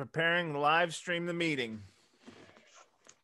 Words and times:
Preparing 0.00 0.54
live 0.54 0.94
stream 0.94 1.26
the 1.26 1.34
meeting. 1.34 1.82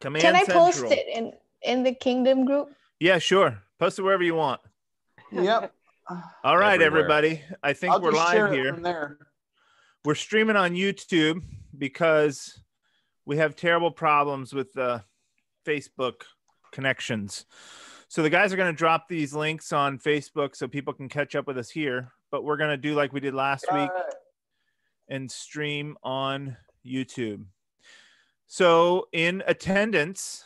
Command 0.03 0.21
Can 0.21 0.35
I 0.37 0.41
Central. 0.41 0.67
post 0.67 0.85
it 0.85 1.07
in 1.09 1.33
in 1.63 1.83
the 1.83 1.95
Kingdom 1.95 2.45
group? 2.45 2.69
Yeah, 3.01 3.19
sure. 3.19 3.63
Post 3.79 3.99
it 3.99 4.03
wherever 4.03 4.23
you 4.23 4.35
want. 4.35 4.61
Yep. 5.33 5.73
All 6.45 6.59
right, 6.59 6.75
Everywhere. 6.83 6.87
everybody. 7.11 7.43
I 7.63 7.73
think 7.73 7.95
I'll 7.95 8.03
we're 8.03 8.13
just 8.13 8.31
share 8.31 8.45
live 8.45 8.53
it 8.53 8.57
here. 8.59 8.75
from 8.75 8.83
there. 8.83 9.17
We're 10.05 10.15
streaming 10.17 10.57
on 10.57 10.73
YouTube 10.73 11.41
because 11.79 12.61
we 13.25 13.39
have 13.39 13.57
terrible 13.57 13.91
problems 13.91 14.53
with 14.53 14.75
the 14.75 15.03
Facebook 15.67 16.25
connections. 16.73 17.47
So 18.09 18.23
the 18.23 18.29
guys 18.29 18.53
are 18.53 18.57
going 18.57 18.71
to 18.71 18.77
drop 18.77 19.09
these 19.09 19.33
links 19.33 19.73
on 19.73 19.99
Facebook 19.99 20.55
so 20.55 20.69
people 20.69 20.93
can 20.93 21.09
catch 21.09 21.35
up 21.35 21.47
with 21.47 21.57
us 21.57 21.71
here. 21.71 22.13
But 22.31 22.45
we're 22.45 22.59
going 22.59 22.69
to 22.69 22.77
do 22.77 22.95
like 22.95 23.15
we 23.15 23.21
did 23.21 23.33
last 23.33 23.65
week 23.73 23.89
All 23.89 23.97
right. 23.97 24.15
and 25.09 25.31
stream 25.31 25.97
on 26.03 26.59
YouTube. 26.87 27.45
So 28.47 29.09
in 29.13 29.43
attendance, 29.47 30.45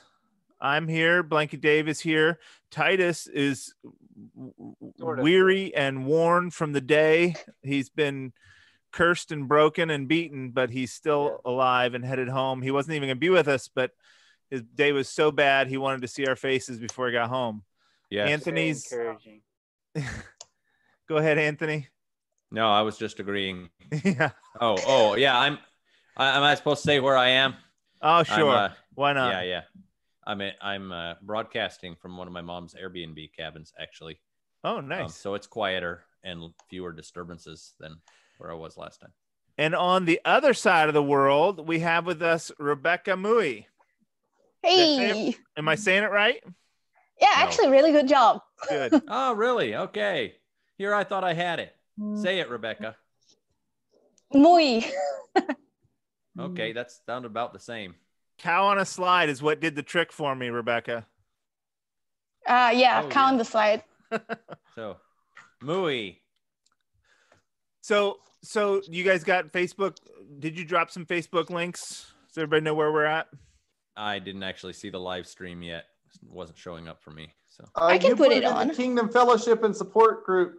I'm 0.61 0.89
here. 0.89 1.23
Blanky 1.23 1.61
Dave 1.61 1.89
is 1.89 2.01
here. 2.01 2.39
Titus 2.71 3.27
is 3.27 3.75
w- 4.35 4.53
w- 4.59 4.93
Sort 4.99 5.19
of. 5.19 5.23
weary 5.25 5.75
and 5.75 6.07
worn 6.07 6.51
from 6.51 6.73
the 6.73 6.80
day. 6.80 7.35
He's 7.63 7.89
been 7.91 8.33
cursed 8.93 9.33
and 9.33 9.49
broken 9.49 9.91
and 9.91 10.09
beaten, 10.09 10.51
but 10.51 10.71
he's 10.71 10.93
still 10.93 11.41
alive 11.45 11.95
and 11.95 12.05
headed 12.05 12.29
home. 12.29 12.63
He 12.63 12.71
wasn't 12.71 12.97
even 12.97 13.09
going 13.09 13.16
to 13.16 13.21
be 13.21 13.30
with 13.30 13.49
us, 13.49 13.69
but 13.69 13.93
his 14.51 14.63
day 14.63 14.93
was 14.93 15.09
so 15.09 15.30
bad 15.30 15.69
he 15.69 15.77
wanted 15.77 16.02
to 16.02 16.09
see 16.09 16.27
our 16.27 16.37
faces 16.37 16.79
before 16.79 17.07
he 17.07 17.13
got 17.13 17.29
home. 17.29 17.63
Yes. 18.11 18.30
Anthony's. 18.30 18.91
Encouraging. 18.91 19.43
Go 21.09 21.16
ahead, 21.16 21.38
Anthony. 21.38 21.88
No, 22.51 22.69
I 22.69 22.83
was 22.83 22.99
just 22.99 23.21
agreeing. 23.21 23.71
yeah. 24.05 24.30
Oh, 24.61 24.77
oh, 24.87 25.15
yeah. 25.16 25.38
I'm. 25.38 25.59
I, 26.17 26.37
am 26.37 26.43
I 26.43 26.55
supposed 26.55 26.83
to 26.83 26.87
say 26.87 27.01
where 27.01 27.17
I 27.17 27.29
am? 27.31 27.55
Oh, 28.03 28.23
sure. 28.23 28.51
uh, 28.51 28.73
Why 28.95 29.13
not? 29.13 29.30
yeah, 29.33 29.43
yeah. 29.43 29.63
I'm. 30.27 30.41
A, 30.41 30.52
I'm 30.61 30.93
uh, 30.93 31.15
broadcasting 31.23 31.97
from 31.97 32.17
one 32.17 32.27
of 32.27 32.33
my 32.33 32.41
mom's 32.43 32.75
Airbnb 32.75 33.33
cabins, 33.37 33.73
actually. 33.80 34.21
Oh, 34.65 34.79
Um, 34.79 34.89
nice. 34.89 35.17
so 35.17 35.35
it's 35.35 35.47
quieter 35.47 36.05
and 36.23 36.52
fewer 36.69 36.93
disturbances 36.93 37.73
than 37.80 37.97
where 38.39 38.51
I 38.51 38.55
was 38.55 38.77
last 38.77 39.01
time. 39.01 39.13
And 39.59 39.75
on 39.75 40.05
the 40.05 40.21
other 40.25 40.52
side 40.55 40.89
of 40.89 40.95
the 40.95 41.02
world, 41.02 41.67
we 41.67 41.80
have 41.80 42.07
with 42.07 42.23
us 42.23 42.52
Rebecca 42.59 43.13
Mui. 43.13 43.65
Hey, 44.63 45.35
Am 45.57 45.69
I 45.69 45.74
saying 45.74 46.02
it 46.05 46.11
right? 46.11 46.43
yeah, 47.21 47.29
No. 47.39 47.43
actually, 47.45 47.69
really 47.71 47.93
good 47.93 48.09
job. 48.09 48.43
Good. 48.69 49.02
Oh, 49.09 49.33
really? 49.33 49.74
Okay. 49.74 50.35
Here, 50.77 50.95
I 50.95 51.05
thought 51.05 51.24
I 51.24 51.33
had 51.35 51.59
it. 51.61 51.74
Mm. 51.99 52.21
Say 52.21 52.41
it, 52.41 52.49
Rebecca. 52.51 52.97
Muy. 54.33 54.85
Okay, 56.41 56.73
that's 56.73 57.01
sounded 57.07 57.29
about 57.30 57.52
the 57.52 57.59
same. 57.59 57.95
Cow 58.38 58.66
on 58.66 58.79
a 58.79 58.85
slide 58.85 59.29
is 59.29 59.43
what 59.43 59.60
did 59.60 59.74
the 59.77 59.83
trick 59.83 60.13
for 60.13 60.35
me, 60.35 60.49
Rebecca. 60.49 61.07
Uh, 62.46 62.73
yeah, 62.74 63.02
Oh, 63.05 63.09
count 63.09 63.35
yeah. 63.35 63.38
the 63.38 63.45
slide. 63.45 63.83
So, 64.75 64.97
Mooey. 65.62 66.19
So, 67.83 68.21
so 68.43 68.81
you 68.88 69.05
guys 69.05 69.25
got 69.25 69.53
Facebook? 69.53 69.97
Did 70.38 70.56
you 70.59 70.65
drop 70.65 70.91
some 70.91 71.05
Facebook 71.05 71.50
links? 71.50 72.06
Does 72.28 72.38
everybody 72.38 72.62
know 72.62 72.75
where 72.75 72.93
we're 72.93 73.05
at? 73.05 73.28
I 73.97 74.19
didn't 74.21 74.43
actually 74.44 74.72
see 74.75 74.88
the 74.91 75.00
live 75.00 75.27
stream 75.27 75.62
yet. 75.62 75.84
It 76.22 76.31
wasn't 76.31 76.56
showing 76.59 76.88
up 76.88 77.03
for 77.03 77.11
me. 77.11 77.33
So, 77.49 77.65
Uh, 77.77 77.84
I 77.87 77.99
can 77.99 78.11
you 78.11 78.16
put 78.16 78.31
it 78.33 78.38
in 78.44 78.50
the 78.50 78.55
on. 78.56 78.75
Kingdom 78.75 79.11
Fellowship 79.11 79.65
and 79.65 79.77
Support 79.77 80.25
Group. 80.25 80.55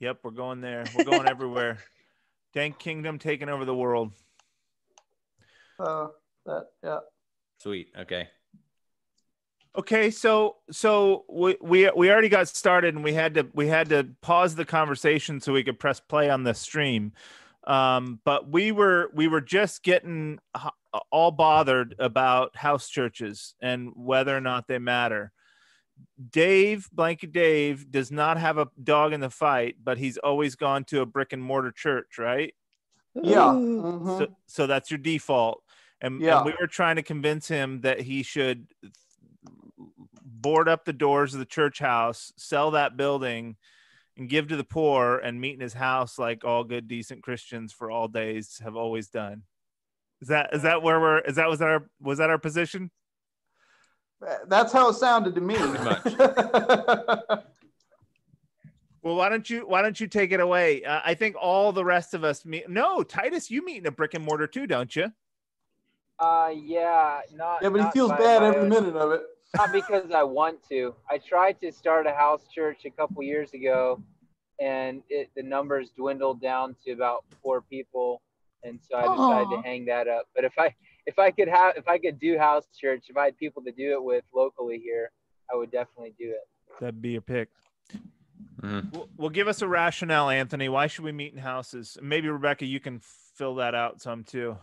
Yep, 0.00 0.18
we're 0.22 0.30
going 0.30 0.60
there. 0.60 0.84
We're 0.96 1.04
going 1.04 1.28
everywhere. 1.28 1.78
Dank 2.52 2.78
Kingdom 2.78 3.18
taking 3.18 3.48
over 3.48 3.64
the 3.64 3.74
world. 3.74 4.12
Uh, 5.78 6.08
that 6.46 6.66
yeah. 6.82 6.98
sweet. 7.58 7.88
Okay. 7.98 8.28
Okay, 9.78 10.10
so 10.10 10.56
so 10.72 11.24
we, 11.28 11.56
we 11.62 11.90
we 11.94 12.10
already 12.10 12.28
got 12.28 12.48
started 12.48 12.96
and 12.96 13.04
we 13.04 13.14
had 13.14 13.34
to 13.34 13.48
we 13.54 13.68
had 13.68 13.88
to 13.90 14.08
pause 14.20 14.56
the 14.56 14.64
conversation 14.64 15.40
so 15.40 15.52
we 15.52 15.62
could 15.62 15.78
press 15.78 16.00
play 16.00 16.28
on 16.28 16.42
the 16.42 16.54
stream. 16.54 17.12
Um, 17.64 18.20
but 18.24 18.50
we 18.50 18.72
were 18.72 19.10
we 19.14 19.28
were 19.28 19.40
just 19.40 19.84
getting 19.84 20.40
all 21.12 21.30
bothered 21.30 21.94
about 22.00 22.56
house 22.56 22.88
churches 22.88 23.54
and 23.62 23.92
whether 23.94 24.36
or 24.36 24.40
not 24.40 24.66
they 24.66 24.78
matter. 24.78 25.32
Dave 26.30 26.88
Blanket 26.92 27.32
Dave 27.32 27.90
does 27.90 28.10
not 28.10 28.36
have 28.36 28.58
a 28.58 28.68
dog 28.82 29.12
in 29.12 29.20
the 29.20 29.30
fight, 29.30 29.76
but 29.82 29.98
he's 29.98 30.18
always 30.18 30.54
gone 30.54 30.84
to 30.84 31.00
a 31.00 31.06
brick 31.06 31.32
and 31.32 31.42
mortar 31.42 31.72
church, 31.72 32.18
right? 32.18 32.54
Yeah. 33.14 33.52
Ooh. 33.54 33.82
mhm. 33.82 34.18
So, 34.18 34.26
so 34.46 34.66
that's 34.66 34.90
your 34.90 34.98
default. 34.98 35.62
And, 36.00 36.20
Yeah. 36.20 36.38
and 36.38 36.46
we 36.46 36.54
were 36.60 36.66
trying 36.66 36.96
to 36.96 37.02
convince 37.02 37.48
him 37.48 37.80
that 37.82 38.00
he 38.00 38.22
should 38.22 38.66
board 40.22 40.68
up 40.68 40.84
the 40.84 40.92
doors 40.92 41.34
of 41.34 41.40
the 41.40 41.46
church 41.46 41.78
house, 41.78 42.32
sell 42.36 42.70
that 42.72 42.96
building, 42.96 43.56
and 44.16 44.28
give 44.28 44.48
to 44.48 44.56
the 44.56 44.64
poor 44.64 45.18
and 45.18 45.40
meet 45.40 45.54
in 45.54 45.60
his 45.60 45.74
house 45.74 46.18
like 46.18 46.44
all 46.44 46.64
good, 46.64 46.88
decent 46.88 47.22
Christians 47.22 47.72
for 47.72 47.90
all 47.90 48.08
days 48.08 48.60
have 48.62 48.76
always 48.76 49.08
done. 49.08 49.42
Is 50.20 50.28
that 50.28 50.50
is 50.54 50.62
that 50.62 50.82
where 50.82 51.00
we're 51.00 51.20
is 51.20 51.36
that 51.36 51.48
was 51.48 51.62
our 51.62 51.88
was 52.00 52.18
that 52.18 52.28
our 52.30 52.38
position? 52.38 52.90
That's 54.48 54.72
how 54.72 54.90
it 54.90 54.94
sounded 54.94 55.34
to 55.34 55.40
me. 55.40 55.56
Well, 59.02 59.16
why 59.16 59.30
don't 59.30 59.48
you 59.48 59.60
why 59.66 59.80
don't 59.80 59.98
you 59.98 60.06
take 60.06 60.30
it 60.30 60.40
away? 60.40 60.84
Uh, 60.84 61.00
I 61.02 61.14
think 61.14 61.34
all 61.40 61.72
the 61.72 61.84
rest 61.84 62.12
of 62.12 62.22
us 62.22 62.44
meet. 62.44 62.68
No, 62.68 63.02
Titus, 63.02 63.50
you 63.50 63.64
meet 63.64 63.78
in 63.78 63.86
a 63.86 63.90
brick 63.90 64.12
and 64.12 64.22
mortar 64.22 64.46
too, 64.46 64.66
don't 64.66 64.94
you? 64.94 65.06
Uh, 66.18 66.50
yeah, 66.54 67.20
not. 67.34 67.62
yeah, 67.62 67.70
but 67.70 67.82
he 67.82 67.90
feels 67.92 68.10
by 68.10 68.18
bad 68.18 68.42
my 68.42 68.48
every 68.48 68.60
own- 68.60 68.68
minute 68.68 68.96
of 68.96 69.12
it. 69.12 69.22
Not 69.56 69.72
because 69.72 70.10
I 70.10 70.22
want 70.22 70.58
to. 70.68 70.94
I 71.10 71.16
tried 71.16 71.58
to 71.62 71.72
start 71.72 72.06
a 72.06 72.12
house 72.12 72.42
church 72.54 72.84
a 72.84 72.90
couple 72.90 73.22
years 73.22 73.54
ago, 73.54 74.02
and 74.60 75.02
it 75.08 75.30
the 75.34 75.42
numbers 75.42 75.92
dwindled 75.96 76.42
down 76.42 76.76
to 76.84 76.92
about 76.92 77.24
four 77.42 77.62
people, 77.62 78.20
and 78.64 78.78
so 78.86 78.98
I 78.98 79.02
decided 79.04 79.48
Aw. 79.48 79.62
to 79.62 79.66
hang 79.66 79.86
that 79.86 80.08
up. 80.08 80.26
But 80.34 80.44
if 80.44 80.52
I 80.58 80.74
if 81.06 81.18
I 81.18 81.30
could 81.30 81.48
have 81.48 81.76
if 81.76 81.88
I 81.88 81.98
could 81.98 82.18
do 82.18 82.38
house 82.38 82.64
church, 82.78 83.06
if 83.08 83.16
I 83.16 83.26
had 83.26 83.36
people 83.36 83.62
to 83.64 83.72
do 83.72 83.92
it 83.92 84.02
with 84.02 84.24
locally 84.34 84.78
here, 84.78 85.10
I 85.52 85.56
would 85.56 85.70
definitely 85.70 86.14
do 86.18 86.30
it. 86.30 86.48
That'd 86.80 87.02
be 87.02 87.10
your 87.10 87.20
pick. 87.22 87.48
Mhm. 88.62 88.92
Well, 88.94 89.08
well, 89.16 89.30
give 89.30 89.48
us 89.48 89.62
a 89.62 89.68
rationale, 89.68 90.28
Anthony. 90.30 90.68
Why 90.68 90.86
should 90.86 91.04
we 91.04 91.12
meet 91.12 91.32
in 91.32 91.38
houses? 91.38 91.96
Maybe 92.00 92.28
Rebecca, 92.28 92.64
you 92.66 92.80
can 92.80 93.00
fill 93.00 93.54
that 93.56 93.74
out 93.74 94.00
some 94.00 94.24
too. 94.24 94.56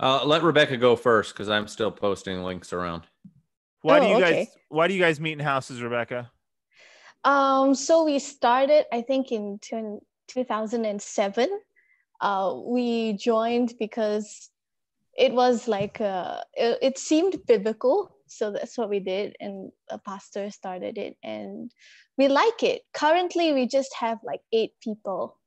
Uh, 0.00 0.24
let 0.24 0.42
Rebecca 0.42 0.76
go 0.76 0.96
first 0.96 1.32
because 1.32 1.48
I'm 1.48 1.68
still 1.68 1.90
posting 1.92 2.42
links 2.42 2.72
around. 2.72 3.04
Why 3.82 4.00
do 4.00 4.06
Oh, 4.06 4.18
you 4.18 4.20
guys? 4.24 4.48
Why 4.68 4.88
do 4.88 4.94
you 4.94 5.00
guys 5.00 5.20
meet 5.20 5.32
in 5.32 5.38
houses, 5.40 5.80
Rebecca? 5.82 6.30
Um, 7.24 7.74
so 7.74 8.04
we 8.04 8.18
started, 8.18 8.84
I 8.92 9.02
think, 9.02 9.30
in 9.30 9.58
two, 9.62 10.00
2007. 10.28 11.48
Uh, 12.20 12.54
we 12.64 13.12
joined 13.14 13.74
because 13.78 14.50
it 15.16 15.32
was 15.32 15.68
like 15.68 16.00
uh, 16.00 16.40
it, 16.54 16.78
it 16.82 16.98
seemed 16.98 17.36
biblical, 17.46 18.16
so 18.26 18.50
that's 18.52 18.78
what 18.78 18.90
we 18.90 19.00
did, 19.00 19.36
and 19.40 19.72
a 19.90 19.98
pastor 19.98 20.50
started 20.50 20.98
it, 20.98 21.16
and 21.22 21.70
we 22.18 22.28
like 22.28 22.62
it. 22.62 22.82
Currently, 22.94 23.52
we 23.52 23.66
just 23.66 23.94
have 23.98 24.18
like 24.24 24.40
eight 24.52 24.72
people, 24.82 25.38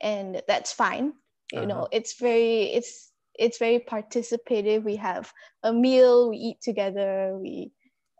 and 0.00 0.42
that's 0.48 0.72
fine. 0.72 1.14
You 1.50 1.66
Uh-huh. 1.66 1.66
know, 1.66 1.88
it's 1.92 2.18
very 2.18 2.64
it's 2.72 3.12
it's 3.34 3.58
very 3.58 3.78
participative. 3.80 4.84
We 4.84 4.96
have 4.96 5.32
a 5.62 5.72
meal, 5.72 6.30
we 6.30 6.36
eat 6.38 6.60
together, 6.62 7.38
we 7.40 7.72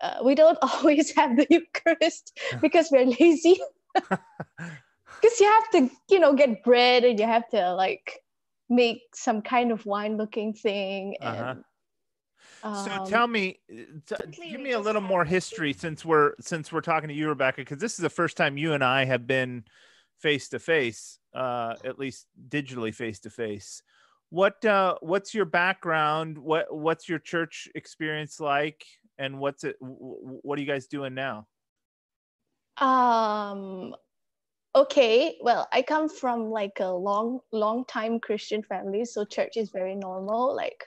uh, 0.03 0.21
we 0.25 0.35
don't 0.35 0.59
always 0.62 1.15
have 1.17 1.37
the 1.37 1.47
Eucharist 1.51 2.39
because 2.61 2.89
we're 2.91 3.07
lazy. 3.07 3.59
Because 5.21 5.41
you 5.41 5.47
have 5.47 5.71
to, 5.73 5.91
you 6.11 6.19
know, 6.21 6.35
get 6.35 6.62
bread 6.65 7.05
and 7.05 7.19
you 7.19 7.26
have 7.26 7.49
to 7.50 7.75
like 7.75 8.22
make 8.73 9.03
some 9.15 9.43
kind 9.43 9.71
of 9.71 9.85
wine 9.87 10.17
looking 10.17 10.55
thing. 10.55 11.17
Uh-huh. 11.21 11.55
So 12.63 12.93
um, 12.93 13.07
tell 13.07 13.27
me, 13.27 13.59
t- 13.69 14.15
give 14.51 14.61
me 14.61 14.73
a 14.73 14.79
little 14.79 15.01
more 15.01 15.25
history 15.25 15.73
since 15.73 16.05
we're 16.05 16.35
since 16.41 16.73
we're 16.73 16.81
talking 16.81 17.09
to 17.09 17.15
you, 17.15 17.29
Rebecca, 17.29 17.61
because 17.61 17.79
this 17.79 17.93
is 17.93 17.99
the 17.99 18.11
first 18.11 18.37
time 18.37 18.57
you 18.57 18.73
and 18.73 18.85
I 18.85 19.05
have 19.05 19.27
been 19.27 19.65
face 20.21 20.49
to 20.51 20.61
face, 20.61 21.19
uh, 21.35 21.75
at 21.85 21.99
least 21.99 22.27
digitally 22.49 22.95
face 22.95 23.19
to 23.21 23.31
face. 23.31 23.83
What 24.31 24.65
uh, 24.65 24.95
what's 25.01 25.35
your 25.35 25.45
background? 25.45 26.39
What 26.39 26.75
what's 26.75 27.09
your 27.09 27.19
church 27.19 27.69
experience 27.75 28.39
like? 28.39 28.85
And 29.19 29.39
what's 29.39 29.65
it? 29.65 29.77
w- 29.81 30.39
What 30.43 30.59
are 30.59 30.63
you 30.63 30.69
guys 30.69 30.87
doing 30.87 31.15
now? 31.15 31.49
Um, 32.79 33.95
okay, 34.75 35.39
well, 35.43 35.69
I 35.73 35.83
come 35.83 36.09
from 36.09 36.51
like 36.51 36.79
a 36.81 36.89
long, 36.89 37.41
long 37.53 37.85
time 37.87 38.21
Christian 38.21 38.63
family, 38.63 39.05
so 39.05 39.25
church 39.25 39.57
is 39.57 39.71
very 39.71 39.95
normal. 39.95 40.55
Like, 40.55 40.85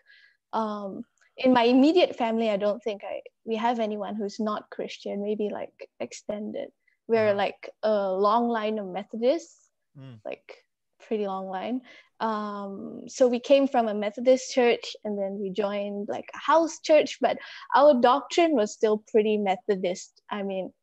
um, 0.53 1.03
in 1.37 1.53
my 1.53 1.63
immediate 1.63 2.15
family, 2.15 2.49
I 2.49 2.57
don't 2.57 2.81
think 2.83 3.03
I 3.03 3.21
we 3.45 3.55
have 3.57 3.79
anyone 3.79 4.15
who's 4.15 4.39
not 4.39 4.69
Christian. 4.71 5.21
Maybe 5.23 5.49
like 5.49 5.89
extended. 5.99 6.69
We're 7.07 7.29
Uh-huh. 7.29 7.37
like 7.37 7.69
a 7.83 8.11
long 8.13 8.49
line 8.49 8.79
of 8.79 8.87
Methodists, 8.87 9.69
Mm. 9.97 10.19
like 10.25 10.65
pretty 10.99 11.27
long 11.27 11.47
line. 11.47 11.81
Um, 12.19 13.03
so 13.07 13.27
we 13.27 13.39
came 13.39 13.67
from 13.67 13.87
a 13.87 13.93
Methodist 13.93 14.53
church 14.53 14.95
and 15.03 15.17
then 15.19 15.37
we 15.39 15.49
joined 15.51 16.07
like 16.09 16.29
a 16.33 16.37
house 16.39 16.79
church, 16.79 17.17
but 17.21 17.37
our 17.75 17.93
doctrine 18.01 18.53
was 18.55 18.73
still 18.73 19.03
pretty 19.11 19.37
Methodist. 19.37 20.21
I 20.31 20.41
mean, 20.43 20.73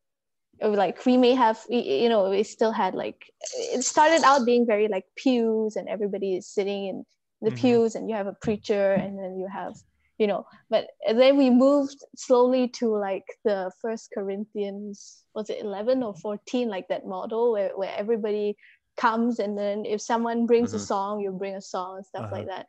like 0.71 1.05
we 1.05 1.17
may 1.17 1.35
have 1.35 1.59
you 1.69 2.09
know 2.09 2.31
we 2.31 2.43
still 2.43 2.73
had 2.73 2.95
like 2.95 3.31
it 3.59 3.83
started 3.85 4.23
out 4.25 4.47
being 4.47 4.67
very 4.67 4.89
like 4.89 5.05
pews 5.17 5.77
and 5.77 5.89
everybody 5.89 6.37
is 6.37 6.47
sitting 6.47 6.87
in 6.87 7.05
the 7.41 7.51
Mhm. 7.51 7.57
pews 7.57 7.95
and 7.95 8.09
you 8.09 8.15
have 8.15 8.27
a 8.29 8.37
preacher 8.43 8.95
and 8.95 9.19
then 9.19 9.37
you 9.39 9.47
have 9.53 9.75
you 10.19 10.27
know 10.27 10.45
but 10.71 10.87
then 11.15 11.37
we 11.37 11.51
moved 11.51 11.97
slowly 12.17 12.69
to 12.69 12.95
like 12.97 13.25
the 13.45 13.71
first 13.81 14.11
corinthians 14.15 15.25
was 15.35 15.51
it 15.51 15.61
11 15.65 16.03
or 16.03 16.15
14 16.15 16.69
like 16.69 16.87
that 16.89 17.07
model 17.07 17.53
where, 17.53 17.71
where 17.77 17.95
everybody 17.97 18.55
comes 18.97 19.39
and 19.39 19.59
then 19.59 19.85
if 19.85 20.01
someone 20.01 20.47
brings 20.47 20.75
a 20.75 20.77
Mhm. 20.77 20.87
song 20.87 21.21
you 21.21 21.33
bring 21.33 21.57
a 21.57 21.61
song 21.63 21.97
and 21.97 22.07
stuff 22.07 22.25
Uh-huh. 22.25 22.37
like 22.37 22.47
that 22.47 22.67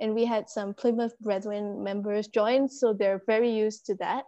and 0.00 0.14
we 0.14 0.24
had 0.24 0.48
some 0.48 0.74
plymouth 0.74 1.18
brethren 1.20 1.82
members 1.82 2.28
join 2.28 2.68
so 2.68 2.92
they're 2.92 3.22
very 3.26 3.50
used 3.50 3.86
to 3.86 3.94
that 3.96 4.24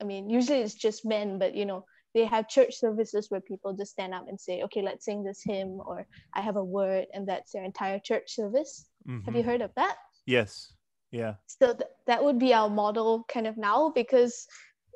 i 0.00 0.04
mean 0.04 0.28
usually 0.28 0.58
it's 0.60 0.74
just 0.74 1.06
men 1.06 1.38
but 1.38 1.54
you 1.54 1.64
know 1.64 1.84
they 2.14 2.24
have 2.24 2.48
church 2.48 2.74
services 2.76 3.26
where 3.30 3.40
people 3.40 3.72
just 3.72 3.90
stand 3.92 4.14
up 4.14 4.26
and 4.28 4.40
say 4.40 4.62
okay 4.62 4.82
let's 4.82 5.04
sing 5.04 5.22
this 5.24 5.42
hymn 5.44 5.80
or 5.84 6.06
i 6.34 6.40
have 6.40 6.56
a 6.56 6.64
word 6.64 7.06
and 7.12 7.26
that's 7.28 7.52
their 7.52 7.64
entire 7.64 7.98
church 7.98 8.34
service 8.34 8.88
have 9.26 9.34
you 9.36 9.42
Mhm. 9.42 9.46
heard 9.46 9.60
of 9.62 9.72
that 9.76 9.96
Yes. 10.26 10.72
Yeah. 11.10 11.34
so 11.46 11.74
th- 11.74 11.90
that 12.06 12.24
would 12.24 12.38
be 12.38 12.54
our 12.54 12.70
model 12.70 13.24
kind 13.28 13.46
of 13.46 13.56
now 13.56 13.90
because 13.90 14.46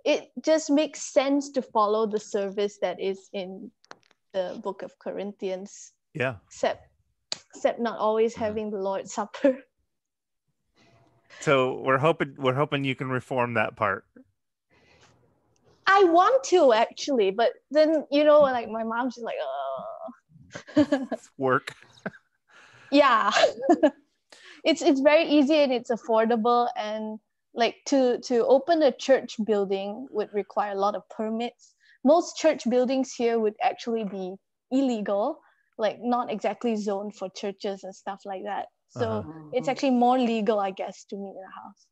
it 0.05 0.31
just 0.43 0.71
makes 0.71 1.01
sense 1.03 1.51
to 1.51 1.61
follow 1.63 2.07
the 2.07 2.21
service 2.21 2.79
that 2.81 2.99
is 3.01 3.29
in 3.33 3.71
the 4.33 4.59
book 4.63 4.83
of 4.83 4.99
corinthians 4.99 5.93
Yeah. 6.15 6.37
except 6.47 6.89
except 7.55 7.79
not 7.81 7.99
always 7.99 8.35
Mhm. 8.35 8.39
having 8.39 8.71
the 8.71 8.79
lord's 8.79 9.13
supper 9.13 9.59
So 11.41 11.81
we're 11.83 11.99
hoping 11.99 12.35
we're 12.39 12.55
hoping 12.55 12.83
you 12.85 12.97
can 12.97 13.09
reform 13.11 13.55
that 13.55 13.77
part. 13.77 14.08
I 15.89 16.05
want 16.05 16.45
to 16.45 16.73
actually 16.73 17.31
but 17.33 17.53
then 17.71 18.05
you 18.11 18.25
know 18.25 18.41
like 18.43 18.69
my 18.71 18.85
mom's 18.85 19.17
just 19.17 19.25
like 19.27 19.37
oh 19.43 21.09
Work. 21.39 21.75
yeah. 22.91 23.33
It's 24.65 24.83
it's 24.83 25.01
very 25.01 25.25
easy 25.29 25.57
and 25.57 25.73
it's 25.73 25.91
affordable 25.91 26.69
and 26.77 27.21
like 27.55 27.77
to 27.87 28.19
to 28.29 28.47
open 28.47 28.83
a 28.83 28.93
church 28.93 29.37
building 29.47 30.09
would 30.11 30.33
require 30.35 30.73
a 30.73 30.81
lot 30.81 30.97
of 30.97 31.09
permits. 31.11 31.75
Most 32.05 32.37
church 32.39 32.69
buildings 32.71 33.15
here 33.15 33.39
would 33.41 33.57
actually 33.63 34.05
be 34.05 34.37
illegal 34.71 35.41
like 35.79 35.99
not 36.03 36.31
exactly 36.33 36.77
zoned 36.77 37.17
for 37.17 37.29
churches 37.31 37.85
and 37.85 37.95
stuff 37.95 38.21
like 38.27 38.45
that. 38.45 38.67
So 38.91 39.07
Uh-huh. 39.21 39.33
it's 39.53 39.69
actually 39.69 39.93
more 39.93 40.19
legal 40.19 40.61
i 40.61 40.71
guess 40.73 41.05
to 41.11 41.17
meet 41.17 41.37
in 41.41 41.45
a 41.53 41.55
house 41.63 41.88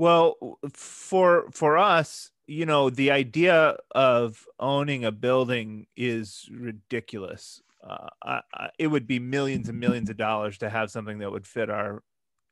Well, 0.00 0.58
for 0.72 1.50
for 1.52 1.76
us, 1.76 2.30
you 2.46 2.64
know, 2.64 2.88
the 2.88 3.10
idea 3.10 3.76
of 3.90 4.46
owning 4.58 5.04
a 5.04 5.12
building 5.12 5.88
is 5.94 6.48
ridiculous. 6.50 7.60
Uh, 7.86 8.08
I, 8.24 8.40
I, 8.54 8.70
it 8.78 8.86
would 8.86 9.06
be 9.06 9.18
millions 9.18 9.68
and 9.68 9.78
millions 9.78 10.08
of 10.08 10.16
dollars 10.16 10.56
to 10.58 10.70
have 10.70 10.90
something 10.90 11.18
that 11.18 11.30
would 11.30 11.46
fit 11.46 11.68
our 11.68 12.02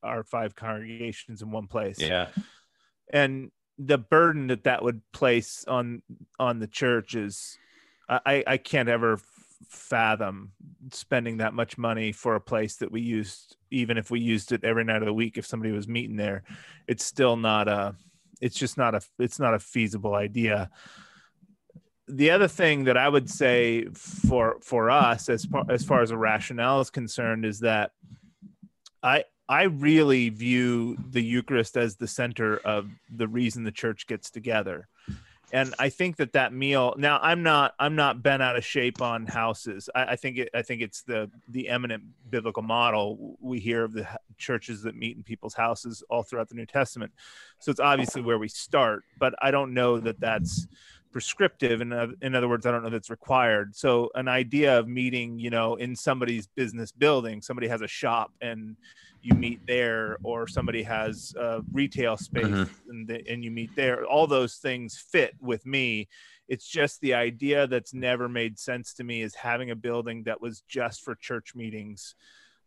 our 0.03 0.25
five 0.25 0.56
congregations 0.56 1.41
in 1.41 1.50
one 1.50 1.69
place. 1.69 1.99
Yeah. 1.99 2.29
and 3.11 3.50
the 3.79 3.97
burden 3.97 4.49
that 4.49 4.65
that 4.65 4.83
would 4.83 5.00
place 5.15 5.65
on 5.67 6.03
on 6.39 6.59
the 6.59 6.67
church 6.67 7.15
is 7.15 7.56
I 8.11 8.21
I- 8.27 8.45
I 8.47 8.56
can't 8.59 8.91
ever 8.91 9.19
fathom 9.71 10.53
spending 10.93 11.39
that 11.39 11.55
much 11.55 11.79
money 11.79 12.12
for 12.12 12.35
a 12.35 12.43
place 12.43 12.77
that 12.77 12.93
we 12.93 13.00
used 13.00 13.56
even 13.70 13.99
if 13.99 14.11
we 14.11 14.20
used 14.20 14.53
it 14.53 14.65
every 14.65 14.85
night 14.85 15.03
of 15.03 15.06
the 15.06 15.12
week 15.12 15.38
if 15.38 15.47
somebody 15.47 15.73
was 15.73 15.88
meeting 15.88 16.17
there 16.17 16.43
it's 16.87 17.05
still 17.05 17.37
not 17.37 17.69
a 17.69 17.94
it's 18.41 18.56
just 18.56 18.76
not 18.76 18.94
a 18.94 19.00
it's 19.19 19.38
not 19.38 19.55
a 19.55 19.59
feasible 19.59 20.15
idea. 20.15 20.70
The 22.06 22.31
other 22.31 22.49
thing 22.49 22.85
that 22.85 22.97
i 22.97 23.09
would 23.09 23.29
say 23.29 23.85
for 23.94 24.56
for 24.62 24.91
us 24.91 25.29
as 25.29 25.44
far 25.44 25.65
as 25.69 25.85
far 25.85 26.00
as 26.00 26.11
a 26.11 26.17
rationale 26.17 26.81
is 26.81 26.88
concerned 26.88 27.44
is 27.44 27.61
that 27.61 27.91
i 29.03 29.25
i 29.47 29.65
really 29.65 30.31
view 30.31 30.97
the 31.11 31.23
eucharist 31.23 31.76
as 31.76 31.97
the 31.97 32.06
center 32.06 32.56
of 32.56 32.88
the 33.14 33.29
reason 33.29 33.62
the 33.62 33.71
church 33.71 34.06
gets 34.06 34.31
together 34.31 34.88
and 35.53 35.75
i 35.79 35.89
think 35.89 36.17
that 36.17 36.33
that 36.33 36.53
meal 36.53 36.95
now 36.99 37.19
i'm 37.23 37.43
not 37.43 37.75
i'm 37.79 37.95
not 37.95 38.23
bent 38.23 38.43
out 38.43 38.56
of 38.56 38.65
shape 38.65 39.00
on 39.00 39.27
houses. 39.27 39.89
I, 39.95 40.05
I 40.05 40.17
think 40.17 40.39
it 40.39 40.50
i 40.55 40.62
think 40.62 40.83
it's 40.83 41.03
the 41.03 41.31
the 41.49 41.69
eminent 41.69 42.03
biblical 42.31 42.62
model 42.62 43.37
we 43.41 43.61
hear 43.61 43.85
of 43.85 43.93
the 43.93 44.06
churches 44.37 44.83
that 44.83 44.95
meet 44.95 45.17
in 45.17 45.23
people's 45.23 45.55
houses 45.55 46.03
all 46.11 46.23
throughout 46.23 46.49
the 46.49 46.55
new 46.55 46.67
testament. 46.67 47.12
So 47.59 47.71
it's 47.71 47.81
obviously 47.81 48.23
where 48.23 48.39
we 48.39 48.49
start 48.49 49.05
but 49.19 49.35
i 49.41 49.50
don't 49.50 49.75
know 49.75 49.99
that 50.00 50.21
that's 50.21 50.67
prescriptive. 51.11 51.81
In, 51.81 52.17
in 52.21 52.35
other 52.35 52.49
words 52.49 52.67
i 52.67 52.71
don't 52.71 52.83
know 52.83 52.91
that's 52.91 53.11
required. 53.11 53.75
So 53.75 54.11
an 54.15 54.29
idea 54.29 54.79
of 54.79 54.89
meeting 54.89 55.39
you 55.39 55.50
know 55.50 55.77
in 55.77 55.97
somebody's 55.97 56.47
business 56.47 56.93
building 56.93 57.41
somebody 57.43 57.69
has 57.69 57.81
a 57.81 57.89
shop 57.89 58.33
and 58.41 58.77
you 59.23 59.35
meet 59.35 59.61
there 59.67 60.19
or 60.23 60.47
somebody 60.47 60.82
has 60.82 61.35
a 61.38 61.62
retail 61.73 62.17
space 62.17 62.44
Mhm. 62.47 62.70
and, 62.88 63.09
the, 63.09 63.29
and 63.29 63.44
you 63.44 63.50
meet 63.50 63.70
there 63.76 64.05
all 64.06 64.26
those 64.26 64.56
things 64.56 64.97
fit 64.99 65.35
with 65.41 65.65
me 65.67 66.09
it's 66.49 66.67
just 66.67 67.00
the 67.00 67.12
idea 67.15 67.67
that's 67.67 67.93
never 67.93 68.29
made 68.29 68.59
sense 68.59 68.94
to 68.94 69.05
me 69.05 69.20
is 69.23 69.35
having 69.35 69.70
a 69.70 69.76
building 69.76 70.23
that 70.25 70.41
was 70.41 70.62
just 70.69 71.03
for 71.03 71.15
church 71.15 71.55
meetings 71.55 72.15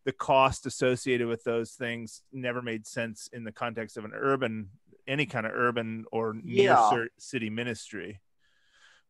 the 0.04 0.12
cost 0.12 0.66
associated 0.66 1.28
with 1.28 1.44
those 1.44 1.72
things 1.74 2.24
never 2.34 2.62
made 2.62 2.86
sense 2.88 3.30
in 3.34 3.44
the 3.44 3.52
context 3.52 3.98
of 3.98 4.06
an 4.06 4.12
urban 4.16 4.70
any 5.08 5.26
kind 5.26 5.46
of 5.46 5.52
urban 5.54 6.06
or 6.12 6.34
near 6.44 6.64
Yeah. 6.66 7.06
city 7.18 7.50
ministry 7.50 8.20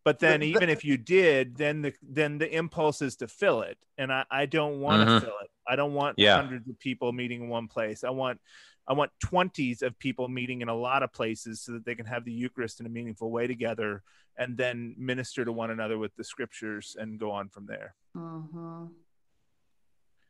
but 0.03 0.19
then 0.19 0.39
The- 0.39 0.51
the- 0.51 0.57
even 0.57 0.69
if 0.69 0.83
you 0.85 0.97
did 0.97 1.57
then 1.57 1.81
the 1.81 1.93
then 2.01 2.37
the 2.37 2.49
impulse 2.55 3.01
is 3.01 3.15
to 3.17 3.27
fill 3.27 3.61
it 3.61 3.77
and 3.97 4.11
i, 4.11 4.25
I 4.31 4.45
don't 4.45 4.79
want 4.79 5.07
to 5.07 5.15
Mhm. 5.15 5.21
fill 5.21 5.37
it 5.43 5.49
i 5.71 5.75
don't 5.75 5.93
want 5.93 6.19
Yeah. 6.19 6.35
hundreds 6.35 6.67
of 6.69 6.77
people 6.79 7.11
meeting 7.13 7.43
in 7.43 7.49
one 7.49 7.67
place 7.67 8.03
i 8.03 8.09
want 8.09 8.39
i 8.87 8.93
want 8.93 9.09
20s 9.25 9.81
of 9.81 9.97
people 9.97 10.27
meeting 10.27 10.61
in 10.61 10.67
a 10.69 10.75
lot 10.75 11.01
of 11.01 11.11
places 11.13 11.61
so 11.61 11.71
that 11.73 11.85
they 11.85 11.95
can 11.95 12.05
have 12.05 12.25
the 12.25 12.31
eucharist 12.33 12.79
in 12.81 12.85
a 12.85 12.89
meaningful 12.89 13.31
way 13.31 13.47
together 13.47 14.03
and 14.37 14.57
then 14.57 14.93
minister 14.97 15.45
to 15.45 15.51
one 15.51 15.71
another 15.71 15.97
with 15.97 16.13
the 16.17 16.23
scriptures 16.23 16.95
and 16.99 17.17
go 17.19 17.31
on 17.31 17.47
from 17.49 17.65
there 17.65 17.95
Mhm. 18.15 18.91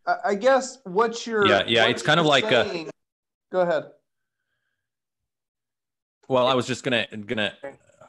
I, 0.06 0.16
I 0.26 0.36
guess 0.36 0.78
what's 0.84 1.26
you're 1.28 1.46
Yeah, 1.48 1.64
yeah, 1.68 1.86
it's 1.88 2.04
kind 2.04 2.20
of 2.20 2.26
like 2.26 2.44
a- 2.52 2.88
go 3.52 3.62
ahead. 3.62 3.86
Well, 6.28 6.48
I 6.48 6.54
was 6.56 6.66
just 6.66 6.84
gonna 6.84 7.06
gonna 7.26 7.54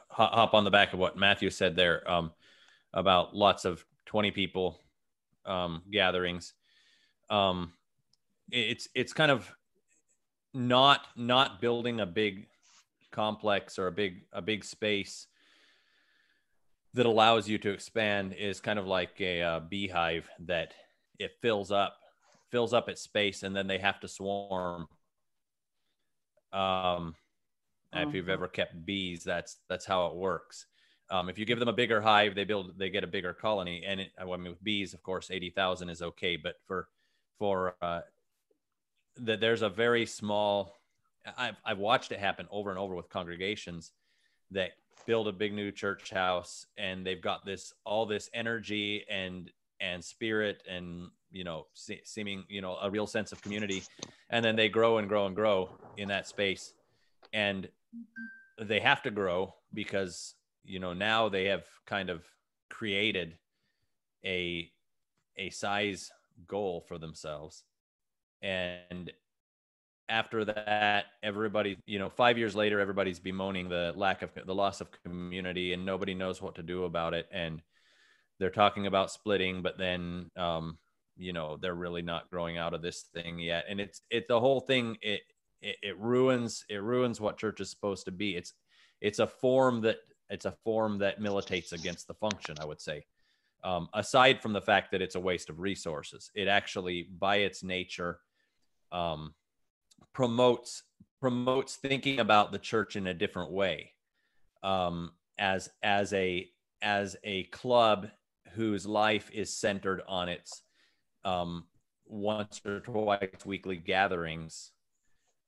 hop 0.08 0.54
on 0.54 0.64
the 0.64 0.70
back 0.70 0.92
of 0.92 0.98
what 0.98 1.16
Matthew 1.16 1.50
said 1.50 1.74
there 1.76 2.08
um, 2.10 2.32
about 2.94 3.34
lots 3.34 3.64
of 3.64 3.84
twenty 4.06 4.30
people 4.30 4.80
um, 5.44 5.82
gatherings. 5.90 6.54
Um, 7.32 7.72
it's 8.50 8.88
it's 8.94 9.12
kind 9.14 9.30
of 9.32 9.50
not 10.54 11.06
not 11.16 11.60
building 11.60 12.00
a 12.00 12.06
big 12.06 12.46
complex 13.10 13.78
or 13.78 13.86
a 13.86 13.92
big 13.92 14.24
a 14.32 14.42
big 14.42 14.64
space 14.64 15.26
that 16.94 17.06
allows 17.06 17.48
you 17.48 17.58
to 17.58 17.70
expand 17.70 18.34
is 18.34 18.60
kind 18.60 18.78
of 18.78 18.86
like 18.86 19.20
a, 19.20 19.42
uh 19.42 19.60
beehive 19.60 20.28
that 20.40 20.74
it 21.18 21.32
fills 21.40 21.70
up 21.72 21.96
fills 22.50 22.74
up 22.74 22.88
its 22.88 23.00
space 23.02 23.42
and 23.42 23.56
then 23.56 23.66
they 23.66 23.78
have 23.78 24.00
to 24.00 24.08
swarm. 24.08 24.86
Um 26.52 27.14
if 27.94 28.14
you've 28.14 28.26
Mhm. 28.26 28.30
ever 28.30 28.48
kept 28.48 28.86
bees 28.86 29.24
that's 29.24 29.58
that's 29.68 29.86
how 29.86 30.06
it 30.08 30.16
works. 30.16 30.66
Um, 31.10 31.28
if 31.28 31.38
you 31.38 31.44
give 31.46 31.58
them 31.60 31.68
a 31.68 31.74
bigger 31.74 32.00
hive 32.02 32.34
they 32.34 32.44
build 32.44 32.78
they 32.78 32.90
get 32.90 33.04
a 33.04 33.08
bigger 33.08 33.34
colony. 33.34 33.84
And 33.86 34.00
it, 34.02 34.12
I 34.18 34.24
mean 34.24 34.44
with 34.50 34.64
bees 34.64 34.94
of 34.94 35.02
course 35.02 35.30
80,000 35.30 35.90
is 35.90 36.02
okay 36.02 36.36
but 36.36 36.56
for 36.66 36.88
for 37.38 37.74
uh 37.82 38.00
that 39.16 39.40
there's 39.40 39.62
a 39.62 39.68
very 39.68 40.06
small 40.06 40.74
I've, 41.36 41.56
I've 41.64 41.78
watched 41.78 42.10
it 42.12 42.18
happen 42.18 42.48
over 42.50 42.70
and 42.70 42.78
over 42.78 42.94
with 42.94 43.08
congregations 43.08 43.92
that 44.50 44.72
build 45.06 45.28
a 45.28 45.32
big 45.32 45.52
new 45.52 45.70
church 45.70 46.10
house 46.10 46.66
and 46.76 47.06
they've 47.06 47.20
got 47.20 47.44
this 47.44 47.72
all 47.84 48.06
this 48.06 48.30
energy 48.34 49.04
and 49.08 49.50
and 49.80 50.02
spirit 50.02 50.62
and 50.68 51.08
you 51.30 51.44
know 51.44 51.66
se- 51.74 52.02
seeming 52.04 52.44
you 52.48 52.60
know 52.60 52.76
a 52.80 52.90
real 52.90 53.06
sense 53.06 53.32
of 53.32 53.42
community. 53.42 53.82
And 54.30 54.44
then 54.44 54.56
they 54.56 54.68
grow 54.68 54.98
and 54.98 55.08
grow 55.08 55.26
and 55.26 55.34
grow 55.34 55.70
in 55.96 56.08
that 56.08 56.26
space. 56.26 56.72
And 57.32 57.68
they 58.60 58.80
have 58.80 59.02
to 59.02 59.10
grow 59.10 59.54
because 59.74 60.34
you 60.64 60.78
know 60.78 60.92
now 60.92 61.28
they 61.28 61.46
have 61.46 61.64
kind 61.86 62.08
of 62.08 62.24
created 62.70 63.36
a 64.24 64.70
a 65.36 65.50
size 65.50 66.10
goal 66.46 66.84
for 66.86 66.98
themselves 66.98 67.64
and 68.42 69.12
after 70.08 70.44
that 70.44 71.06
everybody 71.22 71.78
you 71.86 71.98
know 71.98 72.10
5 72.10 72.36
years 72.36 72.54
later 72.54 72.80
everybody's 72.80 73.20
bemoaning 73.20 73.68
the 73.68 73.92
lack 73.96 74.22
of 74.22 74.30
the 74.46 74.54
loss 74.54 74.80
of 74.80 74.88
community 75.04 75.72
and 75.72 75.86
nobody 75.86 76.14
knows 76.14 76.42
what 76.42 76.56
to 76.56 76.62
do 76.62 76.84
about 76.84 77.14
it 77.14 77.26
and 77.32 77.62
they're 78.42 78.50
talking 78.50 78.88
about 78.88 79.12
splitting, 79.12 79.62
but 79.62 79.78
then 79.78 80.28
um, 80.36 80.76
you 81.16 81.32
know 81.32 81.56
they're 81.56 81.76
really 81.76 82.02
not 82.02 82.28
growing 82.28 82.58
out 82.58 82.74
of 82.74 82.82
this 82.82 83.02
thing 83.14 83.38
yet, 83.38 83.66
and 83.68 83.80
it's 83.80 84.02
it 84.10 84.26
the 84.26 84.40
whole 84.40 84.58
thing 84.58 84.96
it, 85.00 85.20
it 85.60 85.76
it 85.80 85.98
ruins 85.98 86.64
it 86.68 86.82
ruins 86.82 87.20
what 87.20 87.38
church 87.38 87.60
is 87.60 87.70
supposed 87.70 88.04
to 88.06 88.10
be. 88.10 88.36
It's 88.36 88.52
it's 89.00 89.20
a 89.20 89.28
form 89.28 89.82
that 89.82 89.98
it's 90.28 90.44
a 90.44 90.56
form 90.64 90.98
that 90.98 91.20
militates 91.20 91.72
against 91.72 92.08
the 92.08 92.14
function. 92.14 92.56
I 92.60 92.64
would 92.64 92.80
say. 92.80 93.04
Um, 93.64 93.88
aside 93.94 94.42
from 94.42 94.52
the 94.52 94.60
fact 94.60 94.90
that 94.90 95.02
it's 95.02 95.14
a 95.14 95.20
waste 95.20 95.48
of 95.48 95.60
resources, 95.60 96.30
it 96.34 96.48
actually, 96.48 97.08
by 97.18 97.36
its 97.36 97.62
nature, 97.62 98.18
um, 98.90 99.34
promotes 100.12 100.82
promotes 101.20 101.76
thinking 101.76 102.18
about 102.18 102.50
the 102.50 102.58
church 102.58 102.96
in 102.96 103.06
a 103.06 103.14
different 103.14 103.52
way. 103.52 103.92
Um, 104.62 105.12
as 105.38 105.70
as 105.82 106.12
a 106.12 106.48
as 106.82 107.16
a 107.24 107.44
club 107.44 108.08
whose 108.54 108.86
life 108.86 109.30
is 109.32 109.56
centered 109.56 110.02
on 110.06 110.28
its 110.28 110.62
um, 111.24 111.64
once 112.06 112.60
or 112.64 112.80
twice 112.80 113.46
weekly 113.46 113.76
gatherings 113.76 114.72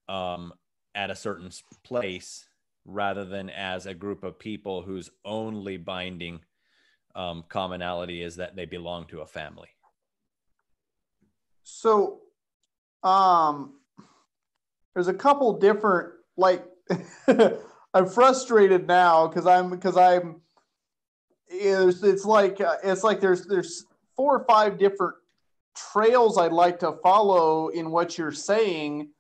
um, 0.09 0.53
at 0.95 1.11
a 1.11 1.17
certain 1.17 1.51
place 1.83 2.47
rather 2.85 3.25
than 3.25 3.51
as 3.51 3.87
a 3.87 3.95
group 3.95 4.25
of 4.25 4.39
people 4.39 4.83
whose 4.83 5.11
only 5.25 5.77
binding 5.77 6.41
um, 7.15 7.45
commonality 7.49 8.23
is 8.23 8.37
that 8.37 8.57
they 8.57 8.65
belong 8.65 9.07
to 9.07 9.21
a 9.21 9.27
family. 9.27 9.69
So, 11.63 12.21
um, 13.03 13.75
there's 14.95 15.09
a 15.09 15.15
couple 15.15 15.59
different 15.59 16.13
like 16.37 16.65
I'm 17.95 18.07
frustrated 18.07 18.87
now 18.87 19.27
because 19.27 19.47
I'm 19.47 19.71
because 19.71 19.97
I'm 19.97 20.41
it's, 21.49 22.03
it's 22.03 22.25
like 22.25 22.61
uh, 22.61 22.77
it's 22.83 23.05
like 23.05 23.21
there's 23.21 23.47
there's 23.47 23.87
four 24.17 24.37
or 24.37 24.45
five 24.45 24.79
different 24.79 25.15
trails 25.77 26.39
I'd 26.39 26.53
like 26.53 26.79
to 26.81 26.93
follow 27.03 27.69
in 27.69 27.91
what 27.91 28.17
you're 28.17 28.33
saying, 28.33 29.11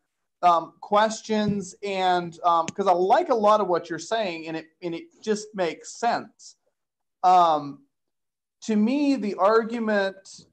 um, 0.42 0.74
questions 0.80 1.74
and 1.82 2.32
because 2.32 2.86
um, 2.86 2.88
I 2.88 2.92
like 2.92 3.28
a 3.28 3.34
lot 3.34 3.60
of 3.60 3.68
what 3.68 3.90
you're 3.90 3.98
saying 3.98 4.48
and 4.48 4.56
it 4.56 4.66
and 4.82 4.94
it 4.94 5.04
just 5.22 5.48
makes 5.54 5.98
sense. 5.98 6.56
Um, 7.22 7.83
to 8.66 8.76
me, 8.76 9.16
the 9.16 9.34
argument, 9.36 10.46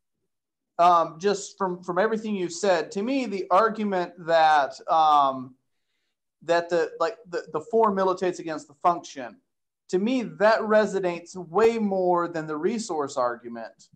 um, 0.79 1.17
just 1.19 1.57
from 1.57 1.83
from 1.83 1.97
everything 1.97 2.35
you've 2.35 2.53
said, 2.53 2.91
to 2.91 3.03
me, 3.03 3.25
the 3.25 3.45
argument 3.51 4.13
that 4.25 4.73
um, 4.89 5.55
that 6.43 6.69
the 6.69 6.91
like 6.99 7.17
the, 7.29 7.43
the 7.53 7.61
form 7.61 7.95
militates 7.95 8.39
against 8.39 8.67
the 8.67 8.73
function 8.75 9.37
to 9.91 9.99
me 9.99 10.23
that 10.23 10.61
resonates 10.61 11.35
way 11.35 11.77
more 11.77 12.29
than 12.29 12.47
the 12.47 12.55
resource 12.55 13.17
argument. 13.17 13.89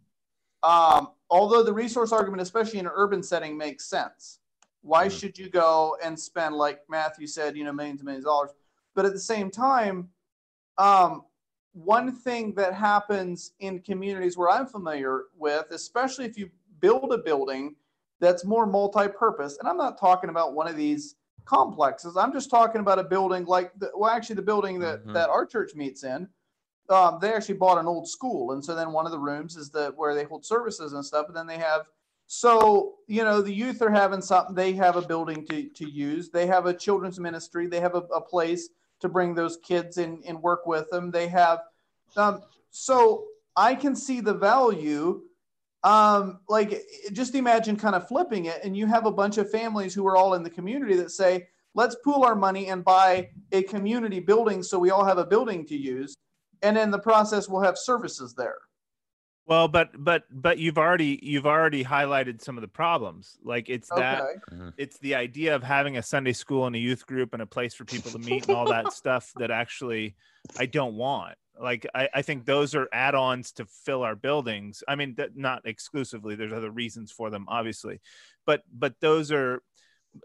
Um, 0.62 1.12
although 1.29 1.63
the 1.63 1.72
resource 1.72 2.12
argument 2.12 2.41
especially 2.41 2.79
in 2.79 2.86
an 2.86 2.91
urban 2.93 3.24
setting 3.24 3.57
makes 3.57 3.86
sense. 3.86 4.39
Why 4.81 5.07
mm-hmm. 5.07 5.17
should 5.17 5.38
you 5.38 5.50
go 5.50 5.95
and 6.03 6.19
spend 6.19 6.53
like 6.55 6.81
matthew 6.89 7.27
said 7.27 7.55
you 7.55 7.63
know 7.63 7.72
millions 7.72 8.01
and 8.01 8.07
millions 8.07 8.25
of 8.25 8.29
dollars? 8.29 8.51
But 8.93 9.05
at 9.05 9.13
the 9.13 9.19
same 9.19 9.50
time 9.50 10.10
um, 10.77 11.24
one 11.75 12.12
thing 12.12 12.53
that 12.55 12.74
happens 12.74 13.51
in 13.60 13.79
communities 13.79 14.38
where 14.38 14.50
i'm 14.50 14.65
familiar 14.65 15.24
with 15.38 15.65
especially 15.72 16.25
if 16.25 16.38
you 16.38 16.50
build 16.79 17.13
a 17.13 17.17
building 17.17 17.75
that's 18.20 18.46
more 18.46 18.65
multi-purpose 18.65 19.58
and 19.60 19.67
i'm 19.67 19.77
not 19.77 20.00
talking 20.00 20.29
about 20.29 20.53
one 20.53 20.67
of 20.67 20.75
these 20.75 21.15
complexes. 21.46 22.17
I'm 22.17 22.34
just 22.34 22.50
talking 22.50 22.82
about 22.82 23.00
a 23.00 23.03
building 23.03 23.46
like, 23.46 23.72
the, 23.79 23.91
well, 23.96 24.12
actually, 24.12 24.36
the 24.36 24.41
building 24.41 24.79
that 24.79 25.01
mm-hmm. 25.01 25.13
that 25.13 25.29
our 25.29 25.46
church 25.46 25.75
meets 25.75 26.03
in. 26.03 26.27
Um, 26.89 27.17
they 27.20 27.34
actually 27.34 27.55
bought 27.55 27.79
an 27.79 27.88
old 27.88 28.08
school, 28.08 28.51
and 28.51 28.63
so 28.63 28.75
then 28.75 28.91
one 28.91 29.08
of 29.08 29.12
the 29.12 29.20
rooms 29.20 29.55
is 29.55 29.72
the 29.72 29.94
where 29.96 30.13
they 30.13 30.24
hold 30.24 30.46
services 30.46 30.94
and 30.94 31.03
stuff. 31.03 31.27
And 31.27 31.36
then 31.36 31.48
they 31.48 31.58
have, 31.58 31.88
so 32.27 32.96
you 33.08 33.24
know, 33.24 33.41
the 33.41 33.53
youth 33.53 33.82
are 33.82 33.89
having 33.89 34.22
something. 34.22 34.53
They 34.53 34.74
have 34.74 34.96
a 34.96 35.01
building 35.01 35.46
to 35.48 35.70
to 35.70 35.89
use. 35.89 36.29
They 36.29 36.46
have 36.46 36.65
a 36.65 36.74
children's 36.74 37.20
ministry. 37.20 37.67
They 37.67 37.79
have 37.79 37.96
a, 37.96 38.01
a 38.13 38.22
place 38.22 38.70
to 39.01 39.09
bring 39.09 39.35
those 39.35 39.57
kids 39.57 39.97
in 39.97 40.21
and 40.27 40.41
work 40.41 40.65
with 40.65 40.89
them. 40.89 41.11
They 41.11 41.27
have, 41.27 41.59
um, 42.17 42.41
so 42.71 43.25
I 43.55 43.75
can 43.75 43.95
see 43.95 44.21
the 44.21 44.33
value 44.33 45.21
um, 45.85 46.39
like 46.49 46.81
just 47.13 47.35
imagine 47.35 47.77
kind 47.77 47.95
of 47.95 48.07
flipping 48.07 48.45
it 48.45 48.59
and 48.63 48.75
you 48.75 48.87
have 48.87 49.05
a 49.05 49.11
bunch 49.11 49.37
of 49.37 49.51
families 49.51 49.93
who 49.93 50.05
are 50.07 50.17
all 50.17 50.33
in 50.33 50.41
the 50.41 50.49
community 50.49 50.95
that 50.95 51.11
say 51.11 51.47
let's 51.75 51.95
pool 52.03 52.23
our 52.23 52.35
money 52.35 52.69
and 52.69 52.83
buy 52.83 53.29
a 53.51 53.61
community 53.61 54.19
building 54.19 54.63
so 54.63 54.79
we 54.79 54.89
all 54.89 55.05
have 55.05 55.19
a 55.19 55.25
building 55.25 55.63
to 55.67 55.77
use 55.77 56.15
and 56.63 56.75
in 56.75 56.89
the 56.89 56.97
process 56.97 57.47
we'll 57.47 57.61
have 57.61 57.77
services 57.77 58.33
there 58.33 58.57
well 59.45 59.67
but 59.67 59.91
but 59.97 60.23
but 60.31 60.57
you've 60.57 60.77
already 60.77 61.19
you've 61.21 61.45
already 61.45 61.83
highlighted 61.83 62.41
some 62.41 62.57
of 62.57 62.61
the 62.61 62.67
problems 62.67 63.37
like 63.43 63.69
it's 63.69 63.89
that. 63.89 64.23
Mm-hmm. 64.51 64.69
it's 64.77 64.97
the 64.99 65.15
idea 65.15 65.55
of 65.55 65.63
having 65.63 65.97
a 65.97 66.03
sunday 66.03 66.33
school 66.33 66.65
and 66.65 66.75
a 66.75 66.79
youth 66.79 67.05
group 67.05 67.33
and 67.33 67.41
a 67.41 67.45
place 67.45 67.73
for 67.73 67.85
people 67.85 68.11
to 68.11 68.19
meet 68.19 68.47
and 68.47 68.55
all 68.55 68.69
that 68.69 68.93
stuff 69.01 69.31
that 69.37 69.51
actually 69.51 70.15
i 70.57 70.65
don't 70.65 70.95
want 70.95 71.35
like 71.59 71.85
I, 71.95 72.09
I 72.13 72.21
think 72.21 72.45
those 72.45 72.75
are 72.75 72.89
add-ons 72.91 73.53
to 73.53 73.65
fill 73.65 74.03
our 74.03 74.15
buildings 74.15 74.83
i 74.87 74.95
mean 74.95 75.15
that 75.15 75.35
not 75.35 75.61
exclusively 75.65 76.35
there's 76.35 76.53
other 76.53 76.71
reasons 76.71 77.11
for 77.11 77.29
them 77.29 77.45
obviously 77.47 78.01
but 78.45 78.63
but 78.73 78.95
those 78.99 79.31
are 79.31 79.61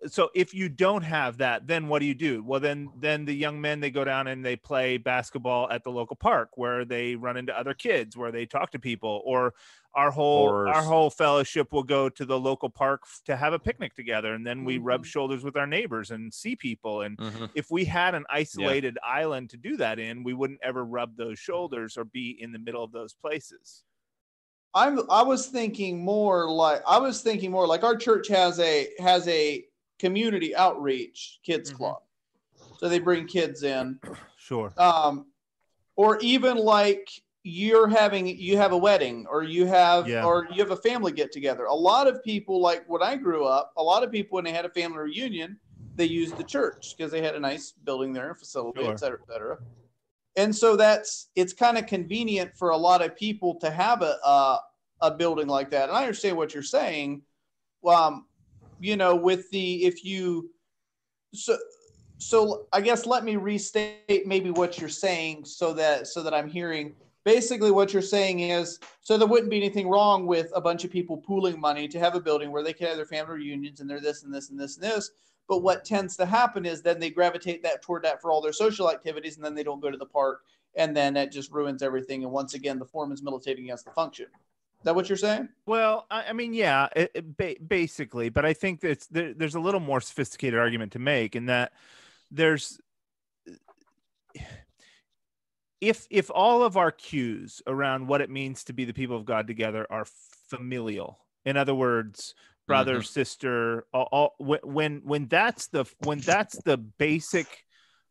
so 0.06 0.30
if 0.34 0.54
you 0.54 0.68
don't 0.68 1.02
have 1.02 1.38
that 1.38 1.66
then 1.66 1.88
what 1.88 1.98
do 1.98 2.06
you 2.06 2.14
do 2.14 2.42
well 2.42 2.60
then 2.60 2.90
then 2.98 3.24
the 3.24 3.34
young 3.34 3.60
men 3.60 3.80
they 3.80 3.90
go 3.90 4.04
down 4.04 4.26
and 4.26 4.44
they 4.44 4.56
play 4.56 4.96
basketball 4.96 5.68
at 5.70 5.82
the 5.84 5.90
local 5.90 6.16
park 6.16 6.50
where 6.54 6.84
they 6.84 7.14
run 7.14 7.36
into 7.36 7.56
other 7.58 7.74
kids 7.74 8.16
where 8.16 8.32
they 8.32 8.46
talk 8.46 8.70
to 8.70 8.78
people 8.78 9.22
or 9.24 9.54
our 9.94 10.10
whole 10.10 10.48
our 10.48 10.82
whole 10.82 11.10
fellowship 11.10 11.72
will 11.72 11.82
go 11.82 12.08
to 12.08 12.24
the 12.24 12.38
local 12.38 12.70
park 12.70 13.02
to 13.24 13.36
have 13.36 13.52
a 13.52 13.58
picnic 13.58 13.94
together 13.94 14.34
and 14.34 14.46
then 14.46 14.64
we 14.64 14.76
mm-hmm. 14.76 14.86
rub 14.86 15.06
shoulders 15.06 15.42
with 15.42 15.56
our 15.56 15.66
neighbors 15.66 16.10
and 16.10 16.32
see 16.32 16.54
people 16.54 17.02
and 17.02 17.16
mm-hmm. 17.18 17.46
if 17.54 17.70
we 17.70 17.84
had 17.84 18.14
an 18.14 18.24
isolated 18.30 18.96
yeah. 19.02 19.12
island 19.12 19.50
to 19.50 19.56
do 19.56 19.76
that 19.76 19.98
in 19.98 20.22
we 20.22 20.34
wouldn't 20.34 20.60
ever 20.62 20.84
rub 20.84 21.16
those 21.16 21.38
shoulders 21.38 21.96
or 21.96 22.04
be 22.04 22.36
in 22.40 22.52
the 22.52 22.58
middle 22.58 22.84
of 22.84 22.92
those 22.92 23.14
places 23.14 23.82
i'm 24.74 25.00
i 25.10 25.22
was 25.22 25.48
thinking 25.48 25.98
more 26.04 26.48
like 26.48 26.80
i 26.86 26.96
was 26.96 27.20
thinking 27.22 27.50
more 27.50 27.66
like 27.66 27.82
our 27.82 27.96
church 27.96 28.28
has 28.28 28.60
a 28.60 28.88
has 29.00 29.26
a 29.26 29.64
community 30.00 30.56
outreach 30.56 31.38
kids 31.44 31.70
mm-hmm. 31.70 31.76
club. 31.76 32.02
So 32.78 32.88
they 32.88 32.98
bring 32.98 33.26
kids 33.26 33.62
in. 33.62 34.00
Sure. 34.42 34.72
Um, 34.78 35.26
or 35.94 36.18
even 36.20 36.56
like 36.56 37.08
you're 37.44 37.86
having 37.86 38.26
you 38.26 38.56
have 38.56 38.72
a 38.72 38.76
wedding 38.76 39.26
or 39.30 39.44
you 39.44 39.64
have 39.66 40.08
yeah. 40.08 40.24
or 40.24 40.48
you 40.50 40.60
have 40.60 40.72
a 40.72 40.76
family 40.76 41.12
get 41.12 41.30
together. 41.30 41.66
A 41.66 41.74
lot 41.74 42.08
of 42.08 42.24
people 42.24 42.60
like 42.60 42.82
when 42.88 43.02
I 43.02 43.14
grew 43.16 43.44
up, 43.44 43.72
a 43.76 43.82
lot 43.82 44.02
of 44.02 44.10
people 44.10 44.36
when 44.36 44.44
they 44.44 44.50
had 44.50 44.64
a 44.64 44.70
family 44.70 44.98
reunion, 44.98 45.56
they 45.94 46.06
used 46.06 46.36
the 46.36 46.42
church 46.42 46.96
because 46.96 47.12
they 47.12 47.22
had 47.22 47.36
a 47.36 47.38
nice 47.38 47.74
building 47.84 48.12
there 48.12 48.30
and 48.30 48.38
facility, 48.38 48.82
sure. 48.82 48.92
et 48.92 48.98
cetera, 48.98 49.18
et 49.22 49.32
cetera. 49.32 49.58
And 50.34 50.56
so 50.56 50.74
that's 50.74 51.28
it's 51.36 51.52
kind 51.52 51.78
of 51.78 51.86
convenient 51.86 52.56
for 52.56 52.70
a 52.70 52.76
lot 52.76 53.02
of 53.02 53.14
people 53.14 53.54
to 53.60 53.70
have 53.70 54.02
a, 54.02 54.16
a 54.24 54.58
a 55.02 55.10
building 55.12 55.46
like 55.46 55.70
that. 55.70 55.90
And 55.90 55.96
I 55.96 56.00
understand 56.00 56.36
what 56.36 56.54
you're 56.54 56.62
saying. 56.62 57.22
Um, 57.86 58.26
you 58.80 58.96
know, 58.96 59.14
with 59.14 59.50
the 59.50 59.84
if 59.84 60.04
you 60.04 60.50
so 61.34 61.56
so 62.18 62.66
I 62.72 62.80
guess 62.80 63.06
let 63.06 63.24
me 63.24 63.36
restate 63.36 64.26
maybe 64.26 64.50
what 64.50 64.78
you're 64.78 64.88
saying 64.88 65.44
so 65.44 65.72
that 65.74 66.06
so 66.06 66.22
that 66.22 66.34
I'm 66.34 66.48
hearing 66.48 66.94
basically 67.24 67.70
what 67.70 67.92
you're 67.92 68.02
saying 68.02 68.40
is 68.40 68.78
so 69.00 69.16
there 69.16 69.28
wouldn't 69.28 69.50
be 69.50 69.56
anything 69.56 69.88
wrong 69.88 70.26
with 70.26 70.50
a 70.54 70.60
bunch 70.60 70.84
of 70.84 70.90
people 70.90 71.16
pooling 71.16 71.60
money 71.60 71.86
to 71.88 71.98
have 71.98 72.14
a 72.14 72.20
building 72.20 72.50
where 72.50 72.62
they 72.62 72.72
can 72.72 72.88
have 72.88 72.96
their 72.96 73.06
family 73.06 73.36
reunions 73.36 73.80
and 73.80 73.88
they're 73.88 74.00
this 74.00 74.22
and 74.22 74.34
this 74.34 74.50
and 74.50 74.58
this 74.58 74.76
and 74.76 74.84
this. 74.84 75.10
But 75.48 75.62
what 75.62 75.84
tends 75.84 76.16
to 76.16 76.26
happen 76.26 76.64
is 76.64 76.80
then 76.80 77.00
they 77.00 77.10
gravitate 77.10 77.62
that 77.64 77.82
toward 77.82 78.04
that 78.04 78.22
for 78.22 78.30
all 78.30 78.40
their 78.40 78.52
social 78.52 78.90
activities 78.90 79.36
and 79.36 79.44
then 79.44 79.54
they 79.54 79.64
don't 79.64 79.80
go 79.80 79.90
to 79.90 79.96
the 79.96 80.06
park 80.06 80.42
and 80.76 80.96
then 80.96 81.14
that 81.14 81.32
just 81.32 81.50
ruins 81.50 81.82
everything. 81.82 82.22
And 82.22 82.32
once 82.32 82.54
again, 82.54 82.78
the 82.78 82.84
form 82.84 83.12
is 83.12 83.22
militating 83.22 83.64
against 83.64 83.84
the 83.84 83.90
function 83.90 84.26
that 84.84 84.94
what 84.94 85.08
you're 85.08 85.18
saying? 85.18 85.48
Well, 85.66 86.06
I, 86.10 86.26
I 86.28 86.32
mean, 86.32 86.54
yeah, 86.54 86.88
it, 86.96 87.10
it 87.14 87.36
ba- 87.36 87.56
basically, 87.66 88.28
but 88.28 88.44
I 88.44 88.52
think 88.52 88.80
that 88.80 89.06
there, 89.10 89.34
there's 89.34 89.54
a 89.54 89.60
little 89.60 89.80
more 89.80 90.00
sophisticated 90.00 90.58
argument 90.58 90.92
to 90.92 90.98
make 90.98 91.36
in 91.36 91.46
that 91.46 91.72
there's 92.30 92.80
if 95.80 96.06
if 96.10 96.30
all 96.32 96.62
of 96.62 96.76
our 96.76 96.90
cues 96.90 97.62
around 97.66 98.06
what 98.06 98.20
it 98.20 98.30
means 98.30 98.64
to 98.64 98.72
be 98.72 98.84
the 98.84 98.92
people 98.92 99.16
of 99.16 99.24
God 99.24 99.46
together 99.46 99.86
are 99.90 100.06
familial, 100.48 101.18
in 101.44 101.56
other 101.56 101.74
words, 101.74 102.34
brother, 102.66 102.96
mm-hmm. 102.96 103.04
sister, 103.04 103.86
all, 103.92 104.08
all, 104.12 104.34
when 104.38 105.00
when 105.04 105.26
that's 105.26 105.68
the 105.68 105.84
when 106.04 106.20
that's 106.20 106.56
the 106.62 106.76
basic 106.76 107.46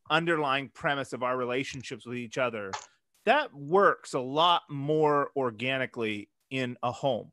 underlying 0.10 0.70
premise 0.74 1.14
of 1.14 1.24
our 1.24 1.38
relationships 1.38 2.06
with 2.06 2.18
each 2.18 2.38
other, 2.38 2.72
that 3.26 3.54
works 3.54 4.14
a 4.14 4.20
lot 4.20 4.64
more 4.70 5.30
organically 5.36 6.30
in 6.50 6.78
a 6.84 6.92
home 6.92 7.32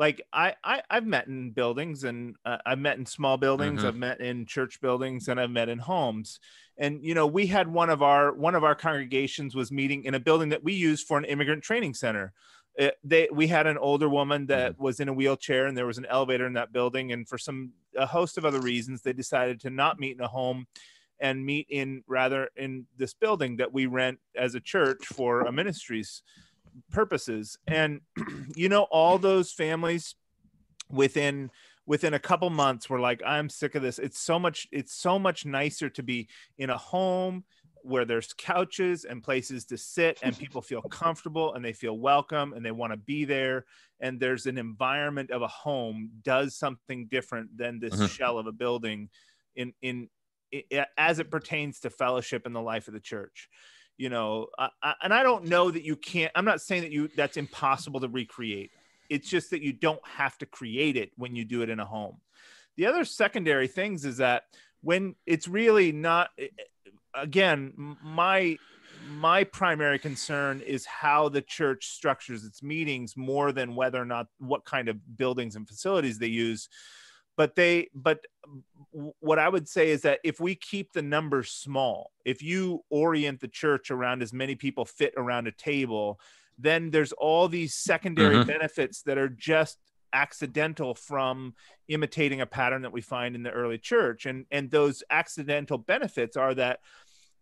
like 0.00 0.22
I, 0.32 0.54
I 0.64 0.82
I've 0.88 1.06
met 1.06 1.26
in 1.26 1.50
buildings 1.50 2.04
and 2.04 2.34
uh, 2.46 2.56
I've 2.64 2.78
met 2.78 2.96
in 2.96 3.04
small 3.04 3.36
buildings, 3.36 3.80
mm-hmm. 3.80 3.88
I've 3.88 3.96
met 3.96 4.20
in 4.22 4.46
church 4.46 4.80
buildings, 4.80 5.28
and 5.28 5.38
I've 5.38 5.50
met 5.50 5.68
in 5.68 5.78
homes. 5.78 6.40
And 6.78 7.04
you 7.04 7.14
know, 7.14 7.26
we 7.26 7.46
had 7.46 7.68
one 7.68 7.90
of 7.90 8.02
our 8.02 8.32
one 8.32 8.54
of 8.54 8.64
our 8.64 8.74
congregations 8.74 9.54
was 9.54 9.70
meeting 9.70 10.04
in 10.04 10.14
a 10.14 10.20
building 10.20 10.48
that 10.48 10.64
we 10.64 10.72
used 10.72 11.06
for 11.06 11.18
an 11.18 11.26
immigrant 11.26 11.62
training 11.62 11.92
center. 11.92 12.32
it, 12.76 12.94
they 13.04 13.28
we 13.30 13.46
had 13.46 13.66
an 13.66 13.76
older 13.76 14.08
woman 14.08 14.46
that 14.46 14.72
mm-hmm. 14.72 14.82
was 14.82 15.00
in 15.00 15.08
a 15.10 15.12
wheelchair 15.12 15.66
and 15.66 15.76
there 15.76 15.86
was 15.86 15.98
an 15.98 16.06
elevator 16.06 16.46
in 16.46 16.54
that 16.54 16.72
building 16.72 17.12
and 17.12 17.28
for 17.28 17.36
some 17.36 17.72
a 17.94 18.06
host 18.06 18.38
of 18.38 18.46
other 18.46 18.60
reasons 18.60 19.02
they 19.02 19.12
decided 19.12 19.60
to 19.60 19.68
not 19.68 20.00
meet 20.00 20.16
in 20.16 20.22
a 20.22 20.28
home 20.28 20.66
and 21.20 21.44
meet 21.44 21.66
in 21.68 22.02
rather 22.06 22.48
in 22.56 22.86
this 22.96 23.12
building 23.12 23.56
that 23.58 23.72
we 23.72 23.84
rent 23.84 24.18
as 24.34 24.54
a 24.54 24.60
church 24.60 25.04
for 25.04 25.42
a 25.42 25.52
ministry's 25.52 26.22
purposes. 26.90 27.58
And 27.66 28.00
you 28.54 28.68
know 28.68 28.82
all 28.90 29.18
those 29.18 29.52
families 29.52 30.14
within 30.90 31.50
within 31.86 32.14
a 32.14 32.18
couple 32.18 32.50
months 32.50 32.88
were 32.88 33.00
like 33.00 33.22
i'm 33.26 33.48
sick 33.48 33.74
of 33.74 33.82
this. 33.82 33.98
It's 33.98 34.18
so 34.18 34.38
much 34.38 34.66
it's 34.72 34.94
so 34.94 35.18
much 35.18 35.46
nicer 35.46 35.88
to 35.90 36.02
be 36.02 36.28
in 36.58 36.70
a 36.70 36.76
home 36.76 37.44
where 37.82 38.04
there's 38.04 38.32
couches 38.34 39.04
and 39.04 39.22
places 39.22 39.64
to 39.66 39.76
sit 39.76 40.18
and 40.22 40.36
people 40.38 40.60
feel 40.62 40.82
comfortable 40.82 41.54
and 41.54 41.64
they 41.64 41.72
feel 41.72 41.98
welcome 41.98 42.52
and 42.52 42.64
they 42.64 42.70
want 42.70 42.92
to 42.92 42.96
be 42.96 43.24
there. 43.24 43.64
And 44.00 44.20
there's 44.20 44.46
an 44.46 44.58
environment 44.58 45.30
of 45.30 45.42
a 45.42 45.48
home 45.48 46.10
does 46.22 46.54
something 46.54 47.06
different 47.06 47.56
than 47.56 47.80
this 47.80 47.94
mm-hmm. 47.94 48.06
shell 48.06 48.38
of 48.38 48.46
a 48.46 48.52
building 48.52 49.08
in 49.56 49.72
in 49.82 50.08
it, 50.52 50.86
as 50.96 51.18
it 51.18 51.30
pertains 51.30 51.80
to 51.80 51.90
fellowship 51.90 52.46
in 52.46 52.52
the 52.52 52.60
life 52.60 52.88
of 52.88 52.94
the 52.94 53.00
church 53.00 53.48
you 54.00 54.08
know 54.08 54.46
I, 54.58 54.70
I, 54.82 54.94
and 55.02 55.12
i 55.12 55.22
don't 55.22 55.44
know 55.44 55.70
that 55.70 55.84
you 55.84 55.94
can't 55.94 56.32
i'm 56.34 56.46
not 56.46 56.62
saying 56.62 56.82
that 56.82 56.90
you 56.90 57.10
that's 57.14 57.36
impossible 57.36 58.00
to 58.00 58.08
recreate. 58.08 58.70
It's 59.10 59.28
just 59.28 59.50
that 59.50 59.60
you 59.60 59.72
don't 59.72 60.00
have 60.06 60.38
to 60.38 60.46
create 60.46 60.96
it 60.96 61.10
when 61.16 61.34
you 61.36 61.44
do 61.44 61.62
it 61.62 61.68
in 61.68 61.80
a 61.80 61.84
home. 61.84 62.18
The 62.76 62.86
other 62.86 63.04
secondary 63.04 63.66
things 63.66 64.04
is 64.04 64.18
that 64.18 64.44
when 64.82 65.16
it's 65.26 65.48
really 65.48 65.92
not 65.92 66.30
eh, 66.38 66.46
eh, 66.58 66.90
again 67.14 67.96
my 68.02 68.56
my 69.08 69.44
primary 69.44 69.98
concern 69.98 70.60
is 70.60 70.86
how 70.86 71.28
the 71.28 71.42
church 71.42 71.88
structures 71.88 72.44
its 72.44 72.62
meetings 72.62 73.16
more 73.16 73.52
than 73.52 73.74
whether 73.74 74.00
or 74.00 74.06
not 74.06 74.28
what 74.38 74.64
kind 74.64 74.88
of 74.88 75.16
buildings 75.18 75.56
and 75.56 75.68
facilities 75.68 76.18
they 76.18 76.26
use 76.26 76.68
but 77.40 77.56
they 77.56 77.88
but 77.94 78.26
what 79.20 79.38
i 79.38 79.48
would 79.48 79.66
say 79.66 79.88
is 79.88 80.02
that 80.02 80.20
if 80.22 80.40
we 80.40 80.54
keep 80.54 80.92
the 80.92 81.00
numbers 81.00 81.50
small 81.50 82.10
if 82.26 82.42
you 82.42 82.84
orient 82.90 83.40
the 83.40 83.48
church 83.48 83.90
around 83.90 84.20
as 84.20 84.30
many 84.30 84.54
people 84.54 84.84
fit 84.84 85.14
around 85.16 85.46
a 85.46 85.52
table 85.52 86.20
then 86.58 86.90
there's 86.90 87.12
all 87.12 87.48
these 87.48 87.72
secondary 87.72 88.36
mm-hmm. 88.36 88.46
benefits 88.46 89.00
that 89.00 89.16
are 89.16 89.30
just 89.30 89.78
accidental 90.12 90.94
from 90.94 91.54
imitating 91.88 92.42
a 92.42 92.46
pattern 92.46 92.82
that 92.82 92.92
we 92.92 93.00
find 93.00 93.34
in 93.34 93.42
the 93.42 93.50
early 93.50 93.78
church 93.78 94.26
and 94.26 94.44
and 94.50 94.70
those 94.70 95.02
accidental 95.08 95.78
benefits 95.78 96.36
are 96.36 96.52
that 96.52 96.80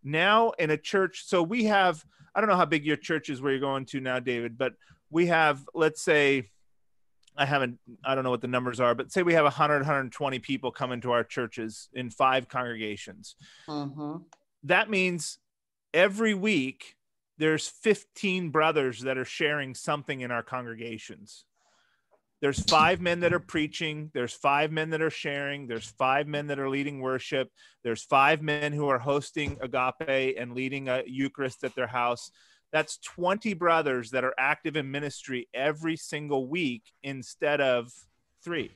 now 0.01 0.51
in 0.51 0.69
a 0.69 0.77
church 0.77 1.25
so 1.25 1.43
we 1.43 1.65
have 1.65 2.05
i 2.33 2.39
don't 2.39 2.49
know 2.49 2.55
how 2.55 2.63
big 2.63 2.85
your 2.85 2.95
church 2.95 3.29
is 3.29 3.41
where 3.41 3.51
you're 3.51 3.59
going 3.59 3.83
to 3.83 3.99
now 3.99 4.17
david 4.17 4.57
but 4.57 4.75
we 5.09 5.25
have 5.25 5.67
let's 5.73 6.01
say 6.01 6.49
i 7.39 7.45
haven't 7.45 7.79
i 8.03 8.13
don't 8.13 8.23
know 8.23 8.29
what 8.29 8.41
the 8.41 8.47
numbers 8.47 8.79
are 8.79 8.93
but 8.93 9.11
say 9.11 9.23
we 9.23 9.33
have 9.33 9.45
100 9.45 9.77
120 9.79 10.39
people 10.39 10.71
come 10.71 10.91
into 10.91 11.11
our 11.11 11.23
churches 11.23 11.89
in 11.93 12.09
five 12.09 12.47
congregations. 12.47 13.35
Mm-hmm. 13.67 14.17
that 14.63 14.89
means 14.89 15.39
every 15.93 16.33
week 16.33 16.95
there's 17.39 17.67
15 17.67 18.49
brothers 18.49 19.01
that 19.01 19.17
are 19.17 19.25
sharing 19.25 19.73
something 19.73 20.19
in 20.19 20.29
our 20.29 20.43
congregations. 20.43 21.45
There's 22.41 22.61
five 22.61 23.01
men 23.01 23.21
that 23.21 23.33
are 23.33 23.39
preaching 23.39 24.11
there's 24.13 24.33
five 24.33 24.71
men 24.71 24.91
that 24.91 25.01
are 25.01 25.09
sharing 25.09 25.67
there's 25.67 25.87
five 25.97 26.25
men 26.25 26.47
that 26.47 26.59
are 26.59 26.69
leading 26.69 27.01
worship 27.01 27.49
there's 27.83 28.01
five 28.01 28.41
men 28.41 28.71
who 28.71 28.87
are 28.87 28.99
hosting 28.99 29.57
agape 29.61 30.37
and 30.39 30.53
leading 30.53 30.87
a 30.87 31.03
eucharist 31.05 31.65
at 31.65 31.75
their 31.75 31.87
house 31.87 32.31
that's 32.71 32.97
20 32.99 33.53
brothers 33.55 34.11
that 34.11 34.23
are 34.23 34.33
active 34.37 34.75
in 34.75 34.91
ministry 34.91 35.47
every 35.53 35.95
single 35.95 36.47
week 36.47 36.83
instead 37.03 37.61
of 37.61 37.91
three 38.43 38.71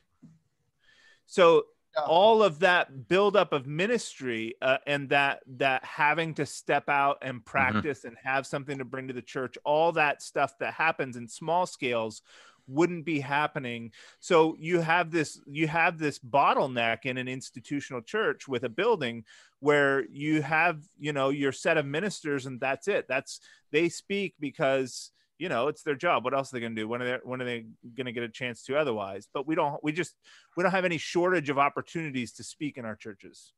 so 1.26 1.66
all 2.08 2.42
of 2.42 2.60
that 2.60 3.08
buildup 3.08 3.54
of 3.54 3.68
ministry 3.68 4.56
uh, 4.62 4.78
and 4.88 5.10
that 5.10 5.42
that 5.46 5.84
having 5.86 6.34
to 6.34 6.46
step 6.46 6.90
out 6.90 7.18
and 7.22 7.38
mm-hmm. 7.38 7.50
practice 7.50 8.00
mm-hmm. 8.00 8.10
and 8.10 8.18
have 8.24 8.48
something 8.48 8.78
to 8.78 8.86
bring 8.86 9.08
to 9.08 9.14
the 9.14 9.22
church 9.22 9.58
all 9.64 9.92
that 9.92 10.22
stuff 10.22 10.58
that 10.60 10.74
happens 10.74 11.18
in 11.18 11.28
small 11.28 11.66
scales 11.66 12.22
wouldn't 12.68 13.06
be 13.06 13.20
happening. 13.20 13.92
So 14.20 14.56
you 14.60 14.80
have 14.80 15.12
this 15.12 15.40
you 15.46 15.68
have 15.68 15.98
this 15.98 16.20
bottleneck 16.20 17.06
in 17.06 17.18
an 17.18 17.28
institutional 17.28 18.02
church 18.02 18.48
with 18.48 18.64
a 18.64 18.70
building 18.70 19.26
where 19.60 20.06
you 20.10 20.42
have 20.42 20.82
you 21.00 21.14
know 21.14 21.30
your 21.30 21.52
set 21.52 21.78
of 21.78 21.86
ministers 21.86 22.46
and 22.46 22.60
that's 22.60 22.88
it. 22.88 23.06
That's 23.08 23.40
they 23.72 23.90
speak 23.90 24.36
because 24.40 25.12
you 25.38 25.50
know 25.50 25.68
it's 25.68 25.84
their 25.84 25.96
job. 25.96 26.24
What 26.24 26.34
else 26.34 26.52
are 26.52 26.56
they 26.56 26.62
going 26.62 26.76
to 26.76 26.82
do? 26.82 26.88
When 26.88 27.02
are 27.02 27.06
they 27.06 27.18
when 27.24 27.42
are 27.42 27.46
they 27.46 27.66
going 27.96 28.06
to 28.06 28.12
get 28.12 28.24
a 28.24 28.30
chance 28.30 28.64
to 28.64 28.78
otherwise? 28.78 29.28
But 29.34 29.48
we 29.48 29.56
don't 29.56 29.84
we 29.84 29.92
just 29.92 30.16
we 30.56 30.64
don't 30.64 30.72
have 30.72 30.86
any 30.86 30.98
shortage 30.98 31.50
of 31.50 31.58
opportunities 31.58 32.34
to 32.34 32.44
speak 32.44 32.78
in 32.78 32.86
our 32.86 32.96
churches. 32.96 33.54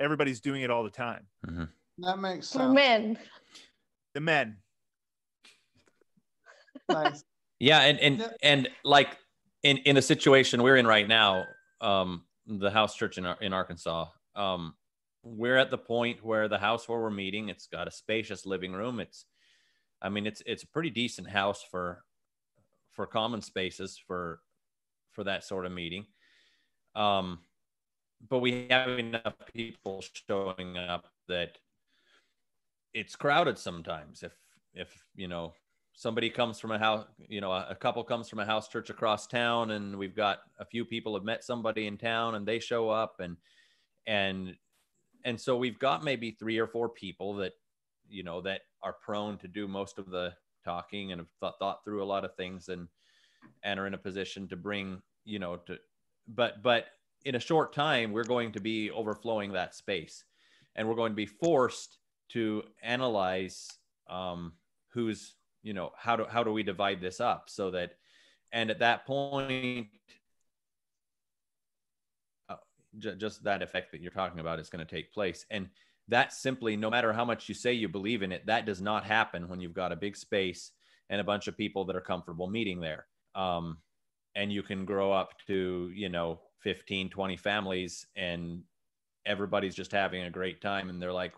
Everybody's 0.00 0.40
doing 0.40 0.62
it 0.62 0.70
all 0.70 0.84
the 0.84 0.90
time. 0.90 1.26
Mm-hmm. 1.46 1.64
that 1.98 2.18
makes 2.18 2.48
sense. 2.48 2.64
for 2.64 2.72
men. 2.72 3.18
The 4.14 4.20
men. 4.20 4.56
Nice 6.88 7.24
yeah, 7.58 7.80
and 7.80 7.98
and 8.00 8.34
and 8.42 8.68
like 8.84 9.16
in 9.62 9.78
in 9.78 9.94
the 9.94 10.02
situation 10.02 10.62
we're 10.62 10.76
in 10.76 10.86
right 10.86 11.06
now, 11.06 11.44
um, 11.80 12.24
the 12.46 12.70
house 12.70 12.94
church 12.96 13.18
in 13.18 13.26
in 13.40 13.52
Arkansas, 13.52 14.06
um, 14.36 14.74
we're 15.22 15.56
at 15.56 15.70
the 15.70 15.78
point 15.78 16.24
where 16.24 16.48
the 16.48 16.58
house 16.58 16.88
where 16.88 17.00
we're 17.00 17.10
meeting, 17.10 17.48
it's 17.48 17.66
got 17.66 17.88
a 17.88 17.90
spacious 17.90 18.44
living 18.44 18.72
room. 18.72 19.00
It's, 19.00 19.24
I 20.02 20.08
mean, 20.08 20.26
it's 20.26 20.42
it's 20.46 20.62
a 20.62 20.68
pretty 20.68 20.90
decent 20.90 21.28
house 21.28 21.64
for 21.70 22.04
for 22.92 23.06
common 23.06 23.40
spaces 23.40 23.98
for 24.06 24.40
for 25.12 25.24
that 25.24 25.44
sort 25.44 25.66
of 25.66 25.72
meeting. 25.72 26.06
Um, 26.94 27.40
but 28.28 28.38
we 28.38 28.66
have 28.70 28.98
enough 28.98 29.34
people 29.52 30.02
showing 30.28 30.76
up 30.76 31.06
that 31.28 31.58
it's 32.92 33.16
crowded 33.16 33.58
sometimes. 33.58 34.22
If 34.22 34.32
if 34.74 35.04
you 35.14 35.28
know 35.28 35.54
somebody 35.94 36.28
comes 36.28 36.60
from 36.60 36.72
a 36.72 36.78
house, 36.78 37.06
you 37.28 37.40
know, 37.40 37.52
a, 37.52 37.68
a, 37.70 37.74
couple 37.74 38.02
comes 38.04 38.28
from 38.28 38.40
a 38.40 38.44
house 38.44 38.68
church 38.68 38.90
across 38.90 39.26
town, 39.26 39.70
and 39.72 39.96
we've 39.96 40.16
got 40.16 40.40
a 40.58 40.64
few 40.64 40.84
people 40.84 41.14
have 41.14 41.24
met 41.24 41.44
somebody 41.44 41.86
in 41.86 41.96
town, 41.96 42.34
and 42.34 42.46
they 42.46 42.58
show 42.58 42.90
up, 42.90 43.20
and 43.20 43.36
and 44.06 44.56
and 45.24 45.40
so 45.40 45.56
we've 45.56 45.78
got 45.78 46.04
maybe 46.04 46.32
three 46.32 46.58
or 46.58 46.66
four 46.66 46.88
people 46.88 47.34
that 47.36 47.52
you 48.08 48.22
know 48.22 48.40
that 48.40 48.62
are 48.82 48.92
prone 48.92 49.38
to 49.38 49.48
do 49.48 49.66
most 49.66 49.98
of 49.98 50.10
the 50.10 50.34
talking 50.64 51.12
and 51.12 51.20
have 51.20 51.30
thought, 51.40 51.58
thought 51.58 51.84
through 51.84 52.02
a 52.02 52.04
lot 52.04 52.24
of 52.24 52.34
things 52.36 52.68
and 52.68 52.88
and 53.62 53.78
are 53.78 53.86
in 53.86 53.94
a 53.94 53.98
position 53.98 54.48
to 54.48 54.56
bring 54.56 55.00
you 55.24 55.38
know 55.38 55.56
to 55.56 55.78
but 56.28 56.62
but 56.62 56.86
in 57.24 57.34
a 57.34 57.40
short 57.40 57.72
time 57.72 58.12
we're 58.12 58.24
going 58.24 58.52
to 58.52 58.60
be 58.60 58.90
overflowing 58.90 59.52
that 59.52 59.74
space. 59.74 60.24
And 60.76 60.88
we're 60.88 60.96
going 60.96 61.12
to 61.12 61.16
be 61.16 61.26
forced 61.26 61.98
to 62.30 62.62
analyze 62.82 63.68
um, 64.08 64.52
who's 64.88 65.34
you 65.64 65.72
know 65.72 65.90
how 65.96 66.14
do 66.14 66.26
how 66.28 66.44
do 66.44 66.52
we 66.52 66.62
divide 66.62 67.00
this 67.00 67.20
up 67.20 67.44
so 67.48 67.72
that 67.72 67.94
and 68.52 68.70
at 68.70 68.78
that 68.78 69.04
point 69.06 69.88
uh, 72.48 72.54
just 72.98 73.42
that 73.42 73.62
effect 73.62 73.90
that 73.90 74.00
you're 74.00 74.12
talking 74.12 74.38
about 74.38 74.60
is 74.60 74.68
going 74.68 74.86
to 74.86 74.94
take 74.94 75.12
place. 75.12 75.44
And 75.50 75.68
that 76.08 76.32
simply 76.32 76.76
no 76.76 76.90
matter 76.90 77.12
how 77.12 77.24
much 77.24 77.48
you 77.48 77.54
say 77.54 77.72
you 77.72 77.88
believe 77.88 78.22
in 78.22 78.30
it 78.30 78.46
that 78.46 78.66
does 78.66 78.80
not 78.80 79.04
happen 79.04 79.48
when 79.48 79.58
you've 79.58 79.72
got 79.72 79.90
a 79.90 79.96
big 79.96 80.16
space 80.16 80.70
and 81.10 81.20
a 81.20 81.24
bunch 81.24 81.48
of 81.48 81.56
people 81.56 81.86
that 81.86 81.96
are 81.96 82.00
comfortable 82.00 82.46
meeting 82.46 82.80
there. 82.80 83.06
Um, 83.34 83.78
and 84.36 84.52
you 84.52 84.62
can 84.62 84.84
grow 84.84 85.12
up 85.12 85.30
to 85.46 85.90
you 85.94 86.08
know 86.08 86.40
15 86.60 87.08
20 87.08 87.36
families 87.36 88.06
and 88.16 88.62
everybody's 89.26 89.74
just 89.74 89.92
having 89.92 90.22
a 90.22 90.30
great 90.30 90.60
time 90.60 90.90
and 90.90 91.00
they're 91.00 91.12
like 91.12 91.34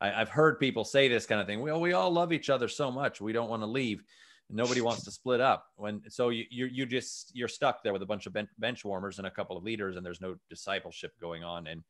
I, 0.00 0.10
have 0.10 0.28
heard 0.28 0.58
people 0.58 0.84
say 0.84 1.08
this 1.08 1.26
kind 1.26 1.40
of 1.40 1.46
thing. 1.46 1.60
Well, 1.60 1.80
we 1.80 1.92
all 1.92 2.10
love 2.10 2.32
each 2.32 2.50
other 2.50 2.68
so 2.68 2.90
much. 2.90 3.20
We 3.20 3.32
don't 3.32 3.48
want 3.48 3.62
to 3.62 3.66
leave. 3.66 4.02
Nobody 4.50 4.80
wants 4.80 5.04
to 5.04 5.10
split 5.10 5.40
up. 5.40 5.66
When 5.76 6.02
so 6.10 6.28
you 6.28 6.44
you 6.50 6.66
you 6.66 6.86
just 6.86 7.30
you're 7.34 7.48
stuck 7.48 7.82
there 7.82 7.92
with 7.92 8.02
a 8.02 8.06
bunch 8.06 8.26
of 8.26 8.36
bench 8.58 8.84
warmers 8.84 9.18
and 9.18 9.26
a 9.26 9.30
couple 9.30 9.56
of 9.56 9.64
leaders, 9.64 9.96
and 9.96 10.04
there's 10.04 10.20
no 10.20 10.36
discipleship 10.50 11.12
going 11.20 11.42
on, 11.42 11.66
and 11.66 11.82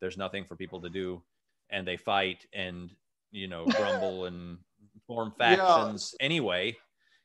there's 0.00 0.16
nothing 0.16 0.44
for 0.44 0.56
people 0.56 0.80
to 0.80 0.90
do, 0.90 1.22
and 1.70 1.86
they 1.86 1.96
fight 1.96 2.46
and 2.52 2.90
you 3.30 3.46
know 3.46 3.64
grumble 3.76 4.24
and 4.26 4.58
form 5.06 5.32
factions 5.38 6.14
yeah. 6.18 6.26
anyway. 6.26 6.76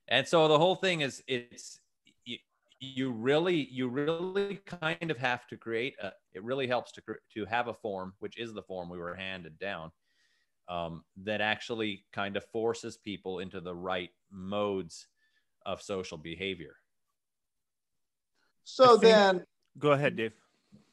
And 0.07 0.27
so 0.27 0.47
the 0.47 0.59
whole 0.59 0.75
thing 0.75 1.01
is 1.01 1.23
it's 1.27 1.79
you, 2.25 2.37
you 2.79 3.11
really 3.11 3.67
you 3.71 3.87
really 3.87 4.59
kind 4.65 5.09
of 5.09 5.17
have 5.17 5.47
to 5.47 5.57
create 5.57 5.95
a 6.01 6.11
it 6.33 6.43
really 6.43 6.67
helps 6.67 6.91
to 6.91 7.01
to 7.33 7.45
have 7.45 7.67
a 7.67 7.73
form 7.73 8.13
which 8.19 8.37
is 8.37 8.53
the 8.53 8.61
form 8.61 8.89
we 8.89 8.99
were 8.99 9.15
handed 9.15 9.57
down 9.57 9.91
um, 10.67 11.03
that 11.23 11.41
actually 11.41 12.05
kind 12.11 12.37
of 12.37 12.45
forces 12.45 12.97
people 12.97 13.39
into 13.39 13.61
the 13.61 13.73
right 13.73 14.09
modes 14.31 15.07
of 15.65 15.81
social 15.81 16.17
behavior. 16.17 16.75
So 18.63 18.97
think, 18.97 19.01
then, 19.01 19.45
go 19.77 19.91
ahead, 19.91 20.15
Dave. 20.15 20.33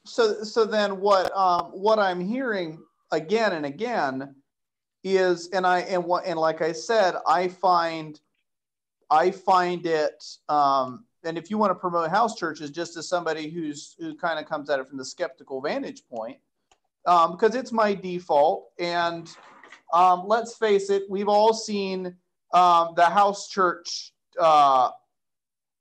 So 0.05 0.43
so 0.43 0.65
then, 0.65 0.99
what 0.99 1.35
um, 1.35 1.71
what 1.71 1.99
I'm 1.99 2.19
hearing 2.19 2.79
again 3.11 3.53
and 3.53 3.65
again 3.65 4.35
is, 5.03 5.49
and 5.49 5.65
I 5.65 5.79
and 5.79 6.03
what 6.03 6.25
and 6.25 6.39
like 6.39 6.61
I 6.61 6.71
said, 6.71 7.15
I 7.27 7.47
find 7.47 8.19
I 9.09 9.31
find 9.31 9.85
it, 9.85 10.23
um, 10.49 11.05
and 11.23 11.37
if 11.37 11.49
you 11.49 11.57
want 11.57 11.71
to 11.71 11.75
promote 11.75 12.09
house 12.09 12.35
churches, 12.35 12.69
just 12.69 12.97
as 12.97 13.07
somebody 13.07 13.49
who's 13.49 13.95
who 13.99 14.15
kind 14.15 14.39
of 14.39 14.45
comes 14.45 14.69
at 14.69 14.79
it 14.79 14.87
from 14.87 14.97
the 14.97 15.05
skeptical 15.05 15.61
vantage 15.61 16.03
point, 16.07 16.37
um, 17.05 17.31
because 17.31 17.55
it's 17.55 17.71
my 17.71 17.93
default. 17.93 18.69
And 18.79 19.29
um, 19.93 20.23
let's 20.27 20.57
face 20.57 20.89
it, 20.89 21.03
we've 21.09 21.29
all 21.29 21.53
seen 21.53 22.15
um, 22.53 22.93
the 22.95 23.05
house 23.05 23.47
church 23.47 24.11
uh, 24.39 24.89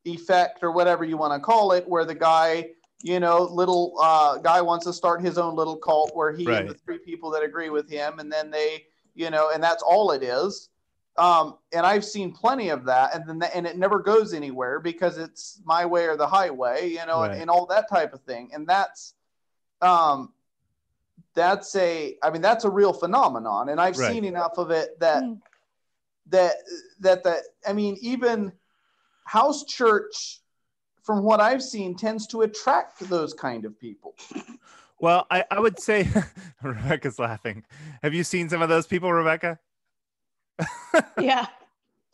effect 0.04 0.62
or 0.62 0.70
whatever 0.70 1.04
you 1.04 1.16
want 1.16 1.32
to 1.32 1.40
call 1.40 1.72
it, 1.72 1.88
where 1.88 2.04
the 2.04 2.14
guy, 2.14 2.68
you 3.02 3.18
know, 3.18 3.42
little 3.42 3.96
uh, 4.00 4.38
guy 4.38 4.60
wants 4.60 4.84
to 4.84 4.92
start 4.92 5.22
his 5.22 5.38
own 5.38 5.56
little 5.56 5.76
cult 5.76 6.14
where 6.14 6.32
he 6.32 6.46
Right. 6.46 6.60
and 6.60 6.70
the 6.70 6.74
three 6.74 6.98
people 6.98 7.30
that 7.32 7.42
agree 7.42 7.70
with 7.70 7.90
him, 7.90 8.20
and 8.20 8.30
then 8.30 8.50
they, 8.50 8.84
you 9.14 9.30
know, 9.30 9.50
and 9.52 9.62
that's 9.62 9.82
all 9.82 10.12
it 10.12 10.22
is. 10.22 10.68
Um, 11.18 11.58
and 11.72 11.84
I've 11.84 12.04
seen 12.04 12.32
plenty 12.32 12.70
of 12.70 12.84
that, 12.86 13.14
and 13.14 13.28
then 13.28 13.38
the, 13.38 13.54
and 13.54 13.66
it 13.66 13.76
never 13.76 13.98
goes 13.98 14.32
anywhere 14.32 14.80
because 14.80 15.18
it's 15.18 15.60
my 15.64 15.84
way 15.84 16.06
or 16.06 16.16
the 16.16 16.26
highway, 16.26 16.88
you 16.88 17.04
know, 17.06 17.22
and, 17.24 17.34
and 17.42 17.50
all 17.50 17.66
that 17.66 17.88
type 17.90 18.14
of 18.14 18.22
thing. 18.22 18.50
And 18.54 18.66
that's, 18.66 19.14
um, 19.82 20.32
that's 21.34 21.74
a, 21.76 22.16
I 22.22 22.30
mean, 22.30 22.42
that's 22.42 22.64
a 22.64 22.70
real 22.70 22.92
phenomenon, 22.92 23.68
and 23.70 23.80
I've 23.80 23.96
Right. 23.96 24.12
seen 24.12 24.24
enough 24.24 24.58
of 24.58 24.70
it 24.70 24.98
that 25.00 25.22
Mm. 25.24 25.40
that 26.26 26.56
that 27.00 27.22
the 27.24 27.42
I 27.66 27.72
mean, 27.72 27.96
even 28.00 28.52
house 29.24 29.64
church, 29.64 30.40
from 31.02 31.24
what 31.24 31.40
I've 31.40 31.62
seen, 31.62 31.96
tends 31.96 32.26
to 32.28 32.42
attract 32.42 33.00
those 33.08 33.34
kind 33.34 33.64
of 33.64 33.78
people. 33.78 34.14
Well, 35.00 35.26
I, 35.30 35.44
I 35.50 35.58
would 35.58 35.80
say 35.80 36.06
Rebecca's 36.62 37.18
laughing. 37.18 37.64
Have 38.02 38.14
you 38.14 38.22
seen 38.24 38.48
some 38.48 38.62
of 38.62 38.68
those 38.68 38.86
people, 38.86 39.12
Rebecca? 39.12 39.58
Yeah. 41.18 41.46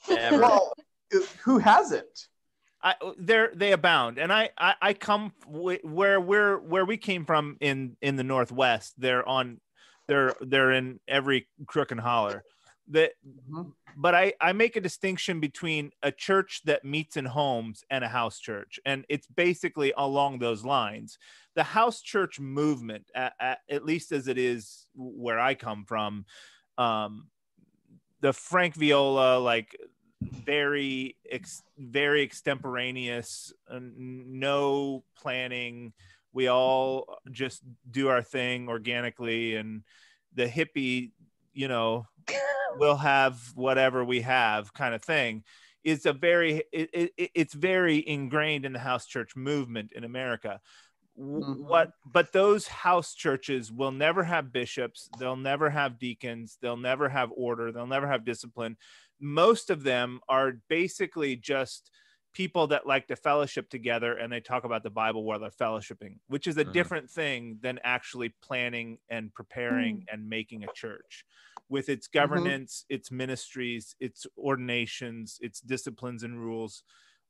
Ever. 0.09 0.41
Well, 0.41 0.73
who 1.45 1.59
hasn't? 1.59 2.29
I 2.83 2.95
they're 3.19 3.51
they 3.55 3.73
abound, 3.73 4.19
and 4.19 4.33
I 4.33 4.51
I, 4.57 4.75
I 4.81 4.95
come 4.95 5.33
w- 5.51 5.81
where 5.83 6.21
we're 6.21 6.59
where 6.59 6.85
we 6.85 6.97
came 6.97 7.25
from 7.25 7.57
in 7.61 7.97
in 8.01 8.17
the 8.17 8.25
northwest. 8.25 8.95
They're 8.99 9.29
on, 9.29 9.61
they're 10.07 10.35
they're 10.41 10.73
in 10.73 11.01
every 11.09 11.49
crook 11.67 11.91
and 11.91 12.01
holler. 12.01 12.45
That, 12.91 13.13
Mhm. 13.27 13.73
but 13.97 14.15
I 14.15 14.33
I 14.41 14.53
make 14.53 14.77
a 14.77 14.81
distinction 14.81 15.41
between 15.41 15.91
a 16.03 16.13
church 16.13 16.63
that 16.65 16.85
meets 16.85 17.17
in 17.17 17.25
homes 17.25 17.83
and 17.91 18.05
a 18.05 18.09
house 18.09 18.39
church, 18.39 18.79
and 18.87 19.05
it's 19.09 19.27
basically 19.27 19.93
along 19.97 20.39
those 20.39 20.65
lines. 20.65 21.19
The 21.55 21.65
house 21.65 22.01
church 22.01 22.39
movement, 22.39 23.11
at, 23.15 23.35
at, 23.41 23.59
at 23.69 23.85
least 23.85 24.13
as 24.13 24.29
it 24.29 24.39
is 24.39 24.87
where 24.95 25.41
I 25.41 25.55
come 25.55 25.85
from, 25.85 26.25
um, 26.79 27.29
the 28.21 28.33
Frank 28.33 28.75
Viola 28.75 29.39
like 29.39 29.77
very 30.21 31.17
ex- 31.31 31.63
very 31.79 32.23
extemporaneous 32.23 33.53
uh, 33.71 33.79
no 33.81 35.05
planning. 35.17 35.93
We 36.33 36.49
all 36.49 37.19
just 37.31 37.63
do 37.91 38.09
our 38.09 38.23
thing 38.23 38.69
organically 38.69 39.57
and 39.57 39.83
the 40.35 40.47
hippie 40.47 41.13
you 41.53 41.69
know 41.69 42.07
we'll 42.77 42.97
have 42.97 43.41
whatever 43.55 44.05
we 44.05 44.21
have 44.21 44.73
kind 44.75 44.95
of 44.95 45.03
thing. 45.03 45.45
Is 45.85 46.07
a 46.07 46.13
very 46.13 46.63
it, 46.73 46.91
it, 46.93 47.31
it's 47.35 47.55
very 47.55 48.07
ingrained 48.07 48.67
in 48.67 48.73
the 48.73 48.79
house 48.79 49.07
church 49.07 49.37
movement 49.37 49.93
in 49.93 50.05
america. 50.05 50.61
Mhm. 51.19 51.65
what 51.65 51.91
but 52.07 52.33
those 52.33 52.69
house 52.69 53.13
churches 53.13 53.73
will 53.73 53.91
never 53.91 54.23
have 54.23 54.53
bishops 54.53 55.09
they'll 55.19 55.35
never 55.35 55.69
have 55.69 55.99
deacons 55.99 56.59
they'll 56.63 56.77
never 56.77 57.09
have 57.09 57.31
order 57.35 57.73
they'll 57.73 57.89
never 57.89 58.07
have 58.07 58.25
discipline 58.25 58.77
most 59.21 59.71
of 59.71 59.83
them 59.83 60.21
are 60.29 60.53
basically 60.69 61.37
just 61.37 61.91
people 62.33 62.67
that 62.69 62.87
like 62.87 63.07
to 63.09 63.17
fellowship 63.17 63.69
together 63.71 64.15
and 64.17 64.33
they 64.33 64.41
talk 64.41 64.65
about 64.65 64.83
the 64.83 64.91
bible 64.91 65.25
while 65.25 65.39
they're 65.41 65.51
fellowshipping 65.51 66.19
which 66.29 66.47
is 66.47 66.57
a 66.59 66.65
Mhm. 66.65 66.73
different 66.73 67.11
thing 67.11 67.59
than 67.63 67.79
actually 67.83 68.29
planning 68.43 68.99
and 69.09 69.33
preparing 69.35 70.03
and 70.11 70.29
making 70.29 70.63
a 70.63 70.69
church 70.69 71.25
with 71.69 71.89
its 71.89 72.07
governance 72.07 72.85
its 72.89 73.11
ministries 73.11 73.97
its 74.01 74.27
ordinations 74.37 75.39
its 75.41 75.61
disciplines 75.61 76.23
and 76.23 76.39
rules 76.41 76.85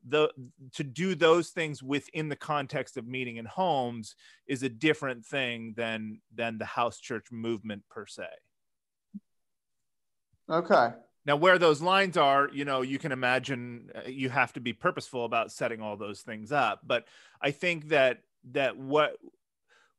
the 0.05 0.33
to 0.73 0.85
do 0.85 1.15
those 1.15 1.51
things 1.51 1.83
within 1.83 2.29
the 2.29 2.37
context 2.37 2.97
of 2.97 3.07
meeting 3.07 3.37
in 3.37 3.45
homes 3.47 4.15
is 4.47 4.63
a 4.63 4.69
different 4.69 5.25
thing 5.27 5.75
than 5.77 6.21
than 6.33 6.59
the 6.59 6.65
house 6.65 6.99
church 7.01 7.27
movement 7.33 7.83
per 7.89 8.07
se 8.07 8.29
Okay. 10.49 10.95
Now 11.29 11.37
where 11.37 11.59
those 11.59 11.83
lines 11.83 12.17
are 12.17 12.49
you 12.53 12.65
know 12.65 12.81
you 12.81 12.99
can 12.99 13.13
imagine 13.13 13.91
uh, 13.95 14.09
you 14.09 14.31
have 14.31 14.53
to 14.55 14.61
be 14.61 14.73
purposeful 14.73 15.25
about 15.27 15.53
setting 15.53 15.81
all 15.81 15.97
those 15.97 16.23
things 16.23 16.51
up 16.51 16.81
but 16.85 17.05
i 17.41 17.53
think 17.53 17.89
that 17.89 18.23
that 18.51 18.77
what 18.77 19.17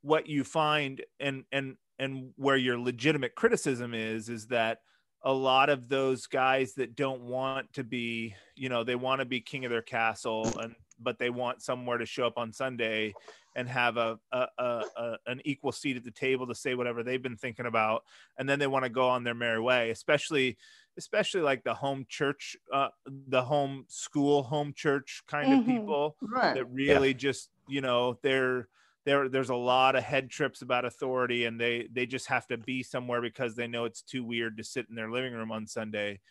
what 0.01 0.27
you 0.27 0.43
find 0.43 1.01
and 1.19 1.45
and 1.53 1.77
and 1.99 2.31
where 2.35 2.57
your 2.57 2.77
legitimate 2.77 3.35
criticism 3.35 3.93
is 3.93 4.27
is 4.27 4.47
that 4.47 4.79
a 5.23 5.31
lot 5.31 5.69
of 5.69 5.89
those 5.89 6.27
guys 6.27 6.73
that 6.73 6.95
don't 6.95 7.21
want 7.21 7.71
to 7.73 7.83
be 7.83 8.33
you 8.55 8.67
know 8.67 8.83
they 8.83 8.95
want 8.95 9.19
to 9.19 9.25
be 9.25 9.39
king 9.39 9.63
of 9.63 9.71
their 9.71 9.81
castle 9.81 10.51
and 10.59 10.75
but 11.01 11.19
they 11.19 11.29
want 11.29 11.61
somewhere 11.61 11.97
to 11.97 12.05
show 12.05 12.25
up 12.25 12.37
on 12.37 12.51
sunday 12.51 13.13
and 13.55 13.67
have 13.67 13.97
a, 13.97 14.17
a, 14.31 14.47
a, 14.57 14.83
a 14.95 15.17
an 15.27 15.41
equal 15.43 15.71
seat 15.71 15.97
at 15.97 16.03
the 16.03 16.11
table 16.11 16.47
to 16.47 16.55
say 16.55 16.75
whatever 16.75 17.03
they've 17.03 17.21
been 17.21 17.35
thinking 17.35 17.65
about 17.65 18.03
and 18.37 18.47
then 18.47 18.57
they 18.57 18.67
want 18.67 18.83
to 18.85 18.89
go 18.89 19.09
on 19.09 19.23
their 19.23 19.35
merry 19.35 19.59
way 19.59 19.91
especially 19.91 20.57
especially 20.99 21.41
like 21.41 21.63
the 21.63 21.73
home 21.73 22.05
church 22.09 22.57
uh 22.73 22.89
the 23.07 23.41
home 23.43 23.85
school 23.89 24.43
home 24.43 24.73
church 24.73 25.23
kind 25.27 25.53
of 25.53 25.62
Mhm. 25.62 25.63
people 25.63 26.17
Right. 26.21 26.53
that 26.53 26.65
really 26.65 27.13
just 27.15 27.51
you 27.67 27.81
know 27.81 28.19
they're 28.23 28.69
there 29.05 29.29
there's 29.29 29.49
a 29.49 29.55
lot 29.55 29.95
of 29.95 30.03
head 30.03 30.29
trips 30.29 30.62
about 30.62 30.85
authority 30.85 31.45
and 31.45 31.59
they 31.59 31.88
they 31.91 32.05
just 32.05 32.27
have 32.27 32.47
to 32.47 32.57
be 32.57 32.83
somewhere 32.83 33.21
because 33.21 33.55
they 33.55 33.67
know 33.67 33.85
it's 33.85 34.03
too 34.03 34.23
weird 34.25 34.57
to 34.57 34.63
sit 34.63 34.88
in 34.89 34.95
their 34.95 35.12
living 35.12 35.33
room 35.33 35.51
on 35.51 35.65
sunday. 35.67 36.21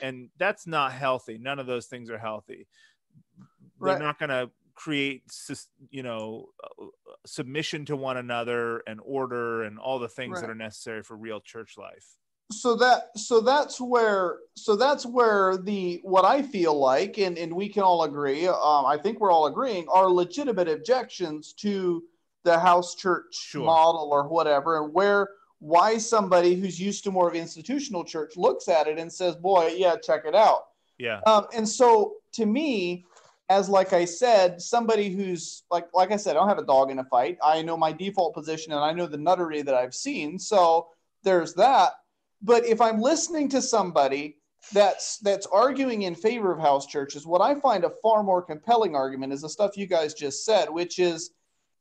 And 0.00 0.30
that's 0.36 0.66
not 0.66 0.92
healthy. 0.92 1.38
None 1.38 1.58
of 1.58 1.66
those 1.66 1.86
things 1.86 2.10
are 2.10 2.18
healthy. 2.18 2.68
They're 3.80 3.96
not 3.96 4.18
going 4.18 4.30
to 4.30 4.50
create 4.74 5.22
you 5.90 6.02
know 6.02 6.48
uh, 6.64 6.86
submission 7.26 7.84
to 7.86 7.94
one 7.96 8.16
another 8.16 8.78
and 8.88 9.00
order 9.04 9.62
and 9.62 9.78
all 9.78 10.00
the 10.00 10.08
things 10.08 10.40
that 10.40 10.50
are 10.50 10.54
necessary 10.54 11.00
for 11.04 11.16
real 11.16 11.40
church 11.40 11.78
life 11.78 12.18
so 12.60 12.74
that 12.76 13.16
so 13.16 13.40
that's 13.40 13.80
where 13.80 14.38
so 14.54 14.76
that's 14.76 15.04
where 15.04 15.56
the 15.56 16.00
what 16.02 16.24
I 16.24 16.42
feel 16.42 16.78
like 16.78 17.18
and 17.18 17.36
and 17.38 17.54
we 17.54 17.68
can 17.68 17.82
all 17.82 18.04
agree 18.04 18.46
um, 18.46 18.86
I 18.86 18.98
think 19.00 19.20
we're 19.20 19.32
all 19.32 19.46
agreeing 19.46 19.86
are 19.88 20.08
legitimate 20.08 20.68
objections 20.68 21.52
to 21.54 22.02
the 22.44 22.58
house 22.58 22.94
church 22.94 23.34
Sure. 23.34 23.64
model 23.64 24.10
or 24.12 24.28
whatever 24.28 24.82
and 24.82 24.92
where 24.92 25.28
why 25.60 25.98
somebody 25.98 26.54
who's 26.54 26.78
used 26.80 27.04
to 27.04 27.10
more 27.10 27.28
of 27.28 27.34
institutional 27.34 28.04
church 28.04 28.36
looks 28.36 28.68
at 28.68 28.86
it 28.86 28.98
and 28.98 29.12
says 29.12 29.34
boy 29.36 29.74
yeah 29.76 29.96
check 29.96 30.22
it 30.26 30.34
out 30.34 30.64
yeah 30.98 31.20
um, 31.26 31.46
and 31.54 31.68
so 31.68 32.14
to 32.34 32.46
me, 32.46 33.04
as 33.48 33.68
like 33.68 33.92
I 33.92 34.04
said, 34.04 34.60
somebody 34.60 35.10
who's 35.10 35.62
like 35.70 35.86
like 35.94 36.10
I 36.10 36.16
said, 36.16 36.32
I 36.32 36.40
don't 36.40 36.48
have 36.48 36.58
a 36.58 36.64
dog 36.66 36.90
in 36.90 36.98
a 36.98 37.04
fight. 37.04 37.38
I 37.42 37.62
know 37.62 37.76
my 37.76 37.92
default 37.92 38.34
position 38.34 38.72
and 38.72 38.80
I 38.82 38.92
know 38.92 39.06
the 39.06 39.18
nuttery 39.18 39.62
that 39.62 39.74
I've 39.74 39.94
seen. 39.94 40.38
So 40.38 40.88
there's 41.22 41.54
that. 41.54 41.92
But 42.44 42.66
if 42.66 42.80
I'm 42.80 43.00
listening 43.00 43.48
to 43.50 43.62
somebody 43.62 44.36
that's 44.72 45.18
that's 45.18 45.46
arguing 45.46 46.02
in 46.02 46.14
favor 46.14 46.52
of 46.52 46.60
house 46.60 46.86
churches, 46.86 47.26
what 47.26 47.40
I 47.40 47.54
find 47.58 47.84
a 47.84 47.92
far 48.02 48.22
more 48.22 48.42
compelling 48.42 48.94
argument 48.94 49.32
is 49.32 49.40
the 49.40 49.48
stuff 49.48 49.78
you 49.78 49.86
guys 49.86 50.12
just 50.12 50.44
said, 50.44 50.68
which 50.68 50.98
is 50.98 51.30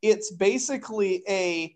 it's 0.02 0.32
basically 0.32 1.24
a 1.28 1.76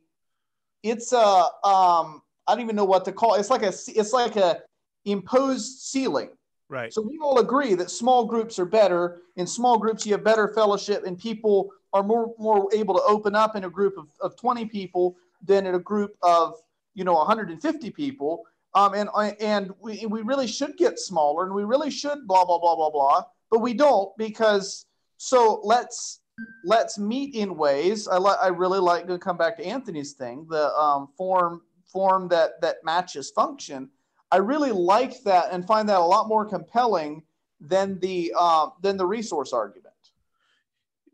it's 0.84 1.12
a 1.12 1.18
um 1.64 2.22
I 2.48 2.54
don't 2.54 2.62
even 2.62 2.78
know 2.78 2.86
what 2.86 3.04
to 3.06 3.12
call 3.12 3.36
it. 3.36 3.40
It's 3.42 3.50
like 3.50 3.64
a 3.64 3.74
it's 3.88 4.14
like 4.14 4.38
a 4.38 4.62
imposed 5.04 5.82
ceiling. 5.82 6.30
right 6.70 6.94
So 6.94 7.02
we 7.02 7.20
all 7.22 7.40
agree 7.40 7.74
that 7.76 7.92
small 7.92 8.26
groups 8.26 8.58
are 8.58 8.66
better. 8.66 9.20
In 9.36 9.46
small 9.46 9.78
groups, 9.78 10.06
you 10.06 10.14
have 10.14 10.24
better 10.24 10.48
fellowship, 10.48 11.06
and 11.06 11.20
people 11.20 11.72
are 11.92 12.04
more 12.04 12.34
more 12.40 12.70
able 12.74 12.96
to 12.96 13.04
open 13.04 13.36
up 13.36 13.58
in 13.58 13.66
a 13.66 13.70
group 13.70 13.98
of, 13.98 14.08
of 14.22 14.38
20 14.38 14.66
people 14.66 15.18
than 15.44 15.66
in 15.68 15.76
a 15.76 15.80
group 15.80 16.16
of 16.22 16.56
you 16.94 17.04
know 17.04 17.16
150 17.16 17.92
people. 17.92 18.46
Um, 18.78 18.94
and 18.94 19.10
and 19.40 19.74
we, 19.82 20.06
we 20.06 20.22
really 20.22 20.46
should 20.46 20.78
get 20.78 21.00
smaller, 21.00 21.46
and 21.46 21.54
we 21.54 21.64
really 21.64 21.90
should 21.90 22.28
blah 22.28 22.46
blah 22.46 22.60
blah 22.60 22.76
blah 22.76 22.92
blah. 22.92 23.24
But 23.50 23.60
we 23.60 23.74
don't 23.74 24.16
because 24.18 24.86
so 25.18 25.62
let's 25.64 26.22
let's 26.64 27.00
meet 27.00 27.34
in 27.34 27.58
ways. 27.58 28.08
I 28.08 28.18
like 28.18 28.38
I 28.40 28.50
really 28.50 28.80
like 28.80 29.08
to 29.08 29.18
come 29.18 29.36
back 29.36 29.58
to 29.58 29.66
Anthony's 29.66 30.14
thing, 30.14 30.46
the 30.48 30.72
um, 30.76 31.10
form 31.18 31.64
form 31.92 32.28
that 32.28 32.62
that 32.62 32.78
matches 32.84 33.32
function. 33.32 33.90
I 34.32 34.38
really 34.38 34.72
like 34.72 35.24
that 35.24 35.52
and 35.52 35.66
find 35.66 35.90
that 35.90 35.98
a 35.98 36.06
lot 36.06 36.28
more 36.28 36.46
compelling 36.46 37.24
than 37.60 37.98
the 38.00 38.32
uh, 38.38 38.68
than 38.84 38.96
the 38.96 39.08
resource 39.08 39.54
argument. 39.54 39.87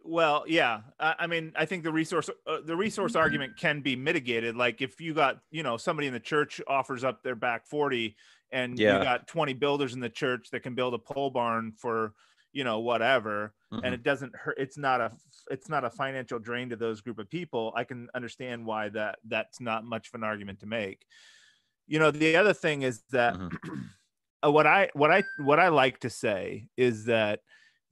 Well, 0.04 0.44
yeah. 0.48 0.82
I, 1.00 1.16
I 1.20 1.28
mean, 1.28 1.54
I 1.56 1.66
think 1.66 1.84
the 1.84 1.92
resource 1.92 2.30
uh, 2.46 2.60
the 2.62 2.76
resource 2.76 3.16
argument 3.16 3.58
can 3.58 3.82
be 3.82 3.96
mitigated. 3.96 4.56
Like 4.56 4.82
if 4.82 5.00
you 5.00 5.14
got 5.14 5.40
you 5.50 5.64
know 5.64 5.78
somebody 5.78 6.08
in 6.08 6.14
the 6.14 6.20
church 6.20 6.62
offers 6.68 7.04
up 7.04 7.24
their 7.24 7.36
back 7.36 7.66
forty, 7.66 8.16
and 8.52 8.78
Yeah. 8.78 8.98
you 8.98 9.04
got 9.04 9.28
20 9.28 9.54
builders 9.54 9.94
in 9.94 10.00
the 10.00 10.10
church 10.10 10.50
that 10.52 10.60
can 10.62 10.76
build 10.76 10.94
a 10.94 11.00
pole 11.00 11.30
barn 11.30 11.72
for 11.72 12.14
you 12.52 12.64
know 12.64 12.80
whatever 12.82 13.56
Mhm. 13.72 13.82
and 13.84 13.96
it 13.96 14.04
doesn't 14.04 14.36
hurt 14.36 14.56
it's 14.60 14.78
not 14.78 15.02
a 15.02 15.12
it's 15.50 15.70
not 15.70 15.84
a 15.84 15.90
financial 15.90 16.38
drain 16.38 16.70
to 16.70 16.76
those 16.76 17.02
group 17.02 17.18
of 17.18 17.28
people 17.28 17.74
i 17.76 17.84
can 17.84 18.08
understand 18.14 18.64
why 18.64 18.90
that 18.90 19.18
that's 19.26 19.60
not 19.60 19.84
much 19.86 20.10
of 20.10 20.14
an 20.14 20.24
argument 20.24 20.60
to 20.60 20.68
make 20.68 21.08
you 21.88 21.98
know 21.98 22.12
the 22.12 22.36
other 22.36 22.54
thing 22.54 22.84
is 22.84 23.02
that 23.10 23.34
Mhm. 23.34 23.58
uh, 24.46 24.52
what 24.52 24.68
i 24.68 24.88
what 24.94 25.12
i 25.12 25.24
what 25.40 25.60
i 25.60 25.70
like 25.70 26.00
to 26.02 26.12
say 26.12 26.70
is 26.78 27.06
that 27.06 27.40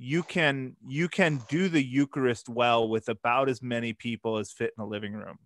you 0.03 0.23
can 0.23 0.75
you 0.87 1.07
can 1.07 1.39
do 1.47 1.69
the 1.69 1.83
eucharist 1.83 2.49
well 2.49 2.89
with 2.89 3.07
about 3.07 3.47
as 3.49 3.61
many 3.61 3.93
people 3.93 4.37
as 4.37 4.51
fit 4.51 4.73
in 4.75 4.83
a 4.83 4.87
living 4.87 5.13
room 5.13 5.37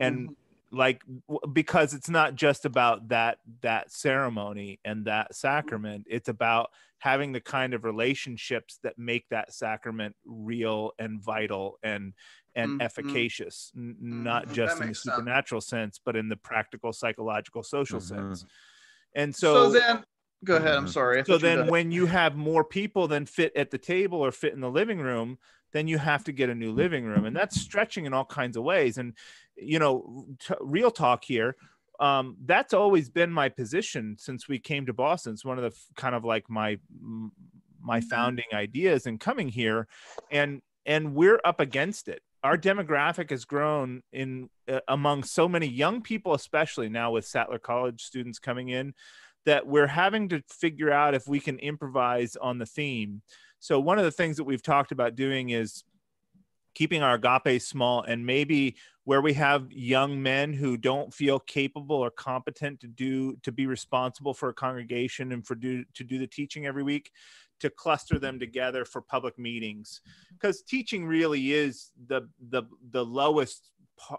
and 0.00 0.30
like 0.72 1.02
because 1.52 1.94
it's 1.94 2.08
not 2.08 2.34
just 2.34 2.64
about 2.64 3.08
that 3.08 3.38
that 3.60 3.92
ceremony 3.92 4.80
and 4.84 5.04
that 5.06 5.34
sacrament 5.34 6.06
it's 6.08 6.28
about 6.28 6.70
having 6.98 7.32
the 7.32 7.40
kind 7.40 7.74
of 7.74 7.84
relationships 7.84 8.78
that 8.82 8.98
make 8.98 9.28
that 9.28 9.52
sacrament 9.52 10.16
real 10.24 10.92
and 10.98 11.22
vital 11.22 11.78
and 11.82 12.14
and 12.56 12.72
Mhm. 12.72 12.80
efficacious 12.80 13.70
n- 13.76 13.96
not 14.00 14.48
just 14.50 14.78
That 14.78 14.84
in 14.84 14.88
the 14.88 14.94
makes 14.94 15.04
sense. 15.04 15.16
supernatural 15.16 15.60
sense 15.60 16.00
but 16.02 16.16
in 16.16 16.28
the 16.30 16.36
practical 16.36 16.92
psychological 16.92 17.62
social 17.62 18.00
Mhm. 18.00 18.08
sense 18.08 18.44
and 19.14 19.34
so, 19.34 19.66
so 19.66 19.70
then 19.70 20.04
go 20.44 20.56
ahead. 20.56 20.76
I'm 20.76 20.86
Mhm. 20.86 20.92
sorry. 20.92 21.24
So 21.24 21.32
thought 21.38 21.42
you 21.42 21.56
were 21.56 21.62
then 21.62 21.70
when 21.70 21.90
you 21.90 22.06
have 22.06 22.36
more 22.36 22.64
people 22.64 23.08
than 23.08 23.26
fit 23.26 23.52
at 23.56 23.70
the 23.70 23.78
table 23.78 24.20
or 24.20 24.30
fit 24.32 24.52
in 24.52 24.60
the 24.60 24.70
living 24.70 24.98
room 24.98 25.38
then 25.72 25.88
you 25.88 25.98
have 25.98 26.22
to 26.22 26.30
get 26.30 26.48
a 26.48 26.54
new 26.54 26.70
living 26.70 27.04
room 27.04 27.24
and 27.24 27.34
that's 27.36 27.58
stretching 27.58 28.06
in 28.06 28.14
all 28.14 28.24
kinds 28.24 28.56
of 28.56 28.62
ways 28.62 28.96
and 28.96 29.12
you 29.56 29.78
know 29.80 30.24
t- 30.38 30.54
real 30.60 30.90
talk 30.90 31.24
here 31.24 31.56
um, 31.98 32.36
that's 32.44 32.72
always 32.72 33.08
been 33.10 33.32
my 33.32 33.48
position 33.48 34.14
since 34.18 34.46
we 34.48 34.58
came 34.60 34.86
to 34.86 34.92
boston 34.92 35.32
it's 35.32 35.44
one 35.44 35.58
of 35.58 35.62
the 35.62 35.70
f- 35.76 35.86
kind 35.96 36.14
of 36.14 36.24
like 36.24 36.48
my 36.48 36.78
my 37.80 38.00
founding 38.00 38.44
ideas 38.52 39.06
in 39.06 39.18
coming 39.18 39.48
here 39.48 39.88
and 40.30 40.62
and 40.86 41.14
we're 41.14 41.40
up 41.44 41.58
against 41.60 42.06
it 42.08 42.22
our 42.44 42.56
demographic 42.58 43.30
has 43.30 43.44
grown 43.44 44.02
in 44.12 44.48
uh, 44.68 44.78
among 44.86 45.24
so 45.24 45.48
many 45.48 45.66
young 45.66 46.02
people 46.02 46.34
especially 46.34 46.88
now 46.88 47.10
with 47.10 47.26
sattler 47.26 47.58
college 47.58 48.02
students 48.02 48.38
coming 48.38 48.68
in 48.68 48.94
that 49.44 49.66
we're 49.66 49.86
having 49.86 50.28
to 50.30 50.42
figure 50.48 50.90
out 50.90 51.14
if 51.14 51.28
we 51.28 51.40
can 51.40 51.58
improvise 51.58 52.36
on 52.36 52.58
the 52.58 52.66
theme. 52.66 53.22
So 53.60 53.80
one 53.80 53.98
of 53.98 54.04
the 54.04 54.10
things 54.10 54.36
that 54.36 54.44
we've 54.44 54.62
talked 54.62 54.92
about 54.92 55.14
doing 55.14 55.50
is 55.50 55.84
keeping 56.74 57.02
our 57.02 57.14
agape 57.14 57.62
small 57.62 58.02
and 58.02 58.26
maybe 58.26 58.76
where 59.04 59.20
we 59.20 59.32
have 59.34 59.70
young 59.70 60.22
men 60.22 60.52
who 60.52 60.76
don't 60.76 61.12
feel 61.12 61.38
capable 61.38 61.96
or 61.96 62.10
competent 62.10 62.80
to 62.80 62.86
do 62.86 63.36
to 63.42 63.52
be 63.52 63.66
responsible 63.66 64.34
for 64.34 64.48
a 64.48 64.54
congregation 64.54 65.32
and 65.32 65.46
for 65.46 65.54
do 65.54 65.84
to 65.94 66.04
do 66.04 66.18
the 66.18 66.26
teaching 66.26 66.66
every 66.66 66.82
week 66.82 67.10
to 67.60 67.70
cluster 67.70 68.18
them 68.18 68.38
together 68.38 68.84
for 68.84 69.00
public 69.00 69.38
meetings 69.38 70.00
because 70.32 70.62
teaching 70.62 71.06
really 71.06 71.52
is 71.52 71.92
the 72.08 72.28
the 72.50 72.64
the 72.90 73.04
lowest 73.04 73.70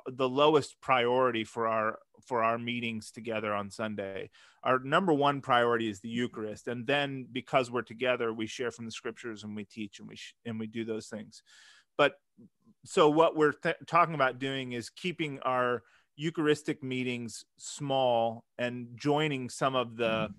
the 0.07 0.29
lowest 0.29 0.79
priority 0.81 1.43
for 1.43 1.67
our 1.67 1.99
for 2.25 2.43
our 2.43 2.57
meetings 2.57 3.11
together 3.11 3.53
on 3.53 3.69
Sunday 3.69 4.29
our 4.65 4.79
number 4.79 5.13
one 5.13 5.41
priority 5.41 5.87
is 5.87 5.99
the 5.99 6.09
Eucharist, 6.09 6.67
and 6.67 6.87
then 6.87 7.27
because 7.31 7.69
we're 7.69 7.83
together, 7.83 8.33
we 8.33 8.47
share 8.47 8.71
from 8.71 8.85
the 8.85 8.91
scriptures 8.91 9.43
and 9.43 9.55
we 9.55 9.63
teach 9.63 9.99
and 9.99 10.07
we 10.07 10.17
and 10.43 10.59
we 10.59 10.65
do 10.65 10.83
those 10.83 11.05
things. 11.05 11.43
But 11.97 12.13
so 12.83 13.09
what 13.09 13.37
we're 13.37 13.53
talking 13.85 14.15
about 14.15 14.39
doing 14.39 14.73
is 14.73 14.89
keeping 14.89 15.39
our 15.41 15.83
Eucharistic 16.15 16.81
meetings 16.81 17.45
small 17.57 18.43
and 18.57 18.87
joining 18.95 19.49
some 19.49 19.75
of 19.75 19.97
the 19.97 20.03
mm-hmm. 20.05 20.33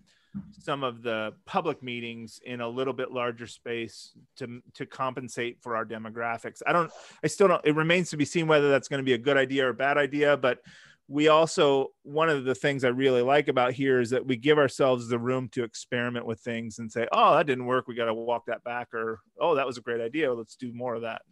Some 0.59 0.83
of 0.83 1.03
the 1.03 1.33
public 1.44 1.83
meetings 1.83 2.40
in 2.44 2.61
a 2.61 2.68
little 2.68 2.92
bit 2.92 3.12
larger 3.12 3.46
space 3.46 4.12
to 4.37 4.61
to 4.75 4.87
compensate 4.87 5.59
for 5.62 5.77
our 5.77 5.85
demographics. 5.85 6.62
I 6.66 6.72
don't 6.72 6.90
I 7.22 7.29
still 7.29 7.49
don't 7.49 7.64
it 7.64 7.75
remains 7.75 8.11
to 8.11 8.16
be 8.16 8.25
seen 8.25 8.46
whether 8.46 8.70
that's 8.70 8.88
going 8.88 8.99
to 8.99 9.05
be 9.05 9.14
a 9.14 9.18
good 9.18 9.37
idea 9.37 9.66
or 9.66 9.70
a 9.70 9.75
bad 9.75 9.99
idea, 9.99 10.37
but 10.37 10.61
we 11.09 11.29
also 11.29 11.92
one 12.03 12.29
of 12.29 12.44
the 12.44 12.55
things 12.55 12.85
I 12.85 12.88
really 12.88 13.22
like 13.22 13.49
about 13.49 13.72
here 13.72 14.01
is 14.01 14.11
that 14.11 14.27
we 14.27 14.37
give 14.37 14.59
ourselves 14.59 15.09
the 15.09 15.18
room 15.18 15.49
to 15.51 15.62
experiment 15.62 16.27
with 16.27 16.40
things 16.40 16.79
and 16.81 16.90
say, 16.90 17.07
"Oh, 17.12 17.37
that 17.37 17.46
didn't 17.46 17.66
work. 17.66 17.87
We 17.87 17.94
got 17.94 18.07
to 18.07 18.14
walk 18.14 18.46
that 18.46 18.64
back," 18.64 18.92
or 18.92 19.20
"Oh, 19.38 19.55
that 19.55 19.66
was 19.66 19.79
a 19.79 19.83
great 19.83 20.01
idea. 20.01 20.33
Let's 20.33 20.57
do 20.57 20.72
more 20.72 20.94
of 20.94 21.03
that." 21.03 21.22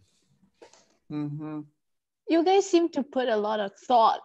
Mhm. 1.11 1.67
You 2.29 2.45
guys 2.45 2.71
seem 2.71 2.89
to 2.91 3.03
put 3.03 3.29
a 3.29 3.37
lot 3.37 3.61
of 3.61 3.73
thought 3.87 4.21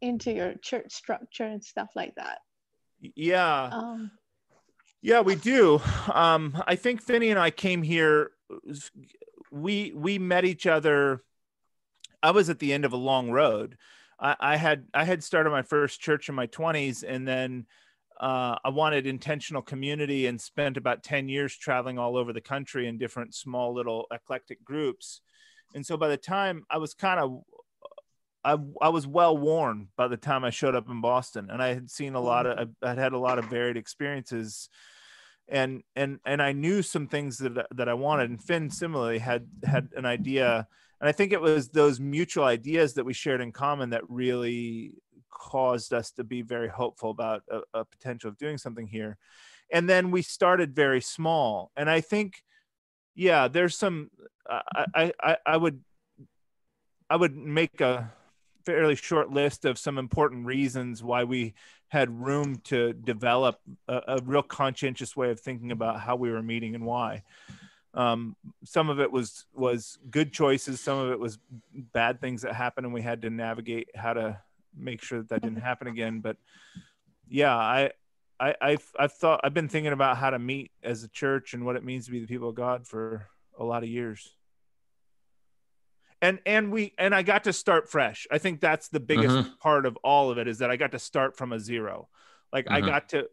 into 0.00 0.32
your 0.32 0.54
church 0.54 0.92
structure 0.92 1.44
and 1.44 1.62
stuff 1.62 1.90
like 1.94 2.14
that. 2.14 2.38
Yeah, 3.00 3.70
Um, 3.72 4.10
yeah, 5.00 5.20
we 5.20 5.36
do. 5.36 5.80
Um, 6.12 6.60
I 6.66 6.74
think 6.74 7.02
Finney 7.02 7.30
and 7.30 7.38
I 7.38 7.50
came 7.50 7.82
here. 7.82 8.32
We 9.50 9.92
we 9.94 10.18
met 10.18 10.44
each 10.44 10.66
other. 10.66 11.22
I 12.22 12.32
was 12.32 12.50
at 12.50 12.58
the 12.58 12.72
end 12.72 12.84
of 12.84 12.92
a 12.92 12.96
long 12.96 13.30
road. 13.30 13.76
I, 14.18 14.36
I 14.40 14.56
had 14.56 14.86
I 14.92 15.04
had 15.04 15.22
started 15.22 15.50
my 15.50 15.62
first 15.62 16.00
church 16.00 16.28
in 16.28 16.34
my 16.34 16.46
twenties, 16.46 17.04
and 17.04 17.26
then 17.26 17.66
uh, 18.20 18.56
I 18.64 18.70
wanted 18.70 19.06
intentional 19.06 19.62
community, 19.62 20.26
and 20.26 20.40
spent 20.40 20.76
about 20.76 21.04
ten 21.04 21.28
years 21.28 21.56
traveling 21.56 21.98
all 21.98 22.16
over 22.16 22.32
the 22.32 22.40
country 22.40 22.88
in 22.88 22.98
different 22.98 23.34
small 23.34 23.72
little 23.72 24.06
eclectic 24.10 24.64
groups. 24.64 25.20
And 25.74 25.86
so 25.86 25.96
by 25.96 26.08
the 26.08 26.16
time 26.16 26.64
I 26.68 26.78
was 26.78 26.94
kind 26.94 27.20
of 27.20 27.42
I, 28.48 28.56
I 28.80 28.88
was 28.88 29.06
well 29.06 29.36
worn 29.36 29.88
by 29.96 30.08
the 30.08 30.16
time 30.16 30.42
I 30.42 30.50
showed 30.50 30.74
up 30.74 30.88
in 30.88 31.02
Boston, 31.02 31.50
and 31.50 31.62
I 31.62 31.74
had 31.74 31.90
seen 31.90 32.14
a 32.14 32.20
lot 32.20 32.46
of 32.46 32.56
mm. 32.56 32.74
I 32.82 32.88
had 32.88 32.98
had 32.98 33.12
a 33.12 33.18
lot 33.18 33.38
of 33.38 33.44
varied 33.46 33.76
experiences, 33.76 34.70
and 35.48 35.82
and 35.94 36.18
and 36.24 36.40
I 36.40 36.52
knew 36.52 36.80
some 36.80 37.08
things 37.08 37.38
that 37.38 37.66
that 37.74 37.88
I 37.90 37.94
wanted. 37.94 38.30
And 38.30 38.42
Finn 38.42 38.70
similarly 38.70 39.18
had 39.18 39.46
had 39.64 39.88
an 39.94 40.06
idea, 40.06 40.66
and 40.98 41.08
I 41.08 41.12
think 41.12 41.32
it 41.32 41.42
was 41.42 41.68
those 41.68 42.00
mutual 42.00 42.44
ideas 42.44 42.94
that 42.94 43.04
we 43.04 43.12
shared 43.12 43.42
in 43.42 43.52
common 43.52 43.90
that 43.90 44.08
really 44.08 44.94
caused 45.30 45.92
us 45.92 46.10
to 46.12 46.24
be 46.24 46.40
very 46.40 46.68
hopeful 46.68 47.10
about 47.10 47.42
a, 47.50 47.60
a 47.74 47.84
potential 47.84 48.30
of 48.30 48.38
doing 48.38 48.56
something 48.56 48.86
here. 48.86 49.18
And 49.70 49.88
then 49.88 50.10
we 50.10 50.22
started 50.22 50.74
very 50.74 51.02
small, 51.02 51.70
and 51.76 51.90
I 51.90 52.00
think, 52.00 52.42
yeah, 53.14 53.48
there's 53.48 53.76
some. 53.76 54.10
I 54.48 55.12
I, 55.22 55.36
I 55.44 55.56
would 55.58 55.80
I 57.10 57.16
would 57.16 57.36
make 57.36 57.82
a 57.82 58.12
fairly 58.68 58.94
short 58.96 59.32
list 59.32 59.64
of 59.64 59.78
some 59.78 59.96
important 59.96 60.44
reasons 60.44 61.02
why 61.02 61.24
we 61.24 61.54
had 61.88 62.10
room 62.20 62.56
to 62.64 62.92
develop 62.92 63.58
a, 63.88 64.02
a 64.08 64.18
real 64.22 64.42
conscientious 64.42 65.16
way 65.16 65.30
of 65.30 65.40
thinking 65.40 65.72
about 65.72 65.98
how 65.98 66.14
we 66.16 66.30
were 66.30 66.42
meeting 66.42 66.74
and 66.74 66.84
why. 66.84 67.22
Um, 67.94 68.36
some 68.66 68.90
of 68.90 69.00
it 69.00 69.10
was 69.10 69.46
was 69.54 69.96
good 70.10 70.34
choices, 70.34 70.82
some 70.82 70.98
of 70.98 71.10
it 71.12 71.18
was 71.18 71.38
bad 71.94 72.20
things 72.20 72.42
that 72.42 72.54
happened, 72.54 72.84
and 72.84 72.92
we 72.92 73.00
had 73.00 73.22
to 73.22 73.30
navigate 73.30 73.88
how 73.94 74.12
to 74.12 74.38
make 74.76 75.00
sure 75.02 75.20
that 75.20 75.30
that 75.30 75.40
didn't 75.40 75.62
happen 75.62 75.88
again. 75.88 76.20
But 76.20 76.36
yeah, 77.26 77.56
I. 77.56 77.92
I, 78.40 78.54
I've, 78.60 78.92
I've 78.96 79.12
thought 79.14 79.40
I've 79.42 79.52
been 79.52 79.68
thinking 79.68 79.92
about 79.92 80.16
how 80.16 80.30
to 80.30 80.38
meet 80.38 80.70
as 80.84 81.02
a 81.02 81.08
church 81.08 81.54
and 81.54 81.66
what 81.66 81.74
it 81.74 81.82
means 81.82 82.04
to 82.04 82.12
be 82.12 82.20
the 82.20 82.28
people 82.28 82.50
of 82.50 82.54
God 82.54 82.86
for 82.86 83.26
a 83.58 83.64
lot 83.64 83.82
of 83.82 83.88
years 83.88 84.32
and 86.22 86.40
and 86.46 86.72
we 86.72 86.94
and 86.98 87.14
i 87.14 87.22
got 87.22 87.44
to 87.44 87.52
start 87.52 87.90
fresh 87.90 88.26
i 88.30 88.38
think 88.38 88.60
that's 88.60 88.88
the 88.88 89.00
biggest 89.00 89.36
Mhm. 89.36 89.58
part 89.58 89.86
of 89.86 89.96
all 90.02 90.30
of 90.30 90.38
it 90.38 90.48
is 90.48 90.58
that 90.58 90.70
i 90.70 90.76
got 90.76 90.92
to 90.92 90.98
start 90.98 91.36
from 91.36 91.52
a 91.52 91.60
zero 91.60 92.08
like 92.52 92.66
i 92.70 92.80
Mhm. 92.80 92.86
got 92.86 93.08
to 93.10 93.28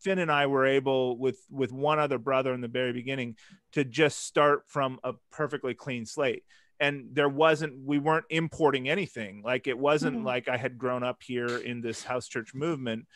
finn 0.00 0.18
and 0.18 0.30
i 0.32 0.46
were 0.46 0.66
able 0.66 1.18
with 1.18 1.44
with 1.50 1.72
one 1.72 1.98
other 1.98 2.18
brother 2.18 2.52
in 2.54 2.60
the 2.60 2.68
very 2.68 2.92
beginning 2.92 3.36
to 3.72 3.84
just 3.84 4.20
start 4.20 4.64
from 4.68 4.98
a 5.04 5.12
perfectly 5.30 5.74
clean 5.74 6.06
slate 6.06 6.44
and 6.78 7.08
there 7.12 7.28
wasn't 7.28 7.76
we 7.84 7.98
weren't 7.98 8.26
importing 8.30 8.88
anything 8.88 9.42
like 9.42 9.66
it 9.66 9.78
wasn't 9.78 10.16
Mhm. 10.18 10.24
like 10.24 10.48
i 10.48 10.56
had 10.56 10.78
grown 10.78 11.02
up 11.02 11.22
here 11.22 11.58
in 11.58 11.80
this 11.82 12.04
house 12.04 12.26
church 12.28 12.54
movement 12.54 13.06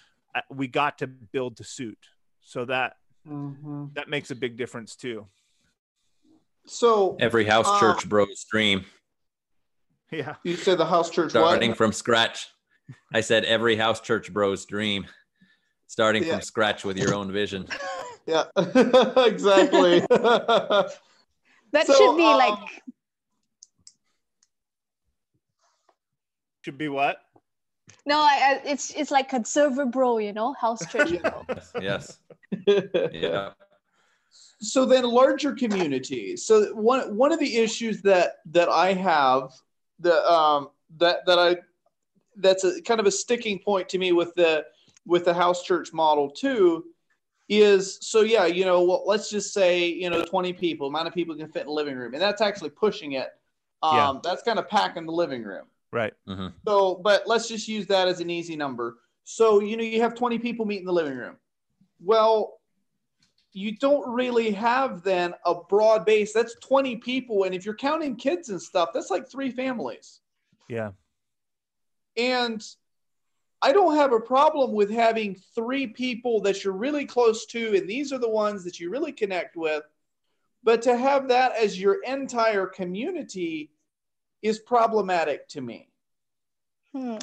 we 0.51 0.67
got 0.67 0.99
to 0.99 1.07
build 1.07 1.57
to 1.59 1.65
suit 1.65 1.99
so 2.41 2.65
that 2.65 2.97
Mhm. 3.27 3.95
that 3.95 4.09
makes 4.09 4.31
a 4.31 4.35
big 4.35 4.57
difference 4.57 4.97
too 4.97 5.27
So 6.67 7.17
Every 7.21 7.45
house 7.45 7.69
Uh, 7.71 7.79
church 7.79 8.09
bro's 8.09 8.45
dream, 8.51 8.87
yeah 10.15 10.35
you 10.45 10.57
said 10.57 10.79
the 10.79 10.87
house 10.87 11.11
church 11.11 11.31
starting 11.31 11.71
what? 11.71 11.79
from 11.79 11.93
scratch. 11.93 12.49
I 13.13 13.21
said 13.23 13.45
every 13.45 13.77
house 13.77 14.01
church 14.01 14.33
bro's 14.33 14.65
dream, 14.67 15.07
starting 15.87 16.23
Yeah. 16.23 16.33
from 16.35 16.43
scratch 16.43 16.85
with 16.85 16.99
your 16.99 17.15
own 17.15 17.33
vision. 17.33 17.67
Yeah, 18.27 18.45
exactly. 18.57 20.01
that 20.11 20.91
So, 21.85 21.93
should 21.93 22.17
be 22.17 22.25
um, 22.25 22.39
like 22.39 22.59
should 26.65 26.79
be 26.79 26.89
what 26.89 27.19
no, 28.07 28.19
I, 28.19 28.61
I, 28.63 28.63
it's 28.65 28.93
it's 28.95 29.11
like 29.11 29.29
conservative 29.29 29.91
bro, 29.93 30.17
you 30.17 30.33
know, 30.33 30.55
house 30.55 30.87
church 30.91 31.11
bro. 31.21 31.45
Yes, 31.51 31.73
yes, 31.83 32.19
yeah. 33.13 33.51
so 34.61 34.87
then 34.87 35.05
larger 35.05 35.53
communities 35.53 36.47
so 36.47 36.75
one 36.75 37.15
one 37.15 37.31
of 37.33 37.39
the 37.39 37.57
issues 37.57 38.01
that 38.03 38.37
that 38.47 38.69
i 38.71 38.95
have 38.95 39.51
the 40.05 40.33
um 40.33 40.69
that 40.99 41.27
that 41.27 41.39
i 41.39 41.57
that's 42.37 42.63
a 42.65 42.81
kind 42.83 43.01
of 43.01 43.07
a 43.07 43.11
sticking 43.11 43.59
point 43.59 43.89
to 43.89 43.99
me 43.99 44.13
with 44.13 44.33
the 44.37 44.65
with 45.07 45.25
the 45.25 45.35
house 45.35 45.65
church 45.65 45.93
model 45.93 46.31
too 46.31 46.85
is 47.49 47.99
so 48.01 48.21
yeah 48.23 48.47
you 48.47 48.65
know 48.65 48.85
well, 48.85 49.03
let's 49.07 49.29
just 49.29 49.53
say 49.53 49.87
you 49.87 50.09
know 50.09 50.25
20 50.25 50.53
people 50.53 50.87
amount 50.87 51.09
of 51.09 51.15
people 51.15 51.35
can 51.35 51.49
fit 51.49 51.63
in 51.63 51.67
the 51.67 51.73
living 51.73 51.97
room 51.97 52.13
and 52.15 52.23
that's 52.23 52.41
actually 52.41 52.71
pushing 52.71 53.13
it 53.13 53.31
um 53.83 53.97
Yeah. 53.97 54.21
that's 54.23 54.43
kind 54.43 54.59
of 54.59 54.69
packing 54.69 55.07
the 55.07 55.13
living 55.13 55.43
room 55.43 55.67
Right. 55.91 56.13
mm-hmm. 56.29 56.49
so 56.67 56.97
but 56.97 57.27
let's 57.27 57.49
just 57.49 57.67
use 57.69 57.87
that 57.89 58.09
as 58.09 58.21
an 58.21 58.31
easy 58.31 58.57
number 58.57 58.99
so 59.25 59.61
you 59.61 59.77
know 59.77 59.85
you 59.85 60.01
have 60.01 60.15
20 60.15 60.39
people 60.39 60.65
meet 60.67 60.81
in 60.81 60.87
the 60.87 60.93
living 60.93 61.17
room 61.17 61.37
well 62.03 62.61
you 63.57 63.77
don't 63.77 64.13
really 64.13 64.51
have 64.51 65.03
then 65.03 65.33
a 65.47 65.55
broad 65.55 66.05
base 66.05 66.33
that's 66.33 66.57
20 66.57 66.97
people 66.97 67.45
and 67.45 67.55
if 67.55 67.65
you're 67.65 67.75
counting 67.77 68.17
kids 68.17 68.51
and 68.51 68.61
stuff 68.61 68.91
that's 68.93 69.11
like 69.11 69.31
three 69.31 69.51
families 69.51 70.21
Yeah. 70.69 70.91
and 72.17 72.63
I 73.63 73.73
don't 73.73 73.97
have 73.97 74.13
a 74.13 74.21
problem 74.21 74.73
with 74.73 74.91
having 74.91 75.37
three 75.55 75.87
people 75.87 76.43
that 76.43 76.63
you're 76.63 76.75
really 76.75 77.07
close 77.07 77.47
to, 77.47 77.75
and 77.75 77.89
these 77.89 78.13
are 78.13 78.19
the 78.19 78.29
ones 78.29 78.63
that 78.65 78.79
you 78.79 78.91
really 78.91 79.11
connect 79.13 79.57
with. 79.57 79.83
But 80.63 80.83
to 80.83 80.95
have 80.95 81.29
that 81.29 81.57
as 81.57 81.81
your 81.81 82.03
entire 82.05 82.67
community 82.67 83.71
is 84.43 84.59
problematic 84.59 85.49
to 85.49 85.63
me. 85.63 85.89
Hmm. 86.93 87.17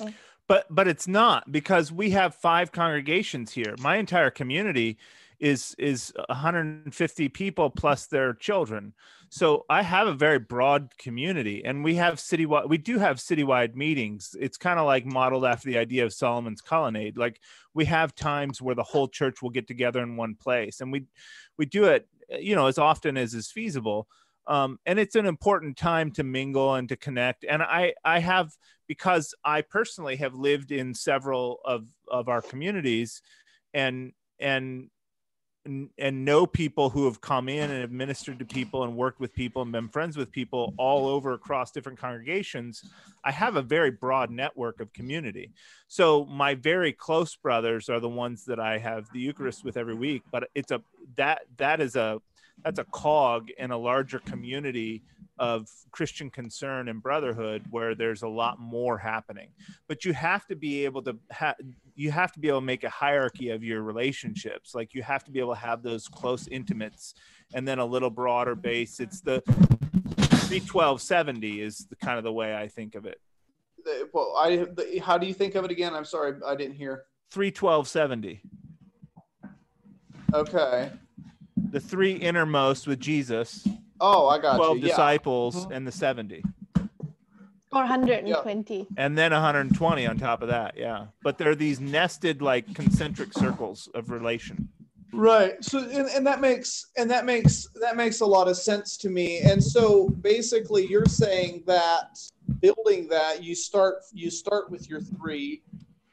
but 0.48 0.66
but 0.72 0.88
it's 0.88 1.08
not 1.08 1.52
because 1.52 1.92
we 1.92 2.10
have 2.10 2.34
five 2.34 2.72
congregations 2.72 3.52
here 3.54 3.76
my 3.80 3.98
entire 3.98 4.32
community 4.32 4.98
is 5.42 5.76
is 5.80 6.14
150 6.30 7.30
people 7.30 7.70
plus 7.70 8.06
their 8.06 8.34
children. 8.34 8.94
So 9.30 9.66
i 9.70 9.82
have 9.82 10.08
a 10.08 10.14
very 10.14 10.40
broad 10.40 10.96
community 10.98 11.64
and 11.66 11.84
we 11.84 11.96
have 11.96 12.16
citywide 12.16 12.70
we 12.70 12.78
do 12.78 13.00
have 13.00 13.18
citywide 13.18 13.76
meetings. 13.76 14.36
It's 14.40 14.58
kind 14.58 14.80
of 14.80 14.86
like 14.86 15.06
modeled 15.06 15.46
after 15.46 15.68
the 15.68 15.80
idea 15.80 16.06
of 16.06 16.14
solomon's 16.14 16.62
colonnade. 16.62 17.18
Like 17.18 17.42
we 17.74 17.86
have 17.86 18.14
times 18.14 18.62
where 18.62 18.76
the 18.76 18.84
whole 18.84 19.08
church 19.08 19.42
will 19.42 19.50
get 19.50 19.68
together 19.68 20.02
in 20.04 20.16
one 20.16 20.36
place 20.36 20.80
and 20.80 20.92
we 20.92 21.06
we 21.58 21.66
do 21.66 21.86
it 21.86 22.08
you 22.40 22.56
know 22.56 22.68
as 22.68 22.78
often 22.78 23.18
as 23.18 23.34
is 23.34 23.52
feasible. 23.52 24.08
Um, 24.48 24.80
and 24.86 25.00
it's 25.00 25.16
an 25.16 25.26
important 25.26 25.78
time 25.78 26.12
to 26.14 26.24
mingle 26.24 26.76
and 26.76 26.88
to 26.90 26.96
connect. 26.96 27.46
And 27.50 27.64
i 27.64 27.94
i 28.06 28.20
have 28.20 28.52
because 28.88 29.34
I 29.44 29.62
personally 29.62 30.18
have 30.18 30.36
lived 30.36 30.72
in 30.72 30.94
several 30.94 31.62
of 31.66 31.86
of 32.10 32.30
our 32.30 32.42
communities, 32.42 33.22
and 33.74 34.12
and 34.40 34.90
and 35.66 36.26
know 36.26 36.48
people 36.48 36.90
who 36.90 37.06
have 37.06 37.22
come 37.22 37.48
in 37.48 37.70
and 37.70 37.82
have 37.82 37.92
ministered 37.92 38.40
to 38.40 38.46
people 38.46 38.84
and 38.84 38.96
worked 38.96 39.20
with 39.20 39.34
people 39.34 39.62
and 39.62 39.72
been 39.72 39.90
friends 39.90 40.18
with 40.18 40.32
people 40.32 40.74
all 40.78 41.08
over 41.08 41.34
across 41.34 41.72
different 41.72 42.00
congregations. 42.00 42.84
I 43.24 43.32
have 43.32 43.56
a 43.56 43.62
very 43.62 43.92
broad 43.92 44.32
network 44.32 44.80
of 44.80 44.92
community. 44.92 45.52
So 45.88 46.26
my 46.26 46.56
very 46.56 46.94
close 46.94 47.36
brothers 47.36 47.90
are 47.90 48.00
the 48.00 48.10
ones 48.10 48.46
that 48.46 48.60
I 48.60 48.80
have 48.80 49.08
the 49.14 49.20
Eucharist 49.20 49.64
with 49.64 49.78
every 49.78 49.94
week. 49.94 50.24
But 50.32 50.50
it's 50.56 50.72
a 50.72 50.82
that 51.16 51.42
that 51.58 51.80
is 51.80 51.96
a 51.96 52.22
that's 52.64 52.80
a 52.80 52.86
cog 52.86 53.50
in 53.58 53.72
a 53.72 53.78
larger 53.78 54.20
community 54.20 55.04
of 55.40 55.68
Christian 55.92 56.30
concern 56.30 56.88
and 56.88 57.02
brotherhood 57.02 57.64
where 57.72 57.96
there's 57.96 58.22
a 58.22 58.28
lot 58.28 58.60
more 58.60 58.98
happening. 58.98 59.50
But 59.88 60.06
you 60.06 60.14
have 60.14 60.46
to 60.48 60.56
be 60.56 60.86
able 60.86 61.02
to 61.04 61.18
ha- 61.32 61.56
you 61.96 62.12
have 62.12 62.32
to 62.34 62.40
be 62.40 62.50
able 62.50 62.60
to 62.60 62.66
make 62.66 62.84
a 62.84 62.90
hierarchy 62.90 63.50
of 63.50 63.64
your 63.64 63.82
relationships. 63.82 64.76
Like 64.76 64.94
you 64.94 65.02
have 65.04 65.24
to 65.24 65.32
be 65.32 65.40
able 65.40 65.54
to 65.56 65.60
have 65.60 65.82
those 65.84 66.08
close 66.08 66.48
intimates 66.48 67.14
and 67.54 67.68
then 67.68 67.80
a 67.80 67.86
little 67.86 68.10
broader 68.10 68.56
base. 68.56 69.00
It's 69.00 69.22
the 69.22 69.42
31270 69.48 71.62
is 71.62 71.88
the 71.90 71.96
kind 71.96 72.18
of 72.18 72.24
the 72.24 72.34
way 72.34 72.56
I 72.56 72.68
think 72.68 72.96
of 72.96 73.06
it. 73.06 73.20
The- 73.84 74.10
Well, 74.14 74.36
I 74.38 74.58
the, 74.58 75.02
how 75.04 75.18
do 75.18 75.26
you 75.26 75.34
think 75.34 75.56
of 75.56 75.66
it 75.66 75.72
again? 75.72 75.94
I'm 75.96 76.06
sorry, 76.06 76.36
I 76.46 76.56
didn't 76.56 76.76
hear. 76.76 77.06
31270. 77.32 78.42
Okay. 80.34 80.92
The 81.70 81.80
three 81.80 82.14
innermost 82.14 82.88
with 82.88 83.00
Jesus, 83.00 83.68
Oh, 84.00 84.28
I 84.28 84.40
got 84.40 84.58
12 84.58 84.78
you. 84.78 84.84
Disciples 84.88 85.68
Mhm. 85.68 85.76
and 85.76 85.88
the 85.88 85.92
70. 85.92 86.44
Or 87.74 87.84
120. 87.84 88.88
and 88.98 89.18
then 89.18 89.32
120 89.32 90.06
on 90.06 90.18
top 90.18 90.42
of 90.42 90.50
that 90.50 90.76
yeah 90.76 91.06
but 91.24 91.38
they're 91.38 91.56
these 91.56 91.80
nested 91.80 92.42
like 92.42 92.74
concentric 92.76 93.32
circles 93.32 93.88
of 93.96 94.10
relation 94.12 94.68
Right. 95.14 95.62
So 95.64 95.80
and, 95.80 96.08
and 96.10 96.26
that 96.28 96.40
makes 96.42 96.88
and 96.98 97.10
that 97.12 97.26
makes 97.26 97.68
that 97.82 97.96
makes 97.98 98.22
a 98.22 98.26
lot 98.26 98.48
of 98.48 98.56
sense 98.56 98.96
to 98.98 99.10
me. 99.10 99.40
And 99.40 99.62
so 99.62 100.08
basically 100.22 100.86
you're 100.88 101.06
saying 101.06 101.64
that 101.68 102.18
building 102.62 103.10
that 103.10 103.44
you 103.44 103.54
start 103.54 103.96
you 104.14 104.30
start 104.30 104.70
with 104.72 104.90
your 104.90 105.02
3 105.02 105.62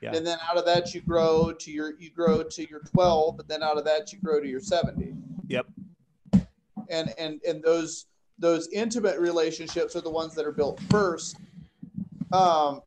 Yeah. 0.00 0.14
and 0.16 0.26
then 0.26 0.38
out 0.48 0.56
of 0.58 0.64
that 0.66 0.94
you 0.94 1.00
grow 1.00 1.52
to 1.52 1.70
your 1.70 1.92
you 2.00 2.10
grow 2.10 2.42
to 2.42 2.68
your 2.68 2.80
12 2.80 3.36
but 3.36 3.46
then 3.46 3.62
out 3.62 3.78
of 3.78 3.84
that 3.84 4.12
you 4.12 4.18
grow 4.20 4.40
to 4.40 4.48
your 4.48 4.60
70. 4.60 5.14
Yep. 5.48 5.66
And 6.90 7.12
and 7.18 7.40
and 7.46 7.62
those 7.62 8.06
those 8.38 8.68
intimate 8.68 9.18
relationships 9.18 9.96
are 9.96 10.00
the 10.00 10.10
ones 10.10 10.34
that 10.34 10.46
are 10.46 10.52
built 10.52 10.80
first. 10.90 11.36
Um 12.32 12.82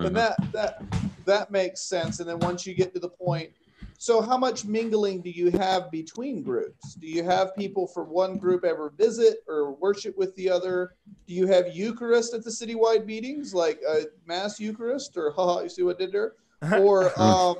and 0.00 0.16
that 0.16 0.36
that 0.52 0.82
that 1.24 1.50
makes 1.50 1.82
sense. 1.82 2.20
And 2.20 2.28
then 2.28 2.38
once 2.40 2.66
you 2.66 2.74
get 2.74 2.92
to 2.94 3.00
the 3.00 3.08
point 3.08 3.50
so 3.98 4.20
how 4.20 4.36
much 4.36 4.64
mingling 4.64 5.22
do 5.22 5.30
you 5.30 5.50
have 5.52 5.90
between 5.90 6.42
groups? 6.42 6.94
Do 6.94 7.06
you 7.06 7.24
have 7.24 7.56
people 7.56 7.86
from 7.86 8.10
one 8.10 8.36
group 8.36 8.64
ever 8.64 8.92
visit 8.96 9.38
or 9.48 9.72
worship 9.72 10.18
with 10.18 10.34
the 10.36 10.50
other? 10.50 10.92
Do 11.26 11.34
you 11.34 11.46
have 11.46 11.74
eucharist 11.74 12.34
at 12.34 12.44
the 12.44 12.50
citywide 12.50 13.06
meetings 13.06 13.54
like 13.54 13.80
a 13.88 14.02
mass 14.26 14.60
eucharist 14.60 15.16
or 15.16 15.30
haha 15.36 15.62
you 15.62 15.68
see 15.68 15.82
what 15.82 15.96
I 15.96 16.04
did 16.04 16.12
there? 16.12 16.32
Or 16.80 17.18
um 17.20 17.56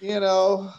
you 0.00 0.20
know 0.20 0.72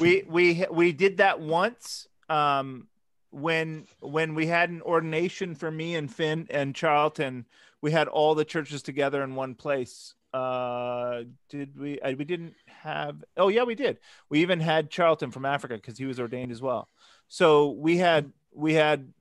we 0.00 0.24
we 0.28 0.64
we 0.70 0.92
did 0.92 1.18
that 1.18 1.40
once 1.40 2.06
um 2.28 2.86
when 3.30 3.86
when 4.00 4.34
we 4.34 4.46
had 4.46 4.70
an 4.70 4.82
ordination 4.82 5.54
for 5.54 5.70
me 5.70 5.94
and 5.94 6.12
finn 6.12 6.46
and 6.50 6.74
charlton. 6.74 7.46
We 7.80 7.90
had 7.90 8.06
all 8.06 8.36
the 8.36 8.44
churches 8.44 8.82
together 8.82 9.24
in 9.24 9.34
one 9.34 9.54
place. 9.54 10.14
Uh 10.32 11.24
did 11.48 11.78
we 11.78 12.00
uh, 12.00 12.12
we 12.12 12.24
didn't 12.24 12.54
have 12.66 13.22
oh 13.36 13.48
yeah 13.48 13.64
we 13.64 13.74
did. 13.74 13.98
We 14.28 14.40
even 14.40 14.60
had 14.60 14.90
charlton 14.90 15.30
from 15.30 15.44
africa 15.44 15.74
because 15.74 15.98
he 15.98 16.06
was 16.06 16.20
ordained 16.20 16.52
as 16.52 16.62
well. 16.62 16.88
So 17.28 17.70
we 17.70 17.96
had 17.96 18.32
we 18.54 18.74
had 18.74 19.12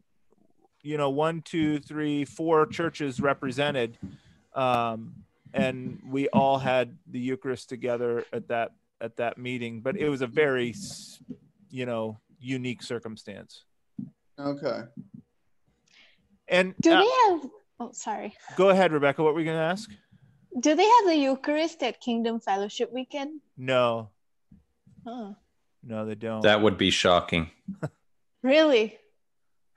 you 0.84 0.98
know 0.98 1.10
one 1.10 1.42
two 1.42 1.80
three 1.80 2.26
four 2.26 2.66
churches 2.66 3.20
represented 3.20 3.98
um 4.54 5.14
and 5.54 6.02
we 6.10 6.28
all 6.30 6.58
had 6.58 6.98
the 7.08 7.20
eucharist 7.20 7.70
together 7.70 8.26
at 8.32 8.48
that 8.48 8.72
at 9.02 9.18
that 9.18 9.38
meeting 9.38 9.82
but 9.82 9.98
it 9.98 10.08
was 10.10 10.22
a 10.22 10.28
very 10.28 10.74
you 11.70 11.86
know 11.86 12.18
unique 12.40 12.82
circumstance 12.84 13.66
okay 14.40 14.82
and 16.48 16.74
Do 16.82 16.92
uh, 16.92 17.00
they 17.04 17.10
have? 17.26 17.50
Oh, 17.80 17.92
sorry. 17.94 18.34
go 18.58 18.70
ahead 18.70 18.92
rebecca 18.92 19.24
what 19.24 19.34
were 19.34 19.40
you 19.40 19.46
going 19.46 19.58
to 19.58 19.64
ask 19.64 19.90
Do 20.60 20.76
they 20.76 20.84
have 20.96 21.06
the 21.08 21.16
Eucharist 21.16 21.82
at 21.84 22.00
Kingdom 22.02 22.40
Fellowship 22.40 22.92
Weekend? 22.94 23.42
no 23.58 24.10
Huh. 25.06 25.34
no 25.84 26.06
they 26.06 26.16
don't 26.16 26.42
That 26.44 26.62
would 26.62 26.78
be 26.78 26.92
shocking. 26.92 27.50
Really? 28.44 28.98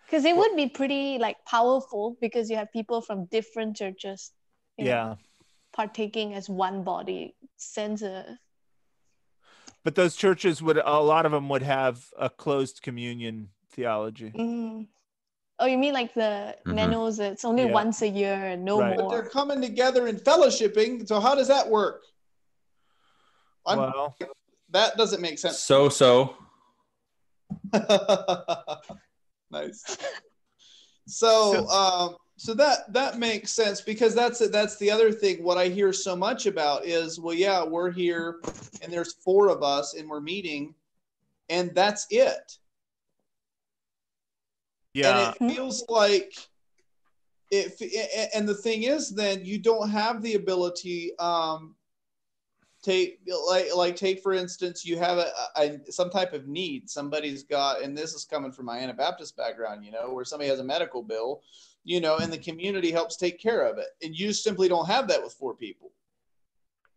Because 0.07 0.25
it 0.25 0.37
would 0.37 0.57
be 0.57 0.69
pretty 0.69 1.19
like 1.19 1.37
powerful 1.45 2.17
because 2.21 2.49
you 2.51 2.57
have 2.57 2.73
people 2.73 3.01
from 3.03 3.27
different 3.27 3.77
churches. 3.77 4.33
you 4.79 4.85
know, 4.87 4.91
yeah 4.91 5.15
partaking 5.77 6.35
as 6.35 6.49
one 6.49 6.85
body 6.85 7.35
sends 7.57 8.03
a 8.03 8.39
but 9.85 9.95
those 9.95 10.17
churches 10.17 10.63
would 10.63 10.79
a 10.79 11.01
lot 11.01 11.27
of 11.27 11.33
them 11.33 11.49
would 11.49 11.63
have 11.63 12.07
a 12.19 12.29
closed 12.31 12.83
communion 12.83 13.51
theology 13.71 14.33
Mm. 14.35 14.89
Oh, 15.61 15.67
you 15.67 15.79
mean 15.79 15.95
like 15.95 16.13
the 16.15 16.57
Mhm. 16.67 16.75
Menos? 16.75 17.21
It's 17.21 17.45
only 17.45 17.65
Yeah. 17.65 17.73
once 17.73 18.03
a 18.03 18.09
year 18.09 18.35
and 18.35 18.65
no 18.65 18.81
Right. 18.81 18.97
but 18.97 19.09
they're 19.09 19.29
coming 19.29 19.61
together 19.61 20.09
and 20.09 20.19
fellowshipping 20.19 21.07
so 21.07 21.21
how 21.21 21.35
does 21.37 21.47
that 21.49 21.69
work 21.69 22.03
I'm, 23.67 23.79
well 23.79 24.17
that 24.71 24.97
doesn't 24.97 25.21
make 25.23 25.39
sense 25.39 25.59
So 25.61 25.89
so. 25.89 26.37
nice. 29.51 29.97
So, 31.07 31.69
um, 31.69 32.17
so 32.37 32.53
that 32.55 32.93
that 32.93 33.19
makes 33.19 33.53
sense 33.53 33.81
because 33.81 34.15
that's 34.15 34.47
that's 34.49 34.77
the 34.79 34.91
other 34.91 35.13
thing. 35.13 35.43
What 35.45 35.59
I 35.59 35.69
hear 35.69 35.93
so 35.93 36.17
much 36.17 36.47
about 36.47 36.85
is, 36.85 37.21
well, 37.21 37.35
yeah, 37.35 37.65
we're 37.65 37.91
here, 37.91 38.41
and 38.83 38.93
there's 38.93 39.15
four 39.15 39.49
of 39.49 39.63
us, 39.63 39.95
and 39.95 40.09
we're 40.09 40.21
meeting, 40.21 40.75
and 41.49 41.73
that's 41.75 42.07
it. 42.11 42.59
yeah 44.95 45.35
And 45.39 45.49
it 45.51 45.55
feels 45.55 45.85
like 45.89 46.37
it. 47.51 48.31
And 48.35 48.49
the 48.49 48.55
thing 48.55 48.83
is, 48.83 49.11
then 49.11 49.45
you 49.45 49.59
don't 49.59 49.89
have 49.91 50.21
the 50.21 50.35
ability. 50.35 51.17
Um, 51.19 51.77
take 52.83 53.21
like 53.49 53.75
like 53.75 53.97
take 53.97 54.21
for 54.21 54.33
instance, 54.33 54.85
you 54.85 54.99
have 54.99 55.19
a, 55.19 55.31
a 55.57 55.79
some 55.91 56.11
type 56.11 56.33
of 56.33 56.49
need. 56.49 56.91
Somebody's 56.91 57.45
got, 57.45 57.83
and 57.83 57.97
this 57.97 58.13
is 58.13 58.25
coming 58.25 58.53
from 58.53 58.67
my 58.67 58.79
Anabaptist 58.79 59.37
background, 59.37 59.85
you 59.85 59.93
know, 59.93 60.13
where 60.13 60.25
somebody 60.25 60.51
has 60.51 60.61
a 60.61 60.65
medical 60.65 61.03
bill, 61.03 61.43
you 61.85 62.01
know, 62.01 62.17
and 62.17 62.33
the 62.33 62.39
community 62.39 62.91
helps 62.91 63.17
take 63.17 63.39
care 63.41 63.63
of 63.67 63.79
it, 63.79 63.89
and 64.03 64.19
you 64.19 64.33
simply 64.33 64.69
don't 64.69 64.87
have 64.87 65.09
that 65.09 65.23
with 65.23 65.35
four 65.35 65.55
people. 65.55 65.93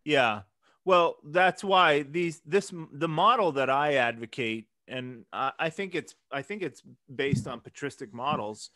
Yeah. 0.04 0.42
Well, 0.84 1.16
that's 1.22 1.62
why 1.62 2.02
these 2.02 2.40
this 2.46 2.72
the 2.92 3.08
model 3.08 3.52
that 3.52 3.68
I 3.68 3.94
advocate, 3.94 4.66
and 4.88 5.26
I, 5.32 5.52
I 5.58 5.70
think 5.70 5.94
it's 5.94 6.14
I 6.32 6.42
think 6.42 6.62
it's 6.62 6.82
based 7.14 7.46
on 7.46 7.60
patristic 7.60 8.14
models, 8.14 8.70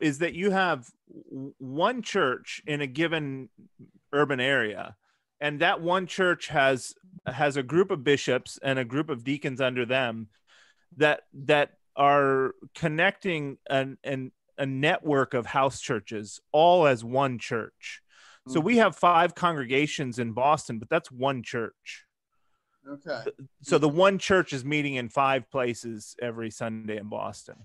is 0.00 0.18
that 0.18 0.34
you 0.34 0.52
have 0.52 0.88
one 1.58 2.02
church 2.02 2.62
in 2.66 2.80
a 2.80 2.86
given 2.86 3.48
urban 4.12 4.38
area, 4.38 4.94
and 5.40 5.60
that 5.60 5.80
one 5.80 6.06
church 6.06 6.46
has 6.48 6.94
has 7.26 7.56
a 7.56 7.62
group 7.64 7.90
of 7.90 8.04
bishops 8.04 8.58
and 8.62 8.78
a 8.78 8.84
group 8.84 9.10
of 9.10 9.24
deacons 9.24 9.60
under 9.60 9.84
them 9.84 10.28
that 10.96 11.22
that 11.32 11.72
are 11.96 12.54
connecting 12.74 13.58
an, 13.68 13.98
an 14.04 14.30
a 14.58 14.66
network 14.66 15.34
of 15.34 15.46
house 15.46 15.80
churches 15.80 16.40
all 16.52 16.86
as 16.86 17.04
one 17.04 17.38
church. 17.38 18.00
So 18.46 18.60
we 18.60 18.74
mm. 18.74 18.78
have 18.78 18.94
five 18.94 19.34
congregations 19.34 20.18
in 20.18 20.32
Boston, 20.32 20.78
but 20.78 20.90
that's 20.90 21.10
one 21.10 21.42
church. 21.42 22.04
Okay. 22.86 23.30
So 23.62 23.78
the 23.78 23.88
one 23.88 24.18
church 24.18 24.52
is 24.52 24.64
meeting 24.64 24.96
in 24.96 25.08
five 25.08 25.50
places 25.50 26.14
every 26.20 26.50
Sunday 26.50 26.98
in 26.98 27.08
Boston. 27.08 27.56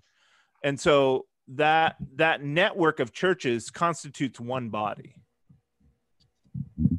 And 0.63 0.79
so 0.79 1.25
that 1.49 1.97
that 2.15 2.43
network 2.43 2.99
of 2.99 3.11
churches 3.11 3.69
constitutes 3.69 4.39
one 4.39 4.69
body. 4.69 5.15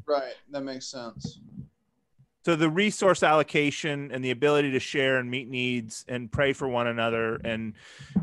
Right. 0.06 0.34
That 0.50 0.62
makes 0.62 0.86
sense. 0.86 1.40
So 2.42 2.56
the 2.56 2.70
resource 2.70 3.22
allocation 3.22 4.10
and 4.12 4.24
the 4.24 4.30
ability 4.30 4.70
to 4.72 4.80
share 4.80 5.18
and 5.18 5.30
meet 5.30 5.48
needs 5.48 6.04
and 6.08 6.32
pray 6.32 6.54
for 6.54 6.68
one 6.68 6.86
another 6.86 7.36
and 7.44 7.74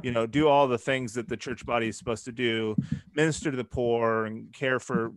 you 0.01 0.11
know 0.11 0.26
do 0.26 0.47
all 0.47 0.68
the 0.68 0.78
things 0.78 1.13
that 1.13 1.30
the 1.30 1.38
church 1.38 1.65
body 1.65 1.89
is 1.89 1.97
supposed 1.97 2.26
to 2.26 2.32
do, 2.32 2.76
minister 3.15 3.51
to 3.51 3.57
the 3.57 3.63
poor 3.63 4.26
and 4.26 4.51
care 4.53 4.80
for 4.80 5.13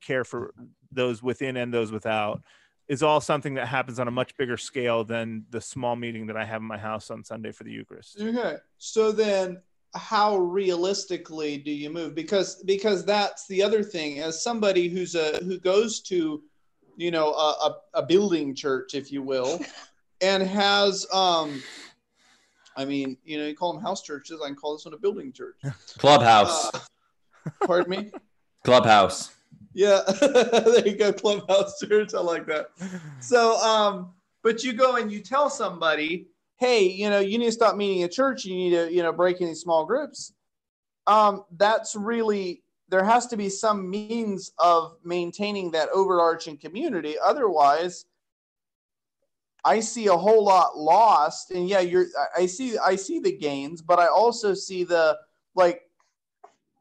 care 0.00 0.24
for 0.24 0.52
those 0.90 1.22
within 1.22 1.56
and 1.56 1.72
those 1.72 1.92
without 1.92 2.42
is 2.88 3.02
all 3.02 3.20
something 3.20 3.54
that 3.54 3.66
happens 3.66 3.98
on 3.98 4.08
a 4.08 4.10
much 4.10 4.36
bigger 4.36 4.56
scale 4.56 5.04
than 5.04 5.44
the 5.50 5.60
small 5.60 5.96
meeting 5.96 6.26
that 6.26 6.36
I 6.36 6.44
have 6.44 6.60
in 6.60 6.66
my 6.66 6.76
house 6.76 7.10
on 7.10 7.24
Sunday 7.24 7.50
for 7.50 7.64
the 7.64 7.70
Eucharist. 7.70 8.20
Okay. 8.20 8.56
So 8.78 9.10
then 9.10 9.62
how 9.94 10.36
realistically 10.36 11.56
do 11.56 11.70
you 11.70 11.88
move 11.88 12.16
because 12.16 12.56
because 12.64 13.04
that's 13.04 13.46
the 13.46 13.62
other 13.62 13.82
thing 13.82 14.18
as 14.18 14.42
somebody 14.42 14.88
who's 14.88 15.14
a 15.14 15.38
who 15.44 15.58
goes 15.60 16.00
to 16.00 16.42
you 16.96 17.10
know 17.10 17.32
a, 17.32 17.50
a, 17.66 17.76
a 17.94 18.02
building 18.02 18.54
church 18.54 18.94
if 18.94 19.10
you 19.12 19.22
will 19.22 19.60
and 20.20 20.42
has 20.42 21.06
um 21.12 21.62
i 22.76 22.84
mean 22.84 23.16
you 23.24 23.38
know 23.38 23.46
you 23.46 23.54
call 23.54 23.72
them 23.72 23.82
house 23.82 24.02
churches 24.02 24.40
i 24.42 24.46
can 24.46 24.56
call 24.56 24.74
this 24.74 24.84
one 24.84 24.94
a 24.94 24.98
building 24.98 25.32
church 25.32 25.56
Clubhouse. 25.98 26.74
Uh, 26.74 26.80
pardon 27.66 27.90
me 27.90 28.12
Clubhouse. 28.64 29.34
yeah 29.74 30.00
there 30.20 30.86
you 30.86 30.96
go 30.96 31.12
clubhouse 31.12 31.78
church 31.78 32.14
i 32.14 32.20
like 32.20 32.46
that 32.46 32.68
so 33.20 33.56
um 33.58 34.12
but 34.42 34.62
you 34.62 34.72
go 34.72 34.96
and 34.96 35.10
you 35.10 35.20
tell 35.20 35.50
somebody 35.50 36.26
hey 36.56 36.84
you 36.84 37.10
know 37.10 37.18
you 37.18 37.38
need 37.38 37.46
to 37.46 37.52
stop 37.52 37.76
meeting 37.76 38.02
at 38.02 38.12
church 38.12 38.44
you 38.44 38.54
need 38.54 38.70
to 38.70 38.92
you 38.92 39.02
know 39.02 39.12
break 39.12 39.40
into 39.40 39.54
small 39.54 39.84
groups 39.84 40.32
um 41.06 41.44
that's 41.56 41.94
really 41.94 42.62
there 42.88 43.04
has 43.04 43.26
to 43.28 43.36
be 43.36 43.48
some 43.48 43.88
means 43.88 44.52
of 44.58 44.96
maintaining 45.04 45.70
that 45.70 45.88
overarching 45.90 46.56
community 46.56 47.16
otherwise 47.22 48.06
i 49.64 49.80
see 49.80 50.06
a 50.06 50.16
whole 50.16 50.44
lot 50.44 50.76
lost 50.76 51.50
and 51.50 51.68
yeah 51.68 51.80
you're 51.80 52.06
I- 52.36 52.46
see 52.46 52.78
i 52.78 52.96
see 52.96 53.20
the 53.20 53.36
gains 53.36 53.80
but 53.82 53.98
i 53.98 54.06
also 54.06 54.54
see 54.54 54.84
the 54.84 55.16
like 55.54 55.80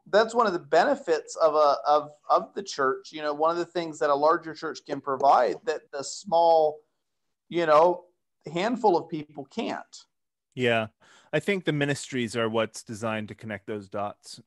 that's 0.09 0.35
one 0.35 0.45
of 0.47 0.53
the 0.53 0.59
benefits 0.59 1.35
of 1.37 1.55
a 1.55 1.77
of 1.87 2.11
of 2.29 2.53
the 2.53 2.63
church 2.63 3.11
you 3.11 3.21
know 3.21 3.33
one 3.33 3.51
of 3.51 3.57
the 3.57 3.65
things 3.65 3.99
that 3.99 4.09
a 4.09 4.15
larger 4.15 4.53
church 4.53 4.79
can 4.85 4.99
provide 4.99 5.55
that 5.65 5.81
the 5.91 6.03
small 6.03 6.79
you 7.49 7.65
know 7.65 8.03
handful 8.51 8.97
of 8.97 9.07
people 9.09 9.45
can't 9.45 10.05
Yeah. 10.55 10.87
I 11.31 11.39
think 11.39 11.65
the 11.65 11.71
ministries 11.71 12.35
are 12.35 12.47
what's 12.47 12.83
designed 12.83 13.29
to 13.29 13.35
connect 13.35 13.65
those 13.65 13.89
dots. 13.89 14.39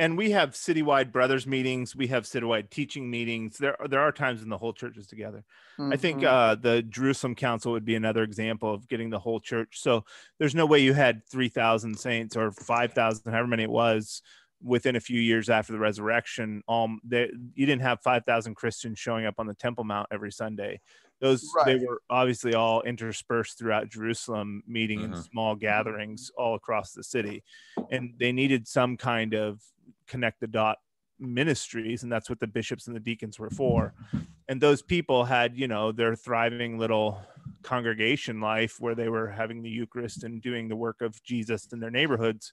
And 0.00 0.16
we 0.16 0.30
have 0.30 0.52
citywide 0.52 1.12
brothers 1.12 1.46
meetings, 1.46 1.94
we 1.94 2.06
have 2.08 2.24
citywide 2.24 2.70
teaching 2.70 3.10
meetings. 3.10 3.58
There 3.58 3.76
there 3.88 4.00
are 4.00 4.12
times 4.12 4.40
when 4.40 4.48
the 4.48 4.56
whole 4.58 4.72
church 4.72 4.96
is 4.96 5.06
together. 5.06 5.44
I 5.90 5.96
think 5.96 6.22
Mhm. 6.22 6.24
uh, 6.24 6.54
the 6.54 6.82
Jerusalem 6.82 7.34
Council 7.34 7.72
would 7.72 7.84
be 7.84 7.94
another 7.96 8.22
example 8.22 8.72
of 8.72 8.88
getting 8.88 9.10
the 9.10 9.18
whole 9.18 9.40
church. 9.40 9.78
So 9.78 10.04
there's 10.38 10.54
no 10.54 10.66
way 10.66 10.78
you 10.80 10.94
had 10.94 11.26
3,000 11.26 11.98
saints 11.98 12.34
or 12.36 12.50
5,000, 12.50 13.30
however 13.30 13.48
many 13.48 13.64
it 13.64 13.70
was, 13.70 14.22
within 14.62 14.96
a 14.96 15.00
few 15.00 15.20
years 15.20 15.50
after 15.50 15.72
the 15.72 15.78
resurrection. 15.78 16.62
Um, 16.68 17.00
they, 17.04 17.30
you 17.54 17.66
didn't 17.66 17.82
have 17.82 18.00
5,000 18.02 18.54
Christians 18.54 18.98
showing 18.98 19.26
up 19.26 19.34
on 19.38 19.46
the 19.46 19.54
Temple 19.54 19.84
Mount 19.84 20.08
every 20.10 20.32
Sunday. 20.32 20.80
Those 21.20 21.58
they 21.62 21.76
were 21.76 22.02
obviously 22.10 22.54
all 22.54 22.82
interspersed 22.82 23.58
throughout 23.58 23.90
Jerusalem, 23.90 24.62
meeting 24.66 25.02
in 25.02 25.14
Mhm. 25.14 25.16
small 25.16 25.54
gatherings 25.56 26.30
all 26.36 26.54
across 26.54 26.92
the 26.92 27.04
city, 27.04 27.44
and 27.90 28.14
they 28.18 28.32
needed 28.32 28.66
some 28.66 28.96
kind 28.96 29.34
of 29.34 29.62
connect 30.06 30.40
the 30.40 30.46
dot 30.46 30.78
ministries 31.18 32.02
and 32.02 32.10
that's 32.10 32.30
what 32.30 32.40
the 32.40 32.46
bishops 32.46 32.86
and 32.86 32.96
the 32.96 33.00
deacons 33.00 33.38
were 33.38 33.50
for. 33.50 33.92
And 34.48 34.60
those 34.60 34.82
people 34.82 35.24
had 35.24 35.56
you 35.56 35.68
know 35.68 35.92
their 35.92 36.16
thriving 36.16 36.78
little 36.78 37.22
congregation 37.62 38.40
life 38.40 38.80
where 38.80 38.94
they 38.94 39.08
were 39.08 39.28
having 39.30 39.62
the 39.62 39.70
eucharist 39.70 40.24
and 40.24 40.40
doing 40.40 40.68
the 40.68 40.76
work 40.76 41.02
of 41.02 41.22
jesus 41.22 41.66
in 41.72 41.80
their 41.80 41.90
neighborhoods. 41.90 42.52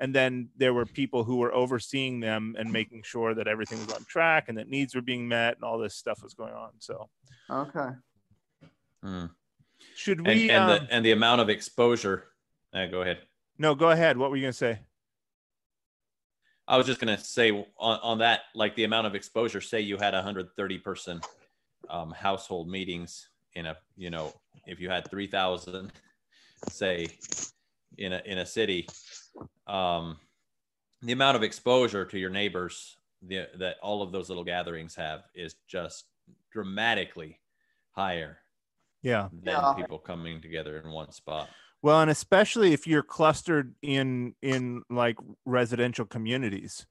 And 0.00 0.14
then 0.14 0.50
there 0.56 0.74
were 0.74 0.86
people 0.86 1.24
who 1.24 1.36
were 1.38 1.52
overseeing 1.54 2.20
them 2.20 2.54
and 2.58 2.72
making 2.72 3.02
sure 3.04 3.34
that 3.34 3.48
everything 3.48 3.78
was 3.80 3.90
on 3.90 4.04
track 4.04 4.48
and 4.48 4.58
that 4.58 4.68
needs 4.68 4.94
were 4.94 5.02
being 5.02 5.28
met 5.28 5.54
and 5.56 5.64
all 5.64 5.78
this 5.78 5.94
stuff 5.96 6.22
was 6.22 6.34
going 6.34 6.54
on. 6.54 6.72
So 6.80 7.10
okay 7.50 7.90
Mm. 9.04 9.30
should 9.94 10.18
And, 10.18 10.26
we 10.26 10.50
and, 10.50 10.64
um, 10.64 10.68
the, 10.68 10.94
and 10.94 11.04
the 11.04 11.12
amount 11.12 11.40
of 11.40 11.48
exposure. 11.48 12.24
Uh, 12.72 12.86
go 12.86 13.02
ahead. 13.02 13.18
no 13.58 13.74
go 13.74 13.90
ahead 13.90 14.18
what 14.18 14.30
were 14.30 14.36
you 14.36 14.42
going 14.42 14.52
to 14.52 14.58
say 14.58 14.78
I 16.68 16.76
was 16.76 16.86
just 16.86 17.00
gonna 17.00 17.18
say 17.18 17.50
on, 17.50 17.98
on 18.02 18.18
that, 18.18 18.42
like 18.54 18.76
the 18.76 18.84
amount 18.84 19.06
of 19.06 19.14
exposure. 19.14 19.62
Say 19.62 19.80
you 19.80 19.96
had 19.96 20.12
130 20.12 20.78
person 20.78 21.20
um, 21.88 22.10
household 22.10 22.68
meetings 22.68 23.28
in 23.54 23.64
a, 23.64 23.76
you 23.96 24.10
know, 24.10 24.34
if 24.66 24.78
you 24.78 24.90
had 24.90 25.10
3,000, 25.10 25.90
say, 26.68 27.08
in 27.96 28.12
a 28.12 28.22
in 28.26 28.38
a 28.38 28.46
city, 28.46 28.86
um, 29.66 30.18
the 31.00 31.12
amount 31.12 31.36
of 31.36 31.42
exposure 31.42 32.04
to 32.04 32.18
your 32.18 32.30
neighbors 32.30 32.98
the, 33.22 33.48
that 33.58 33.76
all 33.82 34.02
of 34.02 34.12
those 34.12 34.28
little 34.28 34.44
gatherings 34.44 34.94
have 34.94 35.22
is 35.34 35.54
just 35.66 36.04
dramatically 36.52 37.40
higher 37.92 38.38
yeah 39.02 39.28
than 39.32 39.54
Yeah. 39.54 39.72
people 39.74 39.98
coming 39.98 40.40
together 40.40 40.78
in 40.78 40.90
one 40.90 41.12
spot. 41.12 41.50
Well, 41.80 42.00
and 42.00 42.10
especially 42.10 42.72
if 42.72 42.86
you're 42.86 43.02
clustered 43.04 43.74
in 43.82 44.34
in 44.42 44.82
like 44.90 45.16
residential 45.44 46.06
communities. 46.06 46.86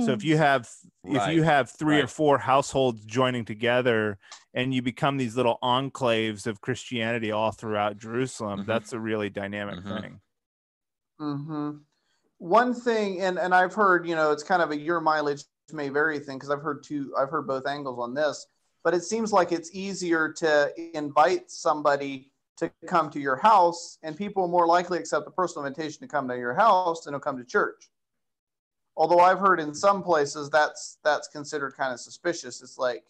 So 0.00 0.12
if 0.12 0.22
you 0.22 0.36
have 0.36 0.68
if 1.04 1.28
you 1.28 1.42
have 1.42 1.70
three 1.70 2.00
or 2.00 2.06
four 2.06 2.38
households 2.38 3.04
joining 3.04 3.44
together 3.44 4.18
and 4.54 4.72
you 4.72 4.80
become 4.82 5.16
these 5.16 5.34
little 5.34 5.58
enclaves 5.62 6.46
of 6.46 6.60
Christianity 6.60 7.32
all 7.32 7.50
throughout 7.50 7.96
Jerusalem, 7.96 8.60
Mhm. 8.60 8.66
that's 8.66 8.92
a 8.92 9.00
really 9.00 9.30
dynamic 9.30 9.80
Mhm. 9.80 10.00
thing. 10.00 10.20
hmm 11.18 11.70
One 12.36 12.74
thing, 12.74 13.20
and 13.22 13.38
and 13.38 13.52
I've 13.52 13.74
heard, 13.74 14.06
you 14.06 14.14
know, 14.14 14.30
it's 14.30 14.44
kind 14.44 14.62
of 14.62 14.70
a 14.70 14.78
your 14.78 15.00
mileage 15.00 15.42
may 15.72 15.88
vary 15.88 16.20
thing 16.20 16.36
because 16.36 16.50
I've 16.50 16.62
heard 16.62 16.84
two, 16.84 17.12
I've 17.18 17.30
heard 17.30 17.46
both 17.48 17.66
angles 17.66 17.98
on 17.98 18.14
this, 18.14 18.46
but 18.88 18.94
it 18.94 19.04
seems 19.04 19.34
like 19.34 19.52
it's 19.52 19.68
easier 19.74 20.32
to 20.32 20.72
invite 20.96 21.50
somebody 21.50 22.30
to 22.56 22.72
come 22.86 23.10
to 23.10 23.20
your 23.20 23.36
house, 23.36 23.98
and 24.02 24.16
people 24.16 24.48
more 24.48 24.66
likely 24.66 24.98
accept 24.98 25.28
a 25.28 25.30
personal 25.30 25.66
invitation 25.66 26.00
to 26.00 26.08
come 26.08 26.26
to 26.26 26.38
your 26.38 26.54
house 26.54 27.02
than 27.02 27.12
to 27.12 27.20
come 27.20 27.36
to 27.36 27.44
church. 27.44 27.90
Although 28.96 29.18
I've 29.18 29.40
heard 29.40 29.60
in 29.60 29.74
some 29.74 30.02
places 30.02 30.48
that's 30.48 30.96
that's 31.04 31.28
considered 31.28 31.76
kind 31.76 31.92
of 31.92 32.00
suspicious. 32.00 32.62
It's 32.62 32.78
like, 32.78 33.04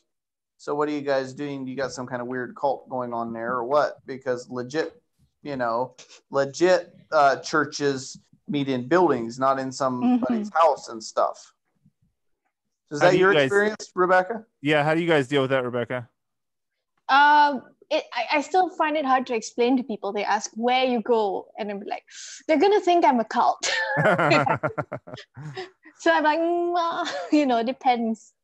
so 0.56 0.74
what 0.74 0.88
are 0.88 0.90
you 0.90 1.00
guys 1.00 1.32
doing? 1.32 1.64
You 1.64 1.76
got 1.76 1.92
some 1.92 2.08
kind 2.08 2.20
of 2.20 2.26
weird 2.26 2.56
cult 2.56 2.88
going 2.88 3.14
on 3.14 3.32
there, 3.32 3.52
or 3.52 3.64
what? 3.64 4.04
Because 4.04 4.50
legit, 4.50 5.00
you 5.44 5.54
know, 5.54 5.94
legit 6.32 6.92
uh, 7.12 7.36
churches 7.36 8.18
meet 8.48 8.68
in 8.68 8.88
buildings, 8.88 9.38
not 9.38 9.60
in 9.60 9.70
somebody's 9.70 10.50
house 10.52 10.88
and 10.88 11.00
stuff. 11.00 11.54
Is 12.90 13.00
How 13.00 13.06
that 13.06 13.12
do 13.12 13.16
you 13.18 13.24
your 13.24 13.32
guys- 13.34 13.44
experience, 13.44 13.92
Rebecca? 13.94 14.44
Yeah, 14.62 14.82
how 14.84 14.94
do 14.94 15.00
you 15.00 15.08
guys 15.08 15.28
deal 15.28 15.42
with 15.42 15.50
that, 15.50 15.64
Rebecca? 15.64 16.08
um 17.10 17.62
it, 17.90 18.04
I, 18.12 18.36
I 18.36 18.40
still 18.42 18.68
find 18.76 18.94
it 18.94 19.06
hard 19.06 19.26
to 19.28 19.34
explain 19.34 19.78
to 19.78 19.82
people 19.82 20.12
they 20.12 20.24
ask 20.24 20.50
where 20.56 20.84
you 20.84 21.00
go 21.00 21.46
and 21.58 21.70
i'm 21.70 21.80
like 21.88 22.02
they're 22.46 22.58
gonna 22.58 22.82
think 22.82 23.02
i'm 23.02 23.18
a 23.18 23.24
cult 23.24 23.64
so 26.00 26.12
i'm 26.12 26.22
like 26.22 26.38
mm, 26.38 27.08
you 27.32 27.46
know 27.46 27.62
depends 27.62 28.34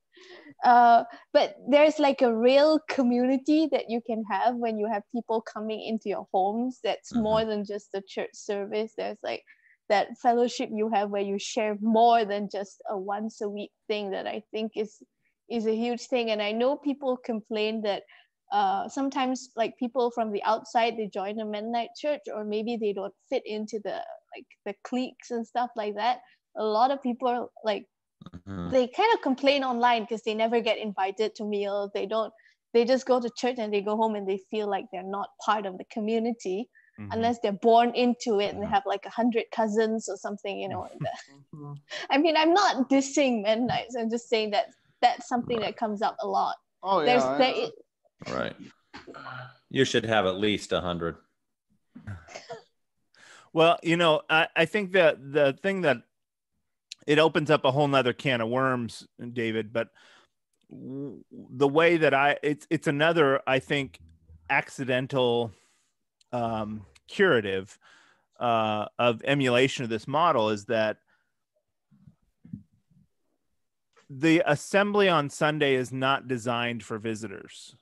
uh, 0.65 1.05
but 1.35 1.57
there's 1.69 1.99
like 1.99 2.23
a 2.23 2.35
real 2.35 2.79
community 2.89 3.69
that 3.71 3.91
you 3.91 4.01
can 4.01 4.25
have 4.31 4.55
when 4.55 4.79
you 4.79 4.89
have 4.91 5.03
people 5.15 5.43
coming 5.43 5.83
into 5.85 6.09
your 6.09 6.27
homes 6.33 6.81
that's 6.83 7.13
Mhm. 7.13 7.23
more 7.23 7.45
than 7.45 7.67
just 7.67 7.93
the 7.93 8.01
church 8.09 8.31
service 8.33 8.95
there's 8.97 9.19
like 9.23 9.45
that 9.89 10.09
fellowship 10.23 10.71
you 10.73 10.89
have 10.89 11.11
where 11.11 11.23
you 11.23 11.39
share 11.39 11.77
more 11.81 12.25
than 12.25 12.49
just 12.51 12.83
a 12.91 12.99
once 12.99 13.41
a 13.41 13.49
week 13.49 13.71
thing 13.89 14.11
that 14.11 14.27
i 14.27 14.43
think 14.51 14.73
is 14.77 15.03
is 15.51 15.67
a 15.67 15.75
huge 15.75 16.07
thing 16.07 16.31
and 16.31 16.41
i 16.43 16.53
know 16.53 16.77
people 16.77 17.17
complain 17.17 17.83
that 17.83 18.03
uh, 18.53 18.89
sometimes 18.89 19.51
like 19.57 19.77
people 19.79 20.11
from 20.11 20.31
the 20.31 20.43
outside 20.45 20.97
they 20.97 21.09
join 21.13 21.41
a 21.41 21.45
Mennonite 21.45 21.89
church 22.01 22.21
or 22.33 22.45
maybe 22.45 22.77
they 22.77 22.93
don't 22.93 23.15
fit 23.29 23.43
into 23.47 23.81
the 23.83 24.01
like 24.35 24.47
the 24.65 24.75
cliques 24.85 25.31
and 25.31 25.47
stuff 25.47 25.71
like 25.77 25.97
that. 25.97 26.19
A 26.57 26.65
lot 26.65 26.91
of 26.93 27.03
people 27.03 27.51
like 27.65 27.87
Mhm. 28.23 28.71
they 28.71 28.87
kind 28.89 29.13
of 29.15 29.23
complain 29.23 29.65
online 29.65 30.03
because 30.03 30.23
they 30.23 30.35
never 30.35 30.61
get 30.61 30.79
invited 30.79 31.35
to 31.37 31.45
meals. 31.45 31.91
They 31.95 32.07
don't. 32.07 32.33
They 32.73 32.85
just 32.85 33.07
go 33.07 33.21
to 33.21 33.31
church 33.37 33.57
and 33.59 33.73
they 33.73 33.83
go 33.83 33.97
home 33.97 34.17
and 34.17 34.29
they 34.29 34.41
feel 34.51 34.69
like 34.69 34.87
they're 34.93 35.03
not 35.03 35.29
part 35.45 35.67
of 35.67 35.79
the 35.79 35.85
community 35.93 36.69
Mhm. 36.99 37.09
unless 37.13 37.39
they're 37.41 37.53
born 37.53 37.91
into 37.95 38.39
it 38.41 38.55
and 38.55 38.63
they 38.63 38.67
have 38.67 38.85
like 38.87 39.05
a 39.05 39.11
hundred 39.11 39.45
cousins 39.51 40.09
or 40.09 40.17
something. 40.17 40.59
You 40.59 40.69
know. 40.69 40.85
and 40.85 41.01
the- 41.01 41.57
Mhm. 41.57 41.77
I 42.11 42.19
mean, 42.19 42.37
I'm 42.37 42.53
not 42.55 42.89
dissing 42.89 43.43
men, 43.43 43.67
Mennonites. 43.67 43.97
I'm 43.97 44.11
just 44.11 44.29
saying 44.29 44.51
that 44.53 44.67
that's 45.01 45.29
something 45.29 45.59
that 45.61 45.77
comes 45.77 46.03
up 46.03 46.17
a 46.21 46.27
lot. 46.27 46.57
Oh 46.83 47.01
yeah. 47.01 47.07
There's 47.07 47.23
I- 47.25 47.39
there, 47.39 48.35
Right. 48.37 48.57
You 49.71 49.85
should 49.85 50.05
have 50.05 50.25
at 50.27 50.37
least 50.39 50.73
a 50.73 50.81
hundred. 50.81 51.17
Well, 53.53 53.79
you 53.85 53.97
know, 53.97 54.23
I, 54.29 54.49
I 54.57 54.65
think 54.65 54.93
that 54.93 55.33
the 55.33 55.57
thing 55.63 55.83
that 55.83 55.99
it 57.07 57.21
opens 57.21 57.51
up 57.53 57.65
a 57.65 57.71
whole 57.71 57.87
nother 57.87 58.13
can 58.13 58.41
of 58.41 58.49
worms, 58.49 59.07
David, 59.33 59.73
but 59.73 59.91
the 60.71 61.69
way 61.69 61.97
that 61.99 62.13
I 62.15 62.37
it's 62.43 62.67
it's 62.69 62.89
another, 62.89 63.41
I 63.47 63.61
think, 63.61 64.01
accidental 64.51 65.53
um 66.35 66.85
curative 67.07 67.79
uh 68.41 68.87
of 68.99 69.23
emulation 69.25 69.85
of 69.85 69.91
this 69.91 70.09
model 70.09 70.51
is 70.51 70.65
that 70.67 70.99
the 74.11 74.43
assembly 74.47 75.09
on 75.09 75.31
Sunday 75.31 75.75
is 75.75 75.93
not 75.93 76.29
designed 76.29 76.83
for 76.83 76.99
visitors 76.99 77.77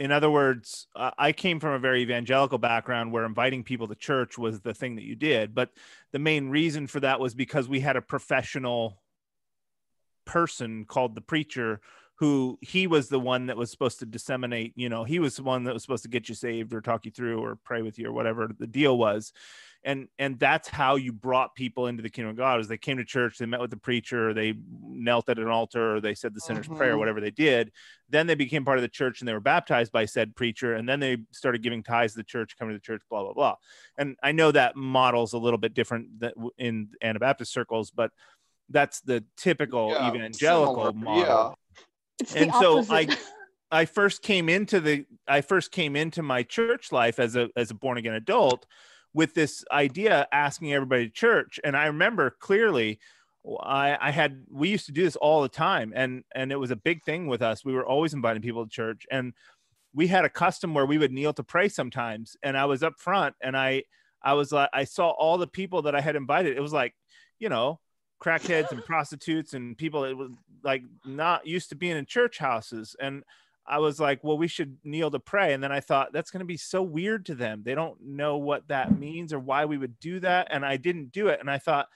in 0.00 0.12
other 0.12 0.30
words, 0.30 0.86
I 0.96 1.32
came 1.32 1.60
from 1.60 1.74
a 1.74 1.78
very 1.78 2.00
evangelical 2.00 2.56
background 2.56 3.12
where 3.12 3.26
inviting 3.26 3.62
people 3.62 3.86
to 3.86 3.94
church 3.94 4.38
was 4.38 4.62
the 4.62 4.72
thing 4.72 4.96
that 4.96 5.04
you 5.04 5.14
did. 5.14 5.54
But 5.54 5.72
the 6.10 6.18
main 6.18 6.48
reason 6.48 6.86
for 6.86 7.00
that 7.00 7.20
was 7.20 7.34
because 7.34 7.68
we 7.68 7.80
had 7.80 7.96
a 7.96 8.02
professional 8.02 9.02
person 10.24 10.86
called 10.86 11.14
the 11.14 11.20
preacher 11.20 11.82
who 12.20 12.58
he 12.60 12.86
was 12.86 13.08
the 13.08 13.18
one 13.18 13.46
that 13.46 13.56
was 13.56 13.70
supposed 13.70 13.98
to 13.98 14.04
disseminate, 14.04 14.74
you 14.76 14.90
know, 14.90 15.04
he 15.04 15.18
was 15.18 15.36
the 15.36 15.42
one 15.42 15.64
that 15.64 15.72
was 15.72 15.80
supposed 15.80 16.02
to 16.02 16.08
get 16.10 16.28
you 16.28 16.34
saved 16.34 16.74
or 16.74 16.82
talk 16.82 17.06
you 17.06 17.10
through 17.10 17.42
or 17.42 17.56
pray 17.64 17.80
with 17.80 17.98
you 17.98 18.08
or 18.08 18.12
whatever 18.12 18.50
the 18.58 18.66
deal 18.66 18.98
was. 18.98 19.32
And 19.84 20.06
and 20.18 20.38
that's 20.38 20.68
how 20.68 20.96
you 20.96 21.14
brought 21.14 21.54
people 21.54 21.86
into 21.86 22.02
the 22.02 22.10
kingdom 22.10 22.28
of 22.32 22.36
God 22.36 22.60
is 22.60 22.68
they 22.68 22.76
came 22.76 22.98
to 22.98 23.06
church, 23.06 23.38
they 23.38 23.46
met 23.46 23.60
with 23.60 23.70
the 23.70 23.78
preacher, 23.78 24.34
they 24.34 24.52
knelt 24.82 25.30
at 25.30 25.38
an 25.38 25.48
altar, 25.48 25.96
or 25.96 26.00
they 26.02 26.14
said 26.14 26.34
the 26.34 26.40
sinner's 26.42 26.68
prayer, 26.68 26.94
Mhm. 26.94 26.98
whatever 26.98 27.20
they 27.22 27.30
did 27.30 27.72
then 28.12 28.26
they 28.26 28.34
became 28.34 28.64
part 28.64 28.76
of 28.76 28.82
the 28.82 28.88
church 28.88 29.20
and 29.20 29.28
they 29.28 29.32
were 29.32 29.38
baptized 29.38 29.92
by 29.92 30.04
said 30.04 30.34
preacher 30.34 30.74
and 30.74 30.88
then 30.88 30.98
they 30.98 31.16
started 31.30 31.62
giving 31.62 31.80
tithes 31.80 32.12
to 32.12 32.18
the 32.18 32.24
church 32.24 32.56
coming 32.58 32.74
to 32.74 32.78
the 32.78 32.82
church 32.82 33.00
blah 33.08 33.22
blah 33.22 33.32
blah 33.32 33.54
and 33.98 34.16
i 34.20 34.32
know 34.32 34.50
that 34.50 34.74
model's 34.74 35.32
a 35.32 35.38
little 35.38 35.58
bit 35.58 35.74
different 35.74 36.08
in 36.58 36.88
anabaptist 37.02 37.52
circles 37.52 37.92
but 37.92 38.10
that's 38.68 39.00
the 39.02 39.24
typical 39.36 39.90
Yeah, 39.92 40.08
evangelical 40.08 40.86
similar, 40.86 40.92
model. 40.92 41.58
It's 42.20 42.36
and 42.36 42.52
so 42.52 42.78
opposite. 42.78 43.18
I 43.70 43.84
first 43.84 44.22
came 44.22 44.48
into 44.48 44.80
the 44.80 45.06
I 45.28 45.40
first 45.42 45.70
came 45.70 45.96
into 45.96 46.22
my 46.22 46.42
church 46.42 46.92
life 46.92 47.18
as 47.18 47.36
a 47.36 47.48
as 47.56 47.70
a 47.70 47.74
born 47.74 47.98
again 47.98 48.14
adult 48.14 48.66
with 49.12 49.34
this 49.34 49.64
idea 49.70 50.26
asking 50.32 50.72
everybody 50.72 51.06
to 51.06 51.12
church. 51.12 51.60
And 51.62 51.76
I 51.76 51.86
remember 51.86 52.36
clearly 52.40 52.98
I 53.60 53.96
I 54.00 54.10
had 54.10 54.44
we 54.50 54.68
used 54.68 54.86
to 54.86 54.92
do 54.92 55.04
this 55.04 55.16
all 55.16 55.42
the 55.42 55.48
time. 55.48 55.92
And 55.94 56.24
and 56.34 56.50
it 56.50 56.56
was 56.56 56.70
a 56.70 56.76
big 56.76 57.04
thing 57.04 57.26
with 57.28 57.42
us. 57.42 57.64
We 57.64 57.72
were 57.72 57.86
always 57.86 58.12
inviting 58.12 58.42
people 58.42 58.64
to 58.64 58.70
church. 58.70 59.06
And 59.10 59.32
we 59.94 60.06
had 60.06 60.24
a 60.24 60.30
custom 60.30 60.74
where 60.74 60.86
we 60.86 60.98
would 60.98 61.12
kneel 61.12 61.32
to 61.34 61.44
pray 61.44 61.68
sometimes. 61.68 62.36
And 62.42 62.56
I 62.56 62.64
was 62.64 62.82
up 62.82 62.94
front 62.98 63.34
and 63.40 63.56
I 63.56 63.84
I 64.22 64.34
was 64.34 64.52
like 64.52 64.70
I 64.72 64.84
saw 64.84 65.10
all 65.10 65.38
the 65.38 65.46
people 65.46 65.82
that 65.82 65.94
I 65.94 66.00
had 66.00 66.16
invited. 66.16 66.56
It 66.56 66.60
was 66.60 66.72
like 66.72 66.94
you 67.38 67.48
know 67.48 67.78
crackheads 68.20 68.70
and 68.70 68.84
prostitutes 68.84 69.54
and 69.54 69.76
people 69.76 70.02
that 70.02 70.16
was 70.16 70.30
like 70.62 70.82
not 71.04 71.46
used 71.46 71.70
to 71.70 71.74
being 71.74 71.96
in 71.96 72.06
church 72.06 72.38
houses 72.38 72.94
and 73.00 73.24
I 73.66 73.78
was 73.78 74.00
like, 74.00 74.24
well, 74.24 74.36
we 74.36 74.48
should 74.48 74.78
kneel 74.82 75.12
to 75.12 75.20
pray. 75.20 75.52
And 75.52 75.62
then 75.62 75.70
I 75.70 75.78
thought 75.78 76.12
that's 76.12 76.32
going 76.32 76.40
to 76.40 76.46
be 76.46 76.56
so 76.56 76.82
weird 76.82 77.24
to 77.26 77.36
them. 77.36 77.62
They 77.64 77.76
don't 77.76 78.00
know 78.00 78.36
what 78.36 78.66
that 78.66 78.98
means 78.98 79.32
or 79.32 79.38
why 79.38 79.64
we 79.64 79.78
would 79.78 80.00
do 80.00 80.18
that. 80.20 80.48
And 80.50 80.66
I 80.66 80.76
didn't 80.76 81.12
do 81.12 81.28
it. 81.28 81.38
And 81.38 81.48
I 81.48 81.58
thought, 81.58 81.86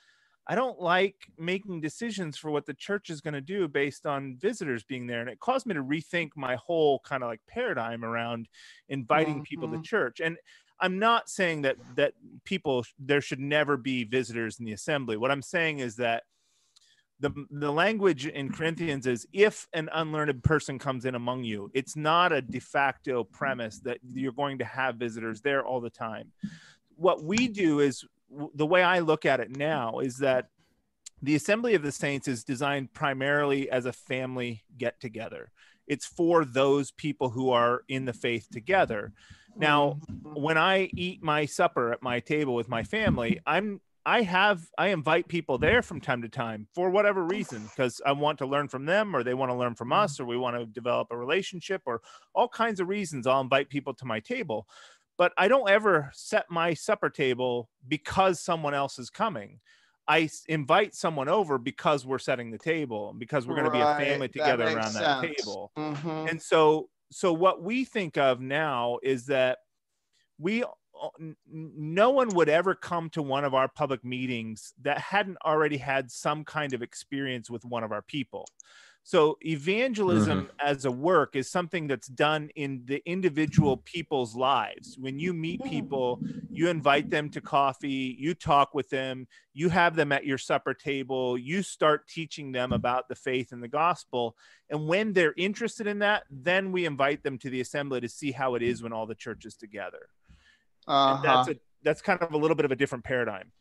I 0.47 0.55
don't 0.55 0.81
like 0.81 1.17
making 1.37 1.81
decisions 1.81 2.37
for 2.37 2.51
what 2.51 2.67
the 2.67 2.75
church 2.75 3.11
is 3.11 3.23
going 3.23 3.35
to 3.35 3.41
do 3.41 3.67
based 3.67 4.07
on 4.07 4.37
visitors 4.37 4.85
being 4.85 5.07
there. 5.07 5.21
And 5.21 5.29
it 5.29 5.41
caused 5.41 5.67
me 5.67 5.75
to 5.75 5.83
rethink 5.83 6.31
my 6.37 6.55
whole 6.57 7.01
kind 7.01 7.25
of 7.25 7.29
like 7.29 7.41
paradigm 7.49 8.05
around 8.05 8.47
inviting 8.89 9.43
people 9.43 9.69
to 9.71 9.79
Mhm. 9.79 9.85
church. 9.85 10.21
And 10.21 10.37
I'm 10.85 10.99
not 10.99 11.31
saying 11.31 11.63
that 11.63 11.77
that 11.97 12.13
people 12.45 12.85
there 12.99 13.23
should 13.23 13.41
never 13.41 13.79
be 13.79 14.05
visitors 14.05 14.59
in 14.59 14.67
the 14.67 14.73
assembly. 14.73 15.17
What 15.17 15.31
I'm 15.31 15.41
saying 15.41 15.79
is 15.79 15.97
that 15.97 16.25
the 17.21 17.31
the 17.51 17.73
language 17.73 18.27
in 18.27 18.53
Corinthians 18.53 19.07
is 19.07 19.27
if 19.33 19.67
an 19.73 19.89
unlearned 19.95 20.45
person 20.45 20.79
comes 20.79 21.07
in 21.07 21.15
among 21.15 21.43
you, 21.43 21.71
it's 21.73 21.97
not 21.97 22.33
a 22.33 22.43
de 22.43 22.61
facto 22.61 23.25
premise 23.25 23.79
that 23.81 23.97
you're 24.13 24.33
going 24.33 24.59
to 24.59 24.65
have 24.67 24.97
visitors 24.97 25.41
there 25.41 25.65
all 25.65 25.81
the 25.81 25.89
time. 25.89 26.33
What 26.97 27.25
we 27.25 27.49
do 27.49 27.81
is 27.81 28.05
the 28.55 28.67
way 28.67 28.83
I 28.83 28.99
look 28.99 29.25
at 29.25 29.41
it 29.41 29.57
now 29.57 30.01
is 30.01 30.19
that 30.19 30.49
the 31.23 31.35
assembly 31.35 31.75
of 31.75 31.83
the 31.83 31.93
saints 31.93 32.29
is 32.29 32.45
designed 32.45 32.93
primarily 32.93 33.71
as 33.71 33.87
a 33.87 33.93
family 33.93 34.65
get 34.77 35.01
together. 35.01 35.51
It's 35.87 36.05
for 36.05 36.45
those 36.45 36.91
people 36.91 37.31
who 37.31 37.49
are 37.53 37.85
in 37.89 38.05
the 38.05 38.13
faith 38.13 38.49
together. 38.53 39.15
Now, 39.57 40.01
when 40.23 40.59
I 40.59 40.91
eat 40.97 41.23
my 41.23 41.47
supper 41.47 41.93
at 41.93 42.03
my 42.03 42.21
table 42.21 42.55
with 42.55 42.69
my 42.69 42.83
family, 42.83 43.41
I'm 43.47 43.81
I 44.07 44.21
have 44.23 44.69
I 44.77 44.89
invite 44.89 45.29
people 45.29 45.57
there 45.57 45.81
from 45.81 46.01
time 46.01 46.21
to 46.23 46.29
time 46.29 46.69
for 46.75 46.91
whatever 46.91 47.25
reason 47.25 47.63
because 47.65 48.03
I 48.05 48.13
want 48.13 48.39
to 48.39 48.47
learn 48.47 48.69
from 48.69 48.85
them 48.85 49.17
or 49.17 49.23
they 49.23 49.33
want 49.33 49.51
to 49.51 49.55
learn 49.55 49.75
from 49.75 49.93
us 49.93 50.21
or 50.21 50.27
we 50.27 50.37
want 50.37 50.57
to 50.59 50.67
develop 50.67 51.09
a 51.11 51.17
relationship 51.17 51.83
or 51.87 52.03
all 52.35 52.49
kinds 52.49 52.81
of 52.81 52.89
reasons 52.89 53.27
I'll 53.27 53.41
invite 53.41 53.71
people 53.71 53.95
to 53.95 54.05
my 54.05 54.21
table. 54.21 54.69
But 55.17 55.33
I 55.39 55.49
don't 55.49 55.71
ever 55.71 56.11
set 56.13 56.51
my 56.51 56.75
supper 56.75 57.09
table 57.09 57.71
because 57.89 58.41
someone 58.41 58.75
else 58.75 58.99
is 58.99 59.09
coming. 59.09 59.61
I 60.07 60.29
invite 60.49 60.95
someone 60.95 61.31
over 61.31 61.57
because 61.57 62.05
we're 62.05 62.19
setting 62.19 62.51
the 62.51 62.59
table 62.59 63.09
and 63.11 63.19
because 63.19 63.47
we're 63.47 63.55
going 63.55 63.65
to 63.65 63.71
be 63.71 63.81
a 63.81 63.95
family 63.97 64.29
together 64.29 64.65
around 64.65 64.93
that 64.95 65.23
sense. 65.23 65.37
table 65.37 65.73
Mhm. 65.79 66.31
and 66.31 66.43
so 66.43 66.91
so 67.11 67.33
what 67.33 67.63
we 67.63 67.85
think 67.85 68.17
of 68.17 68.41
now 68.41 68.99
is 69.03 69.27
that 69.27 69.59
we 70.39 70.63
uh, 70.63 71.09
no 71.47 72.11
one 72.11 72.29
would 72.35 72.49
ever 72.49 72.75
come 72.75 73.11
to 73.11 73.23
one 73.23 73.45
of 73.45 73.55
our 73.55 73.69
public 73.69 74.05
meetings 74.05 74.73
that 74.83 74.99
hadn't 74.99 75.39
already 75.45 75.77
had 75.77 76.11
some 76.11 76.45
kind 76.45 76.73
of 76.73 76.83
experience 76.83 77.51
with 77.51 77.65
one 77.65 77.83
of 77.83 77.93
our 77.93 78.03
people 78.03 78.47
so 79.07 79.37
evangelism 79.45 80.49
as 80.65 80.85
a 80.85 80.91
work 80.91 81.37
is 81.37 81.51
something 81.51 81.87
that's 81.87 82.09
done 82.09 82.49
in 82.57 82.83
the 82.87 83.03
individual 83.07 83.77
people's 83.77 84.35
lives 84.35 84.97
when 84.99 85.19
you 85.19 85.33
meet 85.33 85.63
people 85.65 86.21
you 86.51 86.69
invite 86.69 87.11
them 87.11 87.29
to 87.29 87.41
coffee 87.41 88.17
you 88.19 88.35
talk 88.35 88.75
with 88.75 88.89
them 88.91 89.27
you 89.53 89.69
have 89.69 89.95
them 89.95 90.11
at 90.11 90.27
your 90.27 90.39
supper 90.39 90.75
table 90.75 91.39
you 91.39 91.63
start 91.63 92.09
teaching 92.09 92.51
them 92.51 92.73
about 92.73 93.09
the 93.09 93.15
faith 93.15 93.53
and 93.53 93.63
the 93.63 93.69
gospel 93.69 94.35
and 94.71 94.89
when 94.89 95.13
they're 95.13 95.35
interested 95.37 95.87
in 95.87 96.01
that, 96.01 96.25
then 96.31 96.73
we 96.73 96.87
invite 96.87 97.23
them 97.23 97.39
to 97.39 97.51
the 97.51 97.61
assembly 97.61 98.01
to 98.01 98.09
see 98.09 98.33
how 98.33 98.55
it 98.55 98.63
is 98.63 98.83
when 98.83 98.93
all 98.93 99.07
the 99.07 99.15
church 99.15 99.45
is 99.45 99.55
together. 99.55 100.09
Uh-huh. 100.87 101.15
And 101.17 101.25
that's 101.25 101.49
a 101.49 101.61
that's 101.83 102.03
kind 102.03 102.21
of 102.23 102.33
a 102.33 102.37
little 102.37 102.57
bit 102.57 102.65
of 102.65 102.73
a 102.73 102.77
different 102.77 103.05
paradigm. 103.05 103.53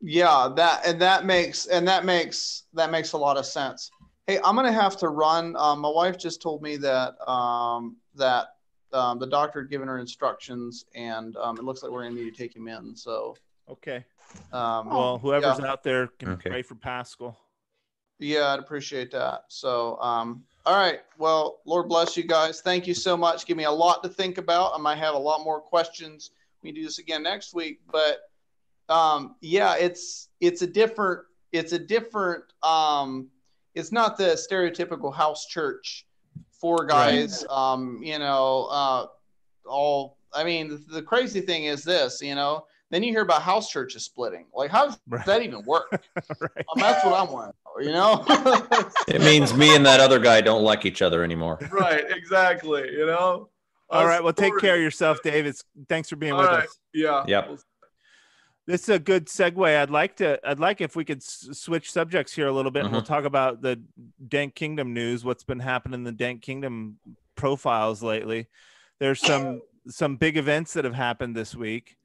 yeah 0.00 0.48
that 0.56 0.86
and 0.86 1.00
that 1.00 1.24
makes 1.26 1.66
and 1.66 1.86
that 1.86 2.04
makes 2.04 2.64
that 2.72 2.90
makes 2.90 3.12
a 3.12 3.18
lot 3.18 3.36
of 3.36 3.44
sense 3.44 3.90
hey 4.28 4.38
i'm 4.44 4.54
gonna 4.54 4.70
have 4.70 4.96
to 4.96 5.08
run 5.08 5.56
um, 5.56 5.80
my 5.80 5.88
wife 5.88 6.16
just 6.16 6.40
told 6.40 6.62
me 6.62 6.76
that 6.76 7.16
um, 7.28 7.96
that 8.14 8.48
um, 8.92 9.18
the 9.18 9.26
doctor 9.26 9.62
had 9.62 9.70
given 9.70 9.88
her 9.88 9.98
instructions 9.98 10.84
and 10.94 11.36
um, 11.38 11.58
it 11.58 11.64
looks 11.64 11.82
like 11.82 11.90
we're 11.90 12.04
gonna 12.04 12.14
need 12.14 12.32
to 12.32 12.36
take 12.42 12.54
him 12.54 12.68
in 12.68 12.94
so 12.94 13.36
Okay. 13.68 14.02
um, 14.52 14.88
Well, 14.88 15.18
whoever's 15.18 15.58
yeah. 15.58 15.66
out 15.70 15.82
there 15.82 16.06
can 16.18 16.30
Okay. 16.30 16.50
pray 16.50 16.62
for 16.62 16.74
Pascal. 16.76 17.36
yeah 18.20 18.52
i'd 18.52 18.60
appreciate 18.60 19.10
that 19.10 19.42
so 19.48 19.98
um, 20.00 20.44
all 20.66 20.76
right 20.76 21.00
well 21.18 21.60
lord 21.64 21.88
bless 21.88 22.16
you 22.16 22.22
guys 22.22 22.60
thank 22.60 22.86
you 22.86 22.94
so 22.94 23.16
much 23.16 23.46
give 23.46 23.56
me 23.56 23.64
a 23.64 23.70
lot 23.70 24.02
to 24.02 24.08
think 24.08 24.38
about 24.38 24.72
i 24.74 24.78
might 24.78 24.98
have 24.98 25.14
a 25.14 25.18
lot 25.18 25.42
more 25.42 25.60
questions 25.60 26.30
we 26.62 26.70
do 26.72 26.82
this 26.84 26.98
again 26.98 27.22
next 27.22 27.54
week 27.54 27.80
but 27.90 28.18
um, 28.90 29.36
yeah 29.40 29.74
it's 29.76 30.28
it's 30.40 30.60
a 30.62 30.66
different 30.66 31.20
it's 31.52 31.72
a 31.72 31.78
different 31.78 32.44
um, 32.62 33.28
it's 33.78 33.92
not 33.92 34.16
the 34.18 34.30
stereotypical 34.50 35.14
house 35.14 35.46
church 35.46 36.06
four 36.50 36.84
guys 36.84 37.44
um, 37.50 38.00
you 38.02 38.18
know 38.18 38.66
uh, 38.70 39.06
all 39.66 40.16
i 40.34 40.42
mean 40.44 40.68
the, 40.68 40.76
the 40.94 41.02
crazy 41.02 41.40
thing 41.40 41.64
is 41.64 41.82
this 41.84 42.20
you 42.20 42.34
know 42.34 42.64
Then 42.90 43.02
you 43.02 43.10
hear 43.12 43.22
about 43.22 43.42
house 43.42 43.68
churches 43.70 44.02
splitting. 44.06 44.46
Like, 44.54 44.70
how 44.70 44.86
does 44.86 44.98
Right. 45.08 45.26
that 45.26 45.42
even 45.42 45.62
work? 45.66 45.88
right. 46.40 46.64
Um, 46.72 46.76
that's 46.80 47.04
what 47.04 47.14
I'm 47.20 47.30
wondering. 47.30 47.54
You 47.84 47.92
know? 47.92 48.24
It 49.14 49.20
means 49.20 49.52
me 49.52 49.76
and 49.76 49.84
that 49.84 50.00
other 50.00 50.18
guy 50.18 50.40
don't 50.40 50.62
like 50.64 50.86
each 50.86 51.02
other 51.02 51.22
anymore. 51.22 51.58
right. 51.70 52.04
Exactly. 52.20 52.84
You 52.90 53.04
know. 53.12 53.50
All 53.90 54.00
Us 54.02 54.06
right. 54.08 54.22
Well, 54.24 54.32
take 54.32 54.56
care 54.58 54.76
of 54.76 54.80
yourself, 54.80 55.18
david 55.22 55.54
thanks 55.90 56.08
for 56.08 56.16
being 56.16 56.32
All 56.32 56.40
with 56.40 56.48
right. 56.50 56.64
us. 56.64 56.78
Yeah. 56.94 57.24
Yep. 57.28 57.58
This 58.68 58.82
is 58.82 58.90
a 58.90 58.98
good 58.98 59.28
segue. 59.28 59.66
I'd 59.66 59.88
like 59.88 60.16
to. 60.16 60.38
I'd 60.46 60.60
like 60.60 60.82
if 60.82 60.94
we 60.94 61.02
could 61.02 61.22
s- 61.22 61.48
switch 61.52 61.90
subjects 61.90 62.34
here 62.34 62.48
a 62.48 62.52
little 62.52 62.70
bit, 62.70 62.84
and 62.84 62.92
we'll 62.92 63.00
talk 63.00 63.24
about 63.24 63.62
the 63.62 63.80
Dank 64.28 64.54
Kingdom 64.54 64.92
news. 64.92 65.24
What's 65.24 65.42
been 65.42 65.58
happening 65.58 66.00
in 66.00 66.04
the 66.04 66.12
Dank 66.12 66.42
Kingdom 66.42 66.98
profiles 67.34 68.02
lately? 68.02 68.46
There's 69.00 69.20
some 69.22 69.62
some 69.86 70.16
big 70.16 70.36
events 70.36 70.74
that 70.74 70.84
have 70.84 70.92
happened 70.92 71.34
this 71.34 71.54
week. 71.54 71.96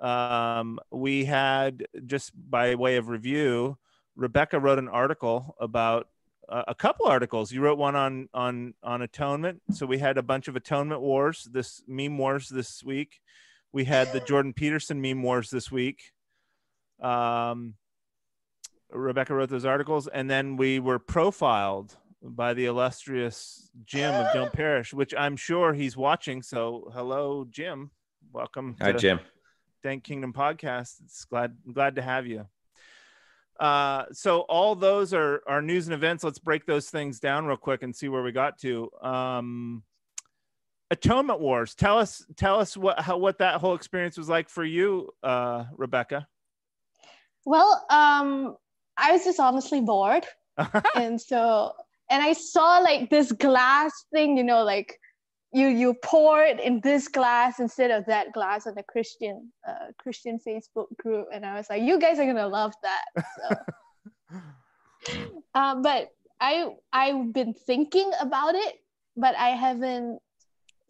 Um, 0.00 0.80
we 0.90 1.26
had 1.26 1.86
just 2.06 2.32
by 2.34 2.74
way 2.74 2.96
of 2.96 3.06
review, 3.08 3.78
Rebecca 4.16 4.58
wrote 4.58 4.80
an 4.80 4.88
article 4.88 5.54
about 5.60 6.08
uh, 6.48 6.64
a 6.66 6.74
couple 6.74 7.06
articles. 7.06 7.52
You 7.52 7.60
wrote 7.60 7.78
one 7.78 7.94
on 7.94 8.28
on 8.34 8.74
on 8.82 9.02
atonement. 9.02 9.62
So 9.70 9.86
we 9.86 9.98
had 9.98 10.18
a 10.18 10.24
bunch 10.24 10.48
of 10.48 10.56
atonement 10.56 11.02
wars, 11.02 11.46
this 11.52 11.84
meme 11.86 12.18
wars 12.18 12.48
this 12.48 12.82
week. 12.82 13.20
We 13.72 13.84
had 13.84 14.12
the 14.12 14.20
Jordan 14.20 14.52
Peterson 14.52 15.00
meme 15.00 15.22
wars 15.22 15.50
this 15.50 15.70
week. 15.70 16.12
Um, 17.00 17.74
Rebecca 18.90 19.34
wrote 19.34 19.48
those 19.48 19.64
articles, 19.64 20.08
and 20.08 20.28
then 20.28 20.56
we 20.56 20.80
were 20.80 20.98
profiled 20.98 21.96
by 22.22 22.54
the 22.54 22.66
illustrious 22.66 23.70
Jim 23.84 24.12
of 24.12 24.32
Don't 24.34 24.52
Perish, 24.52 24.92
which 24.92 25.14
I'm 25.16 25.36
sure 25.36 25.72
he's 25.72 25.96
watching. 25.96 26.42
So, 26.42 26.90
hello, 26.92 27.46
Jim. 27.48 27.90
Welcome 28.32 28.76
Hi, 28.80 28.92
Jim. 28.92 29.20
Dank 29.82 30.04
Kingdom 30.04 30.32
podcast. 30.32 31.00
It's 31.04 31.24
glad 31.24 31.56
glad 31.72 31.96
to 31.96 32.02
have 32.02 32.26
you. 32.26 32.46
Uh, 33.58 34.04
so 34.12 34.40
all 34.40 34.74
those 34.74 35.14
are 35.14 35.42
are 35.46 35.62
news 35.62 35.86
and 35.86 35.94
events. 35.94 36.24
Let's 36.24 36.38
break 36.38 36.66
those 36.66 36.90
things 36.90 37.20
down 37.20 37.46
real 37.46 37.56
quick 37.56 37.82
and 37.82 37.94
see 37.94 38.08
where 38.08 38.22
we 38.22 38.32
got 38.32 38.58
to. 38.60 38.90
Um, 39.02 39.82
Atonement 40.90 41.40
Wars. 41.40 41.74
Tell 41.74 41.98
us 41.98 42.24
tell 42.36 42.58
us 42.58 42.76
what 42.76 43.00
how 43.00 43.16
what 43.18 43.38
that 43.38 43.60
whole 43.60 43.74
experience 43.74 44.18
was 44.18 44.28
like 44.28 44.48
for 44.48 44.64
you, 44.64 45.10
uh, 45.22 45.64
Rebecca. 45.76 46.26
Well, 47.44 47.86
um, 47.90 48.56
I 48.96 49.12
was 49.12 49.24
just 49.24 49.40
honestly 49.40 49.80
bored. 49.80 50.26
and 50.96 51.20
so 51.20 51.72
and 52.10 52.22
i 52.22 52.32
saw 52.32 52.78
like 52.78 53.10
this 53.10 53.32
glass 53.32 53.92
thing 54.12 54.36
you 54.36 54.44
know 54.44 54.62
like 54.64 54.98
you 55.52 55.66
you 55.66 55.94
pour 56.04 56.42
it 56.42 56.60
in 56.60 56.80
this 56.80 57.08
glass 57.08 57.58
instead 57.60 57.90
of 57.90 58.04
that 58.06 58.32
glass 58.32 58.66
on 58.66 58.74
the 58.74 58.82
christian 58.82 59.50
uh, 59.68 59.86
christian 59.98 60.38
facebook 60.46 60.86
group 60.98 61.26
and 61.32 61.46
i 61.46 61.54
was 61.54 61.68
like 61.70 61.82
you 61.82 61.98
guys 61.98 62.18
are 62.18 62.26
gonna 62.26 62.46
love 62.46 62.72
that 62.82 63.24
so. 63.38 64.38
uh, 65.54 65.74
but 65.76 66.10
i 66.40 66.68
i've 66.92 67.32
been 67.32 67.54
thinking 67.54 68.10
about 68.20 68.54
it 68.54 68.76
but 69.16 69.34
i 69.36 69.48
haven't 69.48 70.20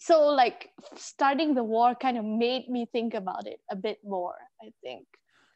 so 0.01 0.29
like 0.29 0.71
starting 0.97 1.55
the 1.55 1.63
war 1.63 1.95
kind 1.95 2.17
of 2.17 2.25
made 2.25 2.69
me 2.69 2.87
think 2.91 3.15
about 3.15 3.47
it 3.47 3.61
a 3.71 3.77
bit 3.77 3.99
more 4.05 4.35
i 4.63 4.73
think. 4.83 5.07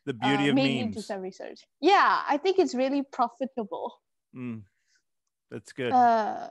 The 0.07 0.13
beauty 0.13 0.49
uh, 0.49 0.51
of 0.51 0.55
made 0.55 0.85
me 0.85 0.93
do 0.93 1.01
some 1.01 1.21
research. 1.21 1.61
Yeah 1.81 2.23
i 2.29 2.37
think 2.37 2.59
it's 2.59 2.75
really 2.75 3.03
profitable. 3.03 3.93
Mm, 4.37 4.63
that's 5.51 5.73
good. 5.73 5.93
uh 5.93 6.49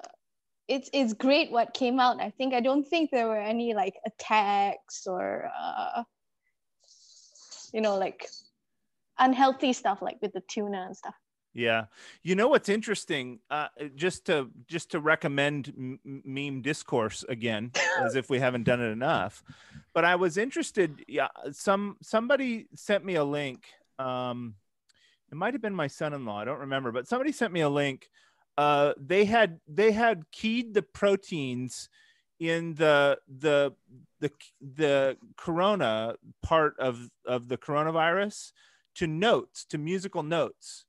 it's 0.67 0.89
it's 0.93 1.13
great 1.13 1.51
what 1.51 1.73
came 1.73 1.99
out. 1.99 2.21
I 2.21 2.31
think 2.31 2.53
i 2.53 2.61
don't 2.61 2.87
think 2.87 3.11
there 3.11 3.27
were 3.27 3.41
any 3.41 3.73
like 3.73 3.95
attacks 4.05 5.05
or 5.05 5.49
uh 5.59 6.03
you 7.73 7.81
know 7.81 7.97
like 7.97 8.25
unhealthy 9.19 9.73
stuff 9.73 10.01
like 10.01 10.17
with 10.21 10.33
the 10.33 10.41
tuna 10.47 10.85
and 10.87 10.97
stuff 10.97 11.15
Yeah, 11.53 11.85
you 12.23 12.35
know 12.35 12.47
what's 12.47 12.69
interesting? 12.69 13.39
Uh, 13.49 13.67
just 13.95 14.25
to 14.25 14.49
just 14.67 14.91
to 14.91 14.99
recommend 14.99 15.71
m- 15.77 15.99
m- 16.03 16.23
meme 16.25 16.61
discourse 16.61 17.23
again, 17.29 17.71
as 18.01 18.15
if 18.15 18.29
we 18.29 18.39
haven't 18.39 18.63
done 18.63 18.81
it 18.81 18.89
enough. 18.89 19.43
But 19.93 20.03
I 20.03 20.15
was 20.15 20.37
interested. 20.37 21.05
Yeah, 21.07 21.27
some 21.51 21.97
somebody 22.01 22.67
sent 22.73 23.05
me 23.05 23.15
a 23.15 23.23
link. 23.23 23.65
Um, 23.99 24.55
it 25.31 25.35
might 25.35 25.53
have 25.53 25.61
been 25.61 25.75
my 25.75 25.87
son-in-law. 25.87 26.39
I 26.39 26.45
don't 26.45 26.59
remember, 26.59 26.91
but 26.91 27.07
somebody 27.07 27.31
sent 27.31 27.53
me 27.53 27.61
a 27.61 27.69
link. 27.69 28.09
Uh, 28.57 28.93
they 28.97 29.25
had 29.25 29.59
they 29.67 29.91
had 29.91 30.23
keyed 30.31 30.73
the 30.73 30.81
proteins 30.81 31.87
in 32.39 32.73
the 32.73 33.19
the 33.27 33.73
the 34.19 34.31
the 34.59 35.17
corona 35.37 36.15
part 36.41 36.79
of 36.79 37.09
of 37.25 37.47
the 37.47 37.57
coronavirus 37.57 38.51
to 38.95 39.07
notes 39.07 39.65
to 39.65 39.77
musical 39.77 40.23
notes 40.23 40.85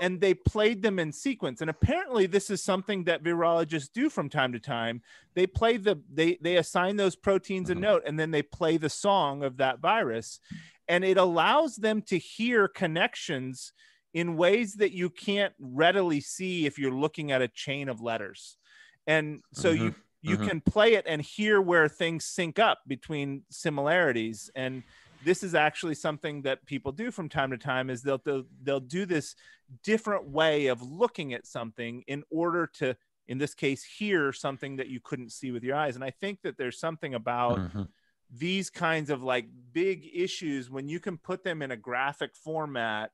and 0.00 0.20
they 0.20 0.34
played 0.34 0.82
them 0.82 0.98
in 0.98 1.12
sequence. 1.12 1.60
And 1.60 1.70
apparently 1.70 2.26
this 2.26 2.50
is 2.50 2.62
something 2.62 3.04
that 3.04 3.22
virologists 3.22 3.90
do 3.92 4.10
from 4.10 4.28
time 4.28 4.52
to 4.52 4.60
time. 4.60 5.02
They 5.34 5.46
play 5.46 5.76
the 5.76 6.00
they 6.12 6.38
they 6.40 6.56
assign 6.56 6.96
those 6.96 7.16
proteins 7.16 7.70
a 7.70 7.74
Mhm. 7.74 7.80
note 7.80 8.02
and 8.06 8.18
then 8.18 8.30
they 8.30 8.42
play 8.42 8.76
the 8.76 8.90
song 8.90 9.42
of 9.42 9.56
that 9.58 9.80
virus. 9.80 10.40
And 10.88 11.04
it 11.04 11.16
allows 11.16 11.76
them 11.76 12.02
to 12.02 12.18
hear 12.18 12.68
connections 12.68 13.72
in 14.12 14.36
ways 14.36 14.74
that 14.74 14.92
you 14.92 15.10
can't 15.10 15.54
readily 15.58 16.20
see 16.20 16.66
if 16.66 16.78
you're 16.78 16.92
looking 16.92 17.32
at 17.32 17.42
a 17.42 17.48
chain 17.48 17.88
of 17.88 18.00
letters. 18.00 18.58
And 19.06 19.42
so 19.52 19.70
you 19.70 19.94
you 20.22 20.38
mhm. 20.38 20.48
can 20.48 20.60
play 20.62 20.94
it 20.94 21.04
and 21.06 21.20
hear 21.20 21.60
where 21.60 21.86
things 21.86 22.24
sync 22.24 22.58
up 22.58 22.80
between 22.86 23.44
similarities. 23.50 24.50
And 24.54 24.82
this 25.24 25.42
is 25.42 25.54
actually 25.54 25.94
something 25.94 26.42
that 26.42 26.64
people 26.66 26.92
do 26.92 27.10
from 27.10 27.28
time 27.28 27.50
to 27.50 27.58
time 27.58 27.90
is 27.90 28.02
they'll 28.02 28.20
they'll, 28.24 28.44
they'll 28.62 28.80
do 28.80 29.06
this 29.06 29.34
different 29.82 30.28
way 30.28 30.66
of 30.66 30.82
looking 30.82 31.32
at 31.34 31.46
something 31.46 32.02
in 32.06 32.22
order 32.30 32.66
to 32.66 32.96
in 33.26 33.38
this 33.38 33.54
case 33.54 33.82
hear 33.82 34.32
something 34.32 34.76
that 34.76 34.88
you 34.88 35.00
couldn't 35.02 35.32
see 35.32 35.50
with 35.50 35.64
your 35.64 35.76
eyes. 35.76 35.94
And 35.94 36.04
i 36.04 36.10
think 36.10 36.42
that 36.42 36.56
there's 36.58 36.78
something 36.78 37.14
about 37.14 37.58
Mhm. 37.58 37.88
these 38.30 38.70
kinds 38.70 39.10
of 39.10 39.22
like 39.22 39.46
big 39.72 40.08
issues 40.12 40.68
when 40.70 40.88
you 40.88 40.98
can 40.98 41.16
put 41.18 41.44
them 41.44 41.62
in 41.62 41.70
a 41.70 41.76
graphic 41.76 42.34
format 42.34 43.10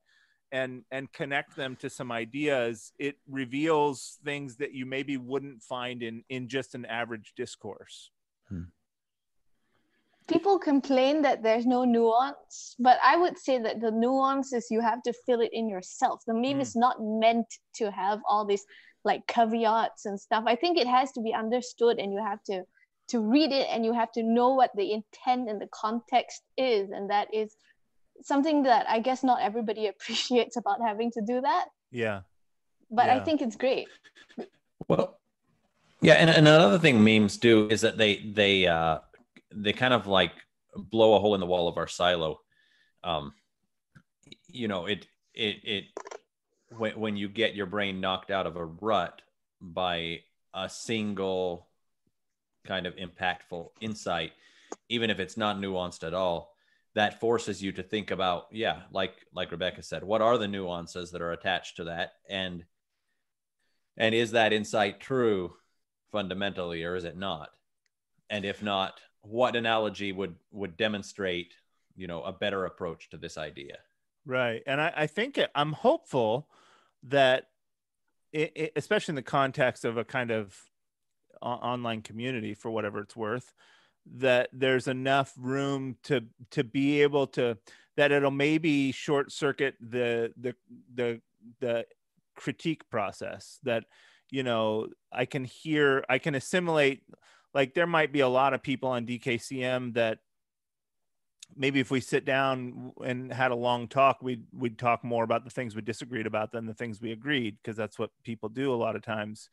and 0.52 0.84
and 0.90 1.12
connect 1.12 1.54
them 1.56 1.76
to 1.76 1.88
some 1.90 2.10
ideas 2.10 2.92
it 2.98 3.16
reveals 3.28 4.18
things 4.24 4.56
that 4.56 4.72
you 4.72 4.86
maybe 4.86 5.16
wouldn't 5.16 5.62
find 5.62 6.02
in 6.02 6.24
in 6.28 6.48
just 6.48 6.74
an 6.74 6.84
average 6.86 7.32
discourse 7.36 8.10
people 10.32 10.58
complain 10.58 11.22
that 11.22 11.42
there's 11.42 11.66
no 11.66 11.84
nuance 11.84 12.76
but 12.78 12.98
i 13.02 13.16
would 13.16 13.36
say 13.46 13.58
that 13.58 13.80
the 13.80 13.90
nuance 13.90 14.52
is 14.52 14.70
you 14.70 14.80
have 14.80 15.02
to 15.02 15.12
feel 15.24 15.40
it 15.40 15.52
in 15.52 15.68
yourself. 15.68 16.16
The 16.26 16.34
meme 16.34 16.58
Mm. 16.58 16.66
is 16.66 16.74
not 16.76 16.96
meant 17.24 17.48
to 17.80 17.90
have 17.90 18.18
all 18.28 18.44
these 18.46 18.64
like 19.10 19.22
caveats 19.26 20.04
and 20.08 20.16
stuff. 20.20 20.44
I 20.46 20.56
think 20.56 20.76
it 20.76 20.86
has 20.86 21.08
to 21.12 21.20
be 21.28 21.32
understood 21.42 21.98
and 21.98 22.12
you 22.12 22.22
have 22.30 22.42
to 22.50 22.56
to 23.12 23.16
read 23.34 23.50
it 23.60 23.66
and 23.72 23.84
you 23.84 23.92
have 23.92 24.12
to 24.12 24.22
know 24.22 24.50
what 24.54 24.70
the 24.80 24.88
intent 24.98 25.48
and 25.50 25.58
the 25.60 25.70
context 25.84 26.42
is. 26.56 26.90
And 26.90 27.10
that 27.10 27.28
is 27.34 27.48
something 28.22 28.62
that 28.64 28.84
i 28.94 28.98
guess 29.06 29.20
not 29.30 29.38
everybody 29.48 29.84
appreciates 29.94 30.56
about 30.56 30.78
having 30.90 31.10
to 31.16 31.22
do 31.32 31.40
that. 31.40 31.66
Yeah. 31.90 32.18
But 32.90 33.06
i 33.08 33.18
think 33.26 33.40
it's 33.42 33.56
great. 33.56 33.88
Well, 34.88 35.06
yeah, 36.02 36.14
and, 36.14 36.30
and 36.30 36.46
another 36.48 36.78
thing 36.78 37.04
memes 37.04 37.36
do 37.36 37.68
is 37.68 37.80
that 37.82 37.96
they 38.02 38.12
they 38.40 38.66
uh 38.66 38.98
they 39.54 39.72
kind 39.72 39.94
of 39.94 40.06
like 40.06 40.32
blow 40.74 41.14
a 41.14 41.20
hole 41.20 41.34
in 41.34 41.40
the 41.40 41.46
wall 41.46 41.68
of 41.68 41.76
our 41.76 41.88
silo. 41.88 42.40
Um, 43.02 43.32
you 44.48 44.68
know, 44.68 44.86
it 44.86 45.06
it 45.34 45.56
it 45.64 45.84
when 46.76 46.98
when 46.98 47.16
you 47.16 47.28
get 47.28 47.54
your 47.54 47.66
brain 47.66 48.00
knocked 48.00 48.30
out 48.30 48.46
of 48.46 48.56
a 48.56 48.64
rut 48.64 49.22
by 49.60 50.20
a 50.54 50.68
single 50.68 51.68
kind 52.64 52.86
of 52.86 52.94
impactful 52.96 53.68
insight, 53.80 54.32
even 54.88 55.10
if 55.10 55.18
it's 55.18 55.36
not 55.36 55.56
nuanced 55.58 56.06
at 56.06 56.14
all, 56.14 56.54
that 56.94 57.20
forces 57.20 57.62
you 57.62 57.72
to 57.72 57.82
think 57.82 58.10
about, 58.10 58.46
yeah, 58.50 58.82
like 58.92 59.14
like 59.34 59.50
Rebecca 59.50 59.82
said, 59.82 60.04
what 60.04 60.22
are 60.22 60.38
the 60.38 60.48
nuances 60.48 61.10
that 61.12 61.22
are 61.22 61.32
attached 61.32 61.76
to 61.76 61.84
that, 61.84 62.12
and 62.28 62.64
and 63.96 64.14
is 64.14 64.32
that 64.32 64.52
insight 64.52 65.00
true 65.00 65.52
fundamentally, 66.12 66.84
or 66.84 66.96
is 66.96 67.04
it 67.04 67.16
not? 67.16 67.50
And 68.28 68.44
if 68.44 68.62
not, 68.62 69.00
what 69.22 69.56
analogy 69.56 70.12
would 70.12 70.34
would 70.52 70.76
demonstrate, 70.76 71.54
you 71.96 72.06
know, 72.06 72.22
a 72.22 72.32
better 72.32 72.64
approach 72.64 73.10
to 73.10 73.16
this 73.16 73.36
idea? 73.38 73.78
Right. 74.26 74.62
And 74.66 74.80
I, 74.80 74.92
I 74.96 75.06
think 75.06 75.38
it, 75.38 75.50
I'm 75.54 75.72
hopeful 75.72 76.48
that, 77.04 77.48
it, 78.32 78.52
it, 78.54 78.72
especially 78.76 79.12
in 79.12 79.16
the 79.16 79.22
context 79.22 79.84
of 79.84 79.96
a 79.96 80.04
kind 80.04 80.30
of 80.30 80.56
o- 81.40 81.48
online 81.48 82.02
community, 82.02 82.54
for 82.54 82.70
whatever 82.70 83.00
it's 83.00 83.16
worth, 83.16 83.52
that 84.06 84.48
there's 84.52 84.88
enough 84.88 85.32
room 85.36 85.96
to 86.04 86.22
to 86.50 86.64
be 86.64 87.02
able 87.02 87.26
to 87.26 87.56
that 87.96 88.12
it'll 88.12 88.30
maybe 88.30 88.92
short 88.92 89.30
circuit 89.30 89.74
the 89.80 90.32
the 90.40 90.54
the 90.94 91.20
the 91.60 91.84
critique 92.34 92.88
process 92.90 93.58
that 93.62 93.84
you 94.30 94.42
know 94.42 94.86
i 95.12 95.24
can 95.24 95.44
hear 95.44 96.04
i 96.08 96.18
can 96.18 96.34
assimilate 96.34 97.02
like 97.54 97.74
there 97.74 97.86
might 97.86 98.12
be 98.12 98.20
a 98.20 98.28
lot 98.28 98.54
of 98.54 98.62
people 98.62 98.90
on 98.90 99.06
dkcm 99.06 99.94
that 99.94 100.18
maybe 101.56 101.80
if 101.80 101.90
we 101.90 102.00
sit 102.00 102.24
down 102.24 102.92
and 103.04 103.32
had 103.32 103.50
a 103.50 103.56
long 103.56 103.88
talk, 103.88 104.22
we'd 104.22 104.46
we'd 104.52 104.78
talk 104.78 105.02
more 105.04 105.24
about 105.24 105.44
the 105.44 105.50
things 105.50 105.74
we 105.74 105.82
disagreed 105.82 106.26
about 106.26 106.52
than 106.52 106.66
the 106.66 106.74
things 106.74 107.00
we 107.00 107.12
agreed, 107.12 107.56
because 107.56 107.76
that's 107.76 107.98
what 107.98 108.10
people 108.22 108.48
do 108.48 108.72
a 108.72 108.76
lot 108.76 108.96
of 108.96 109.02
times. 109.02 109.48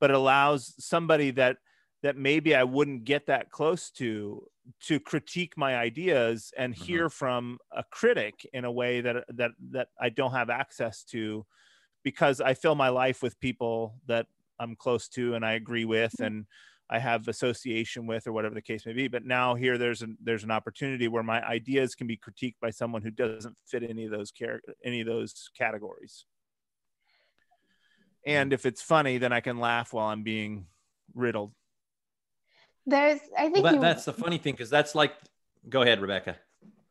But 0.00 0.10
it 0.10 0.16
allows 0.16 0.74
somebody 0.84 1.30
that 1.32 1.58
that 2.02 2.16
maybe 2.16 2.54
I 2.54 2.64
wouldn't 2.64 3.04
get 3.04 3.26
that 3.26 3.50
close 3.50 3.90
to 3.92 4.46
to 4.80 5.00
critique 5.00 5.56
my 5.56 5.76
ideas 5.76 6.52
and 6.56 6.74
Mhm. 6.76 6.84
hear 6.86 7.08
from 7.08 7.58
a 7.72 7.82
critic 7.90 8.46
in 8.52 8.64
a 8.64 8.72
way 8.72 9.00
that 9.00 9.24
that 9.28 9.52
that 9.70 9.88
I 10.00 10.10
don't 10.10 10.32
have 10.32 10.50
access 10.50 11.02
to 11.04 11.46
because 12.02 12.40
I 12.40 12.54
fill 12.54 12.74
my 12.74 12.88
life 12.90 13.22
with 13.22 13.40
people 13.40 14.00
that 14.06 14.26
I'm 14.58 14.76
close 14.76 15.08
to 15.10 15.34
and 15.34 15.44
I 15.44 15.52
agree 15.52 15.84
with 15.84 16.20
and 16.20 16.46
I 16.90 16.98
have 16.98 17.28
association 17.28 18.06
with 18.06 18.26
or 18.26 18.32
whatever 18.32 18.54
the 18.54 18.62
case 18.62 18.86
may 18.86 18.94
be. 18.94 19.08
But 19.08 19.24
now 19.24 19.54
here 19.54 19.76
there's 19.76 20.02
an 20.02 20.16
there's 20.22 20.44
an 20.44 20.50
opportunity 20.50 21.08
where 21.08 21.22
my 21.22 21.46
ideas 21.46 21.94
can 21.94 22.06
be 22.06 22.16
critiqued 22.16 22.56
by 22.60 22.70
someone 22.70 23.02
who 23.02 23.10
doesn't 23.10 23.56
fit 23.66 23.82
any 23.82 24.06
of 24.06 24.10
those 24.10 24.32
char- 24.32 24.62
any 24.84 25.00
of 25.00 25.06
those 25.06 25.50
categories. 25.56 26.24
And 28.26 28.52
if 28.52 28.66
it's 28.66 28.82
funny, 28.82 29.18
then 29.18 29.32
I 29.32 29.40
can 29.40 29.58
laugh 29.58 29.92
while 29.92 30.08
I'm 30.08 30.22
being 30.22 30.66
riddled. 31.14 31.52
There's, 32.84 33.20
I 33.36 33.50
think 33.50 33.64
Well, 33.64 33.64
that, 33.64 33.74
you. 33.74 33.80
that's 33.80 34.04
the 34.06 34.12
funny 34.12 34.38
thing 34.38 34.54
because 34.54 34.70
that's 34.70 34.94
like. 34.94 35.12
Go 35.68 35.82
ahead, 35.82 36.00
Rebecca. 36.00 36.36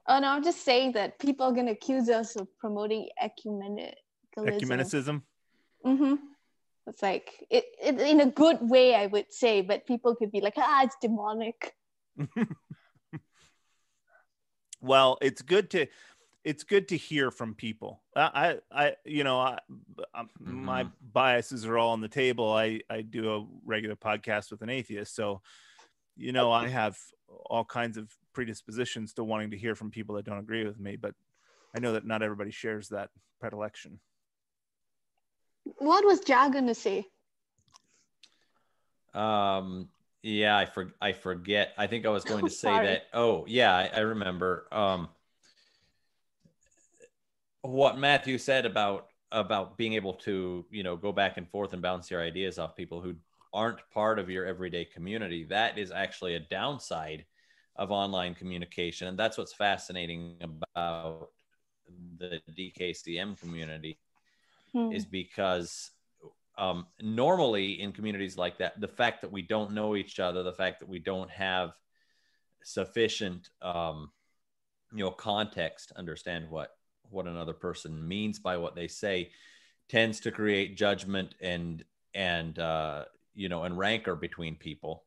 Oh 0.07 0.19
no, 0.19 0.27
I'm 0.29 0.43
just 0.43 0.63
saying 0.63 0.91
that 0.91 1.17
people 1.19 1.45
are 1.47 1.51
gonna 1.51 1.71
accuse 1.71 2.09
us 2.09 2.35
of 2.35 2.47
promoting 2.59 3.09
ecumenicalism. 3.21 3.93
Ecumenicism. 4.37 5.21
Mm-hmm. 5.85 6.15
It's 6.87 7.01
like 7.01 7.45
it, 7.49 7.65
it 7.81 7.99
in 7.99 8.21
a 8.21 8.31
good 8.31 8.59
way, 8.61 8.95
I 8.95 9.07
would 9.07 9.31
say, 9.31 9.61
but 9.61 9.85
people 9.85 10.15
could 10.15 10.31
be 10.31 10.41
like, 10.41 10.53
ah, 10.57 10.83
it's 10.83 10.95
demonic. 11.01 11.73
well 14.81 15.17
it's 15.21 15.41
good 15.41 15.69
to 15.71 15.87
it's 16.43 16.63
good 16.63 16.87
to 16.87 16.97
hear 16.97 17.31
from 17.31 17.53
people 17.55 18.01
i 18.15 18.59
i, 18.71 18.85
I 18.85 18.95
you 19.05 19.23
know 19.23 19.39
I, 19.39 19.59
I, 20.13 20.23
my 20.39 20.83
Mhm. 20.83 20.91
biases 21.13 21.65
are 21.65 21.77
all 21.77 21.91
on 21.91 22.01
the 22.01 22.07
table 22.07 22.51
i 22.53 22.81
i 22.89 23.01
do 23.01 23.33
a 23.33 23.45
regular 23.65 23.95
podcast 23.95 24.51
with 24.51 24.61
an 24.61 24.69
atheist 24.69 25.15
so 25.15 25.41
you 26.15 26.31
know 26.31 26.51
i 26.51 26.67
have 26.67 26.97
all 27.47 27.65
kinds 27.65 27.97
of 27.97 28.11
predispositions 28.33 29.13
to 29.13 29.23
wanting 29.23 29.51
to 29.51 29.57
hear 29.57 29.75
from 29.75 29.91
people 29.91 30.15
that 30.15 30.25
don't 30.25 30.39
agree 30.39 30.65
with 30.65 30.79
me 30.79 30.95
but 30.95 31.13
i 31.75 31.79
know 31.79 31.93
that 31.93 32.05
not 32.05 32.21
everybody 32.21 32.51
shares 32.51 32.89
that 32.89 33.09
predilection 33.39 33.99
What 35.77 36.05
was 36.05 36.27
Ja 36.27 36.49
gonna 36.49 36.75
say? 36.75 37.05
Um, 39.13 39.89
yeah, 40.21 40.57
I 40.57 40.65
for, 40.65 40.93
I 41.01 41.13
forget. 41.13 41.73
I 41.77 41.87
think 41.87 42.05
I 42.05 42.09
was 42.09 42.23
going 42.23 42.45
to 42.45 42.51
say 42.65 42.69
Sorry. 42.69 42.85
that. 42.85 43.03
Oh, 43.13 43.45
yeah, 43.47 43.75
I, 43.75 43.89
I 43.95 43.99
remember. 43.99 44.67
Um, 44.71 45.09
what 47.61 47.97
Matthew 47.97 48.37
said 48.37 48.65
about 48.65 49.07
about 49.31 49.77
being 49.77 49.93
able 49.93 50.13
to, 50.13 50.65
you 50.71 50.83
know, 50.83 50.95
go 50.95 51.11
back 51.11 51.37
and 51.37 51.49
forth 51.49 51.73
and 51.73 51.81
bounce 51.81 52.09
your 52.09 52.21
ideas 52.21 52.59
off 52.59 52.75
people 52.75 53.01
who 53.01 53.15
aren't 53.53 53.79
part 53.91 54.19
of 54.19 54.29
your 54.29 54.45
everyday 54.45 54.85
community. 54.85 55.43
That 55.45 55.77
is 55.77 55.91
actually 55.91 56.35
a 56.35 56.39
downside 56.39 57.25
of 57.75 57.91
online 57.91 58.35
communication, 58.35 59.07
and 59.07 59.17
that's 59.17 59.37
what's 59.37 59.53
fascinating 59.53 60.37
about 60.41 61.29
the 62.17 62.41
DKCM 62.51 63.39
community 63.39 63.97
Hmm. 64.77 64.91
is 64.91 65.05
because 65.05 65.89
um, 66.59 66.85
normally 67.01 67.81
in 67.81 67.91
communities 67.91 68.37
like 68.37 68.59
that, 68.59 68.79
the 68.79 68.87
fact 68.87 69.21
that 69.21 69.31
we 69.31 69.41
don't 69.41 69.71
know 69.71 69.95
each 69.95 70.19
other, 70.19 70.43
the 70.43 70.53
fact 70.53 70.79
that 70.79 70.89
we 70.89 70.99
don't 70.99 71.31
have 71.31 71.71
sufficient, 72.63 73.49
um, 73.63 74.11
you 74.93 75.03
know, 75.03 75.09
context 75.09 75.89
to 75.89 75.97
understand 75.97 76.47
what 76.49 76.71
what 77.09 77.25
another 77.25 77.53
person 77.53 78.07
means 78.07 78.37
by 78.37 78.57
what 78.57 78.75
they 78.75 78.87
say, 78.87 79.31
tends 79.89 80.19
to 80.19 80.31
create 80.31 80.77
judgment 80.77 81.33
and 81.41 81.83
and 82.13 82.59
uh, 82.59 83.05
you 83.33 83.49
know 83.49 83.63
and 83.63 83.79
rancor 83.79 84.15
between 84.15 84.55
people 84.55 85.05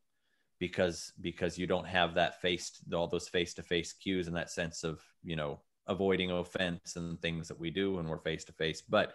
because 0.58 1.12
because 1.20 1.56
you 1.56 1.68
don't 1.68 1.86
have 1.86 2.14
that 2.14 2.40
face 2.40 2.72
all 2.92 3.06
those 3.06 3.28
face 3.28 3.54
to 3.54 3.62
face 3.62 3.92
cues 3.92 4.26
and 4.26 4.36
that 4.36 4.50
sense 4.50 4.82
of 4.82 5.00
you 5.22 5.36
know 5.36 5.60
avoiding 5.86 6.30
offense 6.32 6.96
and 6.96 7.20
things 7.22 7.46
that 7.48 7.58
we 7.58 7.70
do 7.70 7.94
when 7.94 8.08
we're 8.08 8.18
face 8.18 8.44
to 8.44 8.52
face, 8.52 8.80
but 8.80 9.14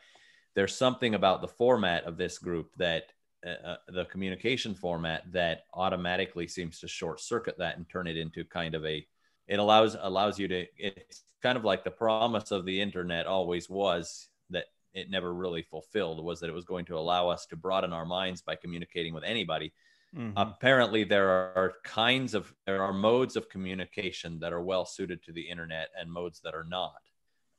there's 0.56 0.76
something 0.76 1.16
about 1.16 1.42
the 1.42 1.48
format 1.48 2.04
of 2.06 2.18
this 2.18 2.38
group 2.38 2.72
that 2.78 3.12
uh, 3.46 3.50
uh, 3.50 3.78
the 3.90 4.06
communication 4.06 4.74
format 4.74 5.32
that 5.32 5.66
automatically 5.74 6.48
seems 6.48 6.80
to 6.80 6.88
short 6.88 7.20
circuit 7.20 7.58
that 7.58 7.78
and 7.78 7.88
turn 7.90 8.08
it 8.08 8.18
into 8.18 8.44
kind 8.46 8.76
of 8.76 8.86
a 8.86 9.06
it 9.48 9.60
allows 9.60 9.96
allows 10.00 10.40
you 10.40 10.48
to 10.48 10.66
it's 10.78 11.24
kind 11.42 11.58
of 11.58 11.64
like 11.64 11.84
the 11.84 11.92
promise 11.92 12.52
of 12.52 12.66
the 12.66 12.82
internet 12.82 13.28
always 13.28 13.70
was 13.70 14.30
that 14.50 14.66
it 14.94 15.10
never 15.10 15.34
really 15.34 15.62
fulfilled 15.62 16.24
was 16.24 16.40
that 16.40 16.50
it 16.50 16.54
was 16.54 16.66
going 16.66 16.86
to 16.86 16.98
allow 16.98 17.30
us 17.30 17.46
to 17.46 17.56
broaden 17.56 17.94
our 17.94 18.06
minds 18.06 18.42
by 18.42 18.56
communicating 18.56 19.14
with 19.14 19.24
anybody 19.24 19.74
Mhm. 20.14 20.34
apparently 20.38 21.04
there 21.04 21.30
are 21.30 21.76
kinds 21.84 22.34
of 22.34 22.54
there 22.66 22.84
are 22.84 22.94
modes 22.94 23.36
of 23.36 23.50
communication 23.50 24.40
that 24.40 24.54
are 24.54 24.62
well 24.62 24.86
suited 24.86 25.24
to 25.24 25.32
the 25.32 25.42
internet 25.50 25.90
and 25.98 26.12
modes 26.12 26.42
that 26.42 26.54
are 26.56 26.64
not 26.66 27.02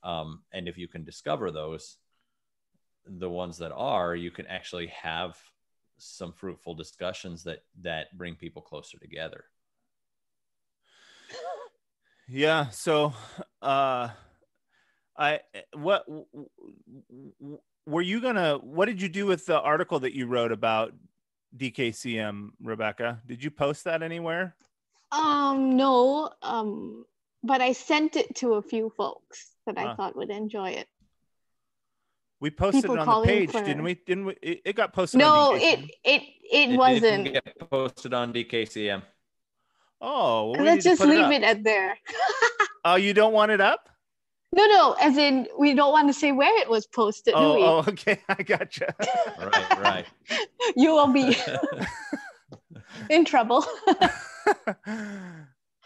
um, 0.02 0.42
and 0.52 0.68
if 0.68 0.76
you 0.78 0.88
can 0.88 1.04
discover 1.04 1.50
those 1.50 1.98
the 3.06 3.30
ones 3.30 3.58
that 3.58 3.72
are 3.72 4.14
you 4.14 4.30
can 4.30 4.46
actually 4.46 4.86
have 4.88 5.36
some 5.98 6.32
fruitful 6.32 6.74
discussions 6.74 7.44
that 7.44 7.64
that 7.80 8.16
bring 8.16 8.34
people 8.34 8.60
closer 8.62 8.98
together 8.98 9.44
yeah 12.28 12.68
so 12.70 13.12
uh 13.62 14.08
i 15.16 15.40
what 15.74 16.04
w- 16.06 16.26
w- 17.40 17.58
were 17.86 18.02
you 18.02 18.20
gonna 18.20 18.58
what 18.58 18.86
did 18.86 19.00
you 19.00 19.08
do 19.08 19.26
with 19.26 19.46
the 19.46 19.58
article 19.60 20.00
that 20.00 20.12
you 20.14 20.26
wrote 20.26 20.52
about 20.52 20.92
dkcm 21.56 22.48
rebecca 22.62 23.20
did 23.26 23.42
you 23.42 23.50
post 23.50 23.84
that 23.84 24.02
anywhere 24.02 24.54
Um, 25.12 25.76
no. 25.76 26.30
Um, 26.42 27.06
but 27.44 27.60
I 27.62 27.72
sent 27.72 28.16
it 28.16 28.34
to 28.42 28.54
a 28.54 28.62
few 28.62 28.90
folks 28.90 29.52
that 29.64 29.78
I 29.78 29.84
Ah. 29.84 29.94
thought 29.94 30.16
would 30.16 30.30
enjoy 30.30 30.70
it. 30.70 30.88
We 32.40 32.50
posted 32.50 32.82
People 32.82 32.96
it 32.96 33.08
on 33.08 33.22
the 33.22 33.26
page 33.26 33.50
for- 33.50 33.62
didn't 33.62 33.82
we 33.82 33.94
didn't 33.94 34.26
we 34.26 34.34
it, 34.42 34.60
it 34.64 34.76
got 34.76 34.92
posted 34.92 35.18
No, 35.20 35.52
on 35.54 35.56
it 35.60 35.80
it 36.04 36.22
it, 36.22 36.22
didn't 36.52 36.76
wasn't. 36.76 37.32
get 37.32 37.70
posted 37.70 38.12
on 38.14 38.32
dkcm 38.32 39.02
oh 40.00 40.50
well, 40.50 40.60
we 40.60 40.64
Let's 40.66 40.84
just 40.84 41.00
leave 41.00 41.20
up. 41.24 41.32
it 41.32 41.42
at 41.42 41.64
there. 41.64 41.96
oh 42.84 42.96
you 42.96 43.14
don't 43.14 43.32
want 43.32 43.50
it 43.52 43.60
up 43.60 43.88
No, 44.54 44.64
no, 44.66 44.92
as 45.00 45.16
in 45.16 45.46
we 45.58 45.74
don't 45.74 45.92
want 45.92 46.08
to 46.08 46.14
say 46.14 46.32
where 46.32 46.56
it 46.60 46.68
was 46.68 46.86
posted, 46.86 47.34
do 47.34 47.40
oh, 47.40 47.54
we? 47.56 47.62
oh 47.62 47.84
okay 47.88 48.20
i 48.28 48.42
gotcha 48.42 48.94
right 49.38 49.78
right 49.80 50.06
You 50.76 50.92
will 50.92 51.08
be 51.12 51.36
in 53.10 53.24
trouble. 53.24 53.64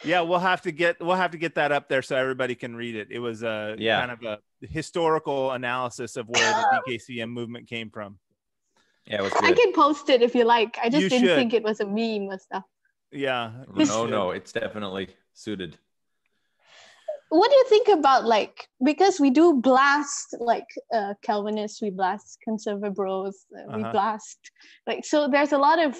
Yeah 0.04 0.20
we'll 0.20 0.38
have 0.38 0.62
to 0.62 0.72
get 0.72 1.00
we'll 1.00 1.16
have 1.16 1.30
to 1.32 1.38
get 1.38 1.54
that 1.56 1.72
up 1.72 1.88
there 1.88 2.02
so 2.02 2.16
everybody 2.16 2.54
can 2.54 2.74
read 2.74 2.94
it 2.96 3.08
it 3.10 3.18
was 3.18 3.42
a 3.42 3.74
Yeah. 3.78 4.00
kind 4.00 4.10
of 4.12 4.22
a 4.22 4.38
historical 4.66 5.52
analysis 5.52 6.16
of 6.16 6.28
where 6.28 6.40
the 6.40 6.64
dkcm 6.98 7.30
movement 7.30 7.68
came 7.68 7.90
from 7.90 8.18
yeah 9.06 9.18
it 9.18 9.22
was 9.22 9.32
I 9.42 9.52
can 9.52 9.72
post 9.72 10.08
it 10.10 10.22
if 10.22 10.34
you 10.34 10.44
like. 10.44 10.78
I 10.82 10.88
just 10.88 11.02
You 11.02 11.08
didn't 11.08 11.28
should. 11.28 11.36
think 11.36 11.54
it 11.54 11.62
was 11.62 11.80
a 11.80 11.86
meme 11.86 12.28
or 12.30 12.38
stuff. 12.38 12.64
yeah 13.12 13.50
no 13.76 14.06
no 14.06 14.30
it's 14.30 14.52
definitely 14.52 15.08
suited 15.34 15.78
What 17.30 17.48
do 17.50 17.56
you 17.56 17.64
think 17.68 17.88
about 17.88 18.24
like 18.24 18.68
because 18.82 19.20
we 19.20 19.30
do 19.30 19.54
blast 19.54 20.34
like 20.40 20.66
uh, 20.92 21.14
Calvinists, 21.22 21.80
we 21.80 21.90
blast 21.90 22.38
conservative 22.42 22.94
bros, 22.94 23.46
uh, 23.56 23.66
we 23.76 23.82
Uh-huh. 23.82 23.92
blast 23.92 24.38
like 24.88 25.04
so. 25.04 25.28
There's 25.28 25.52
a 25.52 25.58
lot 25.68 25.78
of 25.78 25.96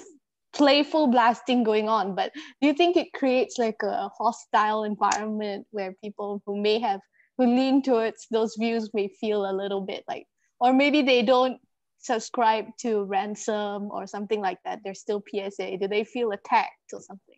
playful 0.53 1.07
blasting 1.09 1.63
going 1.65 1.89
on, 1.89 2.15
but 2.15 2.33
do 2.61 2.67
you 2.67 2.75
think 2.75 2.97
it 2.97 3.13
creates 3.13 3.59
like 3.59 3.83
a 3.83 4.09
hostile 4.09 4.85
environment 4.85 5.67
where 5.71 5.95
people 6.03 6.43
who 6.47 6.61
may 6.61 6.79
have 6.79 7.01
who 7.39 7.47
lean 7.47 7.83
towards 7.83 8.27
those 8.31 8.55
views 8.59 8.91
may 8.93 9.09
feel 9.09 9.51
a 9.51 9.55
little 9.55 9.81
bit 9.81 10.05
like, 10.07 10.27
or 10.61 10.73
maybe 10.73 11.01
they 11.03 11.23
don't 11.23 11.59
subscribe 11.99 12.67
to 12.79 13.05
ransom 13.05 13.91
or 13.91 14.07
something 14.07 14.41
like 14.41 14.59
that. 14.65 14.81
They're 14.85 14.95
still 14.95 15.23
PSA. 15.27 15.79
Do 15.79 15.89
they 15.89 16.05
feel 16.05 16.33
attacked 16.33 16.93
or 16.93 17.01
something? 17.01 17.37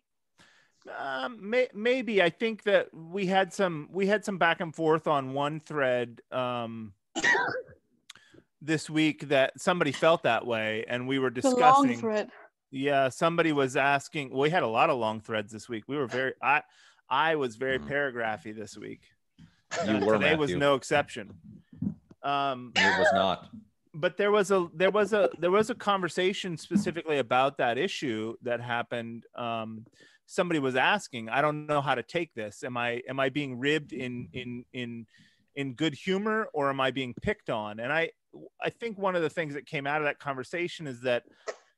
Um, 0.97 1.49
may, 1.49 1.69
maybe 1.73 2.21
I 2.21 2.29
think 2.29 2.63
that 2.63 2.93
we 2.93 3.25
had 3.25 3.53
some 3.53 3.87
we 3.91 4.07
had 4.07 4.25
some 4.25 4.37
back 4.37 4.59
and 4.59 4.75
forth 4.75 5.07
on 5.07 5.33
one 5.33 5.61
thread 5.61 6.19
um, 6.31 6.93
this 8.61 8.89
week 8.89 9.29
that 9.29 9.53
somebody 9.57 9.93
felt 9.93 10.23
that 10.23 10.45
way, 10.45 10.83
and 10.87 11.07
we 11.07 11.19
were 11.19 11.29
discussing. 11.29 12.01
Yeah, 12.73 13.09
somebody 13.09 13.51
was 13.51 13.77
asking. 13.77 14.31
We 14.35 14.49
had 14.49 14.63
a 14.63 14.67
lot 14.67 14.89
of 14.89 14.97
long 14.97 15.21
threads 15.21 15.51
this 15.53 15.69
week. 15.69 15.83
We 15.87 15.95
were 15.95 16.07
very 16.07 16.33
I 16.41 16.63
I 17.07 17.35
was 17.35 17.55
very 17.55 17.77
Mhm. 17.77 17.87
paragraphy 17.87 18.53
this 18.55 18.75
week. 18.75 19.01
you 19.85 19.91
Uh, 19.97 19.99
were 20.05 20.13
today 20.17 20.35
was 20.35 20.53
no 20.55 20.73
exception. 20.73 21.35
Um, 22.23 22.71
it 22.75 22.97
was 22.99 23.11
not 23.13 23.49
but 23.95 24.17
there 24.17 24.31
was 24.31 24.49
a 24.49 24.67
there 24.73 24.89
was 24.89 25.13
a 25.13 25.29
there 25.37 25.51
was 25.51 25.69
a 25.69 25.75
conversation 25.75 26.57
specifically 26.57 27.19
about 27.19 27.57
that 27.59 27.77
issue 27.77 28.35
that 28.41 28.59
happened 28.59 29.23
um 29.35 29.85
somebody 30.25 30.59
was 30.59 30.75
asking 30.75 31.29
i 31.29 31.41
don't 31.41 31.67
know 31.67 31.79
how 31.79 31.93
to 31.93 32.01
take 32.01 32.33
this 32.33 32.63
am 32.63 32.75
i 32.75 33.03
am 33.07 33.19
i 33.19 33.29
being 33.29 33.59
ribbed 33.59 33.93
in 33.93 34.27
in 34.33 34.65
in 34.73 35.05
in 35.55 35.73
good 35.75 35.93
humor 35.93 36.47
or 36.53 36.69
am 36.71 36.79
i 36.81 36.89
being 36.89 37.13
picked 37.21 37.51
on 37.51 37.79
and 37.79 37.93
i 37.93 38.09
i 38.59 38.69
think 38.69 38.97
one 38.97 39.15
of 39.15 39.21
the 39.21 39.29
things 39.29 39.53
that 39.53 39.67
came 39.67 39.85
out 39.85 40.01
of 40.01 40.05
that 40.05 40.17
conversation 40.17 40.87
is 40.87 41.01
that 41.01 41.23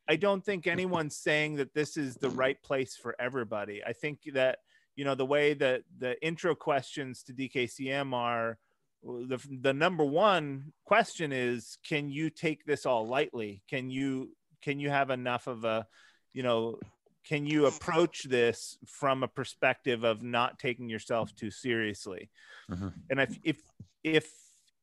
i 0.08 0.16
don't 0.16 0.44
think 0.44 0.68
anyone's 0.78 1.16
saying 1.16 1.56
that 1.56 1.74
this 1.74 1.98
is 1.98 2.16
the 2.16 2.30
right 2.30 2.62
place 2.62 2.96
for 2.96 3.16
everybody. 3.20 3.84
I 3.86 3.94
think 3.94 4.20
that 4.34 4.60
you 4.96 5.06
know 5.06 5.16
the 5.16 5.26
way 5.26 5.54
that 5.54 5.84
the 5.98 6.22
intro 6.26 6.56
questions 6.56 7.24
to 7.24 7.34
dkcm 7.34 8.14
are 8.14 8.58
the, 9.04 9.40
the 9.62 9.74
number 9.74 10.04
one 10.04 10.74
question 10.84 11.32
is 11.32 11.78
can 11.88 12.10
you 12.10 12.30
take 12.30 12.66
this 12.66 12.86
all 12.86 13.06
lightly? 13.06 13.62
Can 13.70 13.90
you 13.90 14.32
can 14.62 14.80
you 14.80 14.90
have 14.90 15.10
enough 15.10 15.48
of 15.48 15.64
a 15.64 15.86
you 16.34 16.44
know 16.44 16.80
can 17.24 17.46
you 17.46 17.66
approach 17.66 18.24
this 18.24 18.78
from 18.86 19.24
a 19.24 19.28
perspective 19.28 20.04
of 20.04 20.22
not 20.22 20.60
taking 20.60 20.90
yourself 20.90 21.36
too 21.36 21.52
seriously? 21.52 22.30
Mm-hmm. 22.70 22.88
and 23.10 23.20
if 23.20 23.38
if 23.44 23.58
if 24.04 24.34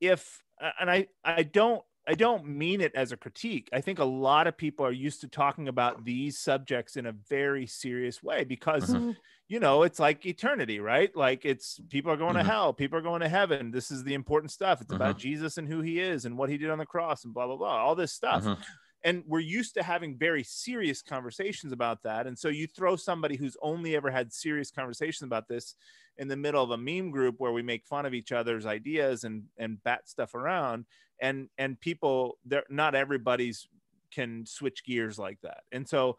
if 0.00 0.42
and 0.78 0.90
i 0.90 1.08
i 1.24 1.42
don't 1.42 1.82
i 2.08 2.14
don't 2.14 2.46
mean 2.46 2.80
it 2.80 2.94
as 2.94 3.12
a 3.12 3.16
critique 3.16 3.68
i 3.72 3.80
think 3.80 3.98
a 3.98 4.04
lot 4.04 4.46
of 4.46 4.56
people 4.56 4.84
are 4.84 4.92
used 4.92 5.20
to 5.20 5.28
talking 5.28 5.68
about 5.68 6.04
these 6.04 6.38
subjects 6.38 6.96
in 6.96 7.06
a 7.06 7.12
very 7.12 7.66
serious 7.66 8.22
way 8.22 8.44
because 8.44 8.90
Mm-hmm. 8.94 9.10
you 9.48 9.60
know 9.60 9.82
it's 9.82 9.98
like 10.00 10.24
eternity 10.26 10.80
right 10.80 11.14
like 11.16 11.44
it's 11.44 11.78
people 11.90 12.10
are 12.10 12.16
going 12.16 12.34
Mhm. 12.34 12.40
to 12.42 12.44
hell 12.44 12.72
people 12.72 12.98
are 12.98 13.02
going 13.02 13.20
to 13.20 13.28
heaven 13.28 13.70
this 13.70 13.90
is 13.90 14.02
the 14.04 14.14
important 14.14 14.50
stuff 14.50 14.80
it's 14.80 14.92
about 14.92 15.18
jesus 15.18 15.58
and 15.58 15.68
who 15.68 15.80
he 15.80 16.00
is 16.00 16.24
and 16.24 16.36
what 16.38 16.48
he 16.50 16.56
did 16.58 16.70
on 16.70 16.78
the 16.78 16.86
cross 16.86 17.24
and 17.24 17.34
blah 17.34 17.46
blah 17.46 17.56
blah 17.56 17.76
all 17.84 17.94
this 17.94 18.12
stuff 18.12 18.44
Mhm. 18.44 18.58
And 19.04 19.24
we're 19.26 19.40
used 19.40 19.74
to 19.74 19.82
having 19.82 20.16
very 20.16 20.42
serious 20.42 21.02
conversations 21.02 21.72
about 21.72 22.02
that 22.02 22.26
and 22.26 22.38
so 22.38 22.48
you 22.48 22.66
throw 22.66 22.96
somebody 22.96 23.36
who's 23.36 23.56
only 23.62 23.96
ever 23.96 24.10
had 24.10 24.32
serious 24.32 24.70
conversations 24.70 25.26
about 25.26 25.48
this 25.48 25.74
in 26.18 26.28
the 26.28 26.36
middle 26.36 26.62
of 26.62 26.70
a 26.70 26.76
meme 26.76 27.10
group 27.10 27.36
where 27.38 27.52
we 27.52 27.62
make 27.62 27.84
fun 27.86 28.06
of 28.06 28.14
each 28.14 28.32
other's 28.32 28.66
ideas 28.66 29.24
and 29.24 29.44
and 29.58 29.82
bat 29.82 30.08
stuff 30.08 30.34
around 30.34 30.84
and 31.20 31.48
and 31.58 31.80
people 31.80 32.38
they're 32.44 32.64
not 32.68 32.94
everybody's 32.94 33.68
can 34.12 34.44
switch 34.44 34.84
gears 34.84 35.18
like 35.18 35.40
that. 35.42 35.62
And 35.72 35.88
so 35.88 36.18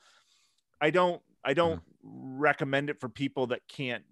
i 0.81 0.89
don't 0.89 1.21
i 1.43 1.51
mm-hmm. 1.51 1.55
don't 1.55 1.81
recommend 2.03 2.89
it 2.89 2.99
for 2.99 3.07
people 3.07 3.47
that 3.47 3.61
can't 3.67 4.03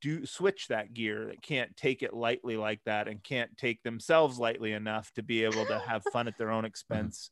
do 0.00 0.24
switch 0.24 0.68
that 0.68 0.94
gear 0.94 1.26
that 1.26 1.42
can't 1.42 1.76
take 1.76 2.02
it 2.02 2.14
lightly 2.14 2.56
like 2.56 2.80
that 2.84 3.08
and 3.08 3.22
can't 3.22 3.54
take 3.58 3.82
themselves 3.82 4.38
lightly 4.38 4.72
enough 4.72 5.12
to 5.12 5.22
be 5.22 5.44
able 5.44 5.66
to 5.66 5.78
have 5.78 6.02
fun 6.12 6.26
at 6.28 6.38
their 6.38 6.50
own 6.50 6.60
mm-hmm. 6.60 6.66
expense 6.66 7.30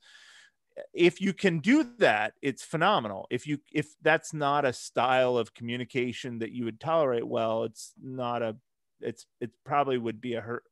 if 0.93 1.21
you 1.21 1.33
can 1.33 1.61
do 1.61 1.87
that 1.99 2.35
it's 2.43 2.63
phenomenal. 2.63 3.27
If 3.31 3.47
you 3.47 3.59
if 3.73 3.95
that's 4.03 4.33
not 4.33 4.65
a 4.65 4.73
style 4.73 5.37
of 5.37 5.55
communication 5.55 6.39
that 6.41 6.53
you 6.53 6.65
would 6.65 6.81
tolerate 6.81 7.27
well 7.27 7.65
it's 7.65 7.93
not 8.03 8.43
a 8.43 8.57
it's 9.01 9.27
it 9.41 9.51
probably 9.65 9.99
would 9.99 10.21
be 10.21 10.35
a 10.35 10.41
hurt 10.41 10.65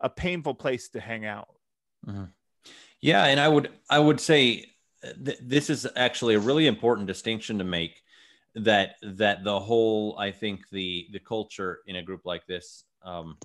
a 0.00 0.08
painful 0.08 0.54
place 0.54 0.88
to 0.90 1.00
hang 1.00 1.24
out. 1.24 1.48
Yeah, 3.00 3.24
and 3.26 3.40
I 3.40 3.48
would 3.48 3.70
I 3.88 3.98
would 3.98 4.20
say 4.20 4.66
uh, 5.04 5.12
th- 5.24 5.38
this 5.40 5.70
is 5.70 5.86
actually 5.96 6.34
a 6.34 6.40
really 6.40 6.66
important 6.66 7.06
distinction 7.06 7.58
to 7.58 7.64
make 7.64 8.02
that 8.54 8.96
that 9.02 9.44
the 9.44 9.58
whole 9.58 10.16
I 10.18 10.30
think 10.30 10.68
the 10.70 11.08
the 11.12 11.18
culture 11.18 11.80
in 11.86 11.96
a 11.96 12.02
group 12.02 12.22
like 12.24 12.46
this 12.46 12.84
um, 13.04 13.38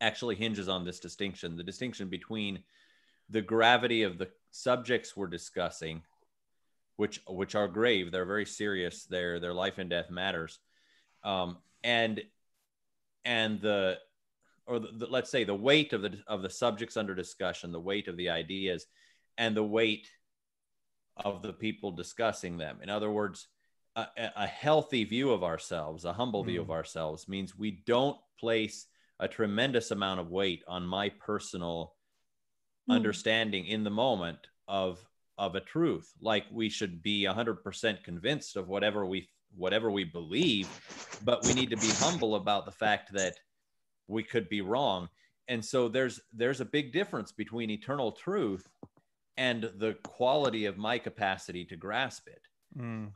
actually 0.00 0.36
hinges 0.36 0.68
on 0.68 0.84
this 0.84 1.00
distinction 1.00 1.56
the 1.56 1.64
distinction 1.64 2.08
between 2.08 2.60
the 3.30 3.42
gravity 3.42 4.02
of 4.02 4.18
the 4.18 4.28
subjects 4.50 5.16
we're 5.16 5.26
discussing 5.26 6.02
which 6.98 7.20
which 7.28 7.54
are 7.54 7.68
grave 7.68 8.10
they're 8.10 8.24
very 8.24 8.44
serious 8.44 9.04
their 9.04 9.38
their 9.40 9.54
life 9.54 9.78
and 9.78 9.88
death 9.88 10.10
matters. 10.10 10.58
Um, 11.24 11.58
and 11.82 12.20
and 13.24 13.60
the 13.60 13.98
or 14.66 14.80
the, 14.80 14.88
the, 14.92 15.06
let's 15.06 15.30
say 15.30 15.44
the 15.44 15.54
weight 15.54 15.92
of 15.92 16.02
the 16.02 16.18
of 16.26 16.42
the 16.42 16.50
subjects 16.50 16.96
under 16.96 17.14
discussion 17.14 17.72
the 17.72 17.80
weight 17.80 18.08
of 18.08 18.16
the 18.16 18.30
ideas 18.30 18.86
and 19.38 19.56
the 19.56 19.64
weight 19.64 20.08
of 21.16 21.42
the 21.42 21.52
people 21.52 21.92
discussing 21.92 22.58
them. 22.58 22.78
In 22.82 22.90
other 22.90 23.10
words 23.10 23.46
a, 23.94 24.06
a 24.36 24.46
healthy 24.46 25.04
view 25.04 25.30
of 25.30 25.44
ourselves 25.44 26.04
a 26.04 26.12
humble 26.12 26.42
view 26.42 26.60
of 26.60 26.70
ourselves 26.70 27.28
means 27.28 27.56
we 27.56 27.82
don't 27.86 28.18
place 28.40 28.86
a 29.20 29.28
tremendous 29.28 29.92
amount 29.92 30.18
of 30.18 30.30
weight 30.30 30.62
on 30.66 30.84
my 30.84 31.08
personal 31.08 31.94
Mm. 32.88 32.94
understanding 32.94 33.66
in 33.66 33.84
the 33.84 33.90
moment 33.90 34.38
of 34.66 34.98
of 35.36 35.54
a 35.54 35.60
truth 35.60 36.12
like 36.20 36.44
we 36.50 36.68
should 36.68 37.00
be 37.02 37.24
100% 37.24 38.02
convinced 38.02 38.56
of 38.56 38.68
whatever 38.68 39.06
we 39.06 39.28
whatever 39.56 39.90
we 39.90 40.04
believe 40.04 40.68
but 41.24 41.44
we 41.44 41.52
need 41.52 41.70
to 41.70 41.76
be 41.76 41.88
humble 41.88 42.34
about 42.34 42.64
the 42.64 42.72
fact 42.72 43.12
that 43.12 43.34
we 44.08 44.22
could 44.22 44.48
be 44.48 44.62
wrong. 44.62 45.08
And 45.46 45.64
so 45.64 45.88
there's 45.88 46.20
there's 46.32 46.60
a 46.60 46.64
big 46.64 46.92
difference 46.92 47.30
between 47.30 47.70
eternal 47.70 48.12
truth 48.12 48.66
and 49.36 49.70
the 49.76 49.96
quality 50.02 50.64
of 50.64 50.76
my 50.76 50.98
capacity 50.98 51.64
to 51.66 51.76
grasp 51.76 52.26
it. 52.26 52.42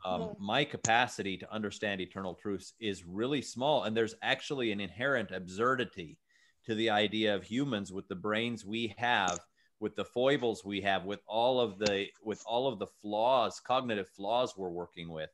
Um, 0.05 0.35
my 0.39 0.63
capacity 0.63 1.37
to 1.37 1.53
understand 1.53 2.01
eternal 2.01 2.33
truths 2.33 2.73
is 2.79 3.03
really 3.05 3.41
small 3.41 3.83
and 3.83 3.95
there's 3.95 4.15
actually 4.21 4.71
an 4.71 4.79
inherent 4.79 5.31
absurdity 5.31 6.17
to 6.65 6.75
the 6.75 6.89
idea 6.89 7.35
of 7.35 7.43
humans 7.43 7.91
with 7.91 8.07
the 8.07 8.15
brains 8.15 8.65
we 8.65 8.95
have 8.97 9.39
with 9.83 9.97
the 9.97 10.05
foibles 10.05 10.63
we 10.63 10.79
have 10.79 11.03
with 11.03 11.19
all 11.27 11.59
of 11.59 11.77
the 11.77 12.07
with 12.23 12.41
all 12.45 12.69
of 12.69 12.79
the 12.79 12.87
flaws 13.01 13.59
cognitive 13.59 14.07
flaws 14.07 14.53
we're 14.55 14.69
working 14.69 15.09
with 15.09 15.29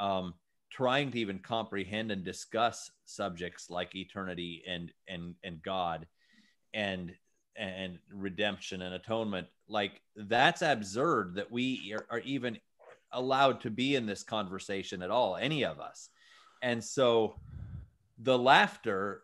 um, 0.00 0.34
trying 0.70 1.12
to 1.12 1.20
even 1.20 1.38
comprehend 1.38 2.10
and 2.10 2.24
discuss 2.24 2.90
subjects 3.04 3.70
like 3.70 3.94
eternity 3.94 4.64
and 4.68 4.92
and 5.06 5.36
and 5.44 5.62
god 5.62 6.04
and 6.74 7.14
and 7.56 8.00
redemption 8.12 8.82
and 8.82 8.92
atonement. 8.92 9.46
Like 9.68 10.02
that's 10.16 10.62
absurd 10.62 11.36
that 11.36 11.50
we 11.50 11.94
are, 11.96 12.06
are 12.10 12.20
even 12.20 12.58
allowed 13.12 13.60
to 13.60 13.70
be 13.70 13.94
in 13.94 14.04
this 14.04 14.24
conversation 14.24 15.00
at 15.00 15.10
all 15.10 15.36
any 15.36 15.64
of 15.64 15.78
us. 15.78 16.10
And 16.60 16.82
so 16.82 17.36
the 18.18 18.36
laughter 18.36 19.22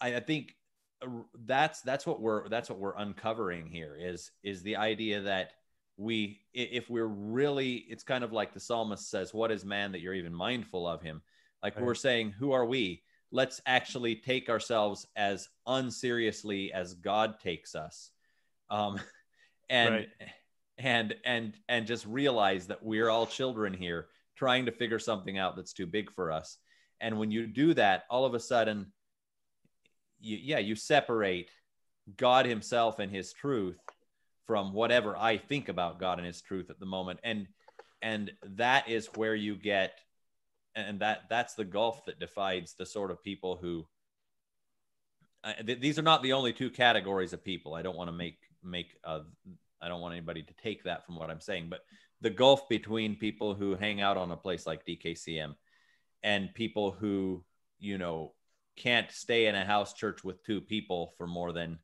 I, 0.00 0.16
I 0.16 0.20
think 0.20 0.56
that's 1.46 1.80
that's 1.82 2.06
what 2.06 2.20
we're 2.20 2.48
that's 2.48 2.68
what 2.70 2.78
we're 2.78 2.96
uncovering 2.96 3.66
here 3.66 3.96
is 4.00 4.30
is 4.42 4.62
the 4.62 4.76
idea 4.76 5.20
that 5.20 5.52
we 5.96 6.40
if 6.54 6.88
we're 6.88 7.06
really 7.06 7.84
it's 7.88 8.02
kind 8.04 8.24
of 8.24 8.32
like 8.32 8.54
the 8.54 8.60
psalmist 8.60 9.10
says 9.10 9.34
what 9.34 9.50
is 9.50 9.64
man 9.64 9.92
that 9.92 10.00
you're 10.00 10.14
even 10.14 10.34
mindful 10.34 10.86
of 10.86 11.02
him 11.02 11.22
like 11.62 11.76
Right. 11.76 11.84
we're 11.84 11.94
saying 11.94 12.30
who 12.38 12.52
are 12.52 12.64
we 12.64 13.02
let's 13.30 13.60
actually 13.66 14.16
take 14.16 14.48
ourselves 14.48 15.06
as 15.16 15.48
unseriously 15.66 16.72
as 16.72 16.94
god 16.94 17.38
takes 17.40 17.74
us 17.74 18.10
um 18.70 18.98
and 19.70 19.94
Right. 19.94 20.08
and 20.78 21.14
and 21.24 21.54
and 21.68 21.86
just 21.86 22.06
realize 22.06 22.66
that 22.68 22.82
we're 22.82 23.10
all 23.10 23.26
children 23.26 23.74
here 23.74 24.08
trying 24.36 24.64
to 24.66 24.72
figure 24.72 24.98
something 24.98 25.36
out 25.38 25.56
that's 25.56 25.72
too 25.74 25.86
big 25.86 26.10
for 26.10 26.32
us 26.32 26.58
and 27.00 27.18
when 27.18 27.30
you 27.30 27.46
do 27.46 27.74
that 27.74 28.04
all 28.08 28.24
of 28.24 28.34
a 28.34 28.40
sudden 28.40 28.86
you, 30.22 30.38
yeah 30.40 30.58
you 30.58 30.74
separate 30.74 31.50
god 32.16 32.46
himself 32.46 32.98
and 32.98 33.12
his 33.12 33.32
truth 33.32 33.78
from 34.46 34.72
whatever 34.72 35.16
i 35.16 35.36
think 35.36 35.68
about 35.68 36.00
god 36.00 36.18
and 36.18 36.26
his 36.26 36.40
truth 36.40 36.70
at 36.70 36.80
the 36.80 36.86
moment. 36.86 37.20
And 37.22 37.46
and 38.02 38.32
that 38.56 38.88
is 38.88 39.06
where 39.14 39.34
you 39.34 39.54
get 39.54 39.98
and 40.74 41.00
that 41.00 41.22
that's 41.30 41.54
the 41.54 41.64
gulf 41.64 42.04
that 42.06 42.18
divides 42.18 42.74
the 42.74 42.86
sort 42.86 43.10
of 43.10 43.22
people 43.22 43.56
who 43.56 43.86
uh, 45.44 45.54
th- 45.64 45.80
these 45.80 45.98
are 45.98 46.02
not 46.02 46.22
the 46.22 46.32
only 46.32 46.52
two 46.52 46.70
categories 46.70 47.32
of 47.32 47.44
people. 47.44 47.74
I 47.74 47.82
don't 47.82 47.96
want 47.96 48.08
to 48.08 48.12
make 48.12 48.38
make 48.62 48.96
uh, 49.04 49.20
i 49.80 49.88
don't 49.88 50.00
want 50.00 50.14
anybody 50.14 50.42
to 50.42 50.54
take 50.62 50.84
that 50.84 51.04
from 51.04 51.16
what 51.16 51.30
i'm 51.30 51.40
saying 51.40 51.66
but 51.68 51.80
the 52.20 52.30
gulf 52.30 52.68
between 52.68 53.16
people 53.16 53.54
who 53.54 53.74
hang 53.74 54.00
out 54.00 54.16
on 54.16 54.30
a 54.30 54.36
place 54.36 54.66
like 54.66 54.86
dkcm 54.86 55.54
and 56.22 56.54
people 56.54 56.92
who 56.92 57.42
you 57.80 57.98
know 57.98 58.32
can't 58.76 59.10
stay 59.10 59.46
in 59.46 59.54
a 59.54 59.64
house 59.64 59.92
church 59.94 60.24
with 60.24 60.42
two 60.44 60.60
people 60.60 61.14
for 61.16 61.26
more 61.26 61.52
than 61.52 61.78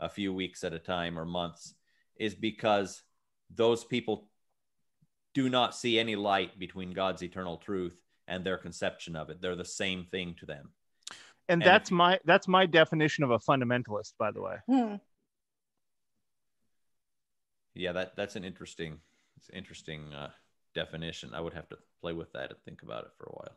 a 0.00 0.08
few 0.08 0.32
weeks 0.32 0.64
at 0.64 0.72
a 0.72 0.78
time 0.78 1.18
or 1.18 1.24
months 1.24 1.74
is 2.16 2.34
because 2.34 3.02
those 3.54 3.84
people 3.84 4.28
do 5.34 5.48
not 5.48 5.74
see 5.74 5.98
any 5.98 6.16
light 6.16 6.58
between 6.58 6.92
God's 6.92 7.22
eternal 7.22 7.56
truth 7.56 7.96
and 8.28 8.44
their 8.44 8.58
conception 8.58 9.16
of 9.16 9.30
it. 9.30 9.40
They're 9.40 9.56
the 9.56 9.64
same 9.64 10.06
thing 10.10 10.34
to 10.40 10.46
them. 10.46 10.70
and 11.48 11.62
And 11.62 11.62
that's 11.62 11.90
if- 11.90 11.94
my 11.94 12.20
that's 12.24 12.48
my 12.48 12.66
definition 12.66 13.24
of 13.24 13.30
a 13.30 13.38
fundamentalist 13.38 14.14
by 14.18 14.30
the 14.30 14.40
way 14.42 14.56
Hmm. 14.66 14.94
Yeah, 17.74 17.92
that 17.92 18.16
that's 18.16 18.36
an 18.36 18.44
interesting, 18.44 19.00
it's 19.36 19.48
interesting 19.50 20.12
uh, 20.12 20.30
definition. 20.74 21.32
I 21.34 21.40
would 21.40 21.54
have 21.54 21.68
to 21.70 21.78
play 22.00 22.12
with 22.12 22.32
that 22.32 22.50
and 22.50 22.58
think 22.64 22.82
about 22.82 23.04
it 23.04 23.12
for 23.16 23.24
a 23.24 23.32
while. 23.32 23.56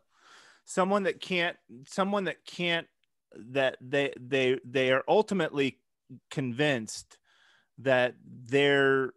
Someone 0.66 1.04
that 1.04 1.20
can't 1.20 1.56
someone 1.86 2.24
that 2.24 2.44
can't 2.44 2.86
that 3.34 3.78
they 3.80 4.12
they 4.20 4.58
they 4.64 4.92
are 4.92 5.02
ultimately 5.08 5.78
convinced 6.30 7.18
that 7.78 8.14
their 8.24 9.12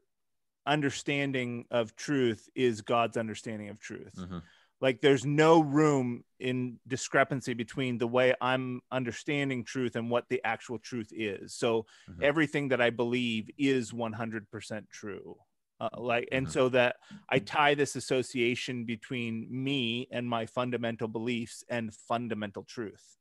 understanding 0.66 1.66
of 1.72 1.96
truth 1.96 2.48
is 2.56 2.82
god's 2.82 3.18
understanding 3.18 3.70
of 3.70 3.80
truth 3.80 4.16
Mhm. 4.16 4.42
like 4.82 5.02
there's 5.02 5.26
no 5.26 5.62
room 5.62 6.24
in 6.40 6.80
discrepancy 6.88 7.54
between 7.54 7.98
the 7.98 8.08
way 8.08 8.36
i'm 8.42 8.82
understanding 8.92 9.64
truth 9.64 9.96
and 9.96 10.10
what 10.12 10.30
the 10.30 10.42
actual 10.44 10.78
truth 10.78 11.12
is 11.12 11.56
so 11.56 11.86
Mhm. 12.08 12.24
everything 12.24 12.68
that 12.70 12.82
i 12.82 12.90
believe 12.92 13.50
is 13.58 13.92
100% 13.94 14.90
true 14.90 15.36
uh, 15.80 15.90
like 15.98 16.28
and 16.32 16.48
Mhm. 16.48 16.52
so 16.52 16.70
that 16.70 16.98
i 17.30 17.40
tie 17.40 17.74
this 17.74 17.96
association 17.96 18.86
between 18.86 19.48
me 19.50 20.08
and 20.12 20.28
my 20.28 20.46
fundamental 20.46 21.08
beliefs 21.08 21.64
and 21.70 21.94
fundamental 21.94 22.64
truth 22.64 23.18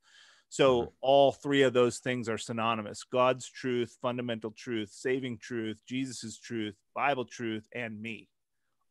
so 0.49 0.83
Mhm. 0.83 0.93
all 1.01 1.33
three 1.33 1.63
of 1.63 1.73
those 1.73 1.99
things 1.99 2.29
are 2.29 2.39
synonymous 2.39 3.05
god's 3.05 3.49
truth 3.51 3.97
fundamental 4.01 4.51
truth 4.51 4.91
saving 4.91 5.39
truth 5.39 5.83
jesus's 5.87 6.39
truth 6.39 6.77
bible 6.95 7.25
truth 7.25 7.69
and 7.75 8.01
me 8.01 8.29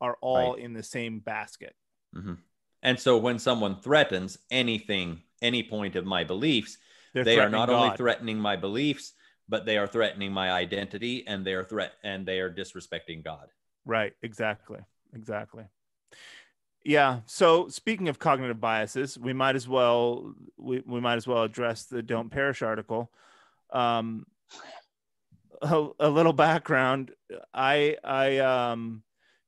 are 0.02 0.18
all 0.22 0.54
in 0.56 0.74
the 0.74 0.84
same 0.84 1.20
basket 1.20 1.76
Mhm. 2.16 2.38
And 2.84 3.00
so 3.00 3.18
when 3.18 3.40
someone 3.40 3.82
threatens 3.82 4.38
anything, 4.52 5.24
any 5.42 5.64
point 5.64 5.96
of 5.96 6.06
my 6.06 6.24
beliefs, 6.24 6.78
They're 7.14 7.26
they 7.26 7.40
are 7.40 7.50
not 7.50 7.70
only 7.70 7.90
threatening 7.92 8.40
my 8.40 8.56
beliefs, 8.56 9.14
but 9.50 9.66
they 9.66 9.78
are 9.78 9.88
threatening 9.88 10.32
my 10.32 10.52
identity 10.52 11.26
and 11.28 11.46
they 11.46 11.54
are 11.54 11.64
threat 11.64 11.94
and 12.04 12.26
they 12.26 12.40
are 12.40 12.52
disrespecting 12.52 13.24
God. 13.24 13.48
Right. 13.86 14.14
Exactly. 14.22 14.80
Exactly. 15.14 15.64
Yeah. 16.84 17.22
So 17.26 17.68
speaking 17.68 18.08
of 18.10 18.20
cognitive 18.20 18.62
biases, 18.62 19.18
we 19.18 19.34
might 19.34 19.56
as 19.56 19.68
well 19.68 20.34
we, 20.58 20.82
we 20.86 21.02
might 21.02 21.16
as 21.16 21.28
well 21.28 21.44
address 21.44 21.86
the 21.86 22.02
"Don't 22.02 22.30
Perish" 22.30 22.62
article. 22.62 23.12
Um, 23.72 24.26
a, 25.62 25.88
a 26.00 26.10
little 26.10 26.34
background. 26.34 27.12
I 27.54 27.98
I 28.04 28.38
um 28.38 29.04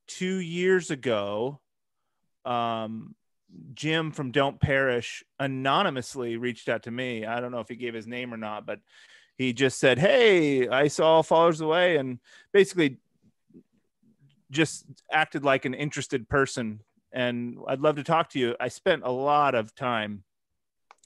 two 0.08 0.40
years 0.40 0.92
ago, 0.92 1.60
um, 2.46 3.16
Jim 3.74 4.12
from 4.12 4.32
Don't 4.32 4.60
Perish 4.60 5.24
anonymously 5.40 6.38
reached 6.38 6.68
out 6.68 6.84
to 6.84 6.92
me. 6.92 7.26
I 7.26 7.40
don't 7.40 7.52
know 7.52 7.60
if 7.60 7.70
he 7.70 7.76
gave 7.76 7.94
his 7.94 8.08
name 8.08 8.34
or 8.34 8.38
not, 8.38 8.66
but 8.66 8.80
he 9.40 9.54
just 9.54 9.80
said, 9.80 9.98
"Hey, 9.98 10.68
I 10.68 10.88
saw 10.88 11.24
Followers 11.24 11.62
Away," 11.62 11.98
and 11.98 12.20
basically 12.52 12.98
just 14.52 14.86
acted 15.12 15.44
like 15.44 15.66
an 15.66 15.74
interested 15.74 16.30
person 16.30 16.82
and 17.12 17.58
I'd 17.68 17.82
love 17.82 17.96
to 17.96 18.04
talk 18.04 18.30
to 18.30 18.40
you. 18.40 18.56
I 18.60 18.68
spent 18.68 19.04
a 19.04 19.12
lot 19.12 19.56
of 19.56 19.74
time 19.74 20.24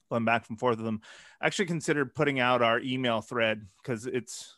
going 0.09 0.25
back 0.25 0.49
and 0.49 0.59
forth 0.59 0.77
with 0.77 0.85
them. 0.85 1.01
I 1.41 1.47
actually 1.47 1.65
considered 1.65 2.13
putting 2.13 2.39
out 2.39 2.61
our 2.61 2.79
email 2.79 3.21
thread 3.21 3.67
because 3.81 4.05
it's 4.05 4.57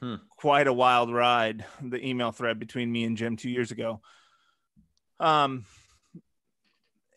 Hmm. 0.00 0.16
quite 0.36 0.66
a 0.66 0.72
wild 0.72 1.12
ride, 1.12 1.64
the 1.80 2.04
email 2.04 2.32
thread 2.32 2.58
between 2.58 2.90
me 2.90 3.04
and 3.04 3.16
Jim 3.16 3.36
two 3.36 3.50
years 3.50 3.70
ago. 3.70 4.00
Um, 5.20 5.64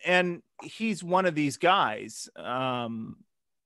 and 0.05 0.43
he's 0.61 1.03
one 1.03 1.25
of 1.25 1.33
these 1.33 1.57
guys. 1.57 2.29
Um, 2.35 3.17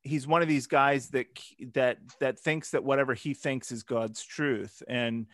he's 0.03 0.27
one 0.27 0.41
of 0.41 0.47
these 0.47 0.67
guys 0.67 1.09
that 1.09 1.27
that 1.73 1.97
that 2.19 2.39
thinks 2.39 2.71
that 2.71 2.83
whatever 2.83 3.13
he 3.13 3.33
thinks 3.33 3.71
is 3.71 3.83
God's 3.83 4.23
truth, 4.23 4.81
and 4.87 5.27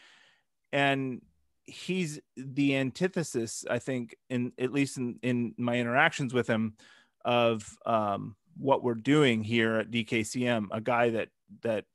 and 0.72 1.22
he's 1.68 2.20
the 2.38 2.76
antithesis 2.76 3.66
i 3.72 3.80
think 3.80 4.16
in 4.30 4.52
at 4.60 4.72
least 4.72 4.98
in, 5.00 5.18
in 5.24 5.56
my 5.58 5.80
interactions 5.80 6.32
with 6.32 6.46
him 6.46 6.76
of 7.24 7.68
um, 7.88 8.36
what 8.56 8.84
we're 8.84 8.94
doing 8.94 9.44
here 9.44 9.78
at 9.78 9.90
dkcm 9.90 10.68
a 10.70 10.80
guy 10.80 11.10
that 11.10 11.30
that 11.64 11.86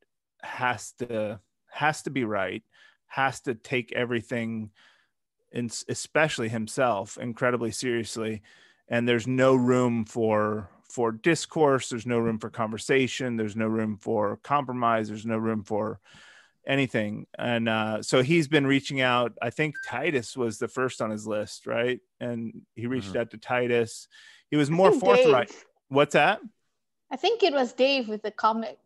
has 0.43 0.91
to 0.99 1.39
has 1.71 2.03
to 2.03 2.11
be 2.11 2.25
right 2.25 2.65
has 3.07 3.41
to 3.41 3.55
take 3.55 3.93
everything 3.93 4.73
and 5.53 5.77
especially 5.89 6.49
himself 6.49 7.19
incredibly 7.19 7.71
seriously. 7.71 8.43
And 8.89 9.09
there's 9.09 9.27
no 9.27 9.55
room 9.55 10.05
for 10.05 10.69
for 10.91 11.13
discourse 11.13 11.89
there's 11.89 12.07
no 12.07 12.19
room 12.19 12.39
for 12.39 12.51
conversation 12.51 13.37
there's 13.37 13.57
no 13.57 13.67
room 13.67 13.97
for 13.97 14.37
compromise 14.43 15.09
there's 15.09 15.27
no 15.27 15.39
room 15.39 15.63
for 15.65 16.01
anything. 16.67 17.27
And 17.39 17.69
uh, 17.69 18.03
so 18.03 18.23
he's 18.23 18.47
been 18.47 18.67
reaching 18.67 19.01
out. 19.01 19.33
I 19.41 19.49
think 19.51 19.77
Titus 19.83 20.37
was 20.37 20.59
the 20.59 20.69
first 20.69 21.01
on 21.01 21.11
his 21.11 21.27
list, 21.27 21.67
right? 21.67 22.01
And 22.21 22.63
he 22.77 22.87
reached 22.87 23.15
Mhm. 23.15 23.21
out 23.21 23.31
to 23.31 23.39
Titus. 23.39 24.09
He 24.51 24.57
was 24.57 24.71
more 24.71 24.93
forthright. 24.93 25.49
Dave. 25.49 25.65
What's 25.89 26.13
that? 26.13 26.41
I 27.11 27.17
think 27.17 27.43
it 27.43 27.55
was 27.55 27.73
Dave 27.73 28.09
with 28.09 28.23
the 28.23 28.31
comic. 28.31 28.79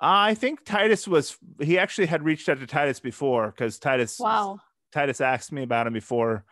I 0.00 0.34
think 0.34 0.64
Titus 0.64 1.06
was. 1.08 1.36
He 1.60 1.76
actually 1.76 2.06
had 2.06 2.22
reached 2.22 2.48
out 2.48 2.60
to 2.60 2.66
Titus 2.66 3.00
before 3.00 3.48
because 3.48 3.78
Titus. 3.78 4.18
Wow. 4.18 4.60
Titus 4.92 5.20
asked 5.20 5.52
me 5.52 5.62
about 5.62 5.86
him 5.86 5.92
before 5.92 6.44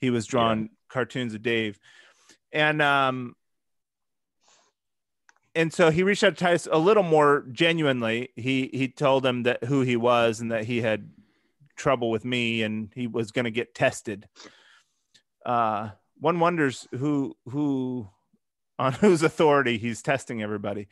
he 0.00 0.10
was 0.10 0.26
drawing 0.26 0.70
cartoons 0.88 1.34
of 1.34 1.42
Dave, 1.42 1.78
and 2.52 2.82
um, 2.82 3.36
and 5.58 5.72
so 5.72 5.90
he 5.90 6.04
reached 6.04 6.22
out 6.22 6.36
to 6.36 6.44
Titus 6.44 6.68
a 6.70 6.78
little 6.78 7.02
more 7.02 7.44
genuinely. 7.50 8.28
He 8.36 8.70
he 8.72 8.86
told 8.86 9.26
him 9.26 9.42
that 9.42 9.64
who 9.64 9.80
he 9.80 9.96
was 9.96 10.40
and 10.40 10.52
that 10.52 10.64
he 10.64 10.80
had 10.82 11.10
trouble 11.74 12.12
with 12.12 12.24
me 12.24 12.62
and 12.62 12.92
he 12.94 13.08
was 13.08 13.32
going 13.32 13.44
to 13.44 13.50
get 13.50 13.74
tested. 13.74 14.28
Uh, 15.44 15.90
one 16.20 16.38
wonders 16.38 16.86
who 16.92 17.36
who 17.46 18.08
on 18.78 18.92
whose 19.04 19.24
authority 19.24 19.78
he's 19.78 20.00
testing 20.00 20.40
everybody, 20.40 20.86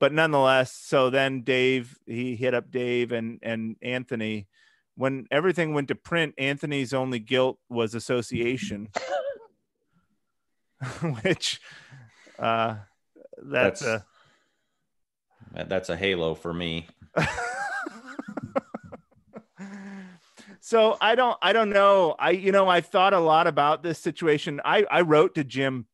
but 0.00 0.14
nonetheless. 0.14 0.72
So 0.72 1.10
then 1.10 1.42
Dave 1.42 1.98
he 2.06 2.36
hit 2.36 2.54
up 2.54 2.70
Dave 2.70 3.12
and 3.12 3.38
and 3.42 3.76
Anthony. 3.82 4.48
When 4.94 5.26
everything 5.30 5.74
went 5.74 5.88
to 5.88 5.94
print, 5.94 6.34
Anthony's 6.38 6.94
only 6.94 7.18
guilt 7.18 7.58
was 7.68 7.94
association, 7.94 8.88
which 11.22 11.60
uh, 12.38 12.76
that's, 13.42 13.80
That's- 13.80 14.02
That- 15.52 15.68
That's 15.68 15.88
a 15.88 15.96
halo 15.96 16.34
for 16.34 16.52
me. 16.52 16.86
so 20.60 20.96
I 21.00 21.14
don't 21.14 21.36
I 21.40 21.52
don't 21.52 21.70
know. 21.70 22.14
I 22.18 22.30
you 22.30 22.52
know 22.52 22.68
I 22.68 22.80
thought 22.80 23.14
a 23.14 23.20
lot 23.20 23.46
about 23.46 23.82
this 23.82 23.98
situation. 23.98 24.60
I 24.64 24.84
I 24.90 25.02
wrote 25.02 25.34
to 25.36 25.44
Jim. 25.44 25.86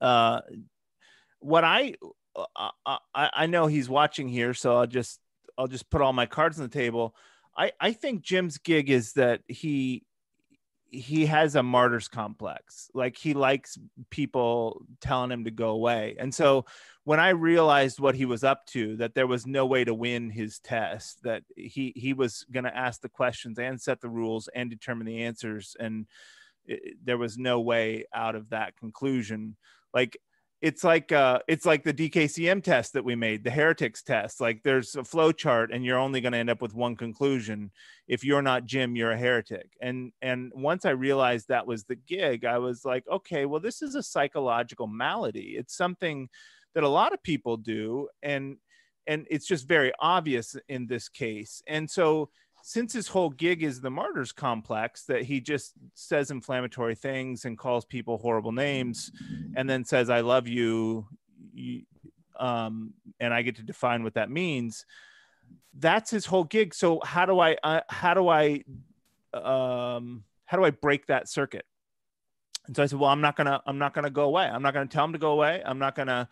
Uh, 0.00 0.40
what 1.40 1.64
I 1.64 1.94
uh, 2.36 2.68
I 3.14 3.30
I 3.34 3.46
know 3.46 3.66
he's 3.66 3.88
watching 3.88 4.28
here, 4.28 4.54
so 4.54 4.76
I'll 4.76 4.86
just 4.86 5.20
I'll 5.56 5.66
just 5.66 5.90
put 5.90 6.00
all 6.00 6.12
my 6.12 6.26
cards 6.26 6.58
on 6.58 6.62
the 6.64 6.72
table. 6.72 7.14
I 7.56 7.72
I 7.80 7.92
think 7.92 8.22
Jim's 8.22 8.58
gig 8.58 8.90
is 8.90 9.14
that 9.14 9.40
he 9.48 10.04
he 10.90 11.26
has 11.26 11.54
a 11.54 11.62
martyr's 11.62 12.08
complex. 12.08 12.90
Like 12.94 13.16
he 13.16 13.34
likes 13.34 13.78
people 14.10 14.82
telling 15.00 15.30
him 15.30 15.44
to 15.44 15.50
go 15.50 15.70
away. 15.70 16.16
And 16.18 16.34
so 16.34 16.64
when 17.04 17.20
I 17.20 17.30
realized 17.30 18.00
what 18.00 18.14
he 18.14 18.24
was 18.24 18.44
up 18.44 18.66
to, 18.66 18.96
that 18.96 19.14
there 19.14 19.26
was 19.26 19.46
no 19.46 19.66
way 19.66 19.84
to 19.84 19.94
win 19.94 20.30
his 20.30 20.58
test, 20.58 21.22
that 21.24 21.42
he 21.56 21.92
he 21.96 22.12
was 22.12 22.44
going 22.50 22.64
to 22.64 22.76
ask 22.76 23.00
the 23.00 23.08
questions 23.08 23.58
and 23.58 23.80
set 23.80 24.00
the 24.00 24.08
rules 24.08 24.48
and 24.54 24.70
determine 24.70 25.06
the 25.06 25.24
answers, 25.24 25.76
and 25.78 26.06
it, 26.64 26.96
there 27.04 27.18
was 27.18 27.38
no 27.38 27.60
way 27.60 28.04
out 28.12 28.34
of 28.34 28.50
that 28.50 28.76
conclusion. 28.76 29.56
Like 29.92 30.18
it's 30.60 30.82
like 30.82 31.12
uh 31.12 31.38
it's 31.46 31.64
like 31.64 31.84
the 31.84 31.94
DKCM 31.94 32.62
test 32.62 32.92
that 32.94 33.04
we 33.04 33.14
made, 33.14 33.44
the 33.44 33.50
heretics 33.50 34.02
test. 34.02 34.40
Like 34.40 34.62
there's 34.64 34.96
a 34.96 35.04
flow 35.04 35.30
chart, 35.30 35.70
and 35.72 35.84
you're 35.84 35.98
only 35.98 36.20
going 36.20 36.32
to 36.32 36.38
end 36.38 36.50
up 36.50 36.60
with 36.60 36.74
one 36.74 36.96
conclusion. 36.96 37.70
If 38.08 38.24
you're 38.24 38.42
not 38.42 38.66
Jim, 38.66 38.96
you're 38.96 39.12
a 39.12 39.18
heretic. 39.18 39.70
And 39.80 40.12
and 40.20 40.50
once 40.54 40.84
I 40.84 40.90
realized 40.90 41.48
that 41.48 41.66
was 41.66 41.84
the 41.84 41.94
gig, 41.94 42.44
I 42.44 42.58
was 42.58 42.84
like, 42.84 43.04
okay, 43.08 43.46
well, 43.46 43.60
this 43.60 43.82
is 43.82 43.94
a 43.94 44.02
psychological 44.02 44.88
malady. 44.88 45.54
It's 45.56 45.76
something 45.76 46.28
that 46.74 46.84
a 46.84 46.88
lot 46.88 47.12
of 47.12 47.22
people 47.22 47.56
do, 47.56 48.08
and 48.22 48.56
and 49.06 49.26
it's 49.30 49.46
just 49.46 49.68
very 49.68 49.92
obvious 50.00 50.56
in 50.68 50.86
this 50.86 51.08
case. 51.08 51.62
And 51.68 51.88
so 51.88 52.30
since 52.62 52.92
his 52.92 53.08
whole 53.08 53.30
gig 53.30 53.62
is 53.62 53.80
the 53.80 53.90
martyrs 53.90 54.32
complex 54.32 55.04
that 55.04 55.22
he 55.22 55.40
just 55.40 55.74
says 55.94 56.30
inflammatory 56.30 56.94
things 56.94 57.44
and 57.44 57.56
calls 57.56 57.84
people 57.84 58.18
horrible 58.18 58.52
names 58.52 59.10
and 59.56 59.68
then 59.68 59.84
says 59.84 60.10
i 60.10 60.20
love 60.20 60.48
you, 60.48 61.06
um, 62.38 62.92
and 63.20 63.32
i 63.32 63.42
get 63.42 63.56
to 63.56 63.62
define 63.62 64.02
what 64.02 64.14
that 64.14 64.30
means. 64.30 64.84
That's 65.80 66.10
his 66.10 66.26
whole 66.26 66.44
gig. 66.44 66.74
So 66.74 67.00
how 67.04 67.26
do 67.26 67.38
i 67.38 67.56
uh, 67.62 67.80
how 67.88 68.14
do 68.14 68.28
i 68.28 68.62
um, 69.32 70.24
how 70.44 70.56
do 70.56 70.64
i 70.64 70.70
break 70.70 71.06
that 71.06 71.28
circuit? 71.28 71.64
And 72.66 72.74
so 72.76 72.82
i 72.82 72.86
said 72.86 72.98
well 72.98 73.10
i'm 73.10 73.20
not 73.20 73.36
gonna 73.36 73.62
i'm 73.66 73.78
not 73.78 73.94
gonna 73.94 74.10
go 74.10 74.24
away. 74.24 74.44
I'm 74.44 74.62
not 74.62 74.74
gonna 74.74 74.86
tell 74.86 75.04
him 75.04 75.12
to 75.12 75.18
go 75.18 75.32
away. 75.32 75.62
I'm 75.64 75.78
not 75.78 75.94
gonna 75.94 76.28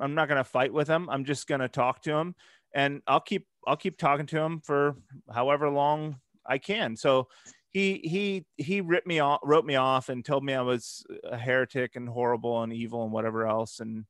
i'm 0.00 0.14
not 0.14 0.28
gonna 0.28 0.44
fight 0.44 0.72
with 0.72 0.88
him. 0.88 1.08
I'm 1.08 1.24
just 1.24 1.46
gonna 1.46 1.68
talk 1.68 2.02
to 2.02 2.14
him 2.14 2.34
and 2.74 3.02
i'll 3.06 3.20
keep 3.20 3.46
i'll 3.66 3.76
keep 3.76 3.98
talking 3.98 4.26
to 4.26 4.38
him 4.38 4.60
for 4.60 4.96
however 5.32 5.68
long 5.68 6.16
i 6.46 6.58
can 6.58 6.96
so 6.96 7.28
he 7.70 8.00
he 8.04 8.44
he 8.56 8.80
ripped 8.80 9.06
me 9.06 9.18
off 9.18 9.40
wrote 9.42 9.64
me 9.64 9.76
off 9.76 10.08
and 10.08 10.24
told 10.24 10.44
me 10.44 10.54
i 10.54 10.60
was 10.60 11.04
a 11.24 11.36
heretic 11.36 11.96
and 11.96 12.08
horrible 12.08 12.62
and 12.62 12.72
evil 12.72 13.04
and 13.04 13.12
whatever 13.12 13.46
else 13.46 13.80
and 13.80 14.04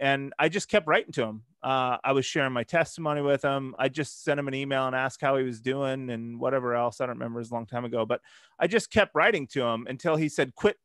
and 0.00 0.32
i 0.38 0.48
just 0.48 0.68
kept 0.68 0.86
writing 0.86 1.12
to 1.12 1.22
him 1.22 1.42
uh, 1.62 1.96
i 2.02 2.12
was 2.12 2.26
sharing 2.26 2.52
my 2.52 2.64
testimony 2.64 3.22
with 3.22 3.42
him 3.42 3.74
i 3.78 3.88
just 3.88 4.24
sent 4.24 4.38
him 4.38 4.48
an 4.48 4.54
email 4.54 4.86
and 4.86 4.96
asked 4.96 5.20
how 5.20 5.36
he 5.36 5.44
was 5.44 5.60
doing 5.60 6.10
and 6.10 6.38
whatever 6.38 6.74
else 6.74 7.00
i 7.00 7.06
don't 7.06 7.16
remember 7.16 7.38
it 7.38 7.42
was 7.42 7.50
a 7.50 7.54
long 7.54 7.66
time 7.66 7.84
ago 7.84 8.04
but 8.04 8.20
i 8.58 8.66
just 8.66 8.90
kept 8.90 9.14
writing 9.14 9.46
to 9.46 9.62
him 9.62 9.86
until 9.88 10.16
he 10.16 10.28
said 10.28 10.54
quit 10.54 10.76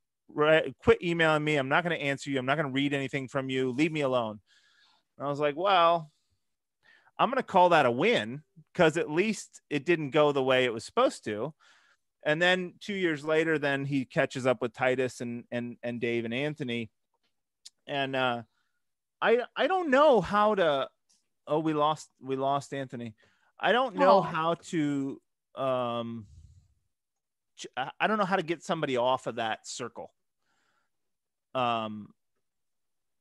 quit 0.80 1.02
emailing 1.02 1.44
me. 1.44 1.56
I'm 1.56 1.70
not 1.70 1.84
going 1.84 1.98
to 1.98 2.04
answer 2.04 2.30
you. 2.30 2.40
I'm 2.40 2.46
not 2.46 2.56
going 2.56 2.68
to 2.68 2.74
read 2.74 2.94
anything 2.94 3.28
from 3.28 3.50
you. 3.50 3.72
Leave 3.72 3.92
me 3.92 4.02
alone. 4.02 4.40
And 5.18 5.28
I 5.28 5.30
was 5.30 5.40
like, 5.40 5.56
well, 5.56 6.12
I'm 7.20 7.30
going 7.30 7.38
to 7.38 7.44
call 7.44 7.70
that 7.70 7.86
a 7.86 7.92
win 7.92 8.44
because 8.74 8.98
at 8.98 9.10
least 9.10 9.62
it 9.70 9.86
didn't 9.86 10.12
go 10.12 10.32
the 10.32 10.44
way 10.44 10.66
it 10.66 10.74
was 10.74 10.86
supposed 10.86 11.24
to. 11.26 11.54
And 12.24 12.42
then 12.42 12.74
two 12.82 12.94
years 12.94 13.24
later, 13.24 13.58
then 13.58 13.86
he 13.86 14.06
catches 14.06 14.46
up 14.46 14.62
with 14.62 14.74
Titus 14.74 15.22
and 15.22 15.46
and 15.52 15.78
and 15.84 16.02
Dave 16.02 16.26
and 16.26 16.34
Anthony, 16.34 16.90
and 17.88 18.16
uh, 18.16 18.42
I 19.22 19.40
I 19.56 19.68
don't 19.68 19.90
know 19.90 20.20
how 20.22 20.56
to. 20.56 20.90
Oh, 21.48 21.60
we 21.60 21.74
lost 21.74 22.10
we 22.22 22.36
lost 22.36 22.74
Anthony. 22.74 23.16
I 23.60 23.72
don't 23.72 23.96
know 23.96 24.18
Oh. 24.18 24.22
how 24.22 24.56
to. 24.56 25.22
Um, 25.56 26.28
I 27.78 27.92
I 28.00 28.08
don't 28.08 28.18
know 28.18 28.26
how 28.26 28.36
to 28.36 28.44
get 28.44 28.62
somebody 28.64 28.98
off 28.98 29.26
of 29.28 29.36
that 29.36 29.66
circle. 29.66 30.12
Um, 31.56 32.10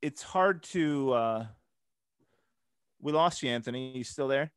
it's 0.02 0.22
hard 0.22 0.62
to. 0.64 1.12
Uh, 1.12 1.46
we 3.06 3.12
lost 3.12 3.40
you, 3.40 3.48
Anthony. 3.50 3.96
You 3.96 4.02
still 4.02 4.26
there? 4.26 4.50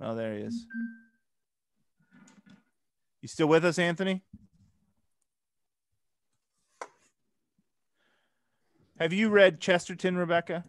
Oh, 0.00 0.14
there 0.14 0.34
he 0.34 0.40
is. 0.40 0.64
You 3.20 3.28
still 3.28 3.48
with 3.48 3.66
us, 3.66 3.78
Anthony? 3.78 4.22
Have 8.98 9.12
you 9.12 9.28
read 9.28 9.60
Chesterton, 9.60 10.16
Rebecca? 10.16 10.64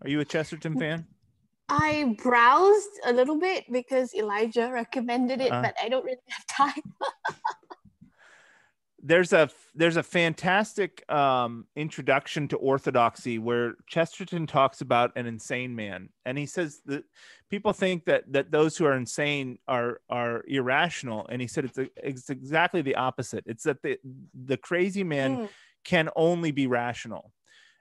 Are 0.00 0.08
you 0.08 0.20
a 0.20 0.24
Chesterton 0.24 0.78
fan? 0.78 1.04
I 1.68 2.14
browsed 2.22 2.88
a 3.06 3.12
little 3.12 3.40
bit 3.40 3.64
because 3.72 4.14
Elijah 4.14 4.70
recommended 4.72 5.40
it, 5.40 5.50
Uh. 5.50 5.62
but 5.62 5.74
I 5.82 5.88
don't 5.88 6.04
really 6.04 6.16
have 6.28 6.46
time. 6.46 6.82
there's 9.00 9.32
a 9.32 9.48
there's 9.74 9.96
a 9.96 10.02
fantastic 10.02 11.08
um, 11.10 11.66
introduction 11.76 12.48
to 12.48 12.56
orthodoxy 12.56 13.38
where 13.38 13.74
Chesterton 13.86 14.46
talks 14.46 14.80
about 14.80 15.12
an 15.16 15.26
insane 15.26 15.74
man, 15.76 16.08
and 16.24 16.36
he 16.36 16.46
says 16.46 16.80
that 16.86 17.04
people 17.48 17.72
think 17.72 18.04
that 18.06 18.24
that 18.32 18.50
those 18.50 18.76
who 18.76 18.84
are 18.86 18.96
insane 18.96 19.58
are 19.68 20.00
are 20.10 20.42
irrational, 20.48 21.26
and 21.28 21.40
he 21.40 21.46
said 21.46 21.64
it's, 21.64 21.78
a, 21.78 21.88
it's 21.96 22.28
exactly 22.28 22.82
the 22.82 22.96
opposite. 22.96 23.44
It's 23.46 23.64
that 23.64 23.82
the 23.82 23.98
the 24.34 24.56
crazy 24.56 25.04
man 25.04 25.36
Mm. 25.38 25.48
can 25.84 26.08
only 26.16 26.50
be 26.50 26.66
rational, 26.66 27.32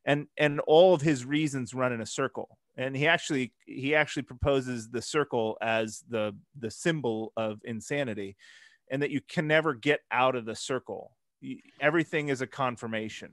and 0.05 0.27
and 0.37 0.59
all 0.61 0.93
of 0.93 1.01
his 1.01 1.25
reasons 1.25 1.73
run 1.73 1.93
in 1.93 2.01
a 2.01 2.05
circle. 2.05 2.57
And 2.79 2.95
he 2.95 3.07
actually 3.07 3.53
he 3.65 3.95
actually 3.95 4.21
proposes 4.23 4.91
the 4.91 5.01
circle 5.01 5.57
as 5.61 6.03
the 6.07 6.35
the 6.59 6.69
symbol 6.69 7.33
of 7.35 7.59
insanity 7.63 8.37
and 8.89 9.01
that 9.01 9.11
you 9.11 9.21
can 9.21 9.47
never 9.47 9.73
get 9.73 10.01
out 10.11 10.35
of 10.35 10.45
the 10.45 10.55
circle. 10.55 11.11
Everything 11.79 12.29
is 12.29 12.41
a 12.41 12.47
confirmation. 12.47 13.31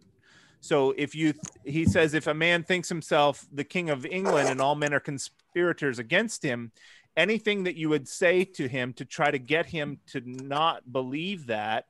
So 0.61 0.94
if 0.96 1.14
you, 1.14 1.34
he 1.64 1.84
says, 1.84 2.14
if 2.14 2.26
a 2.26 2.34
man 2.34 2.62
thinks 2.62 2.88
himself 2.88 3.44
the 3.52 3.64
king 3.64 3.90
of 3.90 4.07
England 4.07 4.48
and 4.48 4.61
all 4.61 4.74
men 4.74 4.94
are 4.94 5.00
conspirators 5.00 5.98
against 5.98 6.42
him, 6.42 6.72
anything 7.16 7.64
that 7.64 7.76
you 7.76 7.88
would 7.90 8.09
say 8.09 8.44
to 8.44 8.66
him 8.66 8.92
to 8.94 9.05
try 9.05 9.30
to 9.30 9.38
get 9.38 9.66
him 9.66 9.98
to 10.07 10.22
not 10.24 10.90
believe 10.90 11.46
that 11.46 11.86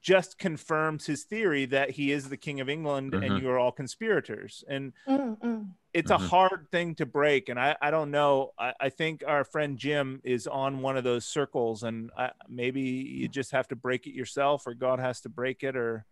just 0.00 0.38
confirms 0.38 1.06
his 1.06 1.24
theory 1.24 1.66
that 1.66 1.90
he 1.90 2.10
is 2.10 2.28
the 2.28 2.36
king 2.36 2.60
of 2.60 2.68
England 2.68 3.14
and 3.14 3.22
Mhm. 3.24 3.40
you 3.40 3.50
are 3.50 3.58
all 3.58 3.72
conspirators. 3.72 4.64
And 4.68 4.92
Mm, 5.06 5.38
mm. 5.40 5.74
it's 5.92 6.10
Mhm. 6.10 6.14
a 6.14 6.28
hard 6.28 6.68
thing 6.70 6.94
to 6.94 7.04
break 7.04 7.48
and 7.48 7.58
i, 7.58 7.76
I 7.82 7.90
don't 7.90 8.12
know 8.12 8.52
I, 8.56 8.72
I 8.80 8.88
think 8.90 9.24
our 9.26 9.42
friend 9.42 9.76
jim 9.76 10.20
is 10.22 10.46
on 10.46 10.82
one 10.82 10.96
of 10.96 11.02
those 11.02 11.26
circles 11.26 11.82
and 11.82 12.12
I, 12.16 12.30
maybe 12.48 12.80
you 12.80 13.26
just 13.28 13.50
have 13.50 13.66
to 13.68 13.76
break 13.76 14.06
it 14.06 14.14
yourself 14.14 14.68
or 14.68 14.74
god 14.74 15.00
has 15.00 15.20
to 15.22 15.28
break 15.28 15.64
it 15.64 15.74
or 15.74 16.06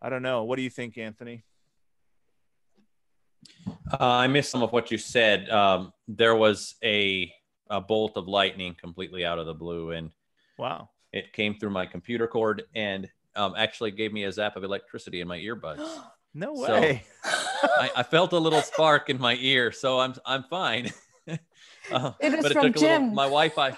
i 0.00 0.08
don't 0.08 0.22
know 0.22 0.44
what 0.44 0.54
do 0.56 0.62
you 0.62 0.70
think 0.70 0.96
anthony 0.98 1.44
Uh, 3.92 3.96
I 4.00 4.26
missed 4.28 4.50
some 4.50 4.62
of 4.62 4.70
what 4.72 4.90
you 4.92 4.98
said. 4.98 5.50
Um, 5.50 5.92
there 6.06 6.36
was 6.36 6.76
a, 6.84 7.32
a 7.68 7.80
bolt 7.80 8.16
of 8.16 8.28
lightning 8.28 8.74
completely 8.80 9.24
out 9.24 9.38
of 9.40 9.46
the 9.46 9.54
blue, 9.54 9.90
and 9.90 10.12
wow 10.58 10.88
it 11.12 11.32
came 11.32 11.54
through 11.58 11.70
my 11.70 11.86
computer 11.86 12.26
cord 12.26 12.62
and 12.74 13.08
um, 13.36 13.54
actually 13.56 13.90
gave 13.90 14.12
me 14.12 14.24
a 14.24 14.32
zap 14.32 14.56
of 14.56 14.64
electricity 14.64 15.20
in 15.20 15.28
my 15.28 15.38
earbuds. 15.38 15.86
no 16.34 16.54
So- 16.56 16.80
way 16.80 17.04
I, 17.64 17.90
I 17.96 18.02
felt 18.02 18.32
a 18.32 18.38
little 18.38 18.62
spark 18.62 19.08
in 19.10 19.20
my 19.20 19.36
ear, 19.40 19.70
so 19.72 20.00
I'm 20.00 20.14
I'm 20.26 20.44
fine. 20.44 20.90
Uh, 21.90 22.12
It 22.20 22.32
was 22.32 22.42
but 22.44 22.52
from 22.52 22.72
took 22.72 22.76
a 22.76 22.78
little- 22.80 23.00
my 23.08 23.24
Wi-Fi. 23.24 23.76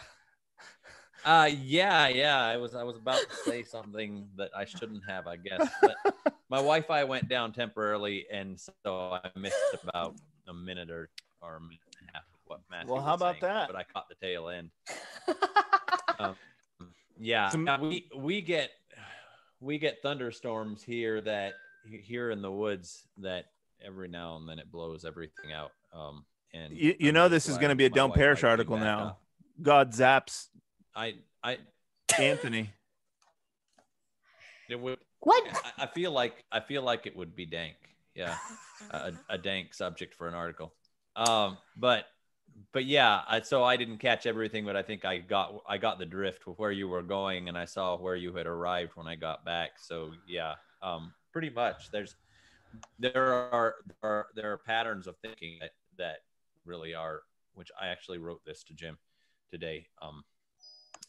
Uh, 1.25 1.51
yeah, 1.63 2.07
yeah. 2.09 2.45
I 2.45 2.59
was 2.59 2.75
I 2.75 2.83
was 2.83 2.97
about 2.99 3.19
to 3.19 3.37
say 3.51 3.63
something 3.63 4.29
that 4.37 4.51
I 4.55 4.67
shouldn't 4.67 5.03
have, 5.09 5.27
I 5.27 5.37
guess. 5.37 5.67
But 5.81 5.97
my 6.51 6.59
Wi-Fi 6.59 7.05
went 7.05 7.29
down 7.31 7.53
temporarily, 7.53 8.27
and 8.31 8.61
so 8.61 9.19
I 9.25 9.31
missed 9.37 9.57
about 9.83 10.17
a 10.49 10.53
minute 10.53 10.91
or 10.91 11.09
or 11.41 11.57
a 11.57 11.61
minute 11.61 11.81
and 12.01 12.11
a 12.11 12.13
half 12.13 12.25
of 12.25 12.41
what 12.45 12.61
Matthew. 12.71 12.93
Well, 12.93 13.03
how 13.03 13.13
was 13.13 13.21
about 13.23 13.41
saying, 13.41 13.55
that? 13.55 13.69
But 13.69 13.77
I 13.77 13.85
caught 13.85 14.07
the 14.11 14.17
tail 14.17 14.49
end. 14.51 14.71
Um, 16.21 16.37
yeah, 17.19 17.49
Some- 17.49 17.69
we 17.81 18.09
we 18.17 18.41
get 18.41 18.71
we 19.61 19.79
get 19.79 20.03
thunderstorms 20.03 20.83
here 20.83 21.21
that 21.23 21.55
here 21.89 22.31
in 22.31 22.43
the 22.43 22.51
woods 22.51 23.07
that 23.19 23.47
every 23.85 24.09
now 24.09 24.37
and 24.37 24.49
then 24.49 24.59
it 24.59 24.71
blows 24.71 25.05
everything 25.05 25.53
out. 25.53 25.73
Um, 25.93 26.25
and 26.53 26.77
you, 26.77 26.95
you 26.99 27.13
know 27.13 27.29
this 27.29 27.49
is 27.49 27.59
going 27.59 27.71
to 27.71 27.77
be 27.77 27.87
a 27.87 27.91
my 27.91 27.97
don't 27.97 28.15
perish 28.15 28.45
article 28.45 28.77
now 28.77 29.01
up. 29.01 29.23
god 29.61 29.93
zaps 29.93 30.49
I 30.95 31.15
I 31.43 31.59
anthony 32.19 32.71
it 34.69 34.81
would 34.81 34.99
what? 35.21 35.43
I, 35.79 35.85
I 35.85 35.87
feel 35.87 36.13
like 36.13 36.45
I 36.53 36.61
feel 36.61 36.83
like 36.83 37.07
it 37.07 37.17
would 37.17 37.35
be 37.35 37.47
dank. 37.47 37.77
Yeah, 38.15 38.37
a, 38.91 39.13
a 39.31 39.39
dank 39.39 39.75
subject 39.75 40.15
for 40.15 40.29
an 40.29 40.35
article. 40.35 40.73
Um, 41.17 41.57
but 41.77 42.05
but 42.73 42.85
yeah, 42.85 43.41
so 43.43 43.65
I 43.65 43.77
didn't 43.77 43.99
catch 43.99 44.27
everything, 44.27 44.65
but 44.65 44.77
I 44.77 44.83
think 44.83 45.05
I 45.05 45.19
got 45.19 45.63
I 45.69 45.79
got 45.79 45.99
the 45.99 46.07
drift 46.07 46.47
of 46.47 46.59
where 46.59 46.73
you 46.73 46.89
were 46.89 47.03
going, 47.03 47.49
and 47.49 47.57
I 47.57 47.65
saw 47.65 47.97
where 47.97 48.17
you 48.17 48.35
had 48.35 48.47
arrived 48.47 48.93
when 48.95 49.07
I 49.07 49.15
got 49.17 49.45
back. 49.45 49.73
So 49.79 50.13
yeah, 50.27 50.55
um, 50.83 51.13
pretty 51.33 51.51
much. 51.51 51.91
There's 51.91 52.17
there 52.99 53.33
are 53.33 53.77
there 53.87 54.11
are, 54.11 54.27
there 54.35 54.53
are 54.53 54.59
patterns 54.59 55.07
of 55.07 55.17
thinking 55.19 55.59
that 55.61 55.73
that 55.99 56.19
really 56.65 56.95
are, 56.95 57.23
which 57.55 57.71
I 57.81 57.89
actually 57.89 58.19
wrote 58.19 58.45
this 58.45 58.63
to 58.65 58.75
Jim 58.75 58.99
today. 59.51 59.87
Um, 60.03 60.25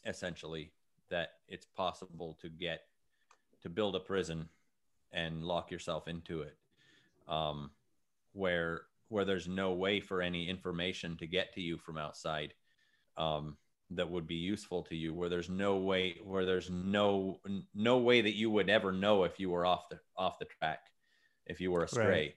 essentially, 0.04 0.72
that 1.10 1.30
it's 1.48 1.66
possible 1.66 2.36
to 2.40 2.48
get 2.48 2.82
to 3.62 3.68
build 3.68 3.96
a 3.96 4.00
prison 4.00 4.48
and 5.12 5.42
lock 5.42 5.70
yourself 5.70 6.08
into 6.08 6.42
it 6.42 6.56
um, 7.28 7.70
where 8.32 8.82
where 9.08 9.24
there's 9.24 9.48
no 9.48 9.72
way 9.72 10.00
for 10.00 10.22
any 10.22 10.48
information 10.48 11.16
to 11.18 11.26
get 11.26 11.52
to 11.54 11.60
you 11.60 11.78
from 11.78 11.98
outside 11.98 12.54
um, 13.16 13.56
that 13.90 14.10
would 14.10 14.26
be 14.26 14.36
useful 14.36 14.82
to 14.82 14.96
you 14.96 15.14
where 15.14 15.28
there's 15.28 15.48
no 15.48 15.76
way 15.76 16.16
where 16.24 16.44
there's 16.44 16.70
no 16.70 17.40
no 17.74 17.98
way 17.98 18.20
that 18.20 18.36
you 18.36 18.50
would 18.50 18.68
ever 18.68 18.92
know 18.92 19.24
if 19.24 19.38
you 19.38 19.50
were 19.50 19.64
off 19.66 19.88
the 19.88 19.98
off 20.16 20.38
the 20.38 20.46
track 20.46 20.80
if 21.46 21.60
you 21.60 21.70
were 21.70 21.84
astray 21.84 22.34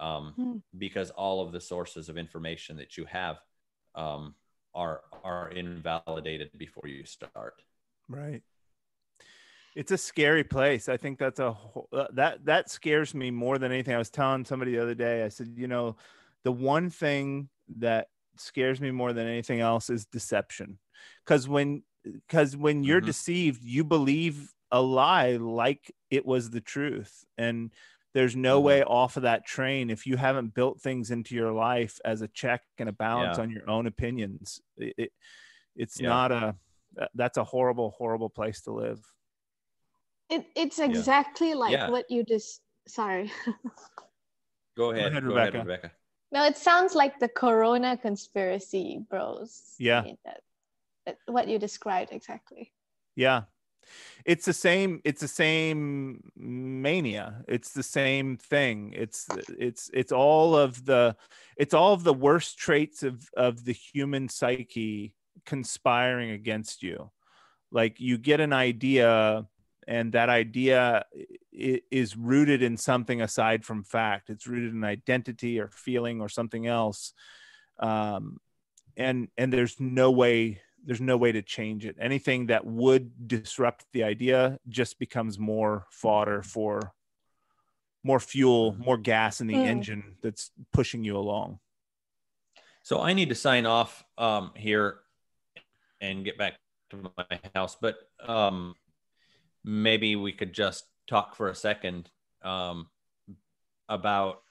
um, 0.00 0.36
Hmm. 0.36 0.58
because 0.78 1.10
all 1.10 1.40
of 1.40 1.52
the 1.52 1.60
sources 1.60 2.08
of 2.08 2.18
information 2.18 2.76
that 2.76 2.96
you 2.96 3.04
have 3.06 3.38
um, 3.94 4.34
are 4.74 5.02
are 5.24 5.48
invalidated 5.50 6.50
before 6.58 6.88
you 6.88 7.04
start 7.04 7.62
Right. 8.08 8.42
It's 9.74 9.90
a 9.90 9.98
scary 9.98 10.44
place. 10.44 10.88
I 10.88 10.96
think 10.96 11.18
that's 11.18 11.40
a 11.40 11.52
whole- 11.52 11.88
uh, 11.92 12.08
that 12.12 12.44
that 12.44 12.70
scares 12.70 13.14
me 13.14 13.30
more 13.30 13.58
than 13.58 13.72
anything. 13.72 13.94
I 13.94 13.98
was 13.98 14.10
telling 14.10 14.44
somebody 14.44 14.72
the 14.72 14.82
other 14.82 14.94
day. 14.94 15.24
I 15.24 15.28
said, 15.28 15.54
you 15.56 15.66
know, 15.66 15.96
the 16.44 16.52
one 16.52 16.90
thing 16.90 17.48
that 17.78 18.08
scares 18.36 18.80
me 18.80 18.90
more 18.90 19.12
than 19.12 19.26
anything 19.26 19.60
else 19.60 19.88
is 19.88 20.04
deception. 20.06 20.78
Cuz 21.24 21.48
when 21.48 21.84
cuz 22.28 22.56
when 22.56 22.84
you're 22.84 23.00
Mhm. 23.00 23.06
deceived, 23.06 23.62
you 23.62 23.84
believe 23.84 24.52
a 24.70 24.82
lie 24.82 25.36
like 25.36 25.90
it 26.10 26.26
was 26.26 26.50
the 26.50 26.60
truth. 26.60 27.24
And 27.38 27.72
there's 28.14 28.36
no 28.36 28.60
Mhm. 28.60 28.64
way 28.64 28.82
off 28.82 29.16
of 29.16 29.22
that 29.22 29.46
train 29.46 29.88
if 29.88 30.06
you 30.06 30.16
haven't 30.16 30.54
built 30.54 30.80
things 30.82 31.10
into 31.10 31.34
your 31.34 31.52
life 31.52 31.98
as 32.04 32.20
a 32.20 32.28
check 32.28 32.62
and 32.78 32.88
a 32.88 32.92
balance 32.92 33.38
Yeah. 33.38 33.44
on 33.44 33.50
your 33.50 33.68
own 33.70 33.86
opinions. 33.86 34.60
It, 34.76 34.94
it 34.98 35.12
it's 35.76 35.98
Yeah. 36.00 36.08
not 36.10 36.32
a 36.32 36.56
that's 37.14 37.38
a 37.38 37.44
horrible 37.44 37.92
horrible 37.92 38.28
place 38.28 38.60
to 38.62 38.72
live 38.72 39.00
It, 40.32 40.46
it's 40.56 40.78
exactly 40.78 41.54
like 41.54 41.72
Yeah. 41.72 41.90
what 41.90 42.10
you 42.10 42.24
just. 42.24 42.62
Sorry. 42.88 43.30
go 44.76 44.90
ahead 44.90 45.12
ahead, 45.12 45.22
go 45.28 45.36
ahead 45.36 45.54
Rebecca. 45.54 45.58
rebecca 45.58 45.92
no, 46.32 46.44
it 46.46 46.56
sounds 46.56 46.94
like 46.94 47.18
the 47.20 47.28
Corona 47.28 47.96
conspiracy, 47.96 49.04
bros. 49.10 49.62
I 49.78 49.82
Yeah. 49.84 50.02
mean, 50.02 50.16
that, 50.24 50.40
that, 51.04 51.18
what 51.26 51.46
you 51.46 51.58
described 51.58 52.10
exactly. 52.12 52.72
yeah 53.16 53.42
it's 54.24 54.46
the 54.46 54.52
same 54.52 55.00
it's 55.04 55.20
the 55.20 55.28
same 55.28 56.22
mania 56.36 57.42
it's 57.48 57.72
the 57.72 57.82
same 57.82 58.36
thing 58.36 58.92
it's 58.96 59.26
it's 59.58 59.90
it's 59.92 60.12
all 60.12 60.56
of 60.56 60.84
the 60.84 61.16
it's 61.56 61.74
all 61.74 61.92
of 61.92 62.04
the 62.04 62.14
worst 62.14 62.56
traits 62.58 63.02
of 63.02 63.28
of 63.36 63.64
the 63.64 63.72
human 63.72 64.28
psyche 64.28 65.14
conspiring 65.44 66.30
against 66.30 66.82
you 66.82 67.10
like 67.72 68.00
you 68.00 68.16
get 68.16 68.40
an 68.40 68.52
idea 68.52 69.44
and 69.86 70.12
that 70.12 70.28
idea 70.28 71.04
is 71.52 72.16
rooted 72.16 72.62
in 72.62 72.76
something 72.76 73.20
aside 73.20 73.64
from 73.64 73.82
fact. 73.82 74.30
It's 74.30 74.46
rooted 74.46 74.72
in 74.72 74.84
identity 74.84 75.60
or 75.60 75.68
feeling 75.68 76.20
or 76.20 76.28
something 76.28 76.66
else. 76.66 77.12
Um, 77.78 78.38
and 78.96 79.28
and 79.36 79.52
there's 79.52 79.80
no 79.80 80.10
way 80.10 80.60
there's 80.84 81.00
no 81.00 81.16
way 81.16 81.32
to 81.32 81.42
change 81.42 81.86
it. 81.86 81.96
Anything 82.00 82.46
that 82.46 82.66
would 82.66 83.28
disrupt 83.28 83.86
the 83.92 84.04
idea 84.04 84.58
just 84.68 84.98
becomes 84.98 85.38
more 85.38 85.86
fodder 85.90 86.42
for 86.42 86.92
more 88.04 88.20
fuel 88.20 88.76
more 88.78 88.98
gas 88.98 89.40
in 89.40 89.46
the 89.46 89.54
mm. 89.54 89.64
engine 89.64 90.16
that's 90.22 90.50
pushing 90.72 91.04
you 91.04 91.16
along. 91.16 91.58
So 92.84 93.00
i 93.00 93.12
need 93.12 93.28
to 93.28 93.34
sign 93.34 93.64
off 93.64 94.04
um, 94.18 94.52
here 94.56 94.98
and 96.00 96.24
get 96.24 96.36
back 96.36 96.54
to 96.90 97.12
my 97.16 97.40
house 97.54 97.76
but 97.80 97.96
um, 98.26 98.74
maybe 99.64 100.16
we 100.16 100.32
could 100.32 100.52
just 100.52 100.84
talk 101.06 101.36
for 101.36 101.48
a 101.48 101.54
second 101.54 102.10
um, 102.42 102.88
about 103.88 104.42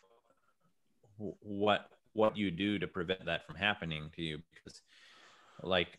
what 1.17 1.87
what 2.13 2.35
you 2.35 2.51
do 2.51 2.79
to 2.79 2.87
prevent 2.87 3.25
that 3.25 3.45
from 3.45 3.55
happening 3.55 4.09
to 4.15 4.21
you 4.21 4.39
because 4.53 4.81
like 5.61 5.97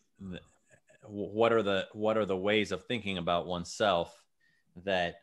what 1.07 1.53
are 1.53 1.63
the 1.63 1.87
what 1.93 2.17
are 2.17 2.27
the 2.27 2.37
ways 2.37 2.73
of 2.73 2.85
thinking 2.85 3.19
about 3.19 3.47
oneself 3.47 4.15
that 4.85 5.17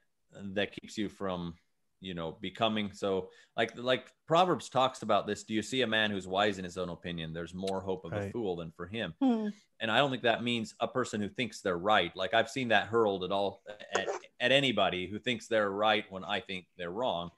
that 0.54 0.74
keeps 0.74 0.98
you 0.98 1.10
from 1.10 1.54
you 2.02 2.14
know 2.14 2.38
becoming. 2.40 2.92
So 2.94 3.30
like 3.58 3.72
like 3.78 4.12
proverbs 4.28 4.70
talks 4.70 5.02
about 5.02 5.28
this 5.28 5.44
do 5.44 5.54
you 5.54 5.62
see 5.62 5.82
a 5.82 5.88
man 5.88 6.12
who's 6.12 6.28
wise 6.28 6.58
in 6.58 6.64
his 6.64 6.78
own 6.78 6.90
opinion? 6.90 7.34
There's 7.34 7.54
more 7.54 7.82
hope 7.82 8.06
of 8.06 8.12
right. 8.12 8.30
a 8.30 8.32
fool 8.32 8.56
than 8.56 8.72
for 8.72 8.88
him. 8.88 9.14
Mm. 9.22 9.52
and 9.80 9.92
i 9.92 9.98
don't 9.98 10.10
think 10.12 10.24
that 10.24 10.44
means 10.44 10.76
a 10.80 10.88
person 10.88 11.22
who 11.22 11.30
thinks 11.30 11.62
they're 11.62 11.78
right. 11.78 12.16
Like 12.16 12.34
i've 12.34 12.50
seen 12.50 12.70
that 12.70 12.88
hurled 12.88 13.24
at 13.24 13.32
all 13.32 13.62
at, 13.96 14.08
at 14.40 14.52
anybody 14.52 15.08
who 15.08 15.20
thinks 15.20 15.48
they're 15.48 15.72
right 15.72 16.06
when 16.10 16.24
i 16.24 16.40
think 16.40 16.66
they're 16.78 16.92
wrong. 16.92 17.32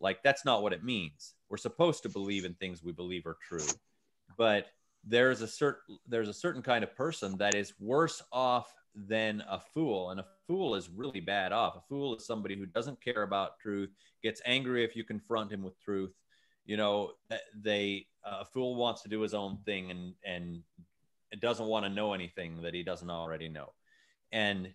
Like 0.00 0.22
that's 0.22 0.44
not 0.44 0.62
what 0.62 0.72
it 0.72 0.84
means. 0.84 1.34
We're 1.48 1.56
supposed 1.56 2.02
to 2.02 2.08
believe 2.08 2.44
in 2.44 2.54
things 2.54 2.82
we 2.82 2.92
believe 2.92 3.26
are 3.26 3.38
true. 3.40 3.66
But 4.36 4.66
there's 5.06 5.42
a 5.42 5.48
certain 5.48 5.98
there's 6.06 6.28
a 6.28 6.34
certain 6.34 6.62
kind 6.62 6.82
of 6.82 6.94
person 6.96 7.36
that 7.38 7.54
is 7.54 7.74
worse 7.78 8.22
off 8.32 8.72
than 8.94 9.42
a 9.48 9.58
fool. 9.58 10.10
And 10.10 10.20
a 10.20 10.26
fool 10.46 10.74
is 10.74 10.88
really 10.88 11.20
bad 11.20 11.52
off. 11.52 11.76
A 11.76 11.80
fool 11.88 12.16
is 12.16 12.26
somebody 12.26 12.56
who 12.56 12.66
doesn't 12.66 13.02
care 13.02 13.22
about 13.22 13.58
truth 13.58 13.90
gets 14.22 14.40
angry 14.46 14.84
if 14.84 14.96
you 14.96 15.04
confront 15.04 15.52
him 15.52 15.62
with 15.62 15.78
truth. 15.80 16.12
You 16.64 16.78
know 16.78 17.12
they 17.54 18.06
uh, 18.24 18.38
a 18.40 18.44
fool 18.44 18.76
wants 18.76 19.02
to 19.02 19.08
do 19.08 19.20
his 19.20 19.34
own 19.34 19.58
thing 19.66 19.90
and 19.90 20.14
and 20.24 20.62
doesn't 21.40 21.66
want 21.66 21.84
to 21.84 21.90
know 21.90 22.14
anything 22.14 22.62
that 22.62 22.74
he 22.74 22.82
doesn't 22.82 23.10
already 23.10 23.48
know. 23.48 23.72
And 24.32 24.72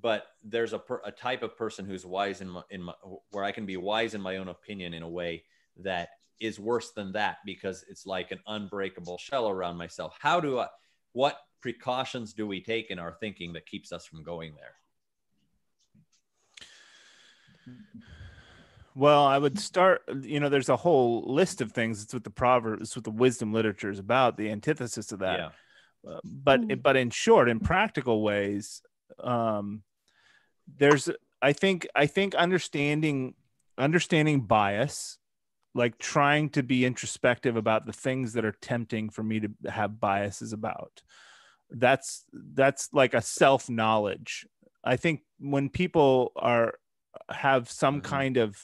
but 0.00 0.26
there's 0.44 0.72
a, 0.72 0.78
per, 0.78 1.00
a 1.04 1.10
type 1.10 1.42
of 1.42 1.56
person 1.56 1.86
who's 1.86 2.04
wise 2.04 2.40
in 2.40 2.48
my, 2.48 2.62
in 2.70 2.82
my 2.82 2.92
where 3.30 3.44
i 3.44 3.52
can 3.52 3.64
be 3.64 3.76
wise 3.76 4.14
in 4.14 4.20
my 4.20 4.36
own 4.36 4.48
opinion 4.48 4.92
in 4.92 5.02
a 5.02 5.08
way 5.08 5.42
that 5.78 6.10
is 6.40 6.60
worse 6.60 6.90
than 6.92 7.12
that 7.12 7.38
because 7.44 7.84
it's 7.88 8.06
like 8.06 8.30
an 8.30 8.40
unbreakable 8.46 9.18
shell 9.18 9.48
around 9.48 9.76
myself. 9.76 10.16
How 10.20 10.40
do 10.40 10.58
i 10.58 10.68
what 11.12 11.38
precautions 11.60 12.32
do 12.32 12.46
we 12.46 12.60
take 12.60 12.90
in 12.90 12.98
our 12.98 13.12
thinking 13.12 13.52
that 13.54 13.66
keeps 13.66 13.92
us 13.92 14.06
from 14.06 14.22
going 14.22 14.54
there? 14.54 14.74
Well, 18.94 19.24
I 19.24 19.36
would 19.36 19.58
start, 19.58 20.02
you 20.22 20.40
know, 20.40 20.48
there's 20.48 20.70
a 20.70 20.76
whole 20.76 21.22
list 21.34 21.60
of 21.60 21.72
things. 21.72 22.02
It's 22.02 22.14
what 22.14 22.24
the 22.24 22.30
proverbs, 22.30 22.82
it's 22.82 22.96
what 22.96 23.04
the 23.04 23.10
wisdom 23.10 23.52
literature 23.52 23.90
is 23.90 23.98
about, 23.98 24.36
the 24.38 24.50
antithesis 24.50 25.12
of 25.12 25.18
that. 25.18 25.38
Yeah. 25.38 26.10
Uh, 26.10 26.20
but, 26.24 26.60
mm. 26.62 26.82
but 26.82 26.96
in 26.96 27.10
short, 27.10 27.48
in 27.48 27.60
practical 27.60 28.22
ways, 28.22 28.80
um, 29.22 29.82
there's, 30.78 31.10
I 31.42 31.52
think, 31.52 31.86
I 31.94 32.06
think 32.06 32.34
understanding, 32.34 33.34
understanding 33.76 34.40
bias 34.40 35.18
like 35.74 35.98
trying 35.98 36.48
to 36.48 36.62
be 36.62 36.86
introspective 36.86 37.56
about 37.56 37.84
the 37.84 37.92
things 37.92 38.32
that 38.32 38.46
are 38.46 38.56
tempting 38.62 39.10
for 39.10 39.22
me 39.22 39.40
to 39.40 39.50
have 39.68 40.00
biases 40.00 40.54
about 40.54 41.02
that's 41.70 42.24
that's 42.32 42.88
like 42.92 43.14
a 43.14 43.22
self 43.22 43.68
knowledge 43.68 44.46
i 44.84 44.96
think 44.96 45.20
when 45.38 45.68
people 45.68 46.32
are 46.36 46.74
have 47.30 47.70
some 47.70 48.00
mm-hmm. 48.00 48.14
kind 48.14 48.36
of 48.36 48.56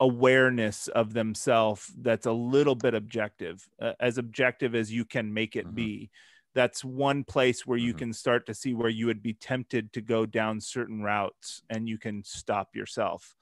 awareness 0.00 0.88
of 0.88 1.12
themselves 1.12 1.92
that's 2.00 2.26
a 2.26 2.32
little 2.32 2.74
bit 2.74 2.92
objective 2.92 3.68
uh, 3.80 3.92
as 4.00 4.18
objective 4.18 4.74
as 4.74 4.90
you 4.90 5.04
can 5.04 5.32
make 5.32 5.54
it 5.54 5.66
mm-hmm. 5.66 5.76
be 5.76 6.10
that's 6.54 6.84
one 6.84 7.24
place 7.24 7.66
where 7.66 7.78
you 7.78 7.90
mm-hmm. 7.92 7.98
can 7.98 8.12
start 8.12 8.44
to 8.46 8.52
see 8.52 8.74
where 8.74 8.90
you 8.90 9.06
would 9.06 9.22
be 9.22 9.32
tempted 9.32 9.92
to 9.92 10.00
go 10.00 10.26
down 10.26 10.60
certain 10.60 11.02
routes 11.02 11.62
and 11.70 11.88
you 11.88 11.98
can 11.98 12.22
stop 12.24 12.74
yourself 12.74 13.36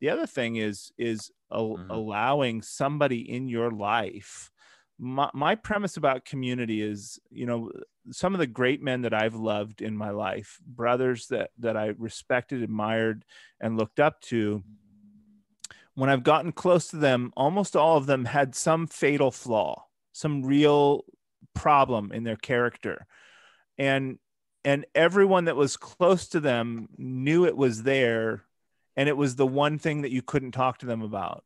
the 0.00 0.08
other 0.08 0.26
thing 0.26 0.56
is 0.56 0.90
is 0.98 1.30
a, 1.50 1.58
mm-hmm. 1.58 1.90
allowing 1.90 2.62
somebody 2.62 3.30
in 3.30 3.48
your 3.48 3.70
life 3.70 4.50
my, 4.98 5.30
my 5.34 5.54
premise 5.54 5.96
about 5.96 6.24
community 6.24 6.80
is 6.80 7.18
you 7.30 7.46
know 7.46 7.70
some 8.10 8.34
of 8.34 8.38
the 8.38 8.46
great 8.46 8.82
men 8.82 9.02
that 9.02 9.12
i've 9.12 9.34
loved 9.34 9.82
in 9.82 9.96
my 9.96 10.10
life 10.10 10.58
brothers 10.66 11.26
that 11.26 11.50
that 11.58 11.76
i 11.76 11.92
respected 11.98 12.62
admired 12.62 13.24
and 13.60 13.76
looked 13.76 14.00
up 14.00 14.20
to 14.20 14.62
when 15.94 16.08
i've 16.08 16.22
gotten 16.22 16.50
close 16.50 16.88
to 16.88 16.96
them 16.96 17.32
almost 17.36 17.76
all 17.76 17.96
of 17.96 18.06
them 18.06 18.24
had 18.24 18.54
some 18.54 18.86
fatal 18.86 19.30
flaw 19.30 19.86
some 20.16 20.42
real 20.42 21.04
problem 21.56 22.12
in 22.12 22.24
their 22.24 22.36
character. 22.36 23.06
And 23.78 24.18
and 24.64 24.84
everyone 24.94 25.44
that 25.44 25.56
was 25.56 25.76
close 25.76 26.28
to 26.28 26.40
them 26.40 26.88
knew 26.96 27.44
it 27.46 27.56
was 27.56 27.84
there 27.84 28.42
and 28.96 29.08
it 29.08 29.16
was 29.16 29.36
the 29.36 29.46
one 29.46 29.78
thing 29.78 30.02
that 30.02 30.10
you 30.10 30.22
couldn't 30.22 30.52
talk 30.52 30.78
to 30.78 30.86
them 30.86 31.02
about 31.02 31.44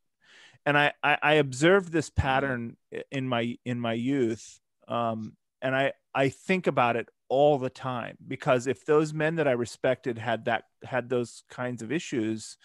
and 0.67 0.77
I, 0.77 0.93
I, 1.03 1.19
I 1.23 1.33
observed 1.35 1.93
this 1.93 2.11
pattern 2.11 2.77
in 3.11 3.29
my 3.29 3.57
in 3.65 3.81
my 3.81 3.95
youth, 3.95 4.61
um, 4.89 5.37
and 5.63 5.75
I 5.75 5.93
I 6.15 6.29
think 6.29 6.67
about 6.67 6.97
it 6.97 7.09
all 7.29 7.59
the 7.59 7.71
time 7.71 8.17
because 8.27 8.67
if 8.67 8.85
those 8.85 9.15
men 9.15 9.37
that 9.37 9.49
I 9.49 9.53
respected 9.53 10.19
had 10.19 10.47
that 10.47 10.65
had 10.83 11.09
those 11.09 11.45
kinds 11.49 11.83
of 11.83 11.93
issues, 11.93 12.57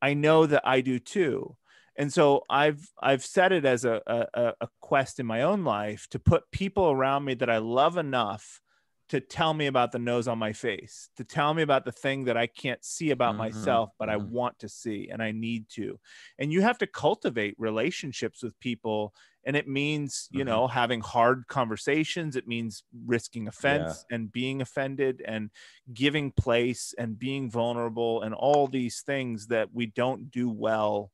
I 0.00 0.14
know 0.14 0.46
that 0.46 0.62
I 0.64 0.80
do 0.80 0.98
too. 0.98 1.56
And 1.96 2.12
so 2.12 2.44
I've 2.48 2.88
I've 3.02 3.24
set 3.24 3.52
it 3.52 3.64
as 3.64 3.84
a, 3.84 4.00
a, 4.06 4.54
a 4.60 4.68
quest 4.80 5.18
in 5.18 5.26
my 5.26 5.42
own 5.42 5.64
life 5.64 6.06
to 6.10 6.18
put 6.20 6.50
people 6.52 6.90
around 6.90 7.24
me 7.24 7.34
that 7.34 7.50
I 7.50 7.58
love 7.58 7.96
enough 7.98 8.60
to 9.08 9.20
tell 9.20 9.54
me 9.54 9.66
about 9.66 9.92
the 9.92 9.98
nose 9.98 10.28
on 10.28 10.38
my 10.38 10.52
face, 10.52 11.08
to 11.16 11.24
tell 11.24 11.54
me 11.54 11.62
about 11.62 11.84
the 11.84 11.92
thing 11.92 12.24
that 12.24 12.36
I 12.36 12.46
can't 12.46 12.84
see 12.84 13.10
about 13.10 13.30
mm-hmm. 13.30 13.56
myself, 13.56 13.90
but 13.98 14.08
mm-hmm. 14.08 14.20
I 14.20 14.24
want 14.24 14.58
to 14.60 14.68
see 14.68 15.08
and 15.10 15.22
I 15.22 15.32
need 15.32 15.68
to. 15.70 15.98
And 16.38 16.52
you 16.52 16.60
have 16.60 16.78
to 16.78 16.86
cultivate 16.86 17.54
relationships 17.58 18.42
with 18.42 18.58
people. 18.60 19.14
And 19.46 19.56
it 19.56 19.66
means, 19.66 20.28
you 20.30 20.40
mm-hmm. 20.40 20.48
know, 20.48 20.66
having 20.66 21.00
hard 21.00 21.46
conversations. 21.48 22.36
It 22.36 22.46
means 22.46 22.84
risking 23.06 23.48
offense 23.48 24.04
yeah. 24.10 24.16
and 24.16 24.32
being 24.32 24.60
offended 24.60 25.22
and 25.24 25.50
giving 25.94 26.30
place 26.30 26.94
and 26.98 27.18
being 27.18 27.50
vulnerable 27.50 28.20
and 28.20 28.34
all 28.34 28.66
these 28.66 29.00
things 29.00 29.46
that 29.46 29.70
we 29.72 29.86
don't 29.86 30.30
do 30.30 30.50
well 30.50 31.10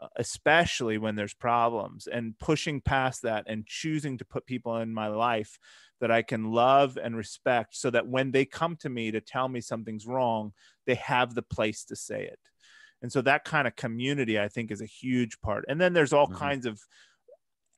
uh, 0.00 0.06
especially 0.16 0.98
when 0.98 1.16
there's 1.16 1.34
problems 1.34 2.06
and 2.06 2.38
pushing 2.38 2.80
past 2.80 3.22
that 3.22 3.44
and 3.48 3.66
choosing 3.66 4.16
to 4.16 4.24
put 4.24 4.46
people 4.46 4.76
in 4.76 4.94
my 4.94 5.08
life 5.08 5.58
that 6.00 6.10
I 6.10 6.22
can 6.22 6.50
love 6.50 6.98
and 7.02 7.16
respect 7.16 7.76
so 7.76 7.90
that 7.90 8.06
when 8.06 8.30
they 8.30 8.44
come 8.44 8.76
to 8.76 8.88
me 8.88 9.10
to 9.10 9.20
tell 9.20 9.48
me 9.48 9.60
something's 9.60 10.06
wrong, 10.06 10.52
they 10.86 10.94
have 10.96 11.34
the 11.34 11.42
place 11.42 11.84
to 11.84 11.96
say 11.96 12.24
it. 12.24 12.38
And 13.02 13.10
so 13.10 13.22
that 13.22 13.44
kind 13.44 13.66
of 13.66 13.76
community, 13.76 14.38
I 14.38 14.48
think, 14.48 14.70
is 14.70 14.80
a 14.80 14.86
huge 14.86 15.40
part. 15.40 15.64
And 15.68 15.80
then 15.80 15.92
there's 15.92 16.12
all 16.12 16.26
mm-hmm. 16.26 16.36
kinds 16.36 16.66
of 16.66 16.80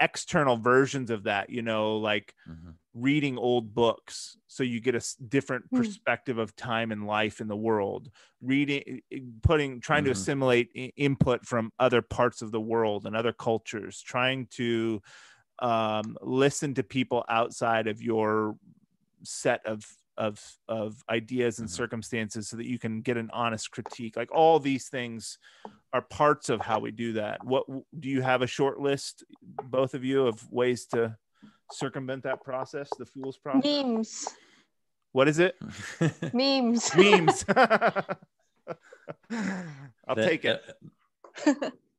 external 0.01 0.57
versions 0.57 1.11
of 1.11 1.25
that, 1.25 1.49
you 1.49 1.63
know, 1.63 1.97
like 1.99 2.35
mm-hmm. 2.49 2.71
reading 2.93 3.39
old 3.39 3.73
books 3.73 4.37
so 4.49 4.65
you 4.65 4.81
get 4.81 4.97
a 4.97 5.15
different 5.29 5.65
mm. 5.71 5.79
perspective 5.79 6.39
of 6.39 6.57
time 6.57 6.91
and 6.91 7.07
life 7.07 7.41
in 7.41 7.47
the 7.47 7.57
world, 7.57 8.11
reading, 8.41 9.01
putting, 9.43 9.81
trying 9.81 10.01
mm-hmm. 10.01 10.07
to 10.07 10.11
assimilate 10.13 10.93
input 10.97 11.47
from 11.47 11.71
other 11.79 12.03
parts 12.03 12.43
of 12.43 12.51
the 12.51 12.61
world 12.61 13.07
and 13.07 13.17
other 13.17 13.33
cultures, 13.33 14.03
trying 14.03 14.49
to 14.51 15.01
um, 15.63 16.19
listen 16.21 16.75
to 16.75 16.83
people 16.83 17.25
outside 17.29 17.87
of 17.87 18.03
your 18.03 18.57
set 19.23 19.65
of 19.65 19.87
of 20.19 20.39
of 20.69 21.03
ideas 21.09 21.59
and 21.59 21.69
mm-hmm. 21.69 21.75
circumstances 21.75 22.49
so 22.49 22.57
that 22.57 22.67
you 22.67 22.79
can 22.79 23.01
get 23.01 23.17
an 23.17 23.31
honest 23.33 23.71
critique. 23.71 24.17
Like 24.17 24.31
all 24.35 24.59
these 24.59 24.89
things 24.89 25.39
are 25.93 26.03
parts 26.03 26.49
of 26.49 26.61
how 26.61 26.81
we 26.81 26.91
do 26.91 27.15
that. 27.15 27.43
What 27.45 27.65
do 27.99 28.09
you 28.09 28.21
have 28.23 28.43
a 28.43 28.47
short 28.47 28.81
list 28.81 29.25
both 29.63 29.95
of 29.95 30.05
you 30.05 30.27
of 30.27 30.51
ways 30.53 30.85
to 30.87 31.17
circumvent 31.71 32.25
that 32.25 32.43
process 32.43 32.91
the 32.99 33.07
fool's 33.07 33.39
process? 33.39 33.65
Memes. 33.65 34.29
What 35.13 35.29
is 35.29 35.39
it? 35.39 35.57
Memes. 36.35 36.95
Memes. 36.97 37.45
I'll 40.07 40.17
take 40.17 40.45
it. 40.45 40.63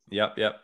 yep 0.09 0.33
yep 0.37 0.55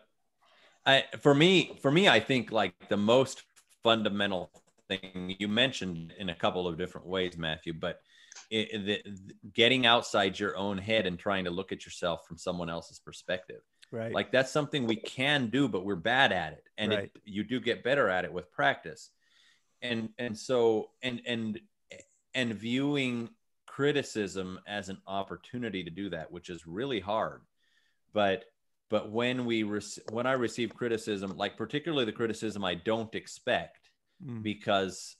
I, 0.85 1.05
for 1.21 1.33
me, 1.33 1.77
for 1.81 1.91
me, 1.91 2.07
I 2.07 2.19
think 2.19 2.51
like 2.51 2.73
the 2.89 2.97
most 2.97 3.43
fundamental 3.83 4.51
thing 4.87 5.35
you 5.39 5.47
mentioned 5.47 6.13
in 6.17 6.29
a 6.29 6.35
couple 6.35 6.67
of 6.67 6.77
different 6.77 7.07
ways, 7.07 7.37
Matthew, 7.37 7.73
but 7.73 8.01
it, 8.49 8.85
the, 8.85 9.03
getting 9.53 9.85
outside 9.85 10.39
your 10.39 10.57
own 10.57 10.77
head 10.77 11.05
and 11.05 11.19
trying 11.19 11.45
to 11.45 11.51
look 11.51 11.71
at 11.71 11.85
yourself 11.85 12.25
from 12.27 12.37
someone 12.37 12.69
else's 12.69 12.99
perspective. 12.99 13.61
Right. 13.91 14.13
Like 14.13 14.31
that's 14.31 14.51
something 14.51 14.85
we 14.85 14.95
can 14.95 15.47
do, 15.47 15.67
but 15.67 15.83
we're 15.85 15.95
bad 15.95 16.31
at 16.31 16.53
it, 16.53 16.63
and 16.77 16.91
Right. 16.91 17.03
it, 17.03 17.21
you 17.25 17.43
do 17.43 17.59
get 17.59 17.83
better 17.83 18.07
at 18.09 18.25
it 18.25 18.31
with 18.31 18.51
practice. 18.51 19.09
And 19.81 20.09
and 20.17 20.37
so 20.37 20.89
and 21.01 21.21
and 21.25 21.59
and 22.33 22.53
viewing 22.53 23.29
criticism 23.65 24.59
as 24.67 24.89
an 24.89 24.97
opportunity 25.07 25.83
to 25.83 25.89
do 25.89 26.09
that, 26.09 26.31
which 26.31 26.49
is 26.49 26.67
really 26.67 26.99
hard. 26.99 27.41
But 28.13 28.45
but 28.89 29.11
when 29.11 29.45
we 29.45 29.63
rec- 29.63 30.11
when 30.11 30.25
I 30.25 30.33
receive 30.33 30.75
criticism, 30.75 31.37
like 31.37 31.57
particularly 31.57 32.05
the 32.05 32.11
criticism 32.11 32.63
I 32.63 32.75
don't 32.75 33.13
expect, 33.15 33.89
Mm. 34.23 34.43
because 34.43 35.15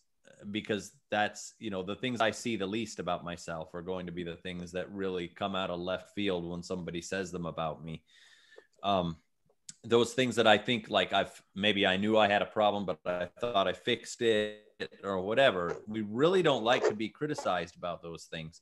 because 0.52 0.92
that's 1.12 1.54
you 1.60 1.70
know 1.70 1.84
the 1.84 1.96
things 1.96 2.22
I 2.22 2.32
see 2.32 2.56
the 2.56 2.68
least 2.68 3.00
about 3.00 3.24
myself 3.24 3.74
are 3.74 3.82
going 3.82 4.06
to 4.06 4.12
be 4.12 4.24
the 4.24 4.36
things 4.38 4.72
that 4.74 4.92
really 4.92 5.28
come 5.28 5.56
out 5.56 5.70
of 5.70 5.80
left 5.80 6.14
field 6.16 6.50
when 6.50 6.64
somebody 6.64 7.02
says 7.02 7.32
them 7.32 7.46
about 7.46 7.84
me. 7.84 8.04
Um, 8.84 9.18
those 9.84 10.14
things 10.14 10.36
that 10.36 10.48
I 10.48 10.58
think 10.58 10.90
like 10.90 11.14
I've 11.14 11.42
maybe 11.56 11.86
I 11.86 11.98
knew 11.98 12.18
I 12.18 12.28
had 12.28 12.42
a 12.42 12.46
problem, 12.46 12.86
but 12.86 13.00
I 13.06 13.28
thought 13.40 13.68
I 13.68 13.74
fixed 13.74 14.22
it 14.22 14.66
or 15.04 15.20
whatever. 15.20 15.78
We 15.88 16.02
really 16.02 16.42
don't 16.42 16.64
like 16.64 16.88
to 16.88 16.96
be 16.96 17.10
criticized 17.10 17.76
about 17.78 18.02
those 18.02 18.26
things. 18.26 18.62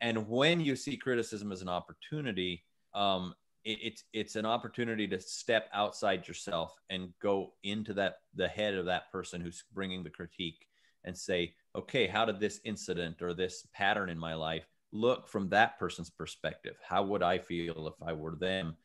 And 0.00 0.28
when 0.28 0.60
you 0.60 0.76
see 0.76 0.96
criticism 0.96 1.52
as 1.52 1.62
an 1.62 1.68
opportunity, 1.68 2.64
um, 2.94 3.34
it's 3.68 4.04
it's 4.12 4.36
an 4.36 4.46
opportunity 4.46 5.06
to 5.08 5.20
step 5.20 5.68
outside 5.72 6.26
yourself 6.26 6.78
and 6.90 7.12
go 7.20 7.52
into 7.62 7.92
that 7.94 8.18
the 8.34 8.48
head 8.48 8.74
of 8.74 8.86
that 8.86 9.12
person 9.12 9.40
who's 9.40 9.64
bringing 9.72 10.02
the 10.02 10.10
critique 10.10 10.66
and 11.04 11.16
say, 11.16 11.54
okay, 11.76 12.06
how 12.06 12.24
did 12.24 12.40
this 12.40 12.60
incident 12.64 13.22
or 13.22 13.34
this 13.34 13.66
pattern 13.72 14.08
in 14.08 14.18
my 14.18 14.34
life 14.34 14.66
look 14.92 15.28
from 15.28 15.48
that 15.50 15.78
person's 15.78 16.10
perspective? 16.10 16.76
How 16.86 17.02
would 17.04 17.22
I 17.22 17.38
feel 17.38 17.88
if 17.88 18.06
I 18.06 18.14
were 18.14 18.36
them? 18.36 18.76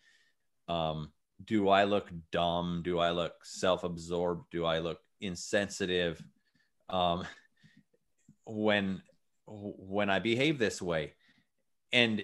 Um, 0.68 1.12
do 1.46 1.70
I 1.70 1.86
look 1.86 2.10
dumb? 2.32 2.82
Do 2.84 3.00
I 3.00 3.12
look 3.12 3.34
self-absorbed? 3.44 4.46
Do 4.52 4.66
I 4.66 4.80
look 4.80 5.00
insensitive? 5.22 6.24
Um, 6.90 7.26
when 8.46 9.02
when 9.46 10.10
I 10.10 10.20
behave 10.20 10.60
this 10.60 10.82
way, 10.82 11.14
and 11.92 12.24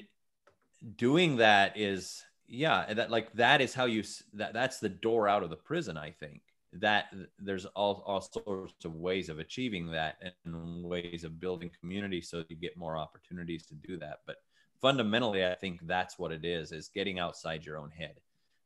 doing 0.95 1.37
that 1.37 1.77
is 1.77 2.23
yeah 2.49 2.91
that 2.93 3.11
like 3.11 3.31
that 3.33 3.61
is 3.61 3.73
how 3.73 3.85
you 3.85 4.03
that 4.33 4.53
that's 4.53 4.79
the 4.79 4.89
door 4.89 5.27
out 5.27 5.43
of 5.43 5.49
the 5.49 5.55
prison 5.55 5.97
i 5.97 6.09
think 6.09 6.41
that 6.73 7.05
there's 7.39 7.65
all, 7.67 8.03
all 8.05 8.21
sorts 8.21 8.85
of 8.85 8.95
ways 8.95 9.27
of 9.29 9.39
achieving 9.39 9.89
that 9.91 10.17
and 10.45 10.83
ways 10.83 11.23
of 11.23 11.39
building 11.39 11.71
community 11.79 12.21
so 12.21 12.43
you 12.49 12.55
get 12.55 12.75
more 12.77 12.97
opportunities 12.97 13.65
to 13.65 13.75
do 13.75 13.97
that 13.97 14.19
but 14.25 14.37
fundamentally 14.81 15.45
i 15.45 15.53
think 15.55 15.79
that's 15.87 16.17
what 16.17 16.31
it 16.31 16.43
is 16.43 16.71
is 16.71 16.89
getting 16.93 17.19
outside 17.19 17.65
your 17.65 17.77
own 17.77 17.91
head 17.91 18.15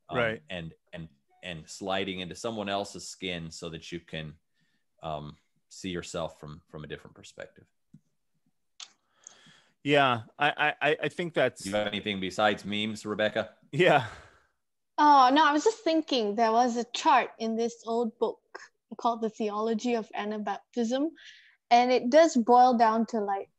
um, 0.10 0.18
Right. 0.18 0.42
and 0.50 0.74
and 0.94 1.08
and 1.44 1.64
sliding 1.68 2.22
into 2.22 2.36
someone 2.36 2.70
else's 2.70 3.08
skin 3.08 3.52
so 3.52 3.70
that 3.70 3.92
you 3.92 4.00
can 4.00 4.34
um, 5.02 5.36
see 5.70 5.90
yourself 5.90 6.40
from 6.40 6.62
from 6.70 6.84
a 6.86 6.88
different 6.88 7.16
perspective 7.16 7.66
Yeah, 9.84 10.22
I, 10.40 10.74
I, 10.82 10.98
I 11.04 11.10
think 11.10 11.34
that's 11.34 11.66
you 11.66 11.74
have 11.76 11.88
anything 11.88 12.20
besides 12.20 12.64
memes 12.64 13.06
rebecca 13.06 13.50
yeah. 13.74 14.06
Oh, 15.00 15.32
no, 15.34 15.44
I 15.44 15.52
was 15.52 15.64
just 15.64 15.84
thinking 15.84 16.36
there 16.36 16.52
was 16.52 16.78
a 16.78 16.86
chart 16.94 17.32
in 17.40 17.56
this 17.56 17.76
old 17.86 18.18
book 18.20 18.40
called 18.98 19.22
The 19.22 19.30
Theology 19.32 19.96
of 19.96 20.08
Anabaptism. 20.16 21.08
And 21.72 21.92
it 21.92 22.12
does 22.12 22.38
boil 22.38 22.78
down 22.78 23.08
to 23.08 23.20
like 23.20 23.50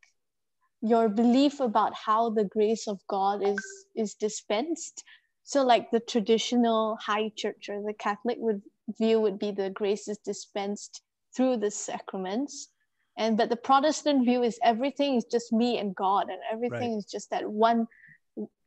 your 0.80 1.08
belief 1.08 1.58
about 1.58 1.92
how 1.94 2.30
the 2.30 2.44
grace 2.44 2.86
of 2.86 3.00
God 3.08 3.42
is 3.42 3.58
is 3.96 4.14
dispensed. 4.14 5.02
So 5.42 5.64
like 5.64 5.90
the 5.90 6.00
traditional 6.00 6.96
high 7.02 7.32
church 7.36 7.68
or 7.68 7.82
the 7.82 7.94
Catholic 7.94 8.36
would 8.38 8.62
view 8.98 9.18
would 9.20 9.40
be 9.40 9.50
the 9.50 9.70
grace 9.70 10.06
is 10.06 10.18
dispensed 10.18 11.02
through 11.34 11.56
the 11.56 11.70
sacraments. 11.72 12.68
And 13.16 13.36
but 13.36 13.48
the 13.48 13.56
Protestant 13.56 14.24
view 14.24 14.42
is 14.42 14.58
everything 14.62 15.14
is 15.16 15.24
just 15.24 15.52
me 15.52 15.78
and 15.78 15.94
God 15.94 16.28
and 16.30 16.40
everything 16.50 16.92
Right. 16.94 16.98
is 16.98 17.04
just 17.04 17.30
that 17.30 17.48
one 17.48 17.86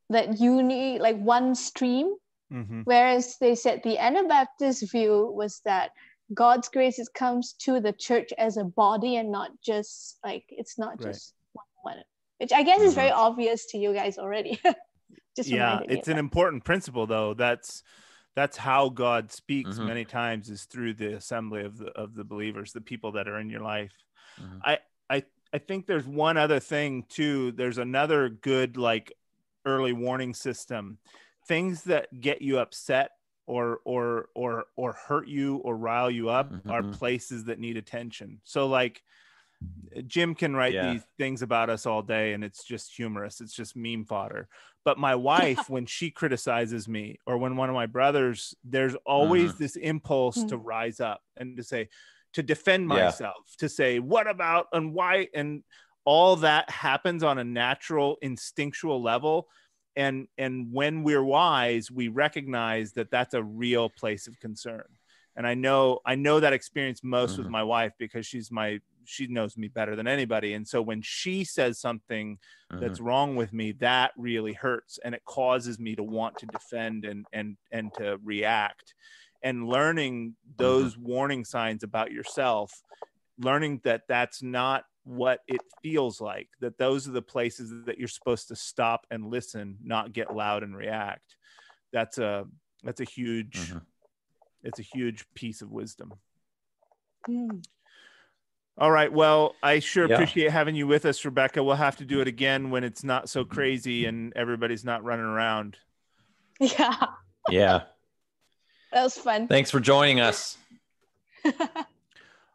that 0.10 0.40
uni 0.40 1.00
like 1.00 1.18
one 1.18 1.54
stream 1.56 2.16
hmm 2.50 2.82
Whereas 2.86 3.36
they 3.42 3.56
said 3.56 3.82
the 3.84 3.98
Anabaptist 3.98 4.90
view 4.92 5.30
was 5.36 5.60
that 5.66 5.92
God's 6.34 6.70
grace 6.70 7.00
is, 7.00 7.10
comes 7.10 7.54
to 7.60 7.82
the 7.82 7.92
church 7.92 8.32
as 8.38 8.56
a 8.58 8.64
body 8.64 9.18
and 9.18 9.32
not 9.32 9.52
just 9.62 10.20
like 10.24 10.46
it's 10.50 10.78
not 10.80 11.00
Right. 11.00 11.14
just 11.14 11.34
one 11.54 11.66
one, 11.82 12.04
which 12.40 12.54
I 12.54 12.64
guess 12.64 12.82
is 12.82 12.94
very 12.94 13.12
Mhm. 13.12 13.18
obvious 13.18 13.66
to 13.72 13.78
you 13.78 13.94
guys 13.94 14.18
already. 14.18 14.60
just 15.36 15.50
Yeah, 15.50 15.82
it's 15.88 16.08
an 16.08 16.14
that. 16.16 16.20
important 16.20 16.64
principle 16.64 17.06
though. 17.06 17.34
That's 17.34 17.84
that's 18.36 18.58
how 18.58 18.90
God 18.90 19.32
speaks 19.32 19.78
Mhm. 19.78 19.86
many 19.86 20.06
times 20.06 20.50
is 20.50 20.66
through 20.66 20.94
the 20.94 21.14
assembly 21.16 21.64
of 21.64 21.78
the 21.78 21.88
of 21.88 22.16
the 22.16 22.24
believers, 22.24 22.72
the 22.72 22.82
people 22.82 23.12
that 23.14 23.28
are 23.28 23.40
in 23.40 23.50
your 23.50 23.62
life. 23.62 23.94
Mhm. 24.40 24.62
I 24.64 24.80
I 25.10 25.24
I 25.54 25.58
think 25.58 25.86
there's 25.86 26.06
one 26.08 26.38
other 26.38 26.60
thing 26.60 27.04
too. 27.10 27.52
There's 27.54 27.78
another 27.78 28.30
good 28.30 28.78
like 28.78 29.14
early 29.66 29.94
warning 29.94 30.34
system. 30.34 31.00
Things 31.48 31.84
that 31.86 32.20
get 32.20 32.42
you 32.42 32.60
upset 32.60 33.12
or 33.46 33.80
or 33.86 34.30
or 34.36 34.66
or 34.76 34.94
hurt 34.94 35.28
you 35.28 35.58
or 35.58 35.78
rile 35.78 36.12
you 36.12 36.30
up 36.30 36.52
are 36.70 36.84
Mhm. 36.84 36.94
places 36.94 37.46
that 37.46 37.60
need 37.60 37.78
attention. 37.78 38.42
So 38.44 38.68
like 38.68 39.04
Jim 40.06 40.36
can 40.36 40.56
write 40.56 40.74
Yeah. 40.74 40.92
these 40.92 41.04
things 41.18 41.42
about 41.42 41.70
us 41.70 41.86
all 41.86 42.02
day 42.02 42.34
and 42.34 42.44
it's 42.44 42.64
just 42.64 42.94
humorous. 42.96 43.42
It's 43.42 43.54
just 43.54 43.76
meme 43.76 44.06
fodder. 44.06 44.50
But 44.84 44.98
my 45.00 45.16
wife, 45.62 45.70
when 45.70 45.86
she 45.86 46.12
criticizes 46.12 46.88
me 46.88 47.20
or 47.26 47.38
when 47.38 47.56
one 47.56 47.70
of 47.70 47.76
my 47.76 47.86
brothers, 47.88 48.54
there's 48.64 48.96
always 49.06 49.54
Mhm. 49.54 49.58
this 49.58 49.76
impulse 49.78 50.44
to 50.46 50.58
rise 50.58 51.00
up 51.00 51.24
and 51.38 51.56
to 51.58 51.64
say, 51.64 51.90
to 52.38 52.44
defend 52.44 52.88
Yeah. 52.88 53.06
myself, 53.06 53.56
to 53.58 53.68
say, 53.68 53.98
what 53.98 54.28
about 54.28 54.68
and 54.72 54.94
why? 54.94 55.28
And 55.34 55.64
all 56.06 56.36
that 56.36 56.70
happens 56.70 57.24
on 57.24 57.40
a 57.40 57.44
natural, 57.44 58.18
instinctual 58.22 59.02
level. 59.02 59.48
And 59.96 60.28
and 60.38 60.72
when 60.72 61.02
we're 61.02 61.24
wise, 61.24 61.90
we 61.90 62.10
recognize 62.10 62.94
that 62.94 63.10
that's 63.10 63.34
a 63.34 63.44
real 63.44 63.90
place 63.90 64.28
of 64.28 64.40
concern. 64.40 64.86
And 65.36 65.48
I 65.48 65.56
know 65.56 66.00
I 66.06 66.14
know 66.14 66.40
that 66.40 66.54
experience 66.54 67.02
most 67.04 67.40
with 67.40 67.48
Mhm. 67.48 67.52
my 67.52 67.64
wife 67.64 67.94
because 67.98 68.28
she's 68.28 68.52
my 68.52 68.80
she 69.04 69.26
knows 69.26 69.58
me 69.58 69.68
better 69.68 69.96
than 69.96 70.08
anybody. 70.08 70.54
And 70.54 70.68
so 70.68 70.80
when 70.80 71.02
she 71.02 71.44
says 71.44 71.80
something 71.80 72.38
Mhm. 72.72 72.80
that's 72.80 73.00
wrong 73.00 73.36
with 73.36 73.52
me 73.52 73.72
that 73.80 74.12
really 74.16 74.54
hurts 74.54 75.00
and 75.04 75.16
it 75.16 75.26
causes 75.26 75.80
me 75.80 75.96
to 75.96 76.04
want 76.04 76.38
to 76.38 76.46
defend 76.46 77.04
and 77.04 77.26
and 77.34 77.58
and 77.72 77.92
to 77.96 78.20
react 78.24 78.94
and 79.42 79.68
learning 79.68 80.36
those 80.58 80.98
warning 80.98 81.46
signs 81.46 81.84
about 81.84 82.12
yourself 82.12 82.82
learning 83.40 83.80
that 83.84 84.02
that's 84.08 84.42
not 84.42 84.84
what 85.04 85.40
it 85.48 85.62
feels 85.82 86.20
like 86.20 86.50
that 86.60 86.78
those 86.78 87.08
are 87.08 87.12
the 87.12 87.22
places 87.22 87.86
that 87.86 87.98
you're 87.98 88.08
supposed 88.08 88.48
to 88.48 88.56
stop 88.56 89.06
and 89.12 89.30
listen 89.30 89.78
not 89.84 90.12
get 90.12 90.32
loud 90.32 90.64
and 90.64 90.76
react 90.76 91.38
that's 91.94 92.18
a 92.18 92.46
that's 92.84 93.00
a 93.00 93.06
huge 93.06 93.56
Mhm. 93.72 93.82
it's 94.64 94.80
a 94.80 94.84
huge 94.84 95.26
piece 95.34 95.62
of 95.62 95.72
wisdom 95.72 96.14
Mm. 97.30 97.64
all 98.78 98.92
right. 98.92 99.12
Well, 99.12 99.56
I 99.64 99.80
sure 99.80 100.08
Yeah. 100.08 100.16
appreciate 100.16 100.52
having 100.52 100.76
you 100.76 100.86
with 100.88 101.06
us, 101.06 101.26
Rebecca. 101.26 101.64
We'll 101.64 101.76
have 101.76 101.98
to 101.98 102.06
do 102.06 102.22
it 102.22 102.28
again 102.28 102.70
when 102.70 102.84
it's 102.84 103.04
not 103.04 103.28
so 103.28 103.44
crazy 103.44 104.06
and 104.06 104.32
everybody's 104.36 104.86
not 104.86 105.04
running 105.04 105.26
around. 105.26 105.78
Yeah, 106.60 107.06
yeah 107.50 107.82
that 108.92 109.04
was 109.04 109.18
fun. 109.18 109.48
thanks 109.48 109.72
for 109.72 109.80
joining 109.80 110.20
us 110.20 110.58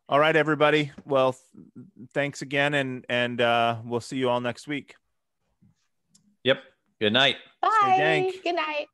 All 0.09 0.19
right, 0.19 0.37
everybody. 0.37 0.93
Well, 1.07 1.33
th- 1.33 1.87
thanks 2.13 2.43
again, 2.43 2.75
and 2.75 3.07
and 3.09 3.41
uh, 3.41 3.77
we'll 3.83 4.01
see 4.01 4.17
you 4.19 4.29
all 4.29 4.41
next 4.43 4.69
week. 4.69 4.97
yep 6.45 6.63
good 7.01 7.13
night 7.15 7.37
Bye. 7.63 7.95
dank. 7.97 8.43
Good 8.43 8.57
night. 8.57 8.89